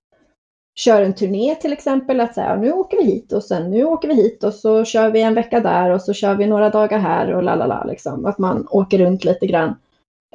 kör 0.80 1.02
en 1.02 1.16
turné 1.16 1.56
till 1.56 1.74
exempel, 1.74 2.20
att 2.20 2.34
säga 2.34 2.56
nu 2.56 2.72
åker 2.72 2.98
vi 2.98 3.04
hit 3.04 3.34
och 3.34 3.44
sen 3.44 3.72
nu 3.72 3.86
åker 3.86 4.08
vi 4.08 4.14
hit 4.14 4.44
och 4.44 4.54
så 4.54 4.86
kör 4.86 5.12
vi 5.12 5.22
en 5.22 5.34
vecka 5.34 5.60
där 5.60 5.90
och 5.90 6.02
så 6.02 6.14
kör 6.14 6.36
vi 6.36 6.48
några 6.48 6.70
dagar 6.70 7.00
här 7.00 7.34
och 7.34 7.44
la 7.44 7.56
la 7.56 7.84
liksom. 7.84 8.26
Att 8.26 8.38
man 8.38 8.68
åker 8.70 8.98
runt 8.98 9.24
lite 9.24 9.48
grann. 9.48 9.76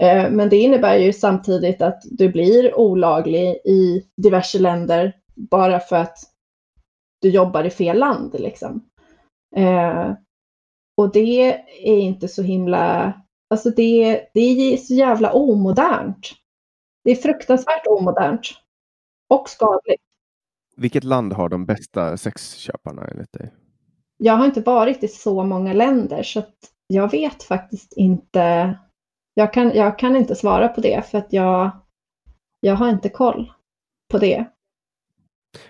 Eh, 0.00 0.30
men 0.30 0.48
det 0.48 0.56
innebär 0.56 0.96
ju 0.96 1.12
samtidigt 1.12 1.82
att 1.82 2.02
du 2.04 2.28
blir 2.28 2.78
olaglig 2.78 3.48
i 3.64 4.06
diverse 4.16 4.58
länder 4.58 5.12
bara 5.34 5.80
för 5.80 5.96
att 5.96 6.18
du 7.22 7.30
jobbar 7.30 7.64
i 7.64 7.70
fel 7.70 7.98
land 7.98 8.36
liksom. 8.38 8.84
Eh, 9.56 10.12
och 10.96 11.12
det 11.12 11.52
är 11.82 11.98
inte 11.98 12.28
så 12.28 12.42
himla, 12.42 13.12
alltså 13.50 13.70
det, 13.70 14.20
det 14.34 14.74
är 14.74 14.76
så 14.76 14.94
jävla 14.94 15.32
omodernt. 15.32 16.30
Det 17.04 17.10
är 17.10 17.16
fruktansvärt 17.16 17.86
omodernt. 17.86 18.46
Och 19.28 19.48
skadligt. 19.48 20.13
Vilket 20.76 21.04
land 21.04 21.32
har 21.32 21.48
de 21.48 21.66
bästa 21.66 22.16
sexköparna 22.16 23.06
enligt 23.06 23.32
dig? 23.32 23.52
Jag 24.16 24.34
har 24.34 24.44
inte 24.44 24.60
varit 24.60 25.04
i 25.04 25.08
så 25.08 25.44
många 25.44 25.72
länder 25.72 26.22
så 26.22 26.42
jag 26.86 27.10
vet 27.10 27.42
faktiskt 27.42 27.92
inte. 27.92 28.74
Jag 29.34 29.52
kan, 29.52 29.72
jag 29.74 29.98
kan 29.98 30.16
inte 30.16 30.34
svara 30.34 30.68
på 30.68 30.80
det 30.80 31.06
för 31.06 31.18
att 31.18 31.32
jag, 31.32 31.70
jag 32.60 32.74
har 32.74 32.88
inte 32.88 33.08
koll 33.08 33.52
på 34.10 34.18
det. 34.18 34.44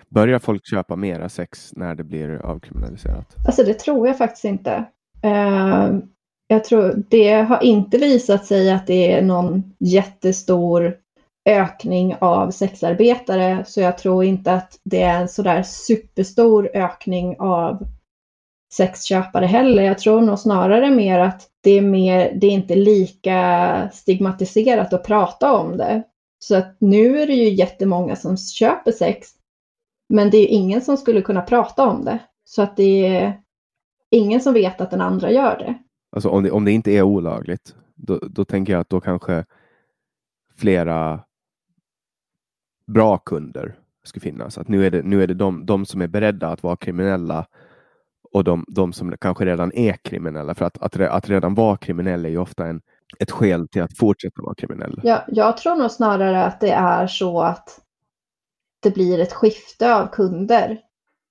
Börjar 0.09 0.39
folk 0.39 0.66
köpa 0.66 0.97
mera 0.97 1.28
sex 1.28 1.72
när 1.76 1.94
det 1.94 2.05
blir 2.05 2.31
avkriminaliserat? 2.31 3.36
Alltså 3.47 3.62
det 3.62 3.74
tror 3.74 4.06
jag 4.06 4.18
faktiskt 4.18 4.44
inte. 4.44 4.85
Uh, 5.24 5.98
jag 6.47 6.64
tror 6.64 7.02
det 7.09 7.32
har 7.32 7.62
inte 7.62 7.98
visat 7.98 8.47
sig 8.47 8.72
att 8.72 8.86
det 8.86 9.12
är 9.12 9.22
någon 9.22 9.74
jättestor 9.78 10.97
ökning 11.44 12.16
av 12.20 12.50
sexarbetare. 12.50 13.64
Så 13.66 13.80
jag 13.80 13.98
tror 13.98 14.24
inte 14.24 14.52
att 14.52 14.80
det 14.84 15.02
är 15.02 15.20
en 15.20 15.28
sådär 15.28 15.62
superstor 15.62 16.70
ökning 16.74 17.36
av 17.38 17.86
sexköpare 18.72 19.46
heller. 19.46 19.82
Jag 19.82 19.98
tror 19.98 20.20
nog 20.20 20.38
snarare 20.38 20.90
mer 20.90 21.18
att 21.18 21.48
det 21.60 21.70
är, 21.70 21.82
mer, 21.82 22.32
det 22.40 22.46
är 22.46 22.50
inte 22.50 22.74
lika 22.74 23.90
stigmatiserat 23.92 24.92
att 24.92 25.04
prata 25.04 25.52
om 25.52 25.76
det. 25.76 26.02
Så 26.38 26.56
att 26.56 26.76
nu 26.78 27.20
är 27.20 27.26
det 27.26 27.34
ju 27.34 27.48
jättemånga 27.48 28.16
som 28.16 28.36
köper 28.36 28.92
sex 28.92 29.34
men 30.08 30.30
det 30.30 30.36
är 30.38 30.46
ingen 30.46 30.80
som 30.80 30.96
skulle 30.96 31.22
kunna 31.22 31.42
prata 31.42 31.86
om 31.86 32.04
det. 32.04 32.18
Så 32.44 32.62
att 32.62 32.76
det 32.76 33.06
är 33.06 33.40
ingen 34.10 34.40
som 34.40 34.54
vet 34.54 34.80
att 34.80 34.90
den 34.90 35.00
andra 35.00 35.30
gör 35.30 35.58
det. 35.58 35.74
Alltså 36.12 36.28
om 36.28 36.42
det, 36.42 36.50
om 36.50 36.64
det 36.64 36.72
inte 36.72 36.92
är 36.92 37.02
olagligt, 37.02 37.76
då, 37.94 38.18
då 38.18 38.44
tänker 38.44 38.72
jag 38.72 38.80
att 38.80 38.88
då 38.88 39.00
kanske 39.00 39.44
flera 40.56 41.20
bra 42.86 43.19
kunder 43.19 43.78
skulle 44.05 44.20
finnas. 44.20 44.59
Att 44.59 44.69
nu 44.69 44.86
är 44.86 44.90
det, 44.90 45.02
nu 45.02 45.23
är 45.23 45.27
det 45.27 45.35
de, 45.35 45.66
de 45.66 45.86
som 45.86 46.02
är 46.02 46.06
beredda 46.06 46.48
att 46.48 46.62
vara 46.62 46.77
kriminella 46.77 47.47
och 48.32 48.44
de, 48.44 48.65
de 48.69 48.93
som 48.93 49.16
kanske 49.20 49.44
redan 49.44 49.73
är 49.73 49.93
kriminella. 49.93 50.55
För 50.55 50.65
att, 50.65 50.78
att, 50.78 51.01
att 51.01 51.28
redan 51.28 51.55
vara 51.55 51.77
kriminell 51.77 52.24
är 52.24 52.28
ju 52.28 52.39
ofta 52.39 52.66
en, 52.66 52.81
ett 53.19 53.31
skäl 53.31 53.69
till 53.69 53.82
att 53.82 53.98
fortsätta 53.98 54.43
vara 54.43 54.55
kriminell. 54.55 55.01
Ja, 55.02 55.24
jag 55.28 55.56
tror 55.56 55.77
nog 55.77 55.90
snarare 55.90 56.44
att 56.44 56.61
det 56.61 56.70
är 56.70 57.06
så 57.06 57.40
att 57.40 57.81
det 58.82 58.94
blir 58.94 59.19
ett 59.19 59.32
skifte 59.32 59.94
av 59.94 60.06
kunder. 60.06 60.81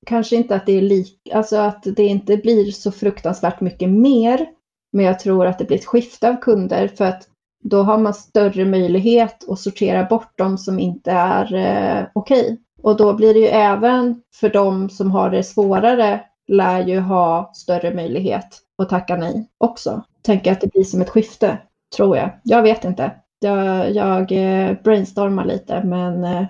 Kanske 0.06 0.36
inte 0.36 0.56
att 0.56 0.66
det 0.66 0.78
är 0.78 0.82
lik, 0.82 1.30
alltså 1.34 1.58
att 1.58 1.84
det 1.84 2.04
inte 2.04 2.38
blir 2.38 2.72
så 2.72 2.92
fruktansvärt 2.92 3.62
mycket 3.62 3.90
mer. 3.90 4.46
Men 4.92 5.06
jag 5.06 5.20
tror 5.20 5.46
att 5.46 5.60
det 5.60 5.66
blir 5.66 5.78
ett 5.78 5.86
skifte 5.86 6.30
av 6.30 6.36
kunder 6.36 6.88
för 6.88 7.06
att 7.06 7.28
då 7.64 7.84
har 7.84 7.98
man 7.98 8.14
större 8.14 8.66
möjlighet 8.66 9.50
att 9.50 9.60
sortera 9.60 10.04
bort 10.04 10.34
de 10.36 10.58
som 10.58 10.80
inte 10.80 11.12
är 11.12 11.54
eh, 11.54 12.06
okej. 12.14 12.44
Okay. 12.44 12.58
Och 12.82 12.98
då 12.98 13.14
blir 13.14 13.34
det 13.34 13.40
ju 13.40 13.46
även 13.46 14.22
för 14.36 14.50
de 14.50 14.90
som 14.90 15.12
har 15.12 15.30
det 15.30 15.44
svårare 15.44 16.22
lär 16.48 16.88
ju 16.88 17.00
ha 17.00 17.52
större 17.54 17.94
möjlighet 17.96 18.60
att 18.78 18.90
tacka 18.90 19.16
nej 19.16 19.50
också. 19.58 20.04
Tänker 20.22 20.52
att 20.52 20.62
det 20.62 20.72
blir 20.72 20.84
som 20.84 21.02
ett 21.02 21.10
skifte, 21.10 21.58
tror 21.98 22.18
jag. 22.18 22.30
Jag 22.44 22.62
vet 22.62 22.86
inte. 22.86 23.12
Jag, 23.40 23.92
jag 23.92 24.32
eh, 24.32 24.78
brainstormar 24.84 25.46
lite, 25.46 25.84
men 25.84 26.24
eh, 26.24 26.46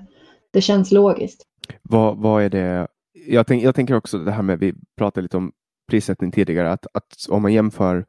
det 0.54 0.62
känns 0.62 0.92
logiskt. 0.92 1.44
Vad, 1.82 2.18
vad 2.18 2.44
är 2.44 2.50
det? 2.50 2.88
Jag, 3.28 3.48
tänk, 3.48 3.64
jag 3.64 3.76
tänker 3.76 3.96
också 3.96 4.18
det 4.18 4.32
här 4.32 4.44
med, 4.44 4.60
vi 4.60 4.74
pratade 4.98 5.22
lite 5.22 5.38
om 5.38 5.52
prissättning 5.90 6.32
tidigare, 6.32 6.72
att, 6.72 6.88
att 6.94 7.16
om 7.30 7.42
man 7.42 7.54
jämför 7.54 8.06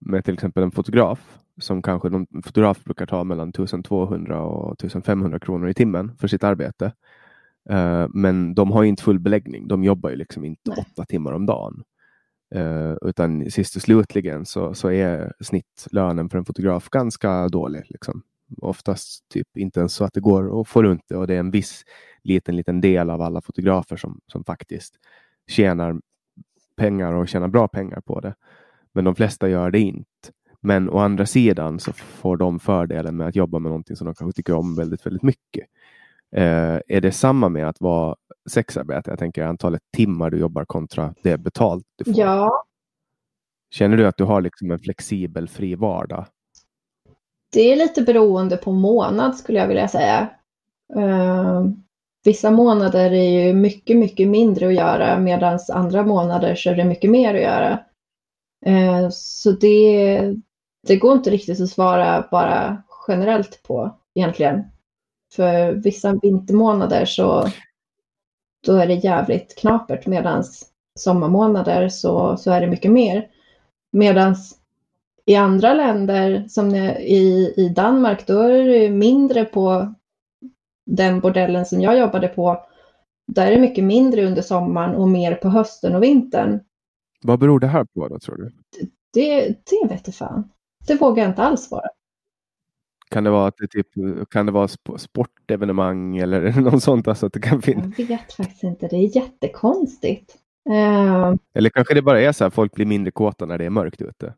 med 0.00 0.24
till 0.24 0.34
exempel 0.34 0.62
en 0.62 0.70
fotograf 0.70 1.38
som 1.60 1.82
kanske 1.82 2.08
någon 2.08 2.26
fotograf 2.44 2.84
brukar 2.84 3.06
ta 3.06 3.24
mellan 3.24 3.48
1200 3.48 4.42
och 4.42 4.84
1500 4.84 5.38
kronor 5.38 5.68
i 5.68 5.74
timmen 5.74 6.16
för 6.18 6.28
sitt 6.28 6.44
arbete. 6.44 6.92
Uh, 7.70 8.06
men 8.08 8.54
de 8.54 8.72
har 8.72 8.84
inte 8.84 9.02
full 9.02 9.18
beläggning. 9.18 9.68
De 9.68 9.84
jobbar 9.84 10.10
ju 10.10 10.16
liksom 10.16 10.44
inte 10.44 10.70
Nej. 10.70 10.86
åtta 10.88 11.04
timmar 11.04 11.32
om 11.32 11.46
dagen. 11.46 11.82
Uh, 12.54 12.96
utan 13.02 13.50
sist 13.50 13.76
och 13.76 13.82
slutligen 13.82 14.46
så, 14.46 14.74
så 14.74 14.90
är 14.90 15.32
snittlönen 15.40 16.28
för 16.28 16.38
en 16.38 16.44
fotograf 16.44 16.88
ganska 16.88 17.48
dålig. 17.48 17.82
Liksom. 17.88 18.22
Oftast 18.62 19.28
typ 19.28 19.56
inte 19.56 19.80
ens 19.80 19.94
så 19.94 20.04
att 20.04 20.12
det 20.12 20.20
går 20.20 20.60
att 20.60 20.68
få 20.68 20.82
runt 20.82 21.02
det 21.08 21.16
och 21.16 21.26
det 21.26 21.34
är 21.34 21.40
en 21.40 21.50
viss 21.50 21.84
liten, 22.22 22.56
liten 22.56 22.80
del 22.80 23.10
av 23.10 23.22
alla 23.22 23.40
fotografer 23.40 23.96
som, 23.96 24.20
som 24.26 24.44
faktiskt 24.44 24.94
tjänar 25.46 26.00
pengar 26.76 27.12
och 27.12 27.28
tjänar 27.28 27.48
bra 27.48 27.68
pengar 27.68 28.00
på 28.00 28.20
det. 28.20 28.34
Men 28.92 29.04
de 29.04 29.14
flesta 29.14 29.48
gör 29.48 29.70
det 29.70 29.80
inte. 29.80 30.08
Men 30.62 30.90
å 30.90 30.98
andra 30.98 31.26
sidan 31.26 31.80
så 31.80 31.92
får 31.92 32.36
de 32.36 32.60
fördelen 32.60 33.16
med 33.16 33.28
att 33.28 33.36
jobba 33.36 33.58
med 33.58 33.70
någonting 33.70 33.96
som 33.96 34.04
de 34.04 34.14
kanske 34.14 34.36
tycker 34.36 34.54
om 34.54 34.76
väldigt, 34.76 35.06
väldigt 35.06 35.22
mycket. 35.22 35.66
Eh, 36.36 36.78
är 36.88 37.00
det 37.00 37.12
samma 37.12 37.48
med 37.48 37.68
att 37.68 37.80
vara 37.80 38.16
sexarbetare? 38.50 39.12
Jag 39.12 39.18
tänker 39.18 39.42
antalet 39.42 39.82
timmar 39.96 40.30
du 40.30 40.38
jobbar 40.38 40.64
kontra 40.64 41.14
det 41.22 41.38
betalt 41.38 41.84
du 41.96 42.04
får. 42.04 42.20
Ja. 42.20 42.64
Känner 43.70 43.96
du 43.96 44.06
att 44.06 44.16
du 44.16 44.24
har 44.24 44.40
liksom 44.40 44.70
en 44.70 44.78
flexibel 44.78 45.48
fri 45.48 45.74
vardag? 45.74 46.26
Det 47.52 47.72
är 47.72 47.76
lite 47.76 48.02
beroende 48.02 48.56
på 48.56 48.72
månad 48.72 49.36
skulle 49.36 49.58
jag 49.58 49.68
vilja 49.68 49.88
säga. 49.88 50.30
Uh, 50.96 51.66
vissa 52.24 52.50
månader 52.50 53.10
är 53.10 53.46
ju 53.46 53.54
mycket, 53.54 53.96
mycket 53.96 54.28
mindre 54.28 54.66
att 54.66 54.74
göra 54.74 55.18
medan 55.18 55.58
andra 55.72 56.02
månader 56.02 56.54
så 56.54 56.70
är 56.70 56.76
det 56.76 56.84
mycket 56.84 57.10
mer 57.10 57.34
att 57.34 57.40
göra. 57.40 57.80
Uh, 58.66 59.08
så 59.10 59.52
det, 59.52 60.34
det 60.86 60.96
går 60.96 61.12
inte 61.12 61.30
riktigt 61.30 61.60
att 61.60 61.70
svara 61.70 62.28
bara 62.30 62.82
generellt 63.08 63.62
på 63.62 63.96
egentligen. 64.14 64.64
För 65.32 65.72
vissa 65.72 66.18
vintermånader 66.22 67.04
så 67.04 67.48
då 68.66 68.72
är 68.72 68.86
det 68.86 68.94
jävligt 68.94 69.58
knapert 69.58 70.06
medan 70.06 70.44
sommarmånader 70.98 71.88
så, 71.88 72.36
så 72.36 72.50
är 72.50 72.60
det 72.60 72.66
mycket 72.66 72.92
mer. 72.92 73.28
Medan 73.92 74.36
i 75.26 75.36
andra 75.36 75.74
länder 75.74 76.44
som 76.48 76.74
i, 76.74 77.54
i 77.56 77.68
Danmark 77.68 78.26
då 78.26 78.40
är 78.40 78.64
det 78.64 78.90
mindre 78.90 79.44
på 79.44 79.94
den 80.86 81.20
bordellen 81.20 81.66
som 81.66 81.80
jag 81.80 81.98
jobbade 81.98 82.28
på. 82.28 82.66
Där 83.26 83.46
är 83.46 83.50
det 83.50 83.60
mycket 83.60 83.84
mindre 83.84 84.26
under 84.26 84.42
sommaren 84.42 84.94
och 84.94 85.08
mer 85.08 85.34
på 85.34 85.48
hösten 85.48 85.94
och 85.94 86.02
vintern. 86.02 86.60
Vad 87.22 87.38
beror 87.38 87.60
det 87.60 87.66
här 87.66 87.84
på 87.84 88.08
då 88.08 88.18
tror 88.18 88.36
du? 88.36 88.50
Det, 89.12 89.40
det 89.46 89.88
vet 89.88 90.06
jag 90.06 90.14
fan. 90.14 90.50
Det 90.90 90.96
vågar 90.96 91.22
jag 91.22 91.30
inte 91.30 91.42
alls 91.42 91.68
svara. 91.68 91.88
Kan 93.10 93.24
det 93.24 93.30
vara, 93.30 93.46
att 93.46 93.56
det 93.56 93.66
typ, 93.66 93.86
kan 94.30 94.46
det 94.46 94.52
vara 94.52 94.68
sportevenemang 94.96 96.16
eller 96.16 96.60
något 96.60 96.82
sånt? 96.82 97.08
Alltså 97.08 97.26
att 97.26 97.32
det 97.32 97.40
kan 97.40 97.62
finnas? 97.62 97.98
Jag 97.98 98.06
vet 98.06 98.32
faktiskt 98.32 98.62
inte. 98.62 98.88
Det 98.88 98.96
är 98.96 99.16
jättekonstigt. 99.16 100.36
Uh, 100.70 101.34
eller 101.54 101.70
kanske 101.70 101.94
det 101.94 102.02
bara 102.02 102.20
är 102.20 102.32
så 102.32 102.44
här 102.44 102.50
folk 102.50 102.74
blir 102.74 102.86
mindre 102.86 103.10
kåta 103.10 103.46
när 103.46 103.58
det 103.58 103.64
är 103.64 103.70
mörkt 103.70 104.02
ute. 104.02 104.34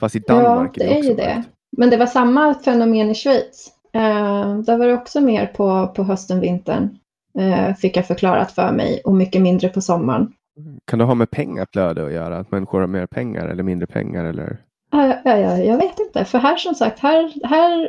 Fast 0.00 0.16
i 0.16 0.18
Danmark 0.18 0.70
ja, 0.74 0.84
det 0.84 0.90
är 0.90 1.02
det, 1.02 1.08
är 1.08 1.10
ju 1.10 1.14
det. 1.14 1.44
Men 1.76 1.90
det 1.90 1.96
var 1.96 2.06
samma 2.06 2.54
fenomen 2.54 3.10
i 3.10 3.14
Schweiz. 3.14 3.72
Uh, 3.96 4.58
där 4.58 4.78
var 4.78 4.86
det 4.86 4.94
också 4.94 5.20
mer 5.20 5.46
på, 5.46 5.92
på 5.96 6.02
hösten, 6.02 6.40
vintern. 6.40 6.98
Uh, 7.38 7.74
fick 7.74 7.96
jag 7.96 8.06
förklarat 8.06 8.52
för 8.52 8.72
mig 8.72 9.00
och 9.04 9.14
mycket 9.14 9.42
mindre 9.42 9.68
på 9.68 9.80
sommaren. 9.80 10.32
Kan 10.84 10.98
det 10.98 11.04
ha 11.04 11.14
med 11.14 11.30
pengaflöde 11.30 12.06
att 12.06 12.12
göra? 12.12 12.38
Att 12.38 12.50
människor 12.50 12.80
har 12.80 12.86
mer 12.86 13.06
pengar 13.06 13.46
eller 13.46 13.62
mindre 13.62 13.86
pengar? 13.86 14.24
Eller? 14.24 14.65
Ja, 14.90 15.20
ja, 15.24 15.38
ja, 15.38 15.58
jag 15.58 15.76
vet 15.76 15.98
inte. 15.98 16.24
För 16.24 16.38
här 16.38 16.56
som 16.56 16.74
sagt, 16.74 16.98
här, 16.98 17.46
här 17.46 17.88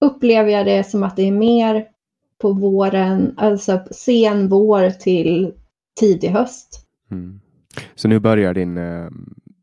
upplever 0.00 0.50
jag 0.50 0.66
det 0.66 0.84
som 0.84 1.02
att 1.02 1.16
det 1.16 1.22
är 1.28 1.32
mer 1.32 1.86
på 2.38 2.52
våren, 2.52 3.34
alltså 3.36 3.80
sen 3.90 4.48
vår 4.48 4.90
till 4.90 5.52
tidig 6.00 6.28
höst. 6.28 6.86
Mm. 7.10 7.40
Så 7.94 8.08
nu 8.08 8.18
börjar 8.18 8.54
din 8.54 8.78
eh, 8.78 9.08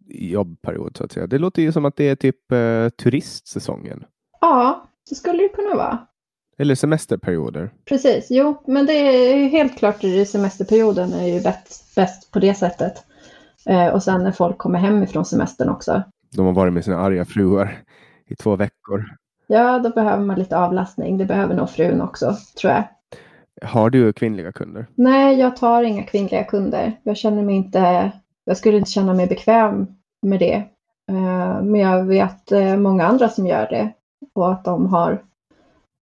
jobbperiod 0.08 0.98
så 0.98 1.04
att 1.04 1.12
säga. 1.12 1.28
Det 1.28 1.38
låter 1.38 1.62
ju 1.62 1.72
som 1.72 1.86
att 1.86 1.96
det 1.96 2.10
är 2.10 2.16
typ 2.16 2.52
eh, 2.52 2.90
turistsäsongen. 2.90 4.04
Ja, 4.42 4.88
det 5.10 5.16
skulle 5.16 5.44
det 5.44 5.50
kunna 5.50 5.76
vara. 5.76 6.08
Eller 6.58 6.76
semesterperioder. 6.76 7.74
Precis, 7.86 8.28
jo, 8.30 8.64
men 8.68 8.86
det 8.86 8.94
är 8.94 9.48
helt 9.50 9.78
klart 9.78 10.04
att 10.04 10.28
semesterperioden 10.30 11.14
är 11.14 11.28
ju 11.28 11.42
bäst, 11.42 11.96
bäst 11.96 12.32
på 12.32 12.40
det 12.40 12.54
sättet. 12.54 13.06
Eh, 13.66 13.88
och 13.88 14.04
sen 14.04 14.24
när 14.24 14.32
folk 14.32 14.58
kommer 14.58 14.80
hem 14.80 15.04
ifrån 15.04 15.26
semestern 15.26 15.70
också. 15.70 16.04
De 16.36 16.46
har 16.46 16.54
varit 16.54 16.74
med 16.74 16.86
sina 16.86 16.98
arga 16.98 17.26
fruar 17.26 17.84
i 18.28 18.36
två 18.36 18.56
veckor. 18.56 19.06
Ja, 19.48 19.80
då 19.80 19.90
behöver 19.90 20.24
man 20.24 20.40
lite 20.40 20.58
avlastning. 20.58 21.18
Det 21.18 21.26
behöver 21.26 21.56
nog 21.56 21.70
frun 21.70 22.02
också, 22.02 22.36
tror 22.62 22.74
jag. 22.74 22.84
Har 23.62 23.90
du 23.90 24.14
kvinnliga 24.14 24.52
kunder? 24.52 24.88
Nej, 24.96 25.40
jag 25.40 25.56
tar 25.56 25.84
inga 25.84 26.04
kvinnliga 26.04 26.44
kunder. 26.44 27.00
Jag 27.04 27.18
känner 27.18 27.44
mig 27.44 27.56
inte, 27.56 28.12
jag 28.46 28.58
skulle 28.58 28.78
inte 28.78 28.92
känna 28.92 29.14
mig 29.14 29.28
bekväm 29.28 29.88
med 30.22 30.40
det. 30.40 30.56
Eh, 31.10 31.62
men 31.62 31.76
jag 31.76 32.06
vet 32.06 32.52
eh, 32.52 32.78
många 32.78 33.06
andra 33.06 33.30
som 33.30 33.48
gör 33.48 33.68
det 33.70 33.94
och 34.34 34.52
att 34.52 34.66
de 34.66 34.86
har, 34.86 35.24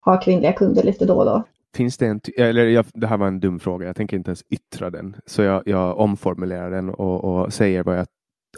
har 0.01 0.23
kvinnliga 0.23 0.53
kunder 0.53 0.83
lite 0.83 1.05
då 1.05 1.15
och 1.15 1.25
då. 1.25 1.43
Finns 1.77 1.97
det 1.97 2.07
en, 2.07 2.21
eller 2.37 2.67
jag, 2.67 2.87
det 2.95 3.07
här 3.07 3.17
var 3.17 3.27
en 3.27 3.41
dum 3.41 3.61
fråga, 3.61 3.87
jag 3.87 3.97
tänker 3.97 4.17
inte 4.17 4.29
ens 4.29 4.45
yttra 4.51 4.91
den. 4.91 5.17
Så 5.27 5.43
jag, 5.43 5.63
jag 5.67 5.99
omformulerar 5.99 6.71
den 6.71 6.89
och, 6.89 7.25
och, 7.25 7.53
säger 7.53 7.83
vad 7.83 7.99
jag 7.99 8.07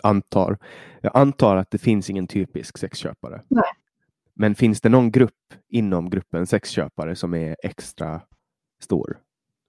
antar. 0.02 0.59
Jag 1.01 1.16
antar 1.16 1.56
att 1.56 1.70
det 1.70 1.78
finns 1.78 2.10
ingen 2.10 2.27
typisk 2.27 2.78
sexköpare. 2.78 3.43
Nej. 3.48 3.64
Men 4.35 4.55
finns 4.55 4.81
det 4.81 4.89
någon 4.89 5.10
grupp 5.10 5.55
inom 5.69 6.10
gruppen 6.10 6.47
sexköpare 6.47 7.16
som 7.16 7.35
är 7.35 7.56
extra 7.62 8.20
stor? 8.82 9.19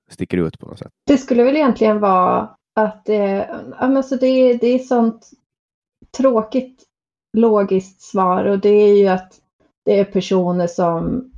Sticker 0.10 0.38
ut 0.38 0.60
på 0.60 0.66
något 0.66 0.80
sätt? 0.80 0.92
Det 1.08 1.18
skulle 1.18 1.44
väl 1.44 1.56
egentligen 1.56 2.00
vara 2.00 2.56
att 2.76 3.10
eh, 3.10 3.44
alltså 3.78 4.16
det, 4.16 4.54
det 4.54 4.68
är 4.68 4.80
sånt 4.80 5.30
tråkigt 6.18 6.84
logiskt 7.38 8.02
svar 8.02 8.46
och 8.46 8.60
det 8.60 8.70
är 8.70 8.98
ju 8.98 9.08
att 9.08 9.34
det 9.86 10.00
är 10.00 10.06
personer 10.06 10.68
som 10.68 11.32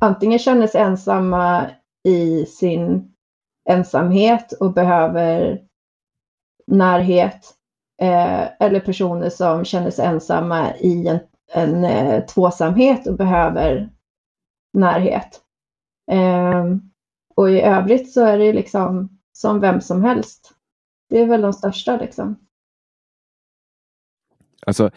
antingen 0.00 0.38
känner 0.38 0.66
sig 0.66 0.80
ensamma 0.80 1.70
i 2.08 2.46
sin 2.46 3.12
ensamhet 3.68 4.52
och 4.52 4.72
behöver 4.72 5.62
närhet 6.66 7.54
eh, 8.02 8.44
eller 8.60 8.80
personer 8.80 9.30
som 9.30 9.64
känner 9.64 9.90
sig 9.90 10.06
ensamma 10.06 10.76
i 10.76 11.08
en 11.08 11.18
en 11.52 11.84
eh, 11.84 12.24
tvåsamhet 12.24 13.06
och 13.06 13.16
behöver 13.16 13.90
närhet. 14.72 15.40
Eh, 16.10 16.64
och 17.34 17.50
i 17.50 17.60
övrigt 17.60 18.12
så 18.12 18.24
är 18.24 18.38
det 18.38 18.52
liksom 18.52 19.18
som 19.32 19.60
vem 19.60 19.80
som 19.80 20.04
helst. 20.04 20.52
Det 21.08 21.20
är 21.20 21.26
väl 21.26 21.40
de 21.40 21.52
största 21.52 21.96
liksom. 21.96 22.36
Alltså, 24.66 24.90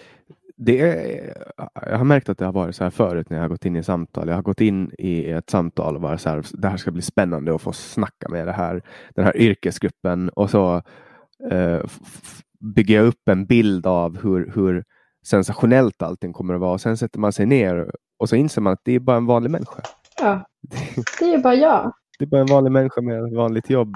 det 0.55 0.80
är, 0.80 1.34
jag 1.73 1.97
har 1.97 2.05
märkt 2.05 2.30
att 2.30 2.38
det 2.38 2.45
har 2.45 2.53
varit 2.53 2.76
så 2.76 2.84
här 2.84 2.91
förut 2.91 3.30
när 3.30 3.38
jag 3.38 3.43
har 3.43 3.49
gått 3.49 3.65
in 3.65 3.76
i 3.76 3.84
samtal. 3.84 4.27
Jag 4.27 4.35
har 4.35 4.41
gått 4.41 4.61
in 4.61 4.91
i 4.97 5.30
ett 5.30 5.49
samtal 5.49 5.95
och 5.95 6.01
varit 6.01 6.21
så 6.21 6.30
här, 6.30 6.45
det 6.53 6.67
här 6.67 6.77
ska 6.77 6.91
bli 6.91 7.01
spännande 7.01 7.55
att 7.55 7.61
få 7.61 7.73
snacka 7.73 8.30
med 8.30 8.47
det 8.47 8.53
här, 8.53 8.84
den 9.15 9.26
här 9.26 9.38
yrkesgruppen 9.38 10.30
och 10.30 10.49
så 10.49 10.81
eh, 11.51 11.81
bygger 12.60 12.95
jag 12.95 13.06
upp 13.06 13.27
en 13.30 13.45
bild 13.45 13.86
av 13.88 14.22
hur, 14.22 14.52
hur 14.56 14.84
sensationellt 15.26 16.02
allting 16.02 16.34
kommer 16.34 16.53
att 16.53 16.60
vara. 16.60 16.73
Och 16.73 16.81
sen 16.81 16.98
sätter 16.98 17.19
man 17.19 17.34
sig 17.34 17.45
ner 17.45 17.91
och 18.18 18.30
så 18.30 18.36
inser 18.36 18.61
man 18.61 18.73
att 18.73 18.81
det 18.84 18.91
är 18.91 18.99
bara 18.99 19.18
en 19.18 19.26
vanlig 19.26 19.52
människa. 19.52 19.81
Ja, 20.22 20.48
det 21.19 21.34
är 21.34 21.38
bara 21.44 21.56
jag. 21.56 21.94
Det 22.19 22.26
är 22.26 22.27
bara 22.27 22.41
en 22.41 22.48
vanlig 22.48 22.72
människa 22.72 23.02
med 23.02 23.23
ett 23.23 23.34
vanligt 23.34 23.69
jobb. 23.69 23.95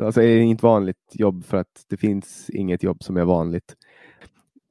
Alltså 0.00 0.22
är 0.22 0.38
inte 0.38 0.66
vanligt 0.66 1.12
jobb 1.12 1.44
för 1.44 1.56
att 1.56 1.84
det 1.88 1.96
finns 1.96 2.50
inget 2.50 2.82
jobb 2.82 3.02
som 3.02 3.16
är 3.16 3.24
vanligt. 3.24 3.74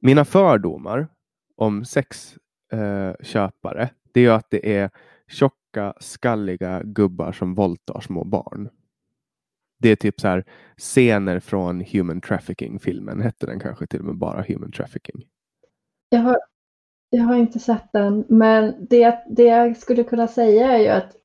Mina 0.00 0.24
fördomar 0.24 1.08
om 1.56 1.84
sexköpare, 1.84 3.82
eh, 3.82 3.88
det 4.12 4.26
är 4.26 4.30
att 4.30 4.50
det 4.50 4.76
är 4.76 4.90
tjocka, 5.28 5.94
skalliga 6.00 6.82
gubbar 6.82 7.32
som 7.32 7.54
våldtar 7.54 8.00
små 8.00 8.24
barn. 8.24 8.68
Det 9.78 9.88
är 9.88 9.96
typ 9.96 10.20
så 10.20 10.28
här 10.28 10.44
scener 10.76 11.40
från 11.40 11.80
Human 11.80 12.20
Trafficking-filmen. 12.20 13.20
Hette 13.20 13.46
den 13.46 13.60
kanske 13.60 13.86
till 13.86 14.00
och 14.00 14.06
med 14.06 14.18
bara 14.18 14.44
Human 14.48 14.72
Trafficking? 14.72 15.24
Jag 16.08 16.20
har, 16.20 16.38
jag 17.10 17.22
har 17.22 17.36
inte 17.36 17.58
sett 17.58 17.92
den, 17.92 18.24
men 18.28 18.86
det, 18.90 19.24
det 19.30 19.42
jag 19.42 19.76
skulle 19.76 20.04
kunna 20.04 20.28
säga 20.28 20.72
är 20.72 20.78
ju 20.78 20.88
att 20.88 21.16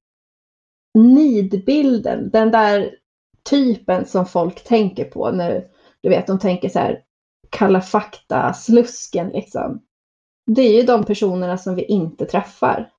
nidbilden, 0.94 2.30
den 2.30 2.52
där 2.52 2.95
typen 3.49 4.06
som 4.06 4.26
folk 4.26 4.64
tänker 4.64 5.06
på 5.06 5.32
när 5.32 5.68
du 6.02 6.10
vet, 6.10 6.28
de 6.28 6.40
tänker 6.40 6.69
så 6.69 6.80
här 6.80 7.03
kalla 7.49 7.82
fakta, 7.82 8.53
slusken 8.53 9.30
liksom. 9.30 9.82
Det 10.45 10.61
är 10.61 10.82
ju 10.82 10.82
de 10.82 11.03
personerna 11.03 11.57
som 11.57 11.76
vi 11.76 11.84
inte 11.84 12.26
träffar. 12.26 12.91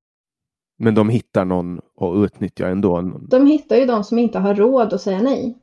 Men 0.83 0.95
de 0.95 1.09
hittar 1.09 1.45
någon 1.45 1.81
och 1.95 2.15
utnyttjar 2.15 2.69
ändå? 2.69 3.01
De 3.29 3.47
hittar 3.47 3.77
ju 3.77 3.87
de 3.87 4.05
som 4.05 4.19
inte 4.19 4.39
har 4.39 4.55
råd 4.55 4.93
att 4.93 5.01
säga 5.01 5.23
nej. 5.23 5.59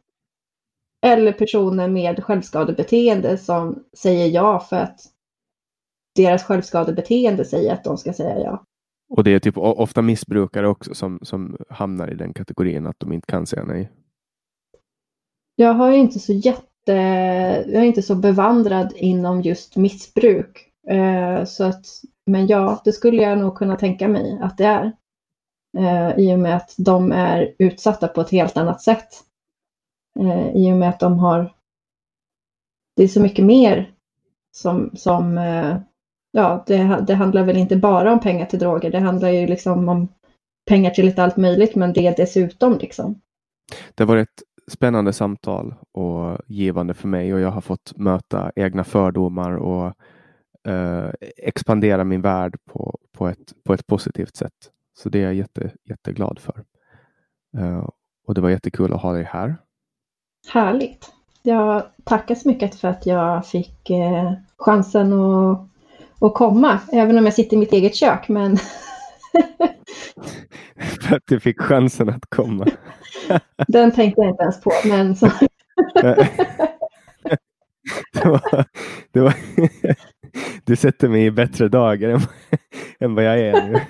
Eller 1.02 1.32
personer 1.32 1.88
med 1.88 2.24
självskadebeteende 2.24 3.38
som 3.38 3.84
säger 3.98 4.28
ja 4.28 4.60
för 4.60 4.76
att 4.76 5.00
deras 6.16 6.44
självskadebeteende 6.44 7.46
säger 7.46 7.74
att 7.74 7.84
de 7.84 7.98
ska 7.98 8.14
säga 8.14 8.40
ja. 8.40 8.66
Och 9.10 9.24
det 9.24 9.32
är 9.32 9.40
typ 9.40 9.58
ofta 9.58 10.02
missbrukare 10.02 10.68
också 10.68 10.94
som, 10.94 11.20
som 11.22 11.58
hamnar 11.70 12.12
i 12.12 12.16
den 12.16 12.34
kategorin 12.34 12.88
att 12.88 13.00
de 13.00 13.14
inte 13.14 13.28
kan 13.28 13.46
säga 13.46 13.64
nej. 13.64 13.91
Jag 15.56 15.74
har 15.74 15.91
inte 15.91 16.20
så 16.20 16.34
jätte, 16.34 16.94
jag 17.68 17.84
är 17.84 17.86
inte 17.86 18.02
så 18.02 18.16
bevandrad 18.16 18.94
inom 18.96 19.41
just 19.41 19.76
missbruk. 19.76 20.72
Eh, 20.88 21.44
så 21.46 21.64
att, 21.64 21.86
men 22.26 22.48
ja, 22.48 22.82
det 22.86 22.91
skulle 22.91 23.22
jag 23.22 23.40
nog 23.40 23.58
kunna 23.58 23.76
tänka 23.76 24.08
mig 24.08 24.40
att 24.41 24.58
det 24.58 24.66
är. 24.66 24.91
Eh, 25.78 26.20
I 26.20 26.36
och 26.36 26.40
med 26.40 26.56
att 26.56 26.76
de 26.78 27.12
är 27.12 27.56
utsatta 27.60 28.08
på 28.08 28.22
ett 28.22 28.30
helt 28.30 28.58
annat 28.58 28.82
sätt. 28.82 29.08
Eh, 30.20 30.50
I 30.56 30.72
och 30.72 30.78
med 30.78 30.90
att 30.90 31.00
de 31.00 31.20
har, 31.20 31.54
det 32.96 33.04
är 33.04 33.08
så 33.08 33.22
mycket 33.22 33.46
mer 33.46 33.91
som, 34.52 34.91
som 34.94 35.38
eh, 35.38 35.78
ja, 36.32 36.64
det, 36.68 37.04
det 37.08 37.16
handlar 37.16 37.44
väl 37.44 37.58
inte 37.58 37.76
bara 37.76 38.14
om 38.14 38.20
pengar 38.20 38.46
till 38.46 38.60
droger. 38.60 38.91
Det 38.91 39.00
handlar 39.00 39.30
ju 39.30 39.48
liksom 39.48 39.90
om 39.90 40.08
pengar 40.70 40.91
till 40.91 41.06
lite 41.06 41.24
allt 41.24 41.38
möjligt, 41.38 41.76
men 41.76 41.94
det 41.94 42.18
dessutom 42.18 42.78
liksom. 42.78 43.22
Det 43.96 44.06
var 44.06 44.18
ett 44.18 44.44
spännande 44.72 45.14
samtal 45.14 45.76
och 45.91 46.38
givande 46.48 46.94
för 46.94 47.08
mig 47.08 47.34
och 47.34 47.40
jag 47.40 47.52
har 47.52 47.62
fått 47.62 47.98
möta 47.98 48.52
egna 48.56 48.84
fördomar 48.84 49.52
och 49.52 49.94
eh, 50.68 51.10
expandera 51.38 52.04
min 52.04 52.22
värld 52.22 52.58
på, 52.66 53.00
på, 53.18 53.28
ett, 53.28 53.54
på 53.64 53.74
ett 53.74 53.88
positivt 53.88 54.36
sätt. 54.36 54.72
Så 55.00 55.10
det 55.10 55.20
är 55.20 55.24
jag 55.24 55.34
jätte, 55.34 55.72
jätteglad 55.84 56.40
för. 56.40 56.64
Eh, 57.58 57.90
och 58.28 58.34
det 58.34 58.42
var 58.42 58.50
jättekul 58.50 58.94
att 58.94 59.02
ha 59.02 59.14
dig 59.14 59.24
här. 59.24 59.58
Härligt. 60.54 61.14
Jag 61.42 61.84
tackar 62.04 62.36
så 62.36 62.48
mycket 62.48 62.76
för 62.76 62.88
att 62.88 63.06
jag 63.06 63.46
fick 63.46 63.90
eh, 63.90 64.34
chansen 64.58 65.14
att 65.14 65.70
att 66.22 66.34
komma, 66.34 66.80
även 66.92 67.18
om 67.18 67.26
jag 67.26 67.34
sitter 67.34 67.58
i 67.58 67.60
mitt 67.60 67.74
eget 67.74 67.96
kök. 67.96 68.30
Men 68.30 68.58
För 71.02 71.16
att 71.16 71.24
du 71.28 71.40
fick 71.40 71.62
chansen 71.62 72.10
att 72.10 72.30
komma. 72.30 72.66
Den 73.68 73.92
tänkte 73.92 74.22
jag 74.22 74.30
inte 74.30 74.44
ens 74.44 74.62
på. 74.62 74.72
Men 74.86 75.16
så... 75.16 75.26
det 78.14 78.26
var, 78.26 78.66
det 79.12 79.20
var, 79.20 79.34
du 80.64 80.76
sätter 80.76 81.08
mig 81.08 81.26
i 81.26 81.32
bättre 81.32 81.68
dagar 81.68 82.10
än, 82.10 82.22
än 83.00 83.16
vad 83.16 83.24
jag 83.24 83.40
är 83.40 83.68
nu. 83.68 83.82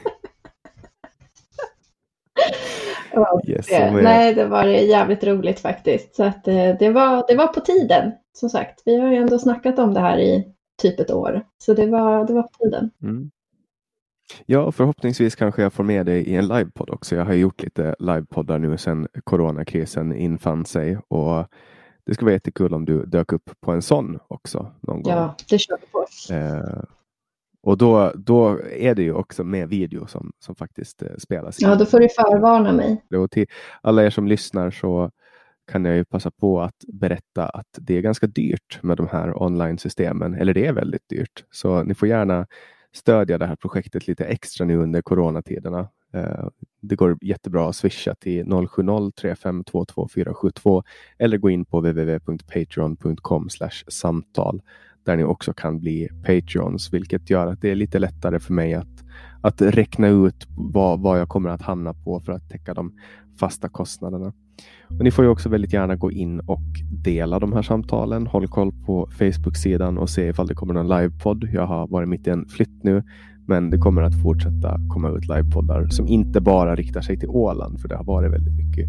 Yes, 3.48 3.68
det, 3.68 3.92
nej, 3.92 4.34
det 4.34 4.46
var 4.46 4.64
jävligt 4.66 5.24
roligt 5.24 5.60
faktiskt. 5.60 6.16
Så 6.16 6.24
att, 6.24 6.48
eh, 6.48 6.76
det, 6.80 6.90
var, 6.90 7.26
det 7.28 7.36
var 7.36 7.48
på 7.48 7.60
tiden, 7.60 8.12
som 8.34 8.50
sagt. 8.50 8.82
Vi 8.86 9.00
har 9.00 9.12
ju 9.12 9.18
ändå 9.18 9.40
snackat 9.40 9.80
om 9.80 9.94
det 9.94 10.00
här 10.00 10.18
i 10.18 10.54
typ 10.82 11.00
ett 11.00 11.12
år. 11.12 11.42
Så 11.58 11.74
det 11.74 11.86
var, 11.86 12.28
det 12.28 12.34
var 12.34 12.44
på 12.44 12.64
tiden. 12.64 12.92
Mm. 13.04 13.32
Ja, 14.46 14.72
förhoppningsvis 14.72 15.36
kanske 15.36 15.62
jag 15.62 15.74
får 15.74 15.84
med 15.84 16.06
dig 16.06 16.24
i 16.24 16.36
en 16.36 16.48
livepodd 16.48 16.90
också. 16.90 17.16
Jag 17.16 17.26
har 17.26 17.34
gjort 17.34 17.64
lite 17.64 17.96
livepoddar 18.00 18.60
nu 18.60 18.78
sedan 18.78 19.08
coronakrisen 19.24 20.16
infann 20.16 20.66
sig 20.66 20.98
och 21.08 21.48
det 22.06 22.14
skulle 22.14 22.26
vara 22.26 22.34
jättekul 22.34 22.74
om 22.74 22.86
du 22.86 23.06
dök 23.06 23.34
upp 23.34 23.52
på 23.62 23.72
en 23.72 23.82
sån 23.82 24.20
också 24.28 24.72
någon 24.82 25.04
gång. 25.04 25.14
Ja, 25.14 25.36
det 25.50 25.58
kör 25.58 25.78
vi 25.82 25.88
på. 25.88 26.06
Eh, 26.34 26.84
och 27.62 27.78
då, 27.78 28.12
då 28.16 28.60
är 28.72 28.96
det 28.96 29.04
ju 29.04 29.14
också 29.14 29.44
med 29.44 29.70
video 29.70 30.08
som, 30.08 30.32
som 30.40 30.56
faktiskt 30.56 31.02
eh, 31.02 31.10
spelas. 31.18 31.62
Ja, 31.62 31.76
då 31.76 31.86
får 31.86 32.00
du 32.00 32.10
förvarna 32.10 32.72
mig. 32.72 33.06
Och 33.16 33.32
till 33.32 33.48
alla 33.82 34.04
er 34.04 34.10
som 34.10 34.28
lyssnar 34.28 34.72
så 34.72 35.12
kan 35.72 35.86
jag 35.86 35.96
ju 35.96 36.06
passa 36.06 36.32
på 36.32 36.62
att 36.62 36.84
berätta 36.88 37.46
att 37.46 37.68
det 37.72 37.98
är 37.98 38.02
ganska 38.02 38.28
dyrt 38.28 38.80
med 38.82 38.98
de 38.98 39.08
här 39.08 39.44
online-systemen, 39.44 40.34
eller 40.34 40.54
det 40.54 40.66
är 40.66 40.74
väldigt 40.74 41.10
dyrt. 41.10 41.46
Så 41.52 41.84
ni 41.84 41.96
får 41.96 42.08
gärna 42.08 42.48
stödja 42.94 43.38
det 43.38 43.46
här 43.46 43.56
projektet 43.56 44.08
lite 44.08 44.26
extra 44.26 44.66
nu 44.66 44.78
under 44.78 45.02
coronatiderna. 45.02 45.88
Eh, 46.14 46.48
det 46.82 46.96
går 46.96 47.18
jättebra 47.22 47.70
att 47.70 47.76
swisha 47.76 48.16
till 48.16 48.46
070 48.68 49.12
3522 49.12 50.08
472 50.08 50.84
eller 51.18 51.38
gå 51.38 51.50
in 51.50 51.66
på 51.66 51.80
www.patreon.com 51.80 53.50
samtal 53.88 54.62
där 55.06 55.18
ni 55.18 55.24
också 55.24 55.54
kan 55.54 55.80
bli 55.80 56.10
Patreons, 56.26 56.94
vilket 56.94 57.30
gör 57.30 57.48
att 57.48 57.62
det 57.62 57.72
är 57.72 57.76
lite 57.76 58.00
lättare 58.00 58.40
för 58.40 58.54
mig 58.54 58.74
att, 58.74 59.04
att 59.42 59.62
räkna 59.62 60.08
ut 60.08 60.48
vad, 60.58 61.00
vad 61.00 61.20
jag 61.20 61.30
kommer 61.30 61.50
att 61.50 61.62
hamna 61.62 61.94
på 61.94 62.20
för 62.20 62.32
att 62.32 62.50
täcka 62.50 62.74
de 62.74 62.94
fasta 63.40 63.70
kostnaderna. 63.70 64.34
Och 64.88 65.04
ni 65.04 65.12
får 65.12 65.26
ju 65.26 65.32
också 65.32 65.50
väldigt 65.50 65.74
gärna 65.74 65.96
gå 65.96 66.12
in 66.12 66.40
och 66.40 66.62
dela 67.04 67.40
de 67.40 67.54
här 67.54 67.62
samtalen. 67.62 68.28
Håll 68.28 68.48
koll 68.48 68.72
på 68.86 69.10
Facebook-sidan 69.12 69.98
och 69.98 70.10
se 70.10 70.28
ifall 70.28 70.48
det 70.48 70.56
kommer 70.56 70.74
någon 70.74 70.88
livepodd. 70.88 71.50
Jag 71.54 71.68
har 71.68 71.88
varit 71.88 72.10
mitt 72.10 72.28
i 72.28 72.30
en 72.30 72.48
flytt 72.48 72.84
nu, 72.84 73.04
men 73.48 73.70
det 73.70 73.78
kommer 73.78 74.02
att 74.02 74.22
fortsätta 74.22 74.80
komma 74.90 75.10
ut 75.10 75.28
livepoddar 75.28 75.88
som 75.88 76.08
inte 76.08 76.42
bara 76.42 76.76
riktar 76.76 77.02
sig 77.02 77.20
till 77.20 77.30
Åland, 77.30 77.82
för 77.82 77.88
det 77.88 77.96
har 77.96 78.04
varit 78.04 78.32
väldigt 78.32 78.56
mycket 78.56 78.86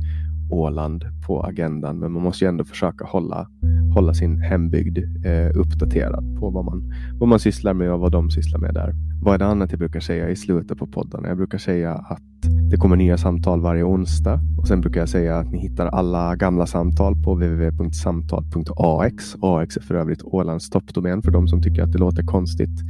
Åland 0.51 1.05
på 1.27 1.43
agendan. 1.43 1.99
Men 1.99 2.13
man 2.13 2.23
måste 2.23 2.45
ju 2.45 2.49
ändå 2.49 2.65
försöka 2.65 3.05
hålla, 3.05 3.49
hålla 3.95 4.15
sin 4.15 4.41
hembygd 4.41 4.99
eh, 4.99 5.51
uppdaterad 5.55 6.41
på 6.41 6.51
vad 6.51 6.65
man, 6.65 6.93
vad 7.21 7.29
man 7.29 7.39
sysslar 7.39 7.75
med 7.75 7.93
och 7.93 8.01
vad 8.01 8.13
de 8.13 8.31
sysslar 8.31 8.61
med 8.61 8.75
där. 8.75 8.95
Vad 9.23 9.35
är 9.35 9.39
det 9.39 9.47
annat 9.47 9.71
jag 9.71 9.79
brukar 9.79 10.01
säga 10.01 10.29
i 10.29 10.37
slutet 10.37 10.79
på 10.79 10.87
poddarna? 10.87 11.29
Jag 11.29 11.37
brukar 11.37 11.59
säga 11.59 11.95
att 11.95 12.23
det 12.71 12.77
kommer 12.77 12.97
nya 12.97 13.19
samtal 13.19 13.61
varje 13.61 13.83
onsdag 13.83 14.41
och 14.59 14.69
sen 14.69 14.81
brukar 14.81 15.01
jag 15.01 15.09
säga 15.09 15.37
att 15.37 15.53
ni 15.53 15.59
hittar 15.59 15.87
alla 15.87 16.37
gamla 16.37 16.67
samtal 16.67 17.15
på 17.25 17.35
www.samtal.ax. 17.35 19.37
AX 19.41 19.77
är 19.77 19.81
för 19.81 19.95
övrigt 19.95 20.23
Ålands 20.23 20.71
toppdomän 20.71 21.23
för 21.23 21.31
de 21.31 21.49
som 21.49 21.63
tycker 21.63 21.83
att 21.83 21.93
det 21.93 21.99
låter 21.99 22.23
konstigt. 22.23 22.81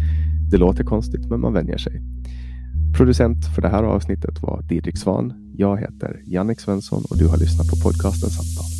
Det 0.50 0.56
låter 0.56 0.84
konstigt, 0.84 1.30
men 1.30 1.40
man 1.40 1.52
vänjer 1.52 1.78
sig. 1.78 2.02
Producent 2.96 3.54
för 3.54 3.62
det 3.62 3.68
här 3.68 3.82
avsnittet 3.82 4.42
var 4.42 4.62
Didrik 4.62 4.98
Svan. 4.98 5.54
Jag 5.56 5.80
heter 5.80 6.22
Jannik 6.26 6.60
Svensson 6.60 7.04
och 7.10 7.18
du 7.18 7.26
har 7.28 7.36
lyssnat 7.36 7.68
på 7.68 7.76
podcasten 7.76 8.30
Samtal. 8.30 8.79